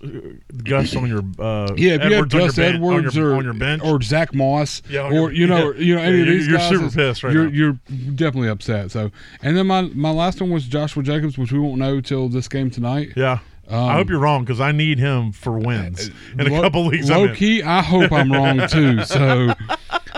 Gus 0.63 0.95
on 0.95 1.07
your 1.07 1.19
uh, 1.39 1.73
Yeah, 1.75 1.75
if 1.75 1.79
you 1.79 1.89
had 1.91 2.01
Edwards 2.13 2.33
on 2.33 2.39
your 2.39 2.47
Gus 2.49 2.57
Edwards 2.57 3.15
on 3.15 3.21
your, 3.21 3.31
or 3.31 3.35
on 3.37 3.43
your 3.43 3.53
bench, 3.53 3.83
or 3.83 4.01
Zach 4.01 4.33
Moss 4.33 4.81
Yeah, 4.89 5.01
or 5.03 5.11
your- 5.13 5.31
you 5.31 5.47
know 5.47 5.71
yeah. 5.73 5.79
you 5.79 5.95
know 5.95 6.01
any 6.01 6.17
Yeah, 6.17 6.21
of 6.23 6.27
these 6.29 6.47
you're 6.47 6.57
guys, 6.57 6.69
super 6.69 6.89
pissed 6.89 7.23
right 7.23 7.33
you're 7.33 7.45
now. 7.45 7.51
you're 7.51 7.73
definitely 8.15 8.49
upset. 8.49 8.91
So 8.91 9.11
and 9.41 9.55
then 9.57 9.67
my 9.67 9.81
my 9.81 10.11
last 10.11 10.41
one 10.41 10.49
was 10.49 10.65
Joshua 10.65 11.03
Jacobs, 11.03 11.37
which 11.37 11.51
we 11.51 11.59
won't 11.59 11.77
know 11.79 12.01
till 12.01 12.29
this 12.29 12.47
game 12.47 12.69
tonight. 12.69 13.13
yeah. 13.15 13.39
Um, 13.69 13.83
I 13.89 13.93
hope 13.93 14.09
you're 14.09 14.19
wrong 14.19 14.43
because 14.45 14.61
I 14.61 14.71
need 14.71 14.97
him 14.97 15.31
for 15.33 15.57
wins 15.59 16.09
in 16.39 16.47
a 16.47 16.49
Low- 16.49 16.61
couple 16.61 16.85
leagues. 16.85 17.09
I'm 17.11 17.27
Low 17.27 17.33
key, 17.35 17.61
I 17.63 17.81
hope 17.81 18.11
I'm 18.13 18.31
wrong 18.31 18.65
too. 18.67 19.01
So, 19.05 19.53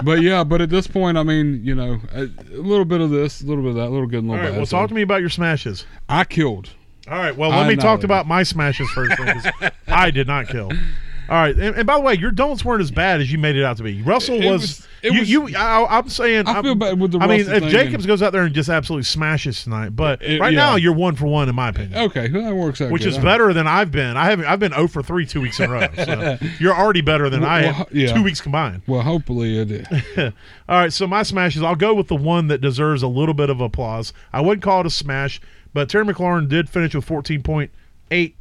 but 0.03 0.21
yeah, 0.21 0.43
but 0.43 0.61
at 0.61 0.69
this 0.69 0.85
point, 0.87 1.17
I 1.17 1.23
mean, 1.23 1.61
you 1.63 1.73
know, 1.75 1.99
a, 2.13 2.23
a 2.23 2.61
little 2.61 2.85
bit 2.85 3.01
of 3.01 3.09
this, 3.09 3.41
a 3.41 3.45
little 3.45 3.63
bit 3.63 3.69
of 3.71 3.75
that, 3.77 3.87
a 3.87 3.89
little 3.89 4.05
good, 4.07 4.19
and 4.19 4.29
a 4.29 4.31
little 4.33 4.43
right, 4.45 4.51
bad. 4.51 4.57
well, 4.57 4.65
So 4.65 4.77
talk 4.77 4.89
to 4.89 4.95
me 4.95 5.01
about 5.01 5.21
your 5.21 5.29
smashes. 5.29 5.85
I 6.07 6.23
killed. 6.25 6.69
All 7.09 7.17
right. 7.17 7.35
Well, 7.35 7.49
let 7.49 7.65
I 7.65 7.69
me 7.69 7.75
talk 7.75 8.03
about 8.03 8.27
my 8.27 8.43
smashes 8.43 8.87
first. 8.91 9.17
then, 9.17 9.41
'cause 9.41 9.71
I 9.87 10.11
did 10.11 10.27
not 10.27 10.47
kill. 10.47 10.71
All 10.71 11.35
right, 11.35 11.55
and, 11.55 11.75
and 11.75 11.85
by 11.87 11.95
the 11.95 12.01
way, 12.01 12.13
your 12.15 12.31
don'ts 12.31 12.63
weren't 12.63 12.81
as 12.81 12.91
bad 12.91 13.19
as 13.21 13.31
you 13.31 13.37
made 13.39 13.55
it 13.55 13.63
out 13.63 13.77
to 13.77 13.83
be. 13.83 14.01
Russell 14.03 14.35
It 14.41 14.49
was. 14.51 14.61
was- 14.61 14.79
it 14.79 14.85
you, 15.03 15.19
was- 15.19 15.29
you, 15.29 15.55
I, 15.57 15.97
I'm 15.97 16.09
saying. 16.09 16.47
I 16.47 16.61
feel 16.61 16.75
bad 16.75 16.99
with 16.99 17.11
the 17.11 17.19
I 17.19 17.27
mean, 17.27 17.41
if 17.41 17.63
Jacobs 17.71 18.03
and- 18.03 18.07
goes 18.07 18.21
out 18.21 18.31
there 18.33 18.43
and 18.43 18.53
just 18.53 18.69
absolutely 18.69 19.03
smashes 19.03 19.63
tonight, 19.63 19.95
but 19.95 20.21
It- 20.21 20.39
right 20.39 20.53
yeah. 20.53 20.59
now 20.59 20.75
you're 20.75 20.93
one 20.93 21.15
for 21.15 21.25
one 21.27 21.47
in 21.49 21.55
my 21.55 21.69
opinion. 21.69 21.97
Okay, 21.99 22.29
well, 22.31 22.43
that 22.43 22.55
works 22.55 22.81
out. 22.81 22.91
Which 22.91 23.03
good. 23.03 23.09
is 23.13 23.17
better 23.17 23.53
than 23.53 23.67
I've 23.67 23.91
been. 23.91 24.17
I 24.17 24.25
haven't. 24.29 24.45
I've 24.45 24.59
been 24.59 24.73
0 24.73 24.87
for 24.87 25.01
three 25.03 25.25
two 25.25 25.41
weeks 25.41 25.59
in 25.59 25.69
a 25.69 25.73
row. 25.73 25.87
So 25.95 26.37
you're 26.59 26.75
already 26.75 27.01
better 27.01 27.29
than 27.29 27.43
I 27.43 27.61
Well, 27.61 27.75
am. 27.75 27.85
yeah. 27.91 28.13
Two 28.13 28.23
weeks 28.23 28.41
combined. 28.41 28.81
Well, 28.87 29.01
hopefully 29.01 29.57
it. 29.59 29.87
All 30.69 30.77
right, 30.79 30.91
so 30.93 31.07
my 31.07 31.23
smashes. 31.23 31.63
I'll 31.63 31.75
go 31.75 31.93
with 31.93 32.07
the 32.07 32.15
one 32.15 32.47
that 32.47 32.61
deserves 32.61 33.03
a 33.03 33.07
little 33.07 33.33
bit 33.33 33.49
of 33.49 33.61
applause. 33.61 34.13
I 34.33 34.41
wouldn't 34.41 34.63
call 34.63 34.81
it 34.81 34.85
a 34.85 34.89
smash, 34.89 35.39
but 35.73 35.89
Terry 35.89 36.05
McLaurin 36.05 36.47
did 36.49 36.69
finish 36.69 36.93
with 36.95 37.05
14.8 37.07 38.33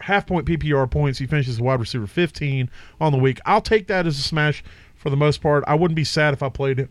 half 0.00 0.26
point 0.26 0.46
PPR 0.46 0.90
points. 0.90 1.18
He 1.18 1.26
finishes 1.26 1.60
wide 1.60 1.78
receiver 1.80 2.06
15 2.06 2.68
on 3.00 3.12
the 3.12 3.18
week. 3.18 3.40
I'll 3.46 3.60
take 3.60 3.86
that 3.86 4.06
as 4.06 4.18
a 4.18 4.22
smash 4.22 4.62
for 5.02 5.10
the 5.10 5.16
most 5.16 5.40
part. 5.42 5.64
I 5.66 5.74
wouldn't 5.74 5.96
be 5.96 6.04
sad 6.04 6.32
if 6.32 6.42
I 6.42 6.48
played 6.48 6.78
it 6.78 6.88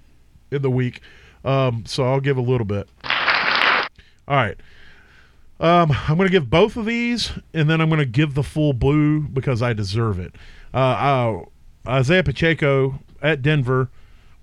in 0.52 0.62
the 0.62 0.70
week. 0.70 1.00
Um, 1.46 1.86
so 1.88 2.04
I'll 2.06 2.20
give 2.20 2.38
a 2.38 2.42
little 2.42 2.66
bit. 2.66 2.90
All 3.06 4.36
right. 4.36 4.58
Um, 5.60 5.92
I'm 6.08 6.18
going 6.18 6.28
to 6.28 6.32
give 6.32 6.50
both 6.50 6.76
of 6.76 6.86
these, 6.86 7.32
and 7.54 7.70
then 7.70 7.80
I'm 7.82 7.88
going 7.90 8.00
to 8.00 8.06
give 8.06 8.34
the 8.34 8.44
full 8.44 8.74
blue 8.74 9.22
because 9.22 9.62
I 9.62 9.74
deserve 9.74 10.20
it. 10.20 10.36
Uh, 10.74 10.78
uh, 10.78 11.44
Isaiah 11.88 12.24
Pacheco 12.24 13.00
at 13.22 13.42
Denver 13.42 13.90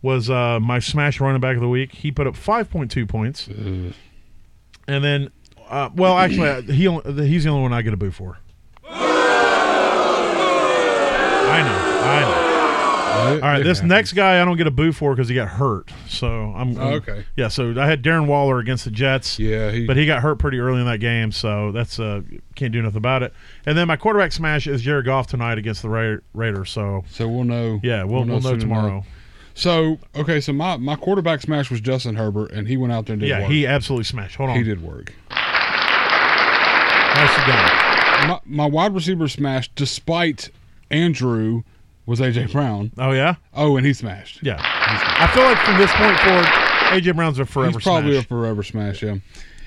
was 0.01 0.31
uh, 0.31 0.59
my 0.61 0.79
smash 0.79 1.21
running 1.21 1.41
back 1.41 1.57
of 1.57 1.61
the 1.61 1.69
week. 1.69 1.93
He 1.93 2.11
put 2.13 2.27
up 2.27 2.35
5.2 2.35 3.07
points, 3.09 3.49
Uh, 3.49 3.93
and 4.87 5.05
then, 5.05 5.31
uh, 5.69 5.91
well, 5.95 6.17
actually, 6.17 6.63
he 6.73 6.89
he's 7.29 7.45
the 7.45 7.51
only 7.51 7.63
one 7.63 7.73
I 7.75 7.83
get 7.83 7.93
a 7.93 7.97
boo 7.97 8.11
for. 8.13 8.39
I 11.51 11.63
know, 11.63 12.03
I 12.05 12.21
know. 12.21 12.48
All 13.19 13.39
right, 13.41 13.63
this 13.63 13.83
next 13.83 14.13
guy 14.13 14.41
I 14.41 14.45
don't 14.45 14.57
get 14.57 14.67
a 14.67 14.71
boo 14.71 14.93
for 14.93 15.15
because 15.15 15.29
he 15.29 15.35
got 15.35 15.49
hurt. 15.49 15.91
So 16.09 16.27
I'm, 16.57 16.77
Oh, 16.79 16.81
I'm- 16.83 16.93
okay. 16.95 17.25
Yeah, 17.37 17.49
so 17.49 17.75
I 17.81 17.87
had 17.87 18.03
Darren 18.03 18.27
Waller 18.27 18.59
against 18.59 18.85
the 18.85 18.91
Jets. 18.91 19.39
Yeah, 19.39 19.71
he, 19.71 19.87
But 19.87 19.97
he 19.97 20.07
got 20.07 20.23
hurt 20.23 20.39
pretty 20.39 20.59
early 20.61 20.81
in 20.81 20.87
that 20.87 21.01
game, 21.01 21.33
so 21.33 21.73
that's 21.73 21.99
uh 21.99 22.23
can't 22.55 22.73
do 22.73 22.81
nothing 22.83 22.97
about 22.99 23.23
it. 23.23 23.33
And 23.67 23.77
then 23.77 23.87
my 23.89 23.97
quarterback 23.97 24.33
smash 24.33 24.67
is 24.67 24.83
Jared 24.83 25.05
Goff 25.07 25.27
tonight 25.27 25.59
against 25.59 25.83
the 25.83 25.89
Ra- 25.89 26.19
Raiders. 26.35 26.71
So 26.71 27.05
so 27.09 27.29
we'll 27.29 27.45
know. 27.45 27.81
yeah, 27.83 28.05
we'll, 28.05 28.25
we'll 28.25 28.41
know 28.41 28.51
soon 28.51 28.61
tomorrow. 28.61 29.05
So 29.55 29.99
okay, 30.15 30.41
so 30.41 30.53
my 30.53 30.77
my 30.77 30.95
quarterback 30.97 31.41
smash 31.41 31.71
was 31.71 31.81
Justin 31.81 32.15
Herbert, 32.15 32.53
and 32.53 32.69
he 32.69 32.77
went 32.77 32.93
out 32.93 33.07
there 33.07 33.15
and 33.15 33.21
did 33.21 33.29
Yeah, 33.29 33.41
work. 33.41 33.51
he 33.51 33.67
absolutely 33.67 34.05
smashed. 34.05 34.37
Hold 34.37 34.51
on, 34.51 34.57
he 34.57 34.63
did 34.63 34.81
work. 34.83 35.13
nicely 37.15 37.45
done. 37.47 38.29
My 38.29 38.41
my 38.45 38.67
wide 38.67 38.95
receiver 38.95 39.29
smash, 39.29 39.69
despite 39.75 40.51
Andrew, 40.91 41.63
was 42.09 42.21
AJ 42.21 42.51
Brown. 42.53 42.91
Oh 42.99 43.13
yeah, 43.13 43.37
Oh, 43.55 43.77
and 43.77 43.87
he 43.87 43.93
smashed. 43.93 44.41
yeah. 44.43 44.57
I 44.61 45.27
feel 45.35 45.45
like 45.45 45.59
from 45.59 45.79
this 45.79 45.93
point 45.93 46.19
forward, 46.21 46.47
AJ 47.01 47.15
Brown's 47.17 47.39
a 47.39 47.45
forever 47.47 47.79
He's 47.79 47.83
probably 47.85 48.13
smash. 48.15 48.25
a 48.25 48.29
forever 48.29 48.63
smash. 48.63 49.03
Yeah. 49.03 49.17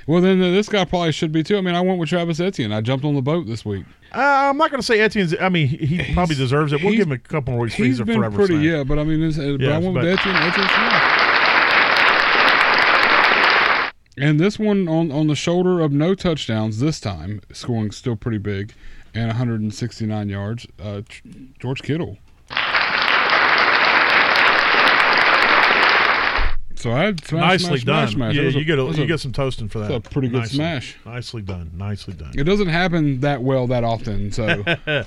Well, 0.08 0.20
then 0.20 0.42
uh, 0.42 0.50
this 0.50 0.68
guy 0.68 0.84
probably 0.84 1.12
should 1.12 1.32
be 1.32 1.44
too. 1.44 1.58
I 1.58 1.62
mean, 1.62 1.76
I 1.76 1.82
went 1.82 2.00
with 2.00 2.10
Travis 2.10 2.40
Etienne. 2.40 2.74
I 2.74 2.82
jumped 2.82 3.06
on 3.06 3.14
the 3.14 3.22
boat 3.22 3.46
this 3.46 3.64
week. 3.64 3.86
uh, 4.14 4.18
I'm 4.50 4.58
not 4.58 4.72
going 4.72 4.82
to 4.82 4.86
say 4.86 5.00
Etienne's. 5.00 5.36
I 5.40 5.48
mean, 5.50 5.68
he, 5.68 5.78
he 5.98 6.14
probably 6.16 6.34
deserves 6.36 6.74
it. 6.74 6.82
We'll 6.84 6.94
give 6.94 7.06
him 7.08 7.12
a 7.12 7.20
couple 7.20 7.54
more 7.54 7.62
weeks. 7.64 7.76
He's 7.76 7.86
He's 7.86 8.00
a 8.00 8.06
been 8.06 8.18
forever 8.18 8.36
pretty, 8.36 8.56
smash. 8.56 8.66
yeah. 8.66 8.84
But 8.84 8.98
I 8.98 9.04
mean, 9.04 9.22
this, 9.22 9.38
uh, 9.38 9.42
but 9.60 9.62
I 9.62 9.64
Yes, 9.64 9.84
went 9.84 9.94
but- 9.96 10.04
with 10.04 10.20
Etienne. 10.20 10.36
Etienne 10.36 10.68
smashed. 10.68 11.28
And 14.18 14.40
this 14.40 14.60
one 14.60 14.88
on 14.90 15.12
on 15.12 15.28
the 15.28 15.36
shoulder 15.36 15.80
of 15.80 15.92
no 15.92 16.14
touchdowns 16.16 16.80
this 16.80 17.00
time, 17.00 17.42
scoring 17.54 17.92
still 17.92 18.16
pretty 18.16 18.38
big, 18.40 18.74
and 19.14 19.28
169 19.28 20.30
yards. 20.30 20.68
Uh, 20.82 21.02
George 21.60 21.82
Kittle. 21.82 22.18
So 26.82 26.92
I 26.92 27.04
had 27.04 27.24
smash, 27.24 27.42
Nicely 27.62 27.80
smash, 27.80 27.84
done. 27.84 28.08
Smash. 28.16 28.36
Yeah, 28.36 28.44
was 28.46 28.56
a- 28.56 28.60
you 28.60 28.66
get 28.66 28.80
a, 28.80 28.84
you 28.84 29.04
a- 29.04 29.06
get 29.06 29.20
some 29.20 29.32
toasting 29.32 29.70
for 29.70 29.78
that. 29.80 29.92
a 29.92 30.00
pretty 30.00 30.30
good 30.30 30.40
Nicely- 30.40 30.56
smash. 30.56 30.98
Nicely 31.06 31.42
done. 31.44 31.70
Nicely 31.76 32.16
done. 32.16 32.32
It 32.36 32.44
doesn't 32.46 32.70
happen 32.70 33.20
that 33.20 33.44
well 33.44 33.68
that 33.68 33.84
often. 33.84 34.32
So 34.32 34.64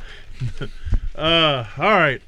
Uh, 1.17 1.65
all 1.77 1.91
right. 1.91 2.21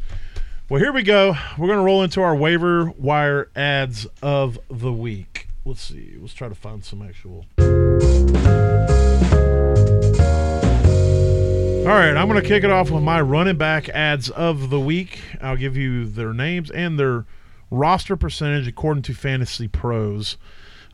Well, 0.69 0.81
here 0.81 0.93
we 0.93 1.03
go. 1.05 1.37
We're 1.57 1.67
going 1.69 1.79
to 1.79 1.85
roll 1.85 2.03
into 2.03 2.23
our 2.23 2.35
waiver 2.35 2.87
wire 2.99 3.49
ads 3.55 4.07
of 4.21 4.59
the 4.69 4.93
week. 4.93 5.47
Let's 5.65 5.81
see. 5.83 6.17
Let's 6.21 6.35
try 6.35 6.49
to 6.49 6.55
find 6.57 6.85
some 6.85 7.03
actual. 7.03 7.47
All 11.87 11.93
right, 11.93 12.17
I'm 12.17 12.27
going 12.29 12.41
to 12.43 12.47
kick 12.47 12.65
it 12.65 12.71
off 12.71 12.91
with 12.91 13.05
my 13.05 13.21
running 13.21 13.57
back 13.57 13.89
ads 13.91 14.29
of 14.31 14.71
the 14.71 14.81
week. 14.81 15.21
I'll 15.41 15.57
give 15.57 15.77
you 15.77 16.05
their 16.07 16.33
names 16.35 16.69
and 16.73 16.99
their 16.99 17.27
roster 17.71 18.17
percentage 18.17 18.67
according 18.69 19.03
to 19.05 19.15
Fantasy 19.15 19.69
Pros. 19.69 20.37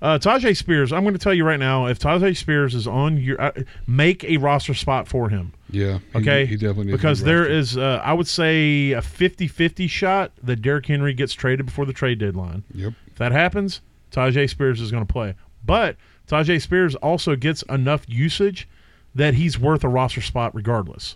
Uh, 0.00 0.18
Tyjae 0.18 0.56
Spears, 0.56 0.92
I'm 0.92 1.04
going 1.04 1.14
to 1.14 1.18
tell 1.18 1.32
you 1.32 1.44
right 1.44 1.60
now, 1.60 1.86
if 1.86 2.00
Tyjae 2.00 2.36
Spears 2.36 2.74
is 2.74 2.88
on 2.88 3.18
your, 3.18 3.40
uh, 3.40 3.52
make 3.86 4.24
a 4.24 4.36
roster 4.38 4.74
spot 4.74 5.06
for 5.06 5.28
him. 5.28 5.52
yeah, 5.70 6.00
he, 6.12 6.18
Okay, 6.18 6.44
he 6.44 6.56
definitely 6.56 6.86
needs 6.86 6.96
because 6.98 7.18
to 7.20 7.24
be 7.24 7.30
there 7.30 7.46
is, 7.46 7.76
uh, 7.76 8.00
I 8.04 8.12
would 8.12 8.26
say, 8.26 8.92
a 8.92 9.00
50-50 9.00 9.88
shot 9.88 10.32
that 10.42 10.56
Derrick 10.56 10.86
Henry 10.86 11.14
gets 11.14 11.34
traded 11.34 11.66
before 11.66 11.86
the 11.86 11.92
trade 11.92 12.18
deadline. 12.18 12.64
Yep. 12.74 12.94
If 13.06 13.18
that 13.18 13.30
happens, 13.30 13.80
Tyjae 14.10 14.50
Spears 14.50 14.80
is 14.80 14.90
going 14.90 15.06
to 15.06 15.12
play. 15.12 15.34
But 15.64 15.96
Tyjae 16.26 16.60
Spears 16.60 16.96
also 16.96 17.36
gets 17.36 17.62
enough 17.62 18.04
usage 18.08 18.68
that 19.14 19.34
he's 19.34 19.56
worth 19.56 19.84
a 19.84 19.88
roster 19.88 20.20
spot 20.20 20.52
regardless. 20.52 21.14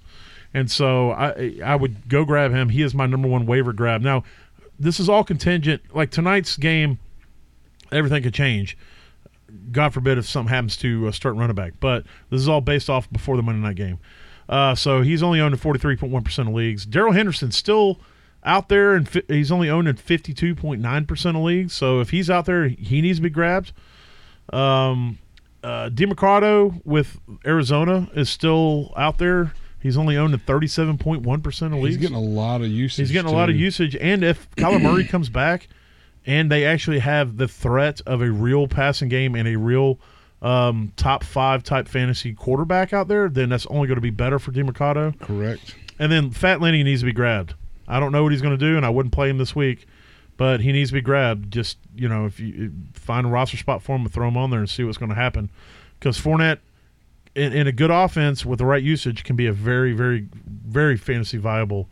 And 0.55 0.71
so 0.71 1.11
I 1.11 1.59
I 1.65 1.77
would 1.77 2.09
go 2.09 2.25
grab 2.25 2.53
him. 2.53 2.69
He 2.69 2.83
is 2.83 2.95
my 2.95 3.07
number 3.07 3.29
one 3.29 3.47
waiver 3.47 3.73
grab. 3.73 4.01
Now, 4.01 4.25
this 4.79 5.01
is 5.01 5.09
all 5.09 5.25
contingent. 5.25 5.83
Like 5.95 6.11
tonight's 6.11 6.57
game, 6.57 6.99
everything 7.93 8.23
could 8.23 8.35
change. 8.35 8.77
God 9.71 9.95
forbid 9.95 10.19
if 10.19 10.27
something 10.27 10.53
happens 10.53 10.77
to 10.79 11.09
uh, 11.09 11.13
start 11.13 11.37
running 11.37 11.55
back. 11.55 11.75
But 11.81 12.05
this 12.31 12.41
is 12.41 12.49
all 12.49 12.61
based 12.61 12.91
off 12.91 13.11
before 13.11 13.37
the 13.37 13.43
Monday 13.43 13.67
night 13.67 13.77
game. 13.77 13.99
Uh, 14.49 14.75
so 14.75 15.03
he's 15.03 15.23
only 15.23 15.41
owned 15.41 15.55
in 15.55 15.61
43.1% 15.61 16.39
of 16.39 16.49
leagues. 16.49 16.87
Darrell 16.87 17.13
Henderson's 17.13 17.57
still 17.57 18.01
out 18.45 18.69
there, 18.69 18.95
and 18.95 19.09
fi- 19.09 19.23
he's 19.29 19.51
only 19.51 19.69
owned 19.69 19.89
in 19.89 19.97
52.9% 19.97 21.27
of 21.31 21.43
leagues. 21.43 21.73
So 21.73 22.01
if 22.01 22.11
he's 22.11 22.31
out 22.31 22.47
there, 22.47 22.69
he 22.69 23.01
needs 23.01 23.19
to 23.19 23.23
be 23.23 23.31
grabbed. 23.31 23.73
Um, 24.53 25.19
uh, 25.65 25.91
Demercado 25.91 26.81
with 26.85 27.19
Arizona 27.45 28.09
is 28.15 28.31
still 28.31 28.93
out 28.97 29.19
there. 29.19 29.53
He's 29.81 29.97
only 29.97 30.17
owned 30.17 30.35
in 30.35 30.41
37.1% 30.41 31.67
of 31.67 31.73
leagues. 31.75 31.87
He's 31.87 31.97
getting 31.99 32.17
a 32.17 32.21
lot 32.21 32.61
of 32.63 32.69
usage. 32.69 32.97
He's 33.09 33.13
getting 33.13 33.31
a 33.31 33.35
lot 33.35 33.51
of 33.51 33.57
usage, 33.57 33.97
and 33.97 34.25
if 34.25 34.51
Kyler 34.57 34.81
Murray 34.83 35.05
comes 35.05 35.29
back, 35.29 35.69
and 36.27 36.51
they 36.51 36.65
actually 36.65 36.99
have 36.99 37.37
the 37.37 37.47
threat 37.47 38.01
of 38.07 38.21
a 38.21 38.31
real 38.31 38.67
passing 38.67 39.09
game 39.09 39.35
and 39.35 39.47
a 39.47 39.57
real 39.57 39.99
um, 40.43 40.93
top 40.97 41.23
five 41.23 41.63
type 41.63 41.89
fantasy 41.89 42.33
quarterback 42.35 42.93
out 42.93 43.09
there, 43.09 43.29
then 43.29 43.49
that's 43.49 43.67
only 43.67 43.87
going 43.87 43.97
to 43.97 44.03
be 44.03 44.11
better 44.11 44.39
for 44.39 44.53
Demercado. 44.53 45.19
Correct. 45.21 45.75
And 45.99 46.11
then 46.11 46.31
Fat 46.31 46.61
Lenny 46.61 46.83
needs 46.83 47.01
to 47.01 47.07
be 47.07 47.13
grabbed. 47.13 47.55
I 47.89 48.01
don't 48.01 48.13
know 48.13 48.23
what 48.23 48.33
he's 48.33 48.43
going 48.43 48.59
to 48.59 48.65
do, 48.65 48.77
and 48.77 48.85
I 48.85 48.91
wouldn't 48.91 49.15
play 49.15 49.31
him 49.31 49.39
this 49.39 49.55
week, 49.55 49.87
but 50.37 50.61
he 50.61 50.73
needs 50.73 50.91
to 50.91 50.95
be 50.95 51.01
grabbed. 51.01 51.53
Just 51.53 51.79
you 51.95 52.09
know, 52.09 52.27
if 52.27 52.41
you 52.41 52.73
find 52.95 53.27
a 53.27 53.31
roster 53.31 53.57
spot 53.57 53.83
for 53.83 53.95
him, 53.95 54.03
and 54.03 54.13
throw 54.13 54.29
him 54.29 54.37
on 54.37 54.51
there 54.51 54.61
and 54.61 54.69
see 54.69 54.85
what's 54.85 54.99
going 54.99 55.11
to 55.11 55.15
happen. 55.15 55.51
Because 55.99 56.21
Fournette, 56.21 56.59
in, 57.37 57.53
in 57.53 57.67
a 57.67 57.73
good 57.73 57.91
offense 57.91 58.45
with 58.45 58.59
the 58.59 58.65
right 58.65 58.83
usage, 58.83 59.23
can 59.23 59.37
be 59.37 59.47
a 59.47 59.53
very, 59.53 59.93
very, 59.93 60.27
very 60.47 60.97
fantasy 60.97 61.37
viable 61.37 61.89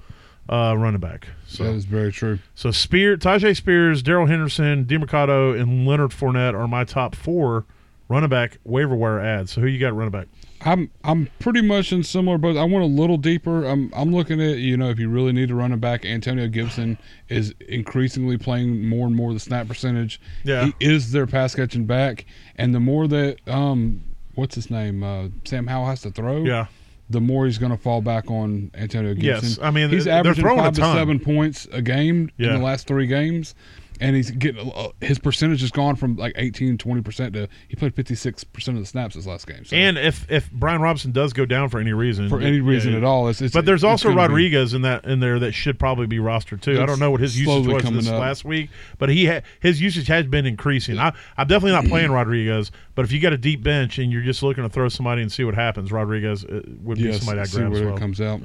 uh, 0.49 0.75
running 0.77 1.01
back. 1.01 1.29
So. 1.47 1.65
that 1.65 1.75
is 1.75 1.85
very 1.85 2.11
true. 2.11 2.39
So 2.55 2.71
Spear, 2.71 3.17
Tyjae 3.17 3.57
Spears, 3.57 4.03
Darrell 4.03 4.27
Henderson, 4.27 4.87
Demercado, 4.87 5.59
and 5.59 5.87
Leonard 5.87 6.11
Fournette 6.11 6.55
are 6.55 6.67
my 6.67 6.85
top 6.85 7.15
four 7.15 7.67
running 8.09 8.31
back 8.31 8.59
waiver 8.65 8.95
wire 8.95 9.21
ads. 9.21 9.53
So 9.53 9.61
who 9.61 9.67
you 9.67 9.79
got 9.79 9.95
running 9.95 10.11
back? 10.11 10.29
I'm 10.63 10.91
I'm 11.03 11.29
pretty 11.41 11.61
much 11.61 11.93
in 11.93 12.03
similar 12.03 12.39
boat. 12.39 12.57
I 12.57 12.65
went 12.65 12.83
a 12.83 12.87
little 12.87 13.19
deeper. 13.19 13.65
I'm 13.67 13.93
I'm 13.95 14.15
looking 14.15 14.41
at 14.41 14.57
you 14.59 14.79
know 14.79 14.89
if 14.89 14.99
you 14.99 15.11
really 15.11 15.33
need 15.33 15.51
a 15.51 15.55
run 15.55 15.73
it 15.73 15.81
back, 15.81 16.07
Antonio 16.07 16.49
Gibson 16.49 16.97
is 17.29 17.55
increasingly 17.69 18.39
playing 18.39 18.89
more 18.89 19.07
and 19.07 19.15
more 19.15 19.35
the 19.35 19.41
snap 19.41 19.69
percentage. 19.69 20.21
Yeah. 20.43 20.67
he 20.67 20.75
is 20.81 21.13
their 21.13 21.27
pass 21.27 21.55
catching 21.55 21.85
back, 21.85 22.25
and 22.57 22.75
the 22.75 22.81
more 22.81 23.07
that 23.09 23.47
um 23.47 24.03
what's 24.35 24.55
his 24.55 24.71
name 24.71 25.03
uh, 25.03 25.29
Sam 25.45 25.67
Howell 25.67 25.87
has 25.87 26.03
to 26.03 26.11
throw, 26.11 26.45
Yeah, 26.45 26.67
the 27.11 27.21
more 27.21 27.47
he's 27.47 27.59
going 27.59 27.73
to 27.73 27.79
fall 27.79 28.01
back 28.01 28.31
on 28.31 28.71
Antonio 28.75 29.15
Gibson. 29.15 29.49
Yes, 29.51 29.59
I 29.63 29.71
mean, 29.71 29.91
he's 29.91 30.07
averaging 30.07 30.45
five 30.45 30.75
to 30.75 30.81
seven 30.81 31.21
points 31.21 31.67
a 31.73 31.83
game 31.83 32.31
Yeah. 32.37 32.49
in 32.55 32.61
the 32.61 32.65
last 32.65 32.87
three 32.87 33.07
games, 33.07 33.55
and 34.01 34.17
he's 34.17 34.31
getting 34.31 34.71
uh, 34.75 34.89
his 35.01 35.19
percentage 35.19 35.61
has 35.61 35.71
gone 35.71 35.97
from 35.97 36.17
like 36.17 36.33
18, 36.37 36.79
20 36.79 37.03
percent 37.03 37.35
to 37.35 37.49
he 37.69 37.77
played 37.77 37.95
fifty 37.95 38.15
six 38.15 38.45
percent 38.45 38.77
of 38.77 38.83
the 38.83 38.87
snaps 38.87 39.15
this 39.15 39.27
last 39.27 39.47
game. 39.47 39.65
So 39.65 39.77
and 39.77 39.97
if 39.99 40.31
if 40.31 40.51
Brian 40.51 40.81
Robinson 40.81 41.13
does 41.13 41.33
go 41.33 41.47
down 41.47 41.69
for 41.69 41.79
any 41.79 41.93
reason, 41.93 42.29
for 42.29 42.41
any 42.41 42.61
reason 42.61 42.93
yeah. 42.93 42.99
at 42.99 43.05
all, 43.05 43.29
it's, 43.29 43.41
it's 43.41 43.55
But 43.55 43.67
there's 43.67 43.79
it's 43.79 43.85
also 43.85 44.09
gonna 44.09 44.17
be- 44.17 44.33
Rodriguez 44.35 44.75
in 44.75 44.83
that 44.83 45.05
in 45.05 45.21
there 45.21 45.39
that 45.39 45.53
should 45.53 45.79
probably 45.79 46.07
be 46.07 46.19
rostered 46.19 46.61
too. 46.61 46.81
I 46.81 46.87
don't 46.87 46.99
know 46.99 47.11
what 47.11 47.21
his 47.21 47.39
usage 47.39 47.67
was 47.67 47.83
this 47.83 48.09
up. 48.09 48.21
last 48.21 48.45
week, 48.45 48.71
but 48.99 49.09
he 49.09 49.27
ha- 49.27 49.43
his 49.61 49.81
usage 49.81 50.09
has 50.09 50.27
been 50.27 50.47
increasing. 50.47 50.99
I, 50.99 51.13
I'm 51.37 51.47
definitely 51.47 51.73
not 51.73 51.87
playing 51.87 52.11
Rodriguez, 52.13 52.71
but 52.95 53.05
if 53.05 53.13
you 53.13 53.21
got 53.21 53.33
a 53.33 53.39
deep 53.39 53.63
bench 53.63 53.99
and 53.99 54.13
you're 54.13 54.23
just 54.23 54.43
looking 54.43 54.65
to 54.65 54.71
throw 54.71 54.89
somebody 54.89 55.23
and 55.23 55.31
see 55.31 55.45
what 55.45 55.55
happens, 55.55 55.93
Rodriguez 55.93 56.45
uh, 56.45 56.63
would 56.83 56.99
be 56.99 57.05
yes, 57.05 57.19
somebody 57.19 57.41
I 57.41 57.45
see 57.45 57.59
grab 57.59 57.73
where 57.73 57.89
as 57.89 57.97
it 57.97 58.01
comes 58.01 58.21
out. 58.21 58.41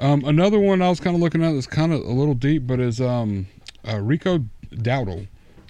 Um, 0.00 0.24
another 0.24 0.58
one 0.58 0.82
I 0.82 0.88
was 0.88 1.00
kind 1.00 1.16
of 1.16 1.22
looking 1.22 1.42
at 1.42 1.52
that's 1.52 1.66
kind 1.66 1.92
of 1.92 2.00
a 2.00 2.12
little 2.12 2.34
deep, 2.34 2.66
but 2.66 2.80
is 2.80 3.00
um, 3.00 3.46
uh, 3.86 4.00
Rico 4.00 4.44
Dowdle. 4.76 5.26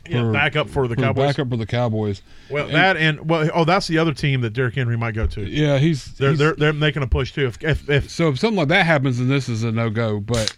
Yeah, 0.09 0.21
for- 0.25 0.33
back 0.33 0.55
up 0.55 0.69
for 0.69 0.87
the 0.87 0.97
Cowboys. 0.97 1.29
Backup 1.29 1.49
for 1.49 1.57
the 1.57 1.65
Cowboys. 1.65 2.21
Well, 2.51 2.67
And- 2.67 2.75
that 2.75 2.97
and 2.99 3.27
well, 3.29 3.49
oh, 3.55 3.65
that's 3.65 3.87
the 3.87 3.97
other 3.97 4.13
team 4.13 4.43
that 4.43 4.51
Derrick 4.53 4.75
Henry 4.75 4.99
might 4.99 5.15
go 5.15 5.27
to. 5.29 5.41
Yeah, 5.49 5.79
he's 5.79 6.05
They're 6.17 6.31
he's- 6.31 6.39
they're 6.39 6.55
they're 6.55 6.73
making 6.75 7.03
a 7.03 7.07
push 7.07 7.33
too. 7.33 7.47
If 7.47 7.63
if, 7.65 7.89
if 7.89 8.11
So 8.11 8.29
if 8.29 8.39
something 8.39 8.59
like 8.59 8.69
that 8.69 8.85
happens, 8.85 9.17
then 9.19 9.29
this 9.29 9.49
is 9.49 9.63
a 9.65 9.73
no 9.73 9.89
go. 9.89 10.21
But 10.21 10.55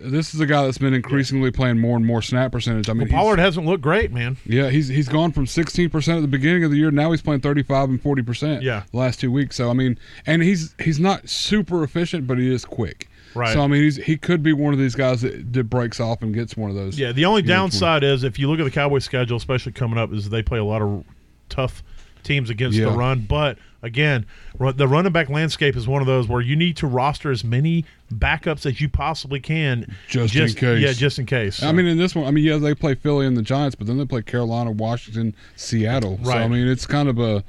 this 0.00 0.34
is 0.34 0.40
a 0.40 0.46
guy 0.46 0.64
that's 0.64 0.78
been 0.78 0.94
increasingly 0.94 1.50
playing 1.50 1.78
more 1.80 1.96
and 1.96 2.06
more 2.06 2.22
snap 2.22 2.52
percentage. 2.52 2.88
I 2.88 2.92
mean, 2.92 3.08
he's- 3.08 3.12
Pollard 3.18 3.38
hasn't 3.40 3.66
looked 3.66 3.82
great, 3.82 4.12
man. 4.12 4.36
yeah, 4.46 4.70
he's 4.70 4.86
he's 4.86 5.08
gone 5.08 5.32
from 5.32 5.46
16 5.48 5.90
percent 5.90 6.18
at 6.18 6.20
the 6.22 6.28
beginning 6.28 6.62
of 6.62 6.70
the 6.70 6.76
year. 6.76 6.92
Now 6.92 7.10
he's 7.10 7.22
playing 7.22 7.40
35 7.40 7.88
and 7.88 8.00
40 8.00 8.22
percent. 8.22 8.62
Yeah. 8.62 8.84
the 8.92 8.98
last 8.98 9.18
two 9.18 9.32
weeks. 9.32 9.56
So 9.56 9.68
I 9.68 9.72
mean, 9.72 9.98
and 10.26 10.42
he's 10.44 10.76
he's 10.80 11.00
not 11.00 11.28
super 11.28 11.82
efficient, 11.82 12.28
but 12.28 12.38
he 12.38 12.52
is 12.54 12.64
quick. 12.64 13.08
Right. 13.36 13.52
So 13.52 13.60
I 13.60 13.66
mean, 13.66 13.82
he's 13.82 13.96
he 13.96 14.16
could 14.16 14.42
be 14.42 14.52
one 14.52 14.72
of 14.72 14.78
these 14.78 14.94
guys 14.94 15.22
that, 15.22 15.52
that 15.52 15.64
breaks 15.64 16.00
off 16.00 16.22
and 16.22 16.34
gets 16.34 16.56
one 16.56 16.70
of 16.70 16.76
those. 16.76 16.98
Yeah, 16.98 17.12
the 17.12 17.24
only 17.24 17.42
you 17.42 17.48
know, 17.48 17.54
downside 17.54 18.02
is 18.02 18.24
if 18.24 18.38
you 18.38 18.48
look 18.50 18.58
at 18.58 18.64
the 18.64 18.70
Cowboys 18.70 19.04
schedule, 19.04 19.36
especially 19.36 19.72
coming 19.72 19.98
up, 19.98 20.12
is 20.12 20.28
they 20.30 20.42
play 20.42 20.58
a 20.58 20.64
lot 20.64 20.82
of 20.82 21.04
tough 21.48 21.82
teams 22.22 22.50
against 22.50 22.76
the 22.76 22.90
run. 22.90 23.20
But 23.20 23.58
again, 23.82 24.26
the 24.58 24.88
running 24.88 25.12
back 25.12 25.28
landscape 25.28 25.76
is 25.76 25.86
one 25.86 26.00
of 26.02 26.06
those 26.06 26.28
where 26.28 26.40
you 26.40 26.56
need 26.56 26.76
to 26.78 26.86
roster 26.86 27.30
as 27.30 27.44
many 27.44 27.84
backups 28.12 28.66
as 28.66 28.80
you 28.80 28.88
possibly 28.88 29.40
can, 29.40 29.94
Just 30.08 30.34
in 30.34 30.48
case. 30.52 30.80
Yeah, 30.80 30.92
just 30.92 31.18
in 31.18 31.26
case. 31.26 31.62
I 31.62 31.72
mean, 31.72 31.86
in 31.86 31.96
this 31.96 32.14
one, 32.14 32.26
I 32.26 32.30
mean, 32.30 32.44
yeah, 32.44 32.58
they 32.58 32.74
play 32.74 32.94
Philly 32.94 33.26
and 33.26 33.36
the 33.36 33.42
Giants, 33.42 33.76
but 33.76 33.86
then 33.86 33.96
they 33.98 34.04
play 34.04 34.22
Carolina, 34.22 34.72
Washington, 34.72 35.34
Seattle. 35.54 36.18
So 36.24 36.32
I 36.32 36.48
mean, 36.48 36.66
it's 36.66 36.86
kind 36.86 37.08
of 37.08 37.18
a, 37.18 37.44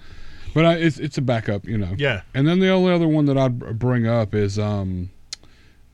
but 0.53 0.65
I, 0.65 0.73
it's 0.75 0.99
it's 0.99 1.17
a 1.17 1.21
backup, 1.21 1.65
you 1.65 1.77
know. 1.77 1.93
yeah, 1.97 2.21
And 2.33 2.47
then 2.47 2.59
the 2.59 2.69
only 2.69 2.91
other 2.93 3.07
one 3.07 3.25
that 3.25 3.37
I'd 3.37 3.79
bring 3.79 4.07
up 4.07 4.33
is 4.33 4.57
um, 4.59 5.09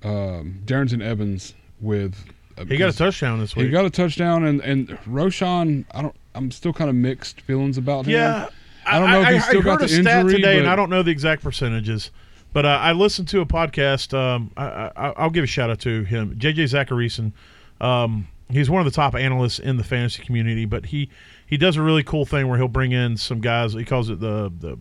um, 0.04 0.62
Darrynton 0.66 1.01
Evans 1.01 1.54
with. 1.82 2.16
uh, 2.58 2.66
he 2.66 2.78
got 2.78 2.89
a 2.89 2.97
touchdown 2.97 3.39
this 3.39 3.56
week. 3.56 3.66
He 3.66 3.72
got 3.72 3.86
a 3.86 3.89
touchdown, 3.89 4.45
and 4.45 4.62
and 4.62 4.89
Roschon. 5.06 5.86
I 5.91 6.01
don't. 6.01 6.16
I'm 6.36 6.51
still 6.51 6.74
kind 6.74 6.89
of 6.89 6.95
mixed 6.95 7.41
feelings 7.41 7.78
about 7.78 8.06
him. 8.06 8.14
Yeah, 8.14 8.49
I 8.86 8.99
don't 8.99 9.12
know 9.12 9.22
if 9.22 9.28
he's 9.30 9.45
still 9.45 9.62
I 9.62 9.64
got 9.64 9.82
heard 9.82 9.89
the 9.89 9.99
a 9.99 10.01
stat 10.01 10.22
injury, 10.22 10.36
today, 10.36 10.60
and 10.60 10.68
I 10.68 10.76
don't 10.76 10.89
know 10.89 11.04
the 11.04 11.12
exact 11.12 11.43
percentages. 11.43 12.12
But 12.54 12.66
uh, 12.66 12.80
I 12.82 12.91
listened 12.91 13.28
to 13.30 13.41
a 13.41 13.45
podcast. 13.45 14.18
Um, 14.18 14.51
I, 14.56 14.91
I, 14.95 15.14
I'll 15.18 15.32
give 15.32 15.43
a 15.43 15.47
shout 15.47 15.70
out 15.72 15.80
to 15.82 16.04
him, 16.04 16.36
JJ 16.38 16.66
Zachariason. 16.66 17.34
Um, 17.82 18.28
he's 18.49 18.70
one 18.70 18.80
of 18.80 18.86
the 18.86 18.95
top 18.95 19.16
analysts 19.16 19.60
in 19.60 19.78
the 19.78 19.84
fantasy 19.84 20.24
community, 20.24 20.66
but 20.66 20.86
he 20.88 21.10
he 21.47 21.58
does 21.58 21.78
a 21.78 21.82
really 21.82 22.04
cool 22.04 22.26
thing 22.26 22.47
where 22.47 22.58
he'll 22.58 22.68
bring 22.68 22.91
in 22.91 23.18
some 23.18 23.41
guys. 23.41 23.74
He 23.74 23.86
calls 23.86 24.10
it 24.10 24.20
the 24.20 24.51
the 24.60 24.78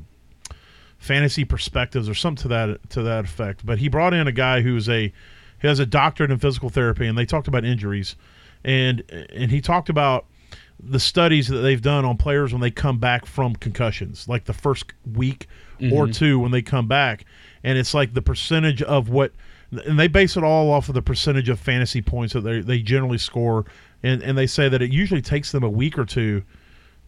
fantasy 1.03 1.45
perspectives 1.45 2.09
or 2.09 2.15
something 2.15 2.43
to 2.43 2.49
that 2.49 2.91
to 2.91 3.03
that 3.03 3.25
effect. 3.25 3.67
But 3.67 3.79
he 3.79 3.89
brought 3.89 4.15
in 4.15 4.29
a 4.29 4.33
guy 4.33 4.61
who's 4.61 4.89
a 4.89 5.13
he 5.61 5.69
has 5.69 5.81
a 5.81 5.87
doctorate 5.87 6.31
in 6.31 6.39
physical 6.39 6.71
therapy, 6.71 7.07
and 7.07 7.19
they 7.19 7.27
talked 7.27 7.49
about 7.49 7.65
injuries, 7.65 8.15
and 8.65 9.03
and 9.11 9.51
he 9.51 9.61
talked 9.61 9.89
about 9.89 10.27
the 10.79 11.01
studies 11.01 11.49
that 11.49 11.59
they've 11.59 11.83
done 11.83 12.05
on 12.05 12.17
players 12.17 12.53
when 12.53 12.61
they 12.61 12.71
come 12.71 12.99
back 12.99 13.27
from 13.27 13.55
concussions, 13.57 14.29
like 14.29 14.45
the 14.45 14.53
first 14.53 14.93
week 15.15 15.47
or 15.81 16.05
mm-hmm. 16.05 16.13
two 16.13 16.39
when 16.39 16.53
they 16.53 16.63
come 16.63 16.87
back, 16.87 17.25
and 17.65 17.77
it's 17.77 17.95
like 17.95 18.15
the 18.15 18.23
percentage 18.23 18.81
of 18.83 19.09
what, 19.09 19.33
and 19.73 19.99
they 19.99 20.07
base 20.07 20.37
it 20.37 20.45
all 20.45 20.71
off 20.71 20.89
of 20.89 20.95
the 20.95 21.03
percentage 21.03 21.49
of 21.49 21.59
fantasy 21.59 22.01
points 22.01 22.33
that 22.33 22.43
they 22.43 22.61
they 22.61 22.79
generally 22.79 23.19
score, 23.19 23.65
and 24.05 24.23
and 24.23 24.39
they 24.39 24.47
say 24.47 24.69
that 24.69 24.81
it 24.81 24.93
usually 24.93 25.23
takes 25.23 25.51
them 25.51 25.65
a 25.65 25.71
week 25.71 25.99
or 25.99 26.05
two 26.05 26.45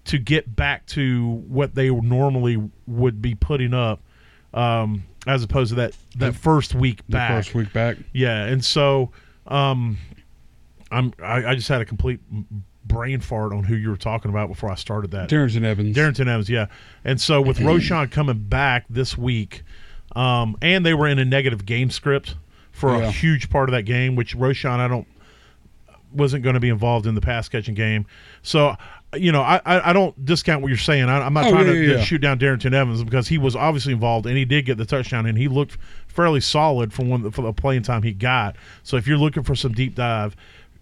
to 0.07 0.19
get 0.19 0.55
back 0.55 0.87
to 0.87 1.43
what 1.49 1.75
they 1.75 1.91
normally 1.91 2.63
would 2.87 3.23
be 3.23 3.35
putting 3.35 3.73
up, 3.75 4.01
um, 4.53 5.05
as 5.27 5.43
opposed 5.43 5.71
to 5.71 5.77
that 5.77 5.97
that 6.17 6.35
first 6.35 6.75
week 6.75 6.99
The 7.09 7.13
back. 7.13 7.31
first 7.31 7.55
week 7.55 7.73
back. 7.73 7.97
Yeah, 8.13 8.45
and 8.45 8.65
so 8.65 9.11
um, 9.47 9.99
I'm 10.91 11.13
I, 11.23 11.47
I 11.47 11.55
just 11.55 11.69
had 11.69 11.81
a 11.81 11.85
complete 11.85 12.21
brain 12.87 13.21
fart 13.21 13.53
on 13.53 13.65
who 13.65 13.75
you 13.75 13.89
were 13.89 13.97
talking 13.97 14.31
about 14.31 14.49
before 14.49 14.71
I 14.71 14.75
started 14.75 15.11
that. 15.13 15.31
Darrynton 15.31 15.65
Evans. 15.65 15.97
Darrynton 15.97 16.29
Evans, 16.29 16.51
yeah. 16.51 16.67
And 17.05 17.21
so 17.21 17.41
with 17.41 17.59
Roschon 17.61 18.11
coming 18.11 18.39
back 18.39 18.85
this 18.91 19.17
week, 19.17 19.63
um, 20.15 20.57
and 20.61 20.85
they 20.85 20.93
were 20.95 21.09
in 21.09 21.19
a 21.19 21.25
negative 21.25 21.65
game 21.65 21.89
script 21.91 22.37
for 22.73 22.95
a 22.95 23.11
huge 23.11 23.49
part 23.51 23.69
of 23.69 23.73
that 23.73 23.83
game, 23.85 24.17
which 24.17 24.37
Roschon 24.37 24.81
I 24.81 24.89
don't 24.89 25.07
wasn't 26.13 26.45
going 26.45 26.55
to 26.55 26.61
be 26.61 26.69
involved 26.69 27.07
in 27.07 27.15
the 27.15 27.21
pass 27.21 27.49
catching 27.49 27.75
game. 27.75 28.07
So 28.43 28.77
you 29.17 29.33
know 29.33 29.43
I, 29.43 29.61
I 29.91 29.93
don't 29.93 30.25
discount 30.25 30.63
what 30.63 30.69
you're 30.69 30.79
saying. 30.79 31.05
I, 31.05 31.19
I'm 31.21 31.33
not 31.35 31.47
Oh, 31.47 31.51
trying 31.51 31.67
yeah, 31.67 31.73
to, 31.73 31.87
yeah, 31.87 31.97
to 31.99 32.03
shoot 32.05 32.19
down 32.19 32.39
Darrynton 32.39 32.73
Evans 32.73 33.03
because 33.05 33.29
he 33.29 33.39
was 33.39 33.55
obviously 33.57 33.93
involved 33.93 34.27
and 34.27 34.37
he 34.37 34.45
did 34.45 34.65
get 34.67 34.77
the 34.79 34.85
touchdown 34.87 35.27
and 35.27 35.37
he 35.39 35.49
looked 35.49 35.79
fairly 36.07 36.41
solid 36.41 36.93
from 36.93 37.09
when 37.09 37.31
for 37.31 37.43
the 37.43 37.53
playing 37.53 37.83
time 37.83 38.03
he 38.03 38.13
got. 38.13 38.57
So 38.83 38.97
if 38.97 39.07
you're 39.07 39.19
looking 39.19 39.43
for 39.43 39.55
some 39.55 39.73
deep 39.73 39.95
dive. 39.95 40.37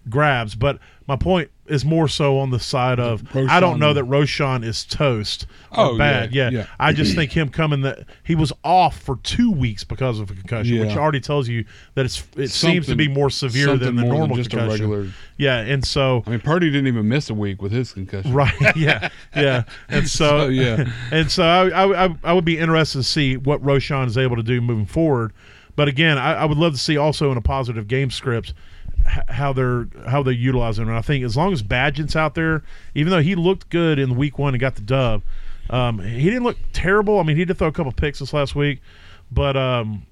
Grabs. 0.09 0.55
But 0.55 0.79
my 1.07 1.15
point 1.15 1.49
is 1.65 1.85
more 1.85 2.09
so 2.09 2.39
on 2.39 2.49
the 2.49 2.59
side 2.59 2.99
of 2.99 3.23
I 3.35 3.59
don't 3.61 3.79
know 3.79 3.93
that 3.93 4.03
Roschon 4.03 4.65
is 4.65 4.83
toast 4.83 5.45
or 5.71 5.85
Oh, 5.93 5.97
bad. 5.97 6.33
yeah, 6.33 6.49
Yeah, 6.49 6.59
yeah. 6.59 6.65
I 6.77 6.91
just 6.91 7.15
think 7.15 7.31
him 7.31 7.47
coming 7.49 7.81
that 7.81 8.05
he 8.23 8.35
was 8.35 8.51
off 8.65 8.99
for 8.99 9.15
two 9.23 9.49
weeks 9.49 9.85
because 9.85 10.19
of 10.19 10.29
a 10.29 10.33
concussion, 10.33 10.79
which 10.79 10.95
already 10.97 11.21
tells 11.21 11.47
you 11.47 11.63
that 11.95 12.05
it's 12.05 12.21
it 12.35 12.49
seems 12.49 12.87
to 12.87 12.95
be 12.95 13.07
more 13.07 13.29
severe 13.29 13.77
than 13.77 13.95
the 13.95 14.03
normal 14.03 14.35
just 14.35 14.49
concussion. 14.49 14.85
a 14.85 14.87
regular. 14.89 15.13
Yeah, 15.37 15.59
and 15.59 15.85
so 15.85 16.23
I 16.27 16.31
mean, 16.31 16.39
Purdy 16.41 16.69
didn't 16.69 16.87
even 16.87 17.07
miss 17.07 17.29
a 17.29 17.33
week 17.33 17.61
with 17.61 17.71
his 17.71 17.93
concussion. 17.93 18.33
Right. 18.33 18.53
Yeah. 18.75 19.09
Yeah. 19.35 19.63
And 19.89 20.07
so, 20.09 20.39
So, 20.43 20.47
yeah. 20.49 20.91
And 21.11 21.31
so 21.31 21.43
I, 21.43 22.05
I, 22.07 22.15
I- 22.23 22.33
would 22.33 22.45
be 22.45 22.57
interested 22.59 22.99
to 22.99 23.03
see 23.03 23.37
what 23.37 23.63
Roschon 23.63 24.07
is 24.07 24.17
able 24.17 24.35
to 24.35 24.43
do 24.43 24.59
moving 24.61 24.85
forward. 24.85 25.31
But 25.75 25.87
again, 25.87 26.17
I, 26.17 26.33
I 26.33 26.45
would 26.45 26.57
love 26.57 26.73
to 26.73 26.79
see 26.79 26.97
also 26.97 27.31
in 27.31 27.37
a 27.37 27.41
positive 27.41 27.87
game 27.87 28.11
script 28.11 28.53
how 29.05 29.53
they're 29.53 29.87
how 30.07 30.23
they're 30.23 30.33
utilizing 30.33 30.83
him. 30.83 30.89
And 30.89 30.97
I 30.97 31.01
think 31.01 31.23
as 31.23 31.35
long 31.37 31.53
as 31.53 31.61
Bagent's 31.63 32.15
out 32.15 32.35
there, 32.35 32.63
even 32.95 33.11
though 33.11 33.21
he 33.21 33.35
looked 33.35 33.69
good 33.69 33.99
in 33.99 34.15
week 34.15 34.37
one 34.39 34.53
and 34.53 34.61
got 34.61 34.75
the 34.75 34.81
dub, 34.81 35.21
um, 35.69 35.99
he 35.99 36.25
didn't 36.25 36.43
look 36.43 36.57
terrible. 36.73 37.19
I 37.19 37.23
mean, 37.23 37.37
he 37.37 37.45
did 37.45 37.57
throw 37.57 37.67
a 37.67 37.71
couple 37.71 37.91
picks 37.91 38.19
this 38.19 38.33
last 38.33 38.55
week, 38.55 38.79
but 39.31 39.55
um, 39.57 40.05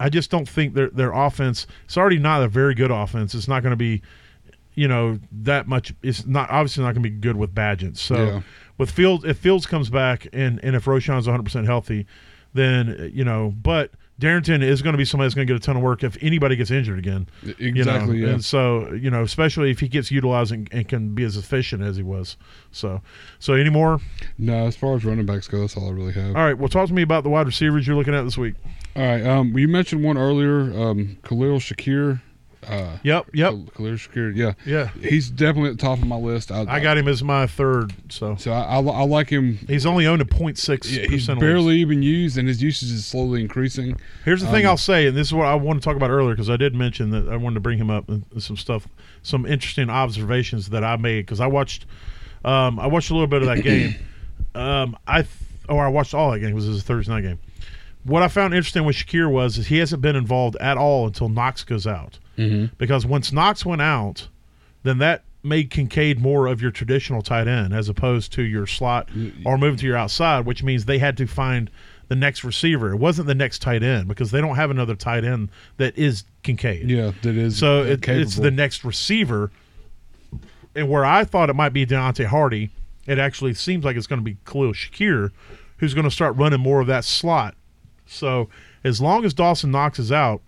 I 0.00 0.08
just 0.08 0.30
don't 0.30 0.48
think 0.48 0.74
their 0.74 0.90
their 0.90 1.12
offense. 1.12 1.66
It's 1.84 1.96
already 1.96 2.18
not 2.18 2.42
a 2.42 2.48
very 2.48 2.74
good 2.74 2.90
offense. 2.90 3.34
It's 3.34 3.48
not 3.48 3.62
going 3.62 3.72
to 3.72 3.76
be 3.76 4.02
you 4.76 4.88
know 4.88 5.20
that 5.30 5.68
much 5.68 5.94
it's 6.02 6.26
not 6.26 6.50
obviously 6.50 6.82
not 6.82 6.94
going 6.94 7.02
to 7.04 7.08
be 7.10 7.16
good 7.16 7.36
with 7.36 7.54
Bagent. 7.54 7.96
So 7.96 8.16
Yeah. 8.16 8.40
with 8.76 8.90
Fields, 8.90 9.24
if 9.24 9.38
Fields 9.38 9.66
comes 9.66 9.88
back 9.90 10.26
and 10.32 10.58
and 10.64 10.74
if 10.74 10.86
Roschon's 10.86 11.26
100 11.26 11.44
percent 11.44 11.66
healthy, 11.66 12.06
then 12.54 13.10
you 13.14 13.24
know. 13.24 13.54
But 13.62 13.92
Darrynton 14.20 14.62
is 14.62 14.80
going 14.80 14.92
to 14.92 14.98
be 14.98 15.04
somebody 15.04 15.26
that's 15.26 15.34
going 15.34 15.46
to 15.46 15.52
get 15.52 15.60
a 15.60 15.64
ton 15.64 15.76
of 15.76 15.82
work 15.82 16.04
if 16.04 16.16
anybody 16.22 16.54
gets 16.54 16.70
injured 16.70 16.98
again. 16.98 17.28
you 17.42 17.72
know. 17.72 17.80
Exactly. 17.80 18.18
yeah. 18.18 18.28
And 18.28 18.44
so 18.44 18.92
you 18.92 19.10
know, 19.10 19.22
especially 19.22 19.70
if 19.70 19.80
he 19.80 19.88
gets 19.88 20.10
utilized 20.10 20.52
and, 20.52 20.68
and 20.72 20.88
can 20.88 21.14
be 21.14 21.24
as 21.24 21.36
efficient 21.36 21.82
as 21.82 21.96
he 21.96 22.02
was. 22.02 22.36
So 22.70 23.00
so 23.38 23.54
any 23.54 23.70
more? 23.70 24.00
No, 24.38 24.66
as 24.66 24.76
far 24.76 24.94
as 24.94 25.04
running 25.04 25.26
backs 25.26 25.48
go, 25.48 25.60
that's 25.60 25.76
all 25.76 25.88
I 25.88 25.92
really 25.92 26.12
have. 26.12 26.36
All 26.36 26.44
right. 26.44 26.56
Well, 26.56 26.68
talk 26.68 26.88
to 26.88 26.94
me 26.94 27.02
about 27.02 27.24
the 27.24 27.30
wide 27.30 27.46
receivers 27.46 27.86
you're 27.86 27.96
looking 27.96 28.14
at 28.14 28.22
this 28.22 28.38
week. 28.38 28.54
All 28.94 29.02
right. 29.02 29.26
Um, 29.26 29.56
you 29.58 29.66
mentioned 29.66 30.04
one 30.04 30.16
earlier, 30.16 30.60
um, 30.80 31.18
Khalil 31.24 31.58
Shakir. 31.58 32.20
Uh, 32.68 32.98
Yep. 33.02 33.26
Yep. 33.34 33.54
Clear 33.74 33.94
Shakir. 33.94 34.34
Yeah, 34.36 34.52
Yeah. 34.66 34.88
he's 35.00 35.30
definitely 35.30 35.70
at 35.70 35.78
the 35.78 35.82
top 35.82 35.98
of 35.98 36.06
my 36.06 36.16
list. 36.16 36.50
I, 36.52 36.64
I 36.68 36.80
got 36.80 36.96
him 36.98 37.08
as 37.08 37.22
my 37.22 37.46
third. 37.46 37.92
So 38.08 38.36
So 38.36 38.52
I, 38.52 38.76
I, 38.76 38.80
I 38.80 39.04
like 39.04 39.30
him. 39.30 39.58
he's 39.68 39.86
only 39.86 40.06
owned 40.06 40.22
a 40.22 40.24
0.6 40.24 40.90
Yeah, 40.96 41.06
he's 41.08 41.26
barely 41.26 41.76
even 41.76 42.02
used, 42.02 42.38
and 42.38 42.48
his 42.48 42.62
usage 42.62 42.90
is 42.90 43.04
slowly 43.06 43.40
increasing. 43.40 43.96
Here's 44.24 44.40
the 44.40 44.48
thing 44.48 44.64
Um, 44.66 44.70
I'll 44.70 44.76
say, 44.76 45.06
and 45.06 45.16
this 45.16 45.26
is 45.28 45.34
what 45.34 45.46
I 45.46 45.54
want 45.54 45.80
to 45.80 45.84
talk 45.84 45.96
about 45.96 46.10
earlier 46.10 46.34
because 46.34 46.50
I 46.50 46.56
did 46.56 46.74
mention 46.74 47.10
that 47.10 47.28
I 47.28 47.36
wanted 47.36 47.54
to 47.54 47.60
bring 47.60 47.78
him 47.78 47.90
up 47.90 48.08
and 48.08 48.24
some 48.38 48.56
stuff, 48.56 48.86
some 49.22 49.46
interesting 49.46 49.90
observations 49.90 50.70
that 50.70 50.84
I 50.84 50.96
made 50.96 51.22
because 51.26 51.40
I 51.40 51.46
watched, 51.46 51.86
um, 52.44 52.78
I 52.80 52.86
watched 52.86 53.10
a 53.10 53.14
little 53.14 53.26
bit 53.26 53.42
of 53.42 53.48
that 53.48 53.62
game. 53.64 53.94
Um, 54.54 54.96
I 55.06 55.22
th- 55.22 55.28
or 55.68 55.84
I 55.84 55.88
watched 55.88 56.14
all 56.14 56.30
that 56.32 56.40
game. 56.40 56.50
It 56.50 56.54
was 56.54 56.66
his 56.66 56.82
Thursday 56.82 57.12
night 57.12 57.22
game. 57.22 57.38
What 58.04 58.22
I 58.22 58.28
found 58.28 58.52
interesting 58.52 58.84
with 58.84 58.96
Shakir 58.96 59.30
was 59.30 59.56
is 59.56 59.66
he 59.68 59.78
hasn't 59.78 60.02
been 60.02 60.14
involved 60.14 60.56
at 60.56 60.76
all 60.76 61.06
until 61.06 61.30
Knox 61.30 61.64
goes 61.64 61.86
out 61.86 62.18
Mm-hmm. 62.36 62.74
because 62.78 63.06
once 63.06 63.32
Knox 63.32 63.64
went 63.64 63.82
out, 63.82 64.28
then 64.82 64.98
that 64.98 65.24
made 65.42 65.70
Kincaid 65.70 66.20
more 66.20 66.46
of 66.46 66.62
your 66.62 66.70
traditional 66.70 67.22
tight 67.22 67.46
end 67.46 67.74
as 67.74 67.88
opposed 67.88 68.32
to 68.32 68.42
your 68.42 68.66
slot 68.66 69.08
or 69.44 69.58
moving 69.58 69.76
to 69.78 69.86
your 69.86 69.96
outside, 69.96 70.46
which 70.46 70.62
means 70.62 70.86
they 70.86 70.98
had 70.98 71.16
to 71.18 71.26
find 71.26 71.70
the 72.08 72.16
next 72.16 72.44
receiver. 72.44 72.92
It 72.92 72.96
wasn't 72.96 73.28
the 73.28 73.34
next 73.34 73.60
tight 73.60 73.82
end 73.82 74.08
because 74.08 74.30
they 74.30 74.40
don't 74.40 74.56
have 74.56 74.70
another 74.70 74.94
tight 74.94 75.24
end 75.24 75.50
that 75.76 75.96
is 75.98 76.24
Kincaid. 76.42 76.90
Yeah, 76.90 77.12
that 77.22 77.36
is. 77.36 77.58
So 77.58 77.82
it, 77.82 78.06
it's 78.08 78.36
the 78.36 78.50
next 78.50 78.84
receiver. 78.84 79.50
And 80.74 80.88
where 80.88 81.04
I 81.04 81.24
thought 81.24 81.50
it 81.50 81.54
might 81.54 81.72
be 81.72 81.86
Deonte 81.86 82.24
Harty, 82.26 82.70
it 83.06 83.18
actually 83.18 83.54
seems 83.54 83.84
like 83.84 83.96
it's 83.96 84.06
going 84.06 84.20
to 84.20 84.24
be 84.24 84.36
Khalil 84.44 84.72
Shakir, 84.72 85.30
who's 85.78 85.94
going 85.94 86.04
to 86.04 86.10
start 86.10 86.36
running 86.36 86.60
more 86.60 86.80
of 86.80 86.86
that 86.88 87.04
slot. 87.04 87.54
So 88.06 88.48
as 88.82 89.00
long 89.00 89.24
as 89.24 89.34
Dawson 89.34 89.70
Knox 89.70 89.98
is 89.98 90.10
out, 90.10 90.42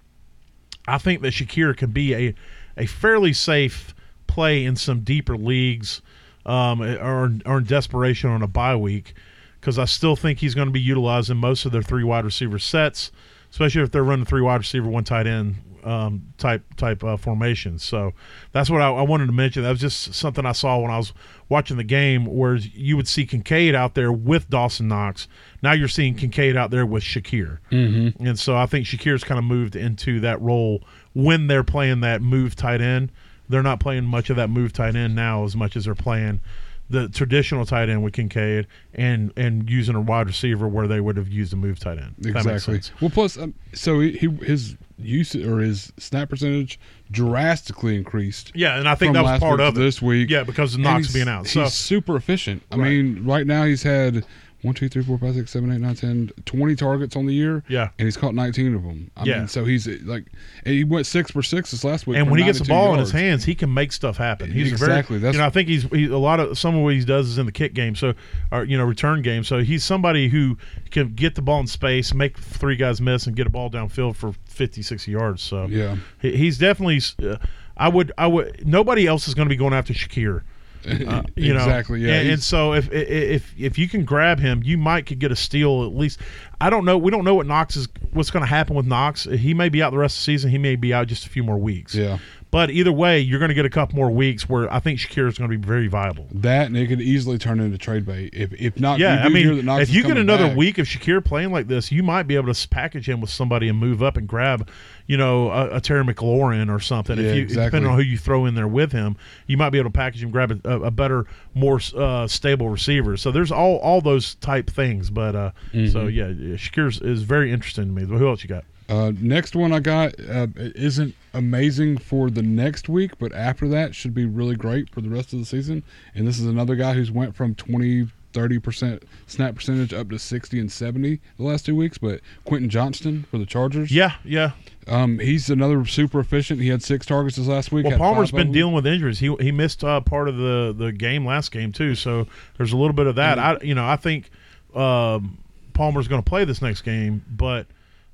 I 0.86 0.98
think 0.98 1.22
that 1.22 1.32
Shakir 1.32 1.76
can 1.76 1.90
be 1.90 2.14
a, 2.14 2.34
a 2.76 2.86
fairly 2.86 3.32
safe 3.32 3.94
play 4.26 4.64
in 4.64 4.76
some 4.76 5.00
deeper 5.00 5.36
leagues 5.36 6.02
um, 6.44 6.82
or, 6.82 7.38
or 7.44 7.58
in 7.58 7.64
desperation 7.64 8.30
on 8.30 8.42
a 8.42 8.46
bye 8.46 8.76
week 8.76 9.14
because 9.60 9.78
I 9.78 9.84
still 9.84 10.16
think 10.16 10.38
he's 10.38 10.54
going 10.54 10.68
to 10.68 10.72
be 10.72 10.80
utilized 10.80 11.30
in 11.30 11.38
most 11.38 11.64
of 11.64 11.72
their 11.72 11.82
three 11.82 12.04
wide 12.04 12.24
receiver 12.24 12.58
sets, 12.58 13.10
especially 13.50 13.82
if 13.82 13.90
they're 13.90 14.04
running 14.04 14.24
three 14.24 14.42
wide 14.42 14.56
receiver, 14.56 14.88
one 14.88 15.04
tight 15.04 15.26
end 15.26 15.56
um, 15.86 16.32
type 16.36 16.62
type 16.76 17.04
uh, 17.04 17.16
formations. 17.16 17.82
So 17.84 18.12
that's 18.52 18.68
what 18.68 18.82
I, 18.82 18.90
I 18.90 19.02
wanted 19.02 19.26
to 19.26 19.32
mention. 19.32 19.62
That 19.62 19.70
was 19.70 19.80
just 19.80 20.12
something 20.14 20.44
I 20.44 20.52
saw 20.52 20.78
when 20.80 20.90
I 20.90 20.98
was 20.98 21.12
watching 21.48 21.76
the 21.76 21.84
game, 21.84 22.26
where 22.26 22.56
you 22.56 22.96
would 22.96 23.06
see 23.06 23.24
Kincaid 23.24 23.74
out 23.74 23.94
there 23.94 24.10
with 24.10 24.50
Dawson 24.50 24.88
Knox. 24.88 25.28
Now 25.62 25.72
you're 25.72 25.88
seeing 25.88 26.14
Kincaid 26.16 26.56
out 26.56 26.70
there 26.70 26.84
with 26.84 27.04
Shakir. 27.04 27.58
Mhm. 27.70 28.18
And 28.18 28.38
so 28.38 28.56
I 28.56 28.66
think 28.66 28.86
Shakir's 28.86 29.22
kind 29.24 29.38
of 29.38 29.44
moved 29.44 29.76
into 29.76 30.20
that 30.20 30.40
role 30.42 30.82
when 31.14 31.46
they're 31.46 31.64
playing 31.64 32.00
that 32.00 32.20
move 32.20 32.56
tight 32.56 32.80
end. 32.80 33.12
They're 33.48 33.62
not 33.62 33.78
playing 33.78 34.04
much 34.06 34.28
of 34.28 34.36
that 34.36 34.50
move 34.50 34.72
tight 34.72 34.96
end 34.96 35.14
now 35.14 35.44
as 35.44 35.54
much 35.54 35.76
as 35.76 35.84
they're 35.84 35.94
playing 35.94 36.40
the 36.88 37.08
traditional 37.08 37.66
tight 37.66 37.88
end 37.88 38.02
with 38.04 38.12
Kincaid 38.12 38.66
and 38.94 39.32
and 39.36 39.68
using 39.68 39.94
a 39.96 40.00
wide 40.00 40.26
receiver 40.28 40.68
where 40.68 40.86
they 40.86 41.00
would 41.00 41.16
have 41.16 41.28
used 41.28 41.52
a 41.52 41.56
move 41.56 41.78
tight 41.80 41.98
end. 41.98 42.14
If 42.18 42.34
that 42.34 42.44
makes 42.44 42.68
Exactly. 42.68 42.96
Well, 43.00 43.10
plus, 43.10 43.36
um, 43.36 43.54
so 43.74 44.00
he, 44.00 44.12
he 44.12 44.28
his 44.28 44.76
use 44.98 45.34
or 45.34 45.58
his 45.58 45.92
snap 45.98 46.28
percentage 46.30 46.78
drastically 47.10 47.96
increased. 47.96 48.52
Yeah, 48.54 48.78
and 48.78 48.88
I 48.88 48.94
think 48.94 49.14
that 49.14 49.22
was 49.24 49.40
part 49.40 49.60
of 49.60 49.76
it. 49.76 49.80
this 49.80 50.00
week. 50.00 50.30
Yeah, 50.30 50.44
because 50.44 50.74
of 50.74 50.80
Knox 50.80 51.12
being 51.12 51.28
out. 51.28 51.46
So 51.46 51.64
he's 51.64 51.72
super 51.74 52.16
efficient. 52.16 52.62
I 52.70 52.76
Right. 52.76 52.88
mean, 52.90 53.24
right 53.24 53.46
now 53.46 53.64
he's 53.64 53.82
had 53.82 54.24
one, 54.66 54.74
two, 54.74 54.88
three, 54.90 55.02
four, 55.02 55.16
five, 55.16 55.34
six, 55.34 55.50
seven, 55.50 55.72
eight, 55.72 55.80
nine, 55.80 55.94
10, 55.94 56.30
20 56.44 56.76
targets 56.76 57.16
on 57.16 57.24
the 57.26 57.32
year. 57.32 57.62
Yeah. 57.68 57.88
And 57.98 58.06
he's 58.06 58.16
caught 58.16 58.34
19 58.34 58.74
of 58.74 58.82
them. 58.82 59.10
I 59.16 59.24
Yeah. 59.24 59.38
mean, 59.38 59.48
so 59.48 59.64
he's 59.64 59.86
like, 60.02 60.24
and 60.64 60.74
he 60.74 60.84
went 60.84 61.06
six 61.06 61.30
for 61.30 61.42
six 61.42 61.70
this 61.70 61.84
last 61.84 62.06
week. 62.06 62.18
and 62.18 62.30
when 62.30 62.38
he 62.40 62.44
gets 62.44 62.58
the 62.58 62.64
92 62.64 62.74
ball 62.74 62.92
in 62.94 63.00
his 63.00 63.10
hands, 63.12 63.44
he 63.44 63.54
can 63.54 63.72
make 63.72 63.92
stuff 63.92 64.16
happen. 64.18 64.50
He's 64.52 64.70
Exactly, 64.70 65.18
Very, 65.18 65.20
that's- 65.20 65.34
you 65.34 65.40
know, 65.40 65.46
I 65.46 65.50
think 65.50 65.68
he's 65.68 65.84
he, 65.84 66.06
a 66.06 66.18
lot 66.18 66.40
of 66.40 66.58
some 66.58 66.74
of 66.76 66.82
what 66.82 66.92
he 66.94 67.04
does 67.04 67.28
is 67.28 67.38
in 67.38 67.46
the 67.46 67.52
kick 67.52 67.72
game, 67.72 67.94
so 67.94 68.12
or 68.52 68.64
you 68.64 68.76
know 68.76 68.84
return 68.84 69.22
game. 69.22 69.44
So 69.44 69.60
he's 69.62 69.84
somebody 69.84 70.28
who 70.28 70.58
can 70.90 71.14
get 71.14 71.34
the 71.36 71.42
ball 71.42 71.60
in 71.60 71.66
space, 71.66 72.12
make 72.12 72.36
three 72.38 72.76
guys 72.76 73.00
miss, 73.00 73.26
and 73.26 73.36
get 73.36 73.46
a 73.46 73.50
ball 73.50 73.70
downfield 73.70 74.16
for 74.16 74.32
50, 74.46 74.82
60 74.82 75.10
yards. 75.12 75.42
So 75.42 75.66
Yeah. 75.66 75.96
he, 76.20 76.36
he's 76.36 76.58
definitely. 76.58 77.00
Uh, 77.22 77.36
I 77.78 77.88
would. 77.88 78.10
I 78.16 78.26
would. 78.26 78.66
Nobody 78.66 79.06
else 79.06 79.28
is 79.28 79.34
going 79.34 79.46
to 79.46 79.50
be 79.52 79.56
going 79.56 79.74
after 79.74 79.92
Shakir. 79.92 80.42
Uh, 80.84 81.22
you 81.36 81.52
know 81.52 81.60
exactly. 81.60 82.00
Yeah. 82.00 82.14
and, 82.14 82.30
and 82.30 82.42
so 82.42 82.74
if 82.74 82.92
if 82.92 83.52
if 83.58 83.78
you 83.78 83.88
can 83.88 84.04
grab 84.04 84.38
him 84.38 84.62
you 84.64 84.78
might 84.78 85.06
could 85.06 85.18
get 85.18 85.32
a 85.32 85.36
steal 85.36 85.84
at 85.84 85.96
least 85.96 86.20
i 86.60 86.70
don't 86.70 86.84
know 86.84 86.98
we 86.98 87.10
don't 87.10 87.24
know 87.24 87.34
what 87.34 87.46
knox 87.46 87.76
is 87.76 87.88
what's 88.12 88.30
going 88.30 88.42
to 88.42 88.48
happen 88.48 88.76
with 88.76 88.86
knox 88.86 89.24
he 89.24 89.54
may 89.54 89.68
be 89.68 89.82
out 89.82 89.90
the 89.90 89.98
rest 89.98 90.16
of 90.16 90.20
the 90.20 90.24
season 90.24 90.50
he 90.50 90.58
may 90.58 90.76
be 90.76 90.92
out 90.92 91.06
just 91.06 91.26
a 91.26 91.28
few 91.28 91.42
more 91.42 91.58
weeks 91.58 91.94
yeah. 91.94 92.18
But 92.56 92.70
either 92.70 92.92
way 92.92 93.18
you're 93.20 93.38
going 93.38 93.50
to 93.50 93.54
get 93.54 93.66
a 93.66 93.70
couple 93.78 93.96
more 93.96 94.10
weeks 94.10 94.48
where 94.48 94.72
i 94.72 94.78
think 94.80 94.98
Shakir 94.98 95.28
is 95.28 95.36
going 95.38 95.50
to 95.50 95.56
be 95.58 95.62
very 95.74 95.88
viable 95.88 96.26
That 96.32 96.66
and 96.68 96.76
it 96.76 96.86
could 96.86 97.00
easily 97.02 97.36
turn 97.38 97.60
into 97.60 97.76
trade 97.78 98.04
bait 98.06 98.30
if 98.32 98.52
if 98.54 98.80
not. 98.80 98.98
yeah, 98.98 99.22
I 99.24 99.28
mean, 99.28 99.68
if 99.68 99.90
you 99.90 100.02
get 100.02 100.16
another 100.16 100.48
back. 100.48 100.56
week 100.56 100.78
of 100.78 100.86
Shakir 100.86 101.22
playing 101.24 101.50
like 101.52 101.66
this, 101.68 101.92
you 101.92 102.02
might 102.02 102.22
be 102.24 102.36
able 102.36 102.52
to 102.52 102.68
package 102.68 103.08
him 103.08 103.20
with 103.20 103.30
somebody 103.30 103.68
and 103.68 103.78
move 103.78 104.02
up 104.02 104.16
and 104.16 104.26
grab, 104.26 104.68
you 105.06 105.16
know, 105.16 105.50
a, 105.50 105.76
a 105.76 105.80
Terry 105.80 106.04
McLaurin 106.04 106.74
or 106.74 106.80
something. 106.80 107.18
Yeah, 107.18 107.24
if 107.30 107.36
you 107.36 107.42
exactly. 107.42 107.66
depending 107.66 107.90
on 107.90 107.96
who 107.98 108.04
you 108.04 108.16
throw 108.18 108.46
in 108.46 108.54
there 108.54 108.68
with 108.68 108.92
him, 108.92 109.16
you 109.46 109.56
might 109.56 109.70
be 109.70 109.78
able 109.78 109.90
to 109.90 109.94
package 109.94 110.22
him, 110.22 110.30
grab 110.30 110.60
a, 110.64 110.70
a 110.82 110.90
better, 110.90 111.26
more 111.54 111.80
uh, 111.96 112.26
stable 112.26 112.68
receiver. 112.68 113.16
So 113.16 113.30
there's 113.30 113.52
all 113.52 113.76
all 113.78 114.00
those 114.00 114.34
type 114.36 114.70
things. 114.70 115.10
But 115.10 115.34
uh, 115.36 115.50
Mm-hmm. 115.72 115.88
so 115.92 116.06
yeah, 116.06 116.28
Shakir 116.56 116.88
is- 116.88 117.00
is 117.00 117.22
very 117.22 117.52
interesting 117.52 117.84
to 117.86 117.92
me. 117.92 118.04
Who 118.18 118.26
else 118.28 118.42
you 118.42 118.48
got? 118.48 118.64
Uh, 118.88 119.12
next 119.20 119.56
one 119.56 119.72
I 119.72 119.80
got 119.80 120.14
uh, 120.20 120.46
isn't 120.56 121.14
amazing 121.34 121.98
for 121.98 122.30
the 122.30 122.42
next 122.42 122.88
week, 122.88 123.18
but 123.18 123.32
after 123.32 123.68
that 123.68 123.94
should 123.94 124.14
be 124.14 124.24
really 124.24 124.54
great 124.54 124.90
for 124.90 125.00
the 125.00 125.08
rest 125.08 125.32
of 125.32 125.38
the 125.38 125.44
season. 125.44 125.82
And 126.14 126.26
this 126.26 126.38
is 126.38 126.46
another 126.46 126.76
guy 126.76 126.92
who's 126.94 127.10
went 127.10 127.34
from 127.34 127.54
20, 127.54 128.08
30% 128.32 129.02
snap 129.26 129.54
percentage 129.54 129.92
up 129.92 130.10
to 130.10 130.18
60 130.18 130.60
and 130.60 130.70
70 130.70 131.20
the 131.36 131.42
last 131.42 131.66
two 131.66 131.74
weeks. 131.74 131.98
But 131.98 132.20
Quentin 132.44 132.70
Johnston 132.70 133.24
for 133.24 133.38
the 133.38 133.46
Chargers. 133.46 133.90
Yeah, 133.90 134.14
yeah. 134.24 134.52
Um, 134.86 135.18
he's 135.18 135.50
another 135.50 135.84
super 135.86 136.20
efficient. 136.20 136.60
He 136.60 136.68
had 136.68 136.82
six 136.82 137.06
targets 137.06 137.36
this 137.36 137.48
last 137.48 137.72
week. 137.72 137.86
Well, 137.86 137.98
Palmer's 137.98 138.30
been 138.30 138.52
dealing 138.52 138.74
with 138.74 138.86
injuries. 138.86 139.18
He 139.18 139.34
he 139.40 139.50
missed 139.50 139.82
uh, 139.82 140.00
part 140.00 140.28
of 140.28 140.36
the 140.36 140.72
the 140.76 140.92
game 140.92 141.26
last 141.26 141.50
game 141.50 141.72
too. 141.72 141.96
So 141.96 142.28
there's 142.56 142.72
a 142.72 142.76
little 142.76 142.92
bit 142.92 143.08
of 143.08 143.16
that. 143.16 143.38
I 143.40 143.58
you 143.62 143.74
know 143.74 143.84
I 143.84 143.96
think 143.96 144.30
um, 144.76 145.38
Palmer's 145.72 146.06
going 146.06 146.22
to 146.22 146.28
play 146.28 146.44
this 146.44 146.62
next 146.62 146.82
game, 146.82 147.24
but 147.28 147.66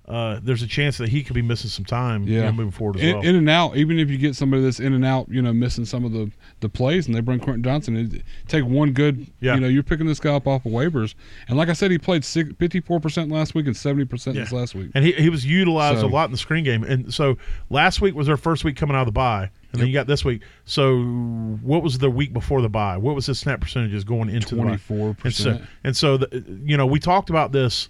uh, 0.09 0.41
there's 0.43 0.63
a 0.63 0.67
chance 0.67 0.99
that 0.99 1.09
he 1.09 1.23
could 1.23 1.35
be 1.35 1.43
missing 1.43 1.71
some 1.71 1.85
time 1.85 2.27
you 2.27 2.41
know, 2.41 2.51
moving 2.51 2.73
forward 2.73 2.97
as 2.97 3.03
in, 3.03 3.17
well. 3.19 3.25
in 3.25 3.37
and 3.37 3.49
out. 3.49 3.77
Even 3.77 3.99
if 4.01 4.11
you 4.11 4.19
get 4.19 4.35
somebody 4.35 4.61
that's 4.63 4.81
in 4.81 4.93
and 4.95 5.05
out, 5.05 5.29
you 5.29 5.41
know, 5.41 5.53
missing 5.53 5.85
some 5.85 6.05
of 6.05 6.11
the, 6.13 6.31
the 6.61 6.69
plays, 6.69 7.07
and 7.07 7.15
they 7.15 7.21
bring 7.21 7.39
Quentin 7.39 7.63
Johnston, 7.63 7.97
it, 7.97 8.23
take 8.49 8.65
one 8.65 8.93
good. 8.93 9.27
Yeah. 9.41 9.55
You 9.55 9.61
know, 9.61 9.69
you're 9.69 9.85
picking 9.85 10.07
this 10.07 10.19
guy 10.19 10.35
up 10.35 10.47
off 10.49 10.67
of 10.67 10.73
waivers, 10.73 11.15
and 11.49 11.57
like 11.57 11.69
I 11.69 11.73
said, 11.73 11.91
he 11.93 11.99
played 11.99 12.25
fifty 12.25 12.81
four 12.81 12.99
percent 13.01 13.31
last 13.31 13.55
week 13.55 13.67
and 13.67 13.77
seventy 13.77 14.05
percent 14.05 14.37
this 14.37 14.51
last 14.53 14.75
week. 14.75 14.91
and 14.95 15.05
he, 15.05 15.13
he 15.13 15.29
was 15.29 15.47
utilized 15.47 16.01
So- 16.01 16.07
a 16.07 16.09
lot 16.09 16.25
in 16.27 16.33
the 16.33 16.39
screen 16.39 16.65
game. 16.65 16.83
And 16.83 17.15
so 17.15 17.39
last 17.71 18.01
week 18.01 18.15
was 18.15 18.29
our 18.29 18.37
first 18.37 18.65
week 18.65 18.77
coming 18.77 18.97
out 18.97 19.03
of 19.03 19.07
the 19.07 19.13
bye, 19.13 19.51
and 19.73 19.81
then 19.81 19.87
you 19.87 19.95
got 19.95 20.07
this 20.09 20.25
week. 20.25 20.43
So 20.65 21.01
what 21.63 21.83
was 21.83 21.99
the 21.99 22.11
week 22.11 22.33
before 22.33 22.61
the 22.61 22.69
bye? 22.69 22.97
What 22.97 23.15
was 23.15 23.27
his 23.27 23.39
snap 23.39 23.61
percentages 23.61 24.03
going 24.05 24.29
into 24.31 24.57
the 24.57 24.63
bye? 24.63 24.77
Twenty 24.77 24.79
four 24.79 25.17
And 25.25 25.33
so, 25.35 25.61
and 25.85 25.97
so 25.97 26.17
the, 26.17 26.45
you 26.65 26.77
know, 26.77 26.87
we 26.87 26.99
talked 26.99 27.31
about 27.31 27.53
this 27.53 27.89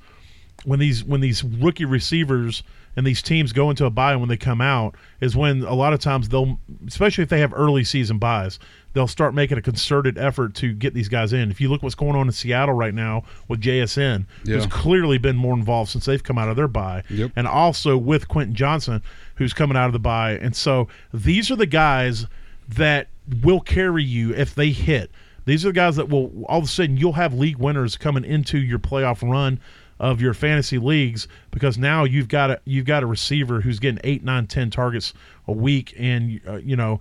when 0.64 0.78
these 0.78 1.04
when 1.04 1.20
these 1.20 1.42
rookie 1.42 1.84
receivers 1.84 2.62
and 2.94 3.06
these 3.06 3.22
teams 3.22 3.52
go 3.54 3.70
into 3.70 3.86
a 3.86 3.90
bye 3.90 4.12
and 4.12 4.20
when 4.20 4.28
they 4.28 4.36
come 4.36 4.60
out 4.60 4.94
is 5.22 5.34
when 5.34 5.62
a 5.62 5.72
lot 5.74 5.94
of 5.94 5.98
times 6.00 6.28
they'll, 6.28 6.58
especially 6.86 7.22
if 7.22 7.30
they 7.30 7.40
have 7.40 7.52
early 7.54 7.84
season 7.84 8.18
buys, 8.18 8.58
they'll 8.92 9.08
start 9.08 9.32
making 9.32 9.56
a 9.56 9.62
concerted 9.62 10.18
effort 10.18 10.54
to 10.54 10.74
get 10.74 10.92
these 10.92 11.08
guys 11.08 11.32
in. 11.32 11.50
If 11.50 11.58
you 11.58 11.70
look 11.70 11.82
what's 11.82 11.94
going 11.94 12.14
on 12.16 12.26
in 12.26 12.32
Seattle 12.32 12.74
right 12.74 12.92
now 12.92 13.24
with 13.48 13.62
JSN, 13.62 14.26
who's 14.44 14.66
clearly 14.66 15.16
been 15.16 15.36
more 15.36 15.54
involved 15.54 15.90
since 15.90 16.04
they've 16.04 16.22
come 16.22 16.36
out 16.36 16.50
of 16.50 16.56
their 16.56 16.68
buy 16.68 17.02
Yep. 17.08 17.30
and 17.34 17.48
also 17.48 17.96
with 17.96 18.28
Quentin 18.28 18.54
Johnston, 18.54 19.02
who's 19.36 19.54
coming 19.54 19.76
out 19.76 19.86
of 19.86 19.94
the 19.94 19.98
buy 19.98 20.32
and 20.32 20.54
so 20.54 20.86
these 21.14 21.50
are 21.50 21.56
the 21.56 21.64
guys 21.66 22.26
that 22.68 23.08
will 23.42 23.60
carry 23.60 24.04
you 24.04 24.34
if 24.34 24.54
they 24.54 24.70
hit. 24.70 25.10
These 25.46 25.64
are 25.64 25.70
the 25.70 25.72
guys 25.74 25.96
that 25.96 26.10
will 26.10 26.44
all 26.44 26.58
of 26.58 26.64
a 26.64 26.68
sudden 26.68 26.98
you'll 26.98 27.14
have 27.14 27.32
league 27.32 27.56
winners 27.56 27.96
coming 27.96 28.24
into 28.24 28.58
your 28.58 28.78
playoff 28.78 29.28
run 29.28 29.58
of 30.02 30.20
your 30.20 30.34
fantasy 30.34 30.76
leagues 30.78 31.28
because 31.52 31.78
now 31.78 32.04
you've 32.04 32.28
got 32.28 32.50
a 32.50 32.60
you've 32.64 32.84
got 32.84 33.02
a 33.02 33.06
receiver 33.06 33.62
who's 33.62 33.78
getting 33.78 34.00
eight, 34.04 34.22
nine, 34.22 34.46
ten 34.46 34.68
targets 34.68 35.14
a 35.46 35.52
week, 35.52 35.94
and 35.96 36.40
uh, 36.46 36.56
you 36.56 36.76
know 36.76 37.00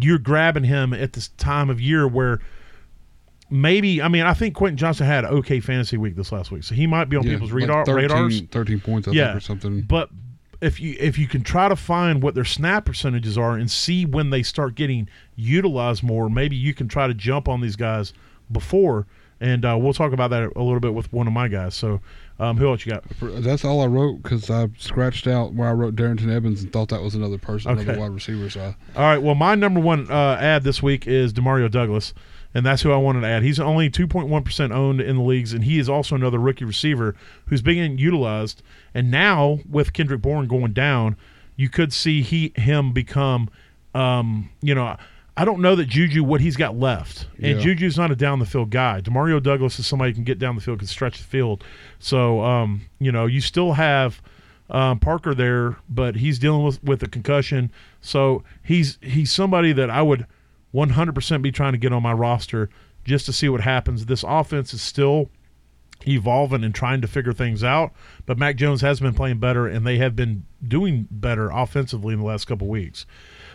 you're 0.00 0.18
grabbing 0.18 0.64
him 0.64 0.92
at 0.92 1.14
this 1.14 1.28
time 1.38 1.70
of 1.70 1.80
year 1.80 2.06
where 2.06 2.40
maybe 3.50 4.02
I 4.02 4.08
mean 4.08 4.24
I 4.24 4.34
think 4.34 4.54
Quentin 4.54 4.76
Johnston 4.76 5.06
had 5.06 5.24
an 5.24 5.30
okay 5.34 5.60
fantasy 5.60 5.96
week 5.96 6.14
this 6.14 6.30
last 6.30 6.50
week, 6.50 6.62
so 6.62 6.74
he 6.74 6.86
might 6.86 7.08
be 7.08 7.16
on 7.16 7.24
Yeah, 7.24 7.32
people's 7.32 7.52
like 7.52 7.62
radar 7.62 7.84
13, 7.86 8.10
radars. 8.10 8.40
13 8.52 8.80
points, 8.80 9.08
I 9.08 9.12
Yeah, 9.12 9.26
think, 9.28 9.36
or 9.38 9.40
something. 9.40 9.80
But 9.82 10.10
if 10.60 10.80
you 10.80 10.94
if 11.00 11.18
you 11.18 11.26
can 11.28 11.42
try 11.42 11.68
to 11.68 11.76
find 11.76 12.22
what 12.22 12.34
their 12.34 12.44
snap 12.44 12.84
percentages 12.84 13.38
are 13.38 13.56
and 13.56 13.70
see 13.70 14.04
when 14.04 14.30
they 14.30 14.42
start 14.42 14.74
getting 14.74 15.08
utilized 15.36 16.02
more, 16.02 16.28
maybe 16.28 16.56
you 16.56 16.74
can 16.74 16.88
try 16.88 17.06
to 17.06 17.14
jump 17.14 17.48
on 17.48 17.60
these 17.60 17.76
guys 17.76 18.12
before. 18.52 19.06
And 19.38 19.66
uh, 19.66 19.76
we'll 19.78 19.92
talk 19.92 20.14
about 20.14 20.30
that 20.30 20.50
a 20.56 20.62
little 20.62 20.80
bit 20.80 20.94
with 20.94 21.12
one 21.12 21.26
of 21.26 21.32
my 21.34 21.46
guys. 21.48 21.74
So, 21.74 22.00
um, 22.38 22.56
who 22.56 22.68
else 22.68 22.84
you 22.84 22.92
got? 22.92 23.04
That's 23.42 23.64
all 23.64 23.80
I 23.80 23.86
wrote 23.86 24.22
because 24.22 24.50
I 24.50 24.68
scratched 24.78 25.26
out 25.26 25.54
where 25.54 25.68
I 25.68 25.72
wrote 25.72 25.96
Darrynton 25.96 26.30
Evans 26.30 26.62
and 26.62 26.72
thought 26.72 26.88
that 26.90 27.02
was 27.02 27.14
another 27.14 27.38
person, 27.38 27.70
Okay. 27.72 27.82
another 27.82 27.98
wide 28.00 28.10
receiver. 28.12 28.50
So 28.50 28.74
All 28.94 29.02
right. 29.02 29.22
Well, 29.22 29.34
my 29.34 29.54
number 29.54 29.80
one 29.80 30.10
uh, 30.10 30.36
ad 30.40 30.62
this 30.64 30.82
week 30.82 31.06
is 31.06 31.32
Demario 31.32 31.70
Douglas, 31.70 32.12
and 32.54 32.64
that's 32.66 32.82
who 32.82 32.92
I 32.92 32.96
wanted 32.96 33.22
to 33.22 33.26
add. 33.26 33.42
He's 33.42 33.58
only 33.58 33.88
2.1% 33.88 34.70
owned 34.72 35.00
in 35.00 35.16
the 35.16 35.22
leagues, 35.22 35.52
and 35.52 35.64
he 35.64 35.78
is 35.78 35.88
also 35.88 36.14
another 36.14 36.38
rookie 36.38 36.64
receiver 36.64 37.14
who's 37.46 37.62
being 37.62 37.98
utilized. 37.98 38.62
And 38.94 39.10
now 39.10 39.60
with 39.68 39.92
Kendrick 39.92 40.20
Bourne 40.22 40.46
going 40.46 40.72
down, 40.72 41.16
you 41.56 41.68
could 41.70 41.92
see 41.92 42.20
he 42.22 42.52
him 42.56 42.92
become, 42.92 43.48
um, 43.94 44.50
you 44.60 44.74
know. 44.74 44.96
I 45.36 45.44
don't 45.44 45.60
know 45.60 45.76
that 45.76 45.86
Juju 45.86 46.24
what 46.24 46.40
he's 46.40 46.56
got 46.56 46.78
left, 46.78 47.26
and 47.36 47.58
Yeah. 47.58 47.62
Juju's 47.62 47.98
not 47.98 48.10
a 48.10 48.16
down 48.16 48.38
the 48.38 48.46
field 48.46 48.70
guy. 48.70 49.00
Demario 49.02 49.42
Douglas 49.42 49.78
is 49.78 49.86
somebody 49.86 50.12
who 50.12 50.14
can 50.14 50.24
get 50.24 50.38
down 50.38 50.54
the 50.54 50.62
field, 50.62 50.78
can 50.78 50.88
stretch 50.88 51.18
the 51.18 51.24
field. 51.24 51.62
So, 51.98 52.40
um, 52.42 52.82
you 52.98 53.12
know, 53.12 53.26
you 53.26 53.40
still 53.42 53.74
have 53.74 54.22
um, 54.70 54.98
Parker 54.98 55.34
there, 55.34 55.76
but 55.88 56.16
he's 56.16 56.38
dealing 56.38 56.64
with 56.64 56.82
with 56.82 57.02
a 57.02 57.08
concussion. 57.08 57.70
So 58.00 58.42
he's 58.62 58.98
he's 59.02 59.30
somebody 59.30 59.72
that 59.72 59.90
I 59.90 60.02
would 60.02 60.26
100% 60.74 61.42
be 61.42 61.52
trying 61.52 61.72
to 61.72 61.78
get 61.78 61.92
on 61.92 62.02
my 62.02 62.12
roster 62.12 62.68
just 63.04 63.26
to 63.26 63.32
see 63.32 63.48
what 63.48 63.60
happens. 63.60 64.06
This 64.06 64.24
offense 64.26 64.74
is 64.74 64.82
still 64.82 65.30
evolving 66.06 66.62
and 66.64 66.74
trying 66.74 67.00
to 67.00 67.08
figure 67.08 67.32
things 67.32 67.64
out, 67.64 67.92
but 68.26 68.38
Mac 68.38 68.56
Jones 68.56 68.80
has 68.82 69.00
been 69.00 69.14
playing 69.14 69.38
better, 69.38 69.66
and 69.66 69.86
they 69.86 69.96
have 69.98 70.14
been 70.14 70.44
doing 70.66 71.08
better 71.10 71.48
offensively 71.50 72.12
in 72.12 72.20
the 72.20 72.26
last 72.26 72.46
couple 72.46 72.68
weeks. 72.68 73.06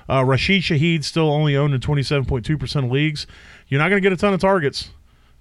Uh, 0.10 0.24
Rashid 0.26 0.62
Shaheed 0.64 1.04
still 1.04 1.30
only 1.32 1.56
owned 1.56 1.74
in 1.74 1.80
27.2% 1.80 2.76
of 2.86 2.92
leagues. 2.92 3.28
You're 3.68 3.80
not 3.80 3.90
going 3.90 4.02
to 4.02 4.06
get 4.06 4.14
a 4.14 4.18
ton 4.18 4.34
of 4.34 4.42
targets, 4.42 4.90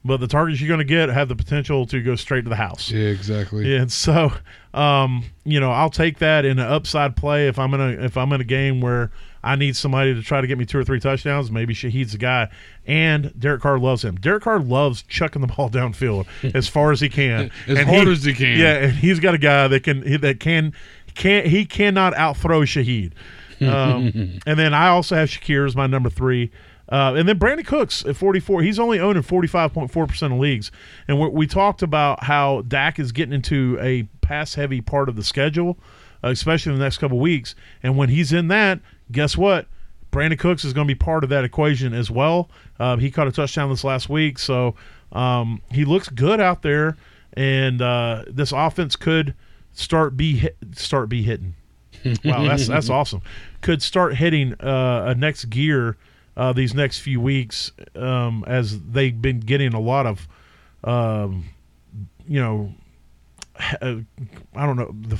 but 0.05 0.19
the 0.20 0.28
targets 0.28 0.61
you're 0.61 0.69
going 0.69 0.78
to 0.78 0.85
get 0.85 1.09
have 1.09 1.28
the 1.28 1.37
potential 1.37 1.87
to 1.87 2.03
go 2.03 2.15
straight 2.16 2.43
to 2.45 2.49
the 2.51 2.57
house. 2.57 2.91
yeah, 2.91 3.09
exactly. 3.09 3.77
And 3.77 3.91
so, 3.91 4.32
um, 4.73 5.24
you 5.45 5.59
know, 5.61 5.70
I'll 5.73 5.91
take 5.91 6.19
that 6.19 6.45
in 6.45 6.59
an 6.59 6.66
upside 6.66 7.16
play 7.16 7.49
if 7.49 7.59
I'm 7.59 7.74
in 7.74 7.81
a 7.81 7.89
if 8.05 8.16
I'm 8.16 8.32
in 8.32 8.41
a 8.41 8.45
game 8.45 8.81
where 8.81 9.11
I 9.43 9.57
need 9.57 9.74
somebody 9.74 10.15
to 10.15 10.23
try 10.23 10.41
to 10.43 10.47
get 10.47 10.59
me 10.59 10.66
two 10.66 10.78
or 10.78 10.85
three 10.85 11.01
touchdowns. 11.01 11.51
Maybe 11.51 11.74
Shaheed's 11.74 12.12
the 12.12 12.19
guy. 12.19 12.51
And 12.87 13.32
Derek 13.39 13.62
Carr 13.62 13.78
loves 13.78 14.05
him. 14.05 14.16
Derek 14.16 14.43
Carr 14.45 14.61
loves 14.61 15.03
chucking 15.03 15.41
the 15.43 15.49
ball 15.49 15.70
downfield 15.70 16.27
as 16.55 16.69
far 16.69 16.93
as 16.93 17.01
he 17.01 17.09
can, 17.09 17.51
As 17.66 17.78
And 17.78 17.89
hard 17.89 18.07
as 18.09 18.23
he 18.24 18.35
can. 18.35 18.59
Yeah, 18.59 18.74
and 18.74 18.93
he's 18.93 19.19
got 19.19 19.35
a 19.35 19.39
guy 19.39 19.66
that 19.69 19.82
can 19.82 20.03
he- 20.03 20.19
that 20.19 20.39
can 20.41 20.73
can 21.15 21.47
he 21.47 21.65
cannot 21.65 22.15
outthrow 22.15 22.61
Shaheed. 22.62 23.12
Um, 23.61 24.41
and 24.47 24.59
then 24.59 24.74
I 24.74 24.89
also 24.89 25.16
have 25.16 25.28
Shakir 25.28 25.66
as 25.66 25.77
my 25.77 25.87
number 25.87 26.11
three. 26.11 26.51
Uh, 26.91 27.15
and 27.16 27.28
then 27.28 27.39
Brandin 27.39 27.65
Cooks 27.65 28.05
at 28.05 28.16
44. 28.16 28.62
He's 28.62 28.78
only 28.78 28.99
owned 28.99 29.16
in 29.16 29.23
45.4% 29.23 30.23
of 30.23 30.32
leagues. 30.32 30.73
And 31.07 31.20
we, 31.20 31.28
we 31.28 31.47
talked 31.47 31.82
about 31.82 32.24
how 32.24 32.62
Dak 32.62 32.99
is 32.99 33.12
getting 33.12 33.32
into 33.32 33.78
a 33.81 34.05
pass 34.23 34.55
heavy 34.55 34.81
part 34.81 35.09
of 35.09 35.15
the 35.15 35.23
schedule, 35.23 35.78
uh, 36.24 36.28
especially 36.28 36.73
in 36.73 36.78
the 36.78 36.85
next 36.85 36.99
couple 36.99 37.20
weeks. 37.20 37.55
And 37.82 37.97
when 37.97 38.09
he's 38.09 38.32
in 38.32 38.49
that, 38.49 38.81
guess 39.12 39.37
what? 39.37 39.66
Brandin 40.11 40.39
Cooks 40.39 40.65
is 40.65 40.73
going 40.73 40.89
to 40.89 40.93
be 40.93 40.99
part 40.99 41.23
of 41.23 41.31
that 41.31 41.45
equation 41.45 41.95
as 41.95 42.11
well. 42.11 42.51
Uh, 42.81 42.97
he 42.97 43.12
caught 43.12 43.28
a 43.28 43.32
touchdown 43.32 43.70
this 43.70 43.85
last 43.85 44.09
week. 44.09 44.41
So 44.41 44.74
um, 45.12 45.62
he 45.70 45.85
looks 45.85 46.09
good 46.09 46.41
out 46.41 46.62
there. 46.62 46.97
And 47.35 47.81
uh, 47.81 48.24
this 48.27 48.51
offense 48.51 48.97
could 48.97 49.35
start 49.73 50.16
be 50.16 50.37
hit, 50.37 50.57
start 50.74 51.09
be 51.09 51.23
hitting. 51.23 51.55
Wow, 52.24 52.45
that's 52.45 52.66
that's 52.66 52.91
awesome. 52.91 53.23
Could 53.61 53.82
start 53.82 54.15
hitting 54.16 54.55
uh, 54.61 55.05
a 55.09 55.15
next 55.15 55.47
gear 55.47 55.97
uh, 56.37 56.53
these 56.53 56.74
next 56.74 57.01
few 57.01 57.20
weeks 57.20 57.73
um, 57.95 58.45
as 58.47 58.81
they've 58.82 59.20
been 59.20 59.41
getting 59.41 59.74
a 59.74 59.81
lot 59.81 60.07
of, 60.07 60.27
um, 60.85 61.45
you 62.27 62.41
know, 62.41 62.73
uh, 63.82 63.97
I 64.55 64.66
don't 64.66 64.77
know 64.77 64.95
the. 65.09 65.19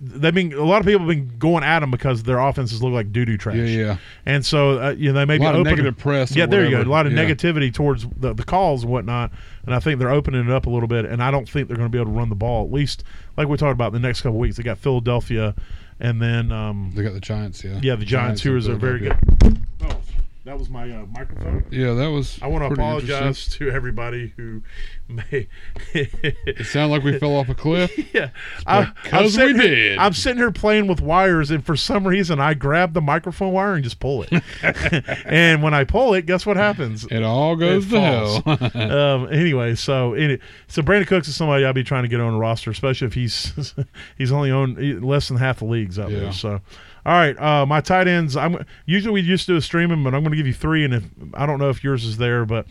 They've 0.00 0.34
been 0.34 0.52
a 0.54 0.64
lot 0.64 0.80
of 0.80 0.86
people 0.86 1.00
have 1.00 1.08
been 1.08 1.38
going 1.38 1.62
at 1.62 1.80
them 1.80 1.92
because 1.92 2.24
their 2.24 2.38
offenses 2.40 2.82
look 2.82 2.92
like 2.92 3.12
doo 3.12 3.24
doo 3.24 3.36
trash. 3.36 3.56
Yeah, 3.56 3.64
yeah. 3.64 3.96
And 4.26 4.44
so 4.44 4.80
uh, 4.80 4.90
you 4.90 5.12
know 5.12 5.20
they 5.20 5.24
may 5.24 5.36
A 5.36 5.38
be 5.38 5.44
lot 5.44 5.54
of 5.54 5.60
opening- 5.60 5.76
negative 5.76 5.98
press 5.98 6.34
Yeah, 6.34 6.46
there 6.46 6.64
you 6.64 6.70
go. 6.72 6.82
A 6.82 6.82
lot 6.82 7.06
of 7.06 7.12
Yeah. 7.12 7.24
negativity 7.24 7.72
towards 7.72 8.04
the, 8.16 8.34
the 8.34 8.42
calls 8.42 8.82
and 8.82 8.90
whatnot. 8.92 9.30
And 9.66 9.74
I 9.74 9.78
think 9.78 10.00
they're 10.00 10.10
opening 10.10 10.44
it 10.44 10.50
up 10.50 10.66
a 10.66 10.70
little 10.70 10.88
bit. 10.88 11.04
And 11.04 11.22
I 11.22 11.30
don't 11.30 11.48
think 11.48 11.68
they're 11.68 11.76
going 11.76 11.88
to 11.88 11.92
be 11.92 11.98
able 12.00 12.10
to 12.12 12.16
run 12.18 12.28
the 12.28 12.34
ball 12.34 12.64
at 12.64 12.72
least 12.72 13.04
like 13.36 13.46
we 13.46 13.56
talked 13.56 13.72
about 13.72 13.94
in 13.94 14.02
the 14.02 14.06
next 14.06 14.22
couple 14.22 14.38
weeks. 14.38 14.56
They 14.56 14.64
got 14.64 14.78
Philadelphia, 14.78 15.54
and 16.00 16.20
then 16.20 16.52
um, 16.52 16.92
They 16.94 17.02
got 17.02 17.14
the 17.14 17.20
Giants, 17.20 17.62
yeah. 17.64 17.80
yeah, 17.82 17.96
the 17.96 18.04
Giants, 18.04 18.42
who 18.42 18.50
and 18.50 18.58
is 18.58 18.66
a 18.68 18.74
very 18.76 19.00
good. 19.00 19.16
Philadelphia. 19.40 19.62
Oh, 19.82 20.00
that 20.48 20.58
was 20.58 20.70
my 20.70 20.90
uh, 20.90 21.04
microphone. 21.14 21.64
Yeah, 21.70 21.92
that 21.92 22.08
was. 22.10 22.38
I 22.40 22.46
want 22.46 22.64
to 22.66 22.72
apologize 22.72 23.48
to 23.56 23.68
everybody 23.70 24.32
who 24.38 24.62
may. 25.06 25.46
It 25.92 26.66
sounded 26.66 26.94
like 26.94 27.02
we 27.04 27.18
fell 27.18 27.36
off 27.36 27.50
a 27.50 27.54
cliff. 27.54 27.92
yeah, 28.14 28.30
Because 28.58 29.24
we 29.24 29.28
sitting 29.28 29.56
here- 29.60 29.68
did. 29.74 29.98
I'm 29.98 30.14
sitting 30.14 30.38
here 30.38 30.50
playing 30.50 30.86
with 30.86 31.02
wires, 31.02 31.50
and 31.50 31.64
for 31.64 31.76
some 31.76 32.06
reason, 32.06 32.40
I 32.40 32.54
grab 32.54 32.94
the 32.94 33.02
microphone 33.02 33.52
wire 33.52 33.74
and 33.74 33.84
just 33.84 34.00
pull 34.00 34.24
it. 34.28 34.42
and 35.26 35.62
when 35.62 35.74
I 35.74 35.84
pull 35.84 36.14
it, 36.14 36.24
guess 36.24 36.46
what 36.46 36.56
happens? 36.56 37.04
It 37.10 37.22
all 37.22 37.54
goes 37.54 37.86
It 37.86 37.90
to 37.90 38.00
hell. 38.00 38.42
um, 39.24 39.32
anyway, 39.32 39.74
so 39.74 40.14
any, 40.14 40.38
so 40.66 40.80
Brandin 40.80 41.06
Cooks 41.06 41.28
is 41.28 41.36
somebody 41.36 41.64
I'd 41.66 41.74
be 41.74 41.84
trying 41.84 42.04
to 42.04 42.08
get 42.08 42.20
on 42.20 42.32
a 42.34 42.38
roster, 42.38 42.70
especially 42.70 43.06
if 43.08 43.14
he's 43.14 43.74
he's 44.16 44.32
only 44.32 44.50
owned 44.50 45.04
less 45.04 45.28
than 45.28 45.36
half 45.36 45.58
the 45.58 45.66
leagues 45.66 45.98
out 45.98 46.10
Yeah. 46.10 46.20
there. 46.20 46.32
So, 46.32 46.60
all 47.08 47.14
right, 47.14 47.40
uh, 47.40 47.64
my 47.64 47.80
tight 47.80 48.06
ends. 48.06 48.36
I'm 48.36 48.66
usually 48.84 49.14
we 49.14 49.20
used 49.22 49.46
to 49.46 49.52
do 49.52 49.56
a 49.56 49.62
streaming, 49.62 50.04
but 50.04 50.14
I'm 50.14 50.20
going 50.20 50.32
to 50.32 50.36
give 50.36 50.46
you 50.46 50.52
three, 50.52 50.84
and 50.84 50.92
if 50.92 51.04
I 51.32 51.46
don't 51.46 51.58
know 51.58 51.70
if 51.70 51.82
yours 51.82 52.04
is 52.04 52.18
there, 52.18 52.44
but 52.44 52.66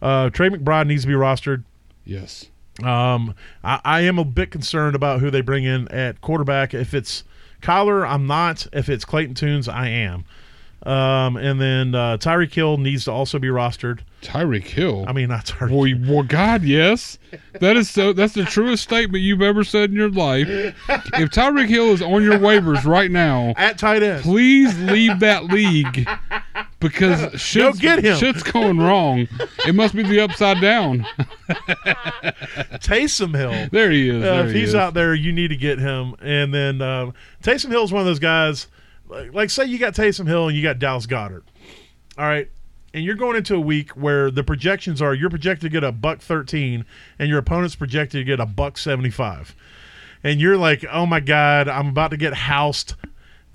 uh, 0.00 0.30
Trey 0.30 0.48
McBride 0.48 0.86
needs 0.86 1.02
to 1.02 1.08
be 1.08 1.12
rostered. 1.12 1.64
yes. 2.06 2.46
Um, 2.82 3.34
I, 3.62 3.80
I 3.84 4.00
am 4.00 4.18
a 4.18 4.24
bit 4.24 4.50
concerned 4.50 4.96
about 4.96 5.20
who 5.20 5.30
they 5.30 5.42
bring 5.42 5.64
in 5.64 5.88
at 5.88 6.22
quarterback. 6.22 6.72
If 6.72 6.94
it's 6.94 7.22
Kyler, 7.60 8.08
I'm 8.08 8.26
not. 8.26 8.66
If 8.72 8.88
it's 8.88 9.04
Clayton 9.04 9.34
Tunes, 9.34 9.68
I 9.68 9.88
am. 9.88 10.24
Um, 10.84 11.36
and 11.36 11.60
then 11.60 11.94
uh, 11.94 12.16
Tyreek 12.16 12.54
Hill 12.54 12.78
needs 12.78 13.04
to 13.04 13.12
also 13.12 13.38
be 13.38 13.48
rostered. 13.48 14.00
Tyreek 14.22 14.64
Hill. 14.64 15.04
I 15.08 15.12
mean, 15.12 15.28
that's 15.28 15.50
Tyreek. 15.50 15.70
Boy, 15.70 16.12
well, 16.12 16.22
God, 16.22 16.62
yes. 16.62 17.18
That 17.60 17.76
is 17.76 17.90
so. 17.90 18.12
That's 18.12 18.34
the 18.34 18.44
truest 18.44 18.82
statement 18.82 19.22
you've 19.22 19.42
ever 19.42 19.64
said 19.64 19.90
in 19.90 19.96
your 19.96 20.10
life. 20.10 20.48
If 20.48 21.30
Tyreek 21.30 21.68
Hill 21.68 21.92
is 21.92 22.02
on 22.02 22.22
your 22.22 22.38
waivers 22.38 22.84
right 22.84 23.10
now, 23.10 23.54
at 23.56 23.78
tight 23.78 24.02
end. 24.02 24.22
please 24.22 24.78
leave 24.80 25.20
that 25.20 25.44
league 25.44 26.06
because 26.80 27.40
shit's, 27.40 27.78
get 27.78 28.04
him. 28.04 28.16
shit's 28.16 28.42
going 28.42 28.78
wrong. 28.78 29.28
It 29.66 29.74
must 29.74 29.94
be 29.94 30.02
the 30.02 30.20
upside 30.20 30.60
down. 30.60 31.06
Taysom 32.80 33.36
Hill. 33.36 33.68
There 33.70 33.90
he 33.90 34.08
is. 34.08 34.16
Uh, 34.16 34.20
there 34.20 34.46
if 34.46 34.52
he 34.52 34.60
he's 34.60 34.68
is. 34.70 34.74
out 34.74 34.94
there, 34.94 35.14
you 35.14 35.32
need 35.32 35.48
to 35.48 35.56
get 35.56 35.78
him. 35.78 36.14
And 36.20 36.52
then 36.52 36.82
um, 36.82 37.14
Taysom 37.42 37.70
Hill 37.70 37.84
is 37.84 37.92
one 37.92 38.00
of 38.00 38.06
those 38.06 38.18
guys. 38.18 38.66
Like, 39.08 39.34
like, 39.34 39.50
say 39.50 39.64
you 39.64 39.78
got 39.78 39.94
Taysom 39.94 40.26
Hill 40.26 40.48
and 40.48 40.56
you 40.56 40.62
got 40.62 40.78
Dallas 40.78 41.06
Goedert. 41.06 41.42
All 42.18 42.26
right, 42.26 42.50
and 42.92 43.04
you're 43.04 43.14
going 43.14 43.36
into 43.36 43.54
a 43.54 43.60
week 43.60 43.90
where 43.90 44.30
the 44.30 44.42
projections 44.42 45.00
are 45.00 45.14
you're 45.14 45.30
projected 45.30 45.62
to 45.62 45.68
get 45.68 45.84
a 45.84 45.92
buck 45.92 46.20
thirteen, 46.20 46.84
and 47.18 47.28
your 47.28 47.38
opponent's 47.38 47.74
projected 47.74 48.20
to 48.20 48.24
get 48.24 48.40
a 48.40 48.46
buck 48.46 48.78
seventy 48.78 49.10
five, 49.10 49.54
and 50.22 50.40
you're 50.40 50.56
like, 50.56 50.84
oh 50.90 51.06
my 51.06 51.20
god, 51.20 51.68
I'm 51.68 51.88
about 51.88 52.10
to 52.10 52.16
get 52.16 52.34
housed. 52.34 52.94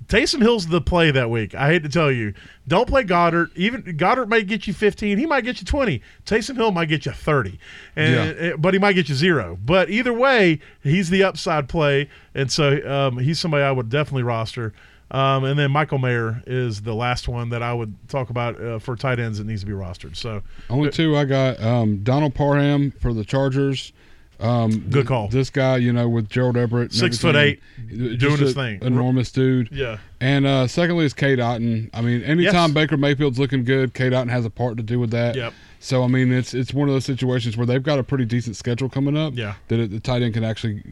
Taysom 0.08 0.40
Hill's 0.40 0.68
the 0.68 0.80
play 0.80 1.10
that 1.10 1.30
week. 1.30 1.54
I 1.54 1.68
hate 1.68 1.82
to 1.82 1.88
tell 1.88 2.12
you, 2.12 2.32
don't 2.68 2.86
play 2.88 3.02
Goedert. 3.02 3.50
Even 3.56 3.82
Goedert 3.82 4.28
might 4.28 4.46
get 4.46 4.66
you 4.68 4.72
15. 4.72 5.18
He 5.18 5.26
might 5.26 5.42
get 5.42 5.60
you 5.60 5.66
20. 5.66 6.00
Taysom 6.24 6.54
Hill 6.54 6.70
might 6.70 6.86
get 6.86 7.06
you 7.06 7.12
30, 7.12 7.58
and 7.96 8.38
eh, 8.38 8.56
but 8.56 8.72
he 8.72 8.78
might 8.78 8.92
get 8.92 9.08
you 9.08 9.16
zero. 9.16 9.58
But 9.64 9.90
either 9.90 10.12
way, 10.12 10.60
he's 10.82 11.10
the 11.10 11.24
upside 11.24 11.68
play, 11.68 12.08
and 12.34 12.52
so 12.52 12.88
um, 12.88 13.18
he's 13.18 13.40
somebody 13.40 13.64
I 13.64 13.72
would 13.72 13.88
definitely 13.88 14.22
roster. 14.22 14.72
Um, 15.10 15.44
and 15.44 15.56
then 15.58 15.70
Michael 15.70 15.98
Mayer 15.98 16.42
is 16.46 16.82
the 16.82 16.94
last 16.94 17.28
one 17.28 17.50
that 17.50 17.62
I 17.62 17.72
would 17.72 17.94
talk 18.08 18.30
about 18.30 18.60
uh, 18.60 18.78
for 18.80 18.96
tight 18.96 19.20
ends 19.20 19.38
that 19.38 19.46
needs 19.46 19.60
to 19.60 19.66
be 19.66 19.72
rostered. 19.72 20.16
So 20.16 20.42
Only 20.68 20.90
two 20.90 21.16
I 21.16 21.24
got. 21.24 21.62
Um, 21.62 21.98
Donald 22.02 22.34
Parham 22.34 22.90
for 22.90 23.12
the 23.14 23.24
Chargers. 23.24 23.92
Um, 24.38 24.90
Good 24.90 25.06
call. 25.06 25.28
This 25.28 25.48
guy, 25.48 25.78
you 25.78 25.92
know, 25.94 26.08
with 26.10 26.28
Gerald 26.28 26.56
Everett, 26.58 26.92
Six 26.92 27.16
foot 27.18 27.36
eight, 27.36 27.60
doing 27.88 28.36
his 28.36 28.52
thing. 28.52 28.80
enormous 28.82 29.32
dude. 29.32 29.70
yeah, 29.72 29.96
And 30.20 30.44
uh, 30.46 30.66
secondly 30.66 31.06
is 31.06 31.14
Cade 31.14 31.38
Otton. 31.38 31.88
I 31.94 32.02
mean, 32.02 32.22
anytime 32.22 32.54
Yes. 32.68 32.70
Baker 32.72 32.96
Mayfield's 32.98 33.38
looking 33.38 33.64
good, 33.64 33.94
Cade 33.94 34.12
Otton 34.12 34.28
has 34.28 34.44
a 34.44 34.50
part 34.50 34.76
to 34.76 34.82
do 34.82 34.98
with 35.00 35.10
that. 35.12 35.36
Yep. 35.36 35.54
So 35.80 36.02
I 36.02 36.08
mean, 36.08 36.32
it's 36.32 36.52
it's 36.52 36.74
one 36.74 36.88
of 36.88 36.94
those 36.94 37.04
situations 37.06 37.56
where 37.56 37.64
they've 37.64 37.82
got 37.82 37.98
a 37.98 38.02
pretty 38.02 38.24
decent 38.26 38.56
schedule 38.56 38.88
coming 38.90 39.16
up. 39.16 39.32
Yeah. 39.36 39.54
That 39.68 39.78
it, 39.80 39.90
the 39.90 40.00
tight 40.00 40.20
end 40.20 40.34
can 40.34 40.44
actually 40.44 40.82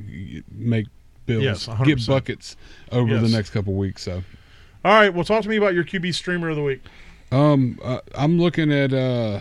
make 0.50 0.86
bills, 1.26 1.42
Yes, 1.42 1.66
100%. 1.66 1.84
get 1.86 2.06
buckets 2.06 2.56
over 2.92 3.12
Yes. 3.12 3.22
the 3.22 3.28
next 3.36 3.50
couple 3.50 3.74
weeks. 3.74 4.02
So. 4.02 4.22
all 4.84 4.92
right. 4.92 5.12
Well, 5.12 5.24
talk 5.24 5.42
to 5.42 5.48
me 5.48 5.56
about 5.56 5.74
your 5.74 5.84
QB 5.84 6.14
streamer 6.14 6.48
of 6.50 6.56
the 6.56 6.62
week. 6.62 6.82
Um, 7.32 7.78
uh, 7.82 8.00
I'm 8.14 8.38
looking 8.38 8.72
at. 8.72 8.92
Uh, 8.92 9.40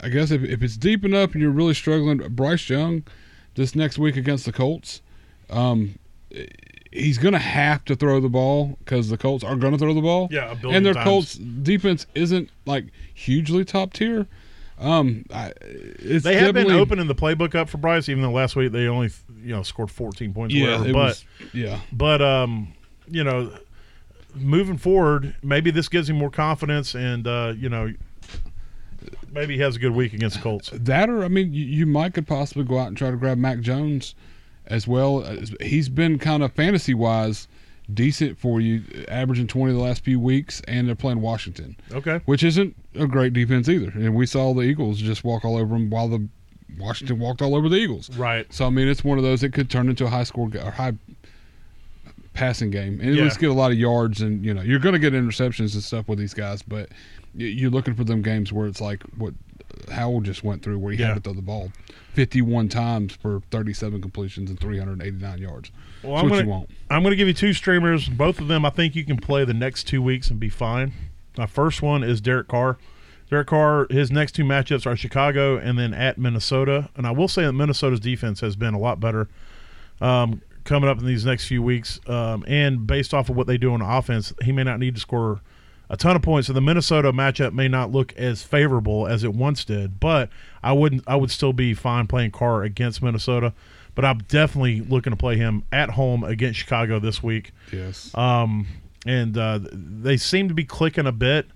I 0.00 0.08
guess 0.10 0.30
if, 0.30 0.42
if 0.44 0.62
it's 0.62 0.76
deep 0.76 1.04
enough 1.04 1.32
and 1.32 1.42
you're 1.42 1.50
really 1.50 1.74
struggling, 1.74 2.18
Bryce 2.18 2.68
Young, 2.70 3.02
this 3.56 3.74
next 3.74 3.98
week 3.98 4.16
against 4.16 4.44
the 4.44 4.52
Colts, 4.52 5.02
um, 5.50 5.98
he's 6.92 7.18
gonna 7.18 7.38
have 7.38 7.84
to 7.86 7.96
throw 7.96 8.20
the 8.20 8.28
ball 8.28 8.76
because 8.80 9.08
the 9.08 9.16
Colts 9.18 9.42
are 9.42 9.56
gonna 9.56 9.78
throw 9.78 9.92
the 9.94 10.00
ball. 10.00 10.28
Yeah, 10.30 10.52
a 10.52 10.54
billion 10.54 10.76
and 10.76 10.86
their 10.86 10.94
times. 10.94 11.04
Colts 11.04 11.34
defense 11.34 12.06
isn't 12.14 12.48
like 12.66 12.86
hugely 13.12 13.64
top 13.64 13.92
tier. 13.92 14.26
Um, 14.82 15.24
I, 15.32 15.52
it's 15.60 16.24
They 16.24 16.36
have 16.36 16.54
been 16.54 16.70
opening 16.70 17.06
the 17.06 17.14
playbook 17.14 17.54
up 17.54 17.68
for 17.68 17.78
Bryce, 17.78 18.08
even 18.08 18.22
though 18.22 18.32
last 18.32 18.56
week 18.56 18.72
they 18.72 18.86
only 18.88 19.10
you 19.42 19.54
know 19.54 19.62
scored 19.62 19.90
14 19.90 20.32
points. 20.34 20.54
or 20.54 20.58
Yeah, 20.58 20.78
whatever. 20.78 20.92
but 20.92 20.94
was. 20.94 21.24
Yeah, 21.52 21.80
but 21.92 22.20
um, 22.22 22.72
you 23.08 23.22
know, 23.24 23.52
moving 24.34 24.78
forward, 24.78 25.34
maybe 25.42 25.70
this 25.70 25.88
gives 25.88 26.08
him 26.10 26.16
more 26.16 26.30
confidence, 26.30 26.94
and 26.94 27.26
uh, 27.26 27.54
you 27.56 27.68
know, 27.68 27.92
maybe 29.32 29.54
he 29.54 29.60
has 29.60 29.76
a 29.76 29.78
good 29.78 29.92
week 29.92 30.12
against 30.12 30.36
the 30.36 30.42
Colts. 30.42 30.70
That 30.72 31.08
or 31.10 31.24
I 31.24 31.28
mean, 31.28 31.52
you, 31.52 31.64
you 31.64 31.86
might 31.86 32.14
could 32.14 32.26
possibly 32.26 32.64
go 32.64 32.78
out 32.78 32.88
and 32.88 32.96
try 32.96 33.10
to 33.10 33.16
grab 33.16 33.38
Mac 33.38 33.60
Jones 33.60 34.14
as 34.66 34.86
well. 34.86 35.20
He's 35.60 35.88
been 35.88 36.18
kind 36.18 36.42
of 36.42 36.52
fantasy 36.52 36.94
wise 36.94 37.48
decent 37.92 38.38
for 38.38 38.60
you, 38.60 38.82
averaging 39.08 39.46
twenty 39.48 39.72
the 39.72 39.78
last 39.80 40.04
few 40.04 40.18
weeks, 40.20 40.62
and 40.68 40.88
they're 40.88 40.94
playing 40.94 41.20
Washington, 41.20 41.76
Okay. 41.92 42.20
which 42.26 42.42
isn't 42.42 42.76
a 42.94 43.06
great 43.06 43.32
defense 43.32 43.68
either. 43.68 43.90
And 43.94 44.14
we 44.14 44.26
saw 44.26 44.52
the 44.54 44.62
Eagles 44.62 44.98
just 44.98 45.24
walk 45.24 45.44
all 45.44 45.56
over 45.56 45.74
them 45.74 45.90
while 45.90 46.08
the 46.08 46.28
Washington 46.78 47.18
walked 47.18 47.42
all 47.42 47.54
over 47.54 47.68
the 47.68 47.76
Eagles. 47.76 48.10
Right. 48.16 48.50
So 48.52 48.66
I 48.66 48.70
mean, 48.70 48.88
it's 48.88 49.04
one 49.04 49.18
of 49.18 49.24
those 49.24 49.40
that 49.42 49.52
could 49.52 49.70
turn 49.70 49.88
into 49.88 50.04
a 50.06 50.08
high 50.08 50.24
score 50.24 50.50
or 50.62 50.70
high 50.70 50.94
passing 52.34 52.70
game, 52.70 52.98
and 53.00 53.10
at 53.10 53.16
Yeah. 53.16 53.24
least 53.24 53.38
get 53.38 53.50
a 53.50 53.54
lot 53.54 53.72
of 53.72 53.78
yards. 53.78 54.22
And 54.22 54.44
you 54.44 54.54
know, 54.54 54.62
you're 54.62 54.78
going 54.78 54.94
to 54.94 54.98
get 54.98 55.12
interceptions 55.12 55.74
and 55.74 55.82
stuff 55.82 56.08
with 56.08 56.18
these 56.18 56.34
guys, 56.34 56.62
but 56.62 56.88
you're 57.34 57.70
looking 57.70 57.94
for 57.94 58.04
them 58.04 58.22
games 58.22 58.52
where 58.52 58.66
it's 58.66 58.80
like 58.80 59.02
what 59.18 59.34
Howell 59.90 60.20
just 60.22 60.42
went 60.44 60.62
through, 60.62 60.78
where 60.78 60.92
he 60.92 60.98
Yeah. 60.98 61.08
had 61.08 61.14
to 61.14 61.20
throw 61.20 61.32
the 61.34 61.42
ball 61.42 61.72
51 62.14 62.68
times 62.68 63.14
for 63.14 63.42
37 63.50 64.00
completions 64.00 64.50
and 64.50 64.58
389 64.60 65.38
yards. 65.38 65.70
Well, 66.02 66.12
That's 66.14 66.22
I'm 66.24 66.30
what 66.30 66.36
gonna, 66.36 66.42
you 66.44 66.50
want. 66.50 66.70
I'm 66.90 67.02
going 67.02 67.12
to 67.12 67.16
give 67.16 67.28
you 67.28 67.34
two 67.34 67.52
streamers. 67.52 68.08
Both 68.08 68.40
of 68.40 68.48
them, 68.48 68.64
I 68.64 68.70
think 68.70 68.94
you 68.94 69.04
can 69.04 69.16
play 69.18 69.44
the 69.44 69.54
next 69.54 69.84
two 69.84 70.02
weeks 70.02 70.30
and 70.30 70.38
be 70.40 70.48
fine. 70.48 70.92
My 71.36 71.46
first 71.46 71.82
one 71.82 72.02
is 72.02 72.20
Derek 72.20 72.48
Carr. 72.48 72.78
Derek 73.30 73.46
Carr, 73.46 73.86
his 73.88 74.10
next 74.10 74.32
two 74.32 74.44
matchups 74.44 74.84
are 74.84 74.94
Chicago 74.94 75.56
and 75.56 75.78
then 75.78 75.94
at 75.94 76.18
Minnesota. 76.18 76.90
And 76.96 77.06
I 77.06 77.12
will 77.12 77.28
say 77.28 77.44
that 77.44 77.52
Minnesota's 77.52 78.00
defense 78.00 78.40
has 78.40 78.56
been 78.56 78.74
a 78.74 78.78
lot 78.78 79.00
better 79.00 79.28
um, 80.02 80.42
coming 80.64 80.90
up 80.90 80.98
in 80.98 81.06
these 81.06 81.24
next 81.24 81.46
few 81.46 81.62
weeks. 81.62 81.98
Um, 82.06 82.44
and 82.46 82.86
based 82.86 83.14
off 83.14 83.30
of 83.30 83.36
what 83.36 83.46
they 83.46 83.56
do 83.56 83.72
on 83.72 83.80
offense, 83.80 84.34
he 84.42 84.52
may 84.52 84.64
not 84.64 84.78
need 84.78 84.96
to 84.96 85.00
score 85.00 85.40
a 85.88 85.96
ton 85.96 86.16
of 86.16 86.22
points. 86.22 86.48
So 86.48 86.52
the 86.52 86.60
Minnesota 86.60 87.12
matchup 87.12 87.52
may 87.52 87.68
not 87.68 87.90
look 87.90 88.12
as 88.16 88.42
favorable 88.42 89.06
as 89.06 89.24
it 89.24 89.34
once 89.34 89.64
did, 89.64 89.98
but 90.00 90.28
I 90.62 90.72
wouldn't. 90.72 91.02
I 91.06 91.16
would 91.16 91.30
still 91.30 91.52
be 91.52 91.74
fine 91.74 92.06
playing 92.06 92.32
Carr 92.32 92.62
against 92.62 93.02
Minnesota. 93.02 93.52
But 93.94 94.06
I'm 94.06 94.18
definitely 94.28 94.80
looking 94.80 95.10
to 95.10 95.18
play 95.18 95.36
him 95.36 95.64
at 95.70 95.90
home 95.90 96.24
against 96.24 96.58
Chicago 96.58 96.98
this 96.98 97.22
week. 97.22 97.52
Yes. 97.70 98.10
Um, 98.14 98.66
and 99.06 99.36
uh, 99.36 99.58
they 99.72 100.16
seem 100.16 100.48
to 100.48 100.54
be 100.54 100.64
clicking 100.64 101.06
a 101.06 101.12
bit. 101.12 101.46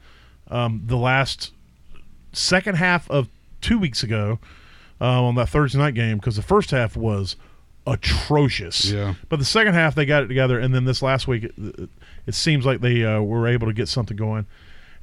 Um, 0.48 0.82
the 0.86 0.96
last 0.96 1.52
second 2.32 2.76
half 2.76 3.10
of 3.10 3.28
two 3.60 3.78
weeks 3.78 4.02
ago 4.02 4.38
uh, 5.00 5.22
on 5.24 5.34
that 5.36 5.48
Thursday 5.48 5.78
night 5.78 5.94
game, 5.94 6.18
because 6.18 6.36
the 6.36 6.42
first 6.42 6.70
half 6.70 6.96
was 6.96 7.36
atrocious. 7.86 8.90
Yeah. 8.90 9.14
But 9.28 9.38
the 9.38 9.44
second 9.44 9.74
half 9.74 9.94
they 9.94 10.06
got 10.06 10.22
it 10.22 10.28
together, 10.28 10.58
and 10.58 10.74
then 10.74 10.84
this 10.84 11.02
last 11.02 11.26
week 11.28 11.44
it, 11.44 11.88
it 12.26 12.34
seems 12.34 12.64
like 12.66 12.80
they 12.80 13.04
uh, 13.04 13.20
were 13.20 13.48
able 13.48 13.66
to 13.66 13.72
get 13.72 13.88
something 13.88 14.16
going. 14.16 14.46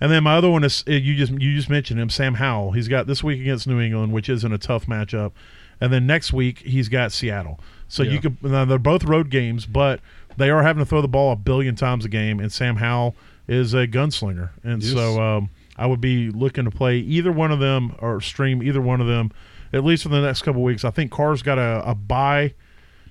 And 0.01 0.11
then 0.11 0.23
my 0.23 0.35
other 0.35 0.49
one 0.49 0.63
is 0.63 0.83
uh, 0.87 0.91
you 0.93 1.15
just 1.15 1.31
you 1.33 1.55
just 1.55 1.69
mentioned 1.69 1.99
him, 1.99 2.09
Sam 2.09 2.35
Howell. 2.35 2.71
He's 2.73 2.87
got 2.87 3.07
this 3.07 3.23
week 3.23 3.39
against 3.41 3.67
New 3.67 3.79
England, 3.79 4.11
which 4.13 4.29
isn't 4.29 4.51
a 4.51 4.57
tough 4.57 4.85
matchup, 4.85 5.31
and 5.79 5.93
then 5.93 6.05
next 6.05 6.33
week 6.33 6.59
he's 6.59 6.89
got 6.89 7.11
Seattle. 7.11 7.59
So 7.87 8.03
Yeah. 8.03 8.11
you 8.11 8.19
could 8.21 8.43
now 8.43 8.65
they're 8.65 8.79
both 8.79 9.03
road 9.03 9.29
games, 9.29 9.65
but 9.65 9.99
they 10.37 10.49
are 10.49 10.63
having 10.63 10.83
to 10.83 10.89
throw 10.89 11.01
the 11.01 11.07
ball 11.07 11.31
a 11.31 11.35
billion 11.35 11.75
times 11.75 12.05
a 12.05 12.09
game, 12.09 12.39
and 12.39 12.51
Sam 12.51 12.77
Howell 12.77 13.15
is 13.47 13.73
a 13.73 13.87
gunslinger, 13.87 14.49
and 14.63 14.81
Yes. 14.81 14.93
so 14.93 15.21
um, 15.21 15.49
I 15.77 15.85
would 15.85 16.01
be 16.01 16.29
looking 16.29 16.65
to 16.65 16.71
play 16.71 16.97
either 16.97 17.31
one 17.31 17.51
of 17.51 17.59
them 17.59 17.95
or 17.99 18.21
stream 18.21 18.61
either 18.63 18.81
one 18.81 19.01
of 19.01 19.07
them 19.07 19.31
at 19.73 19.83
least 19.83 20.03
for 20.03 20.09
the 20.09 20.21
next 20.21 20.43
couple 20.43 20.61
weeks. 20.61 20.85
I 20.85 20.91
think 20.91 21.11
Carr's 21.11 21.41
got 21.41 21.57
a, 21.57 21.81
a 21.85 21.95
bye 21.95 22.53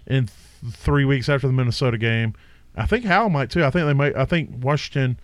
in 0.06 0.26
th- 0.26 0.74
three 0.74 1.04
weeks 1.04 1.28
after 1.28 1.46
the 1.48 1.52
Minnesota 1.52 1.98
game. 1.98 2.34
I 2.76 2.86
think 2.86 3.04
Howell 3.04 3.30
might 3.30 3.50
too. 3.50 3.64
I 3.64 3.70
think 3.70 3.86
they 3.86 3.92
might. 3.92 4.16
I 4.16 4.24
think 4.24 4.50
Washington 4.64 5.18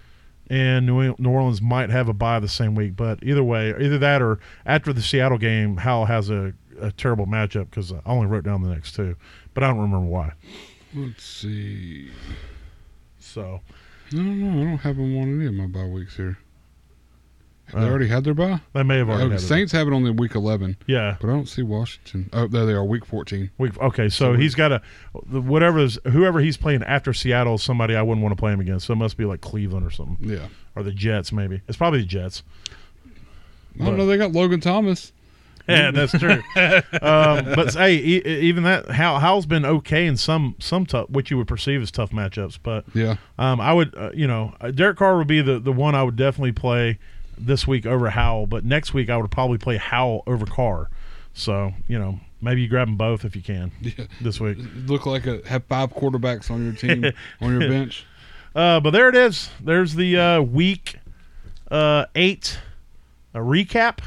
and 0.50 0.86
New, 0.86 1.14
New 1.18 1.30
Orleans 1.30 1.62
might 1.62 1.90
have 1.90 2.08
a 2.08 2.12
bye 2.12 2.40
the 2.40 2.48
same 2.48 2.74
week. 2.74 2.96
But 2.96 3.20
either 3.22 3.44
way, 3.44 3.70
either 3.80 3.98
that 3.98 4.20
or 4.20 4.40
after 4.66 4.92
the 4.92 5.00
Seattle 5.00 5.38
game, 5.38 5.76
Howell 5.78 6.06
has 6.06 6.28
a, 6.28 6.52
a 6.80 6.90
terrible 6.92 7.26
matchup 7.26 7.70
because 7.70 7.92
I 7.92 8.00
only 8.04 8.26
wrote 8.26 8.44
down 8.44 8.62
the 8.62 8.68
next 8.68 8.94
two, 8.96 9.14
but 9.54 9.62
I 9.62 9.68
don't 9.68 9.78
remember 9.78 10.06
why. 10.06 10.32
Let's 10.94 11.24
see. 11.24 12.10
So 13.18 13.60
I 14.12 14.16
don't 14.16 14.40
know. 14.40 14.62
I 14.62 14.64
don't 14.64 14.78
have 14.78 14.96
them 14.96 15.16
on 15.18 15.36
any 15.40 15.46
of 15.46 15.54
my 15.54 15.66
bye 15.66 15.84
weeks 15.86 16.16
here. 16.16 16.38
Have 17.66 17.80
they 17.82 17.86
Uh, 17.86 17.90
already 17.90 18.08
had 18.08 18.24
their 18.24 18.32
bye? 18.32 18.60
they 18.72 18.82
may 18.82 18.96
have 18.96 19.10
already. 19.10 19.30
Had 19.32 19.40
it. 19.40 19.42
Saints 19.42 19.72
have 19.72 19.86
it 19.86 19.92
on 19.92 20.02
the 20.02 20.12
week 20.14 20.34
11, 20.34 20.78
yeah. 20.86 21.18
but 21.20 21.28
I 21.28 21.32
don't 21.34 21.46
see 21.48 21.62
Washington. 21.62 22.30
Oh, 22.32 22.46
there 22.46 22.64
they 22.64 22.72
are, 22.72 22.82
week 22.82 23.04
14. 23.04 23.50
Week, 23.58 23.78
okay, 23.78 24.08
so 24.08 24.32
he's 24.32 24.54
got 24.54 24.72
a 24.72 24.80
whatever 25.28 25.86
whoever 26.10 26.40
he's 26.40 26.56
playing 26.56 26.82
after 26.84 27.12
Seattle 27.12 27.56
is 27.56 27.62
somebody 27.62 27.94
I 27.94 28.00
wouldn't 28.00 28.22
want 28.22 28.34
to 28.34 28.40
play 28.40 28.52
him 28.54 28.60
against. 28.60 28.86
So 28.86 28.94
it 28.94 28.96
must 28.96 29.18
be 29.18 29.26
like 29.26 29.42
Cleveland 29.42 29.84
or 29.84 29.90
something, 29.90 30.16
Yeah. 30.26 30.46
or 30.74 30.82
the 30.82 30.92
Jets 30.92 31.30
maybe. 31.30 31.60
It's 31.68 31.76
probably 31.76 32.00
the 32.00 32.06
Jets. 32.06 32.42
I 33.78 33.84
don't 33.84 33.98
know. 33.98 34.06
They 34.06 34.16
got 34.16 34.32
Logan 34.32 34.60
Thomas. 34.60 35.12
Yeah, 35.78 35.90
that's 35.90 36.12
true. 36.18 36.42
um, 37.02 37.44
but 37.54 37.74
hey, 37.74 37.96
e- 37.96 38.22
even 38.24 38.62
that 38.64 38.88
Hal 38.90 39.18
Hal's 39.18 39.44
been 39.46 39.64
okay 39.66 40.06
in 40.06 40.16
some 40.16 40.54
some 40.58 40.86
tough, 40.86 41.10
what 41.10 41.30
you 41.30 41.36
would 41.36 41.46
perceive 41.48 41.82
as 41.82 41.90
tough 41.90 42.10
matchups. 42.10 42.58
But 42.62 42.84
Yeah. 42.94 43.16
um, 43.38 43.60
I 43.60 43.72
would, 43.74 43.94
uh, 43.96 44.10
you 44.14 44.26
know, 44.26 44.54
uh, 44.60 44.70
Derek 44.70 44.96
Carr 44.96 45.18
would 45.18 45.26
be 45.26 45.42
the 45.42 45.58
the 45.58 45.72
one 45.72 45.94
I 45.94 46.02
would 46.02 46.16
definitely 46.16 46.52
play 46.52 46.98
this 47.36 47.66
week 47.66 47.84
over 47.86 48.10
Howell. 48.10 48.46
But 48.46 48.64
next 48.64 48.94
week 48.94 49.10
I 49.10 49.16
would 49.18 49.30
probably 49.30 49.58
play 49.58 49.76
Howell 49.76 50.22
over 50.26 50.46
Carr. 50.46 50.88
So 51.34 51.72
you 51.86 51.98
know, 51.98 52.18
maybe 52.40 52.62
you 52.62 52.68
grab 52.68 52.88
them 52.88 52.96
both 52.96 53.24
if 53.26 53.36
you 53.36 53.42
can 53.42 53.70
Yeah. 53.82 54.06
this 54.22 54.40
week. 54.40 54.58
Look 54.86 55.04
like 55.06 55.26
a 55.26 55.40
have 55.46 55.64
five 55.66 55.92
quarterbacks 55.94 56.50
on 56.50 56.64
your 56.64 56.72
team 56.72 57.04
on 57.42 57.60
your 57.60 57.68
bench. 57.68 58.06
Uh, 58.54 58.80
but 58.80 58.90
there 58.90 59.08
it 59.10 59.14
is. 59.14 59.50
There's 59.62 59.94
the 59.94 60.18
uh, 60.18 60.40
week 60.40 60.96
uh, 61.70 62.06
eight 62.14 62.58
a 63.34 63.38
recap, 63.40 63.98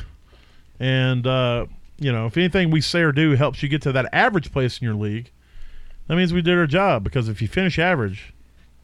and 0.82 1.28
uh, 1.28 1.68
you 2.00 2.12
know 2.12 2.26
if 2.26 2.36
anything 2.36 2.72
we 2.72 2.82
say 2.82 3.02
or 3.02 3.12
do 3.12 3.36
helps 3.36 3.62
you 3.62 3.70
get 3.70 3.84
to 3.84 3.92
that 3.92 4.10
average 4.12 4.52
place 4.52 4.82
in 4.82 4.86
your 4.86 4.96
league, 4.96 5.32
that 6.08 6.16
means 6.16 6.34
we 6.34 6.42
did 6.42 6.58
our 6.58 6.68
job. 6.68 7.04
Because 7.04 7.30
if 7.30 7.42
you 7.42 7.48
finish 7.48 7.78
average, 7.80 8.34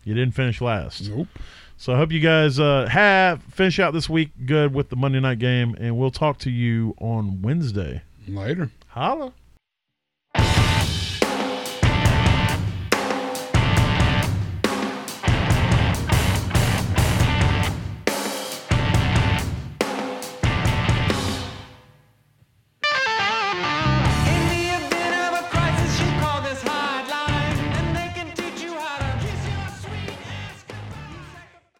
you 0.03 0.13
didn't 0.13 0.35
finish 0.35 0.61
last. 0.61 1.09
Nope. 1.09 1.27
So 1.75 1.93
I 1.93 1.97
hope 1.97 2.11
you 2.11 2.19
guys 2.19 2.59
uh, 2.59 2.87
have 2.89 3.43
finish 3.43 3.79
out 3.79 3.93
this 3.93 4.07
week 4.07 4.29
good 4.45 4.73
with 4.73 4.89
the 4.89 4.95
Monday 4.95 5.19
night 5.19 5.39
game, 5.39 5.75
and 5.79 5.97
we'll 5.97 6.11
talk 6.11 6.37
to 6.39 6.51
you 6.51 6.95
on 6.99 7.41
Wednesday. 7.41 8.03
Later. 8.27 8.69
Holla. 8.89 9.33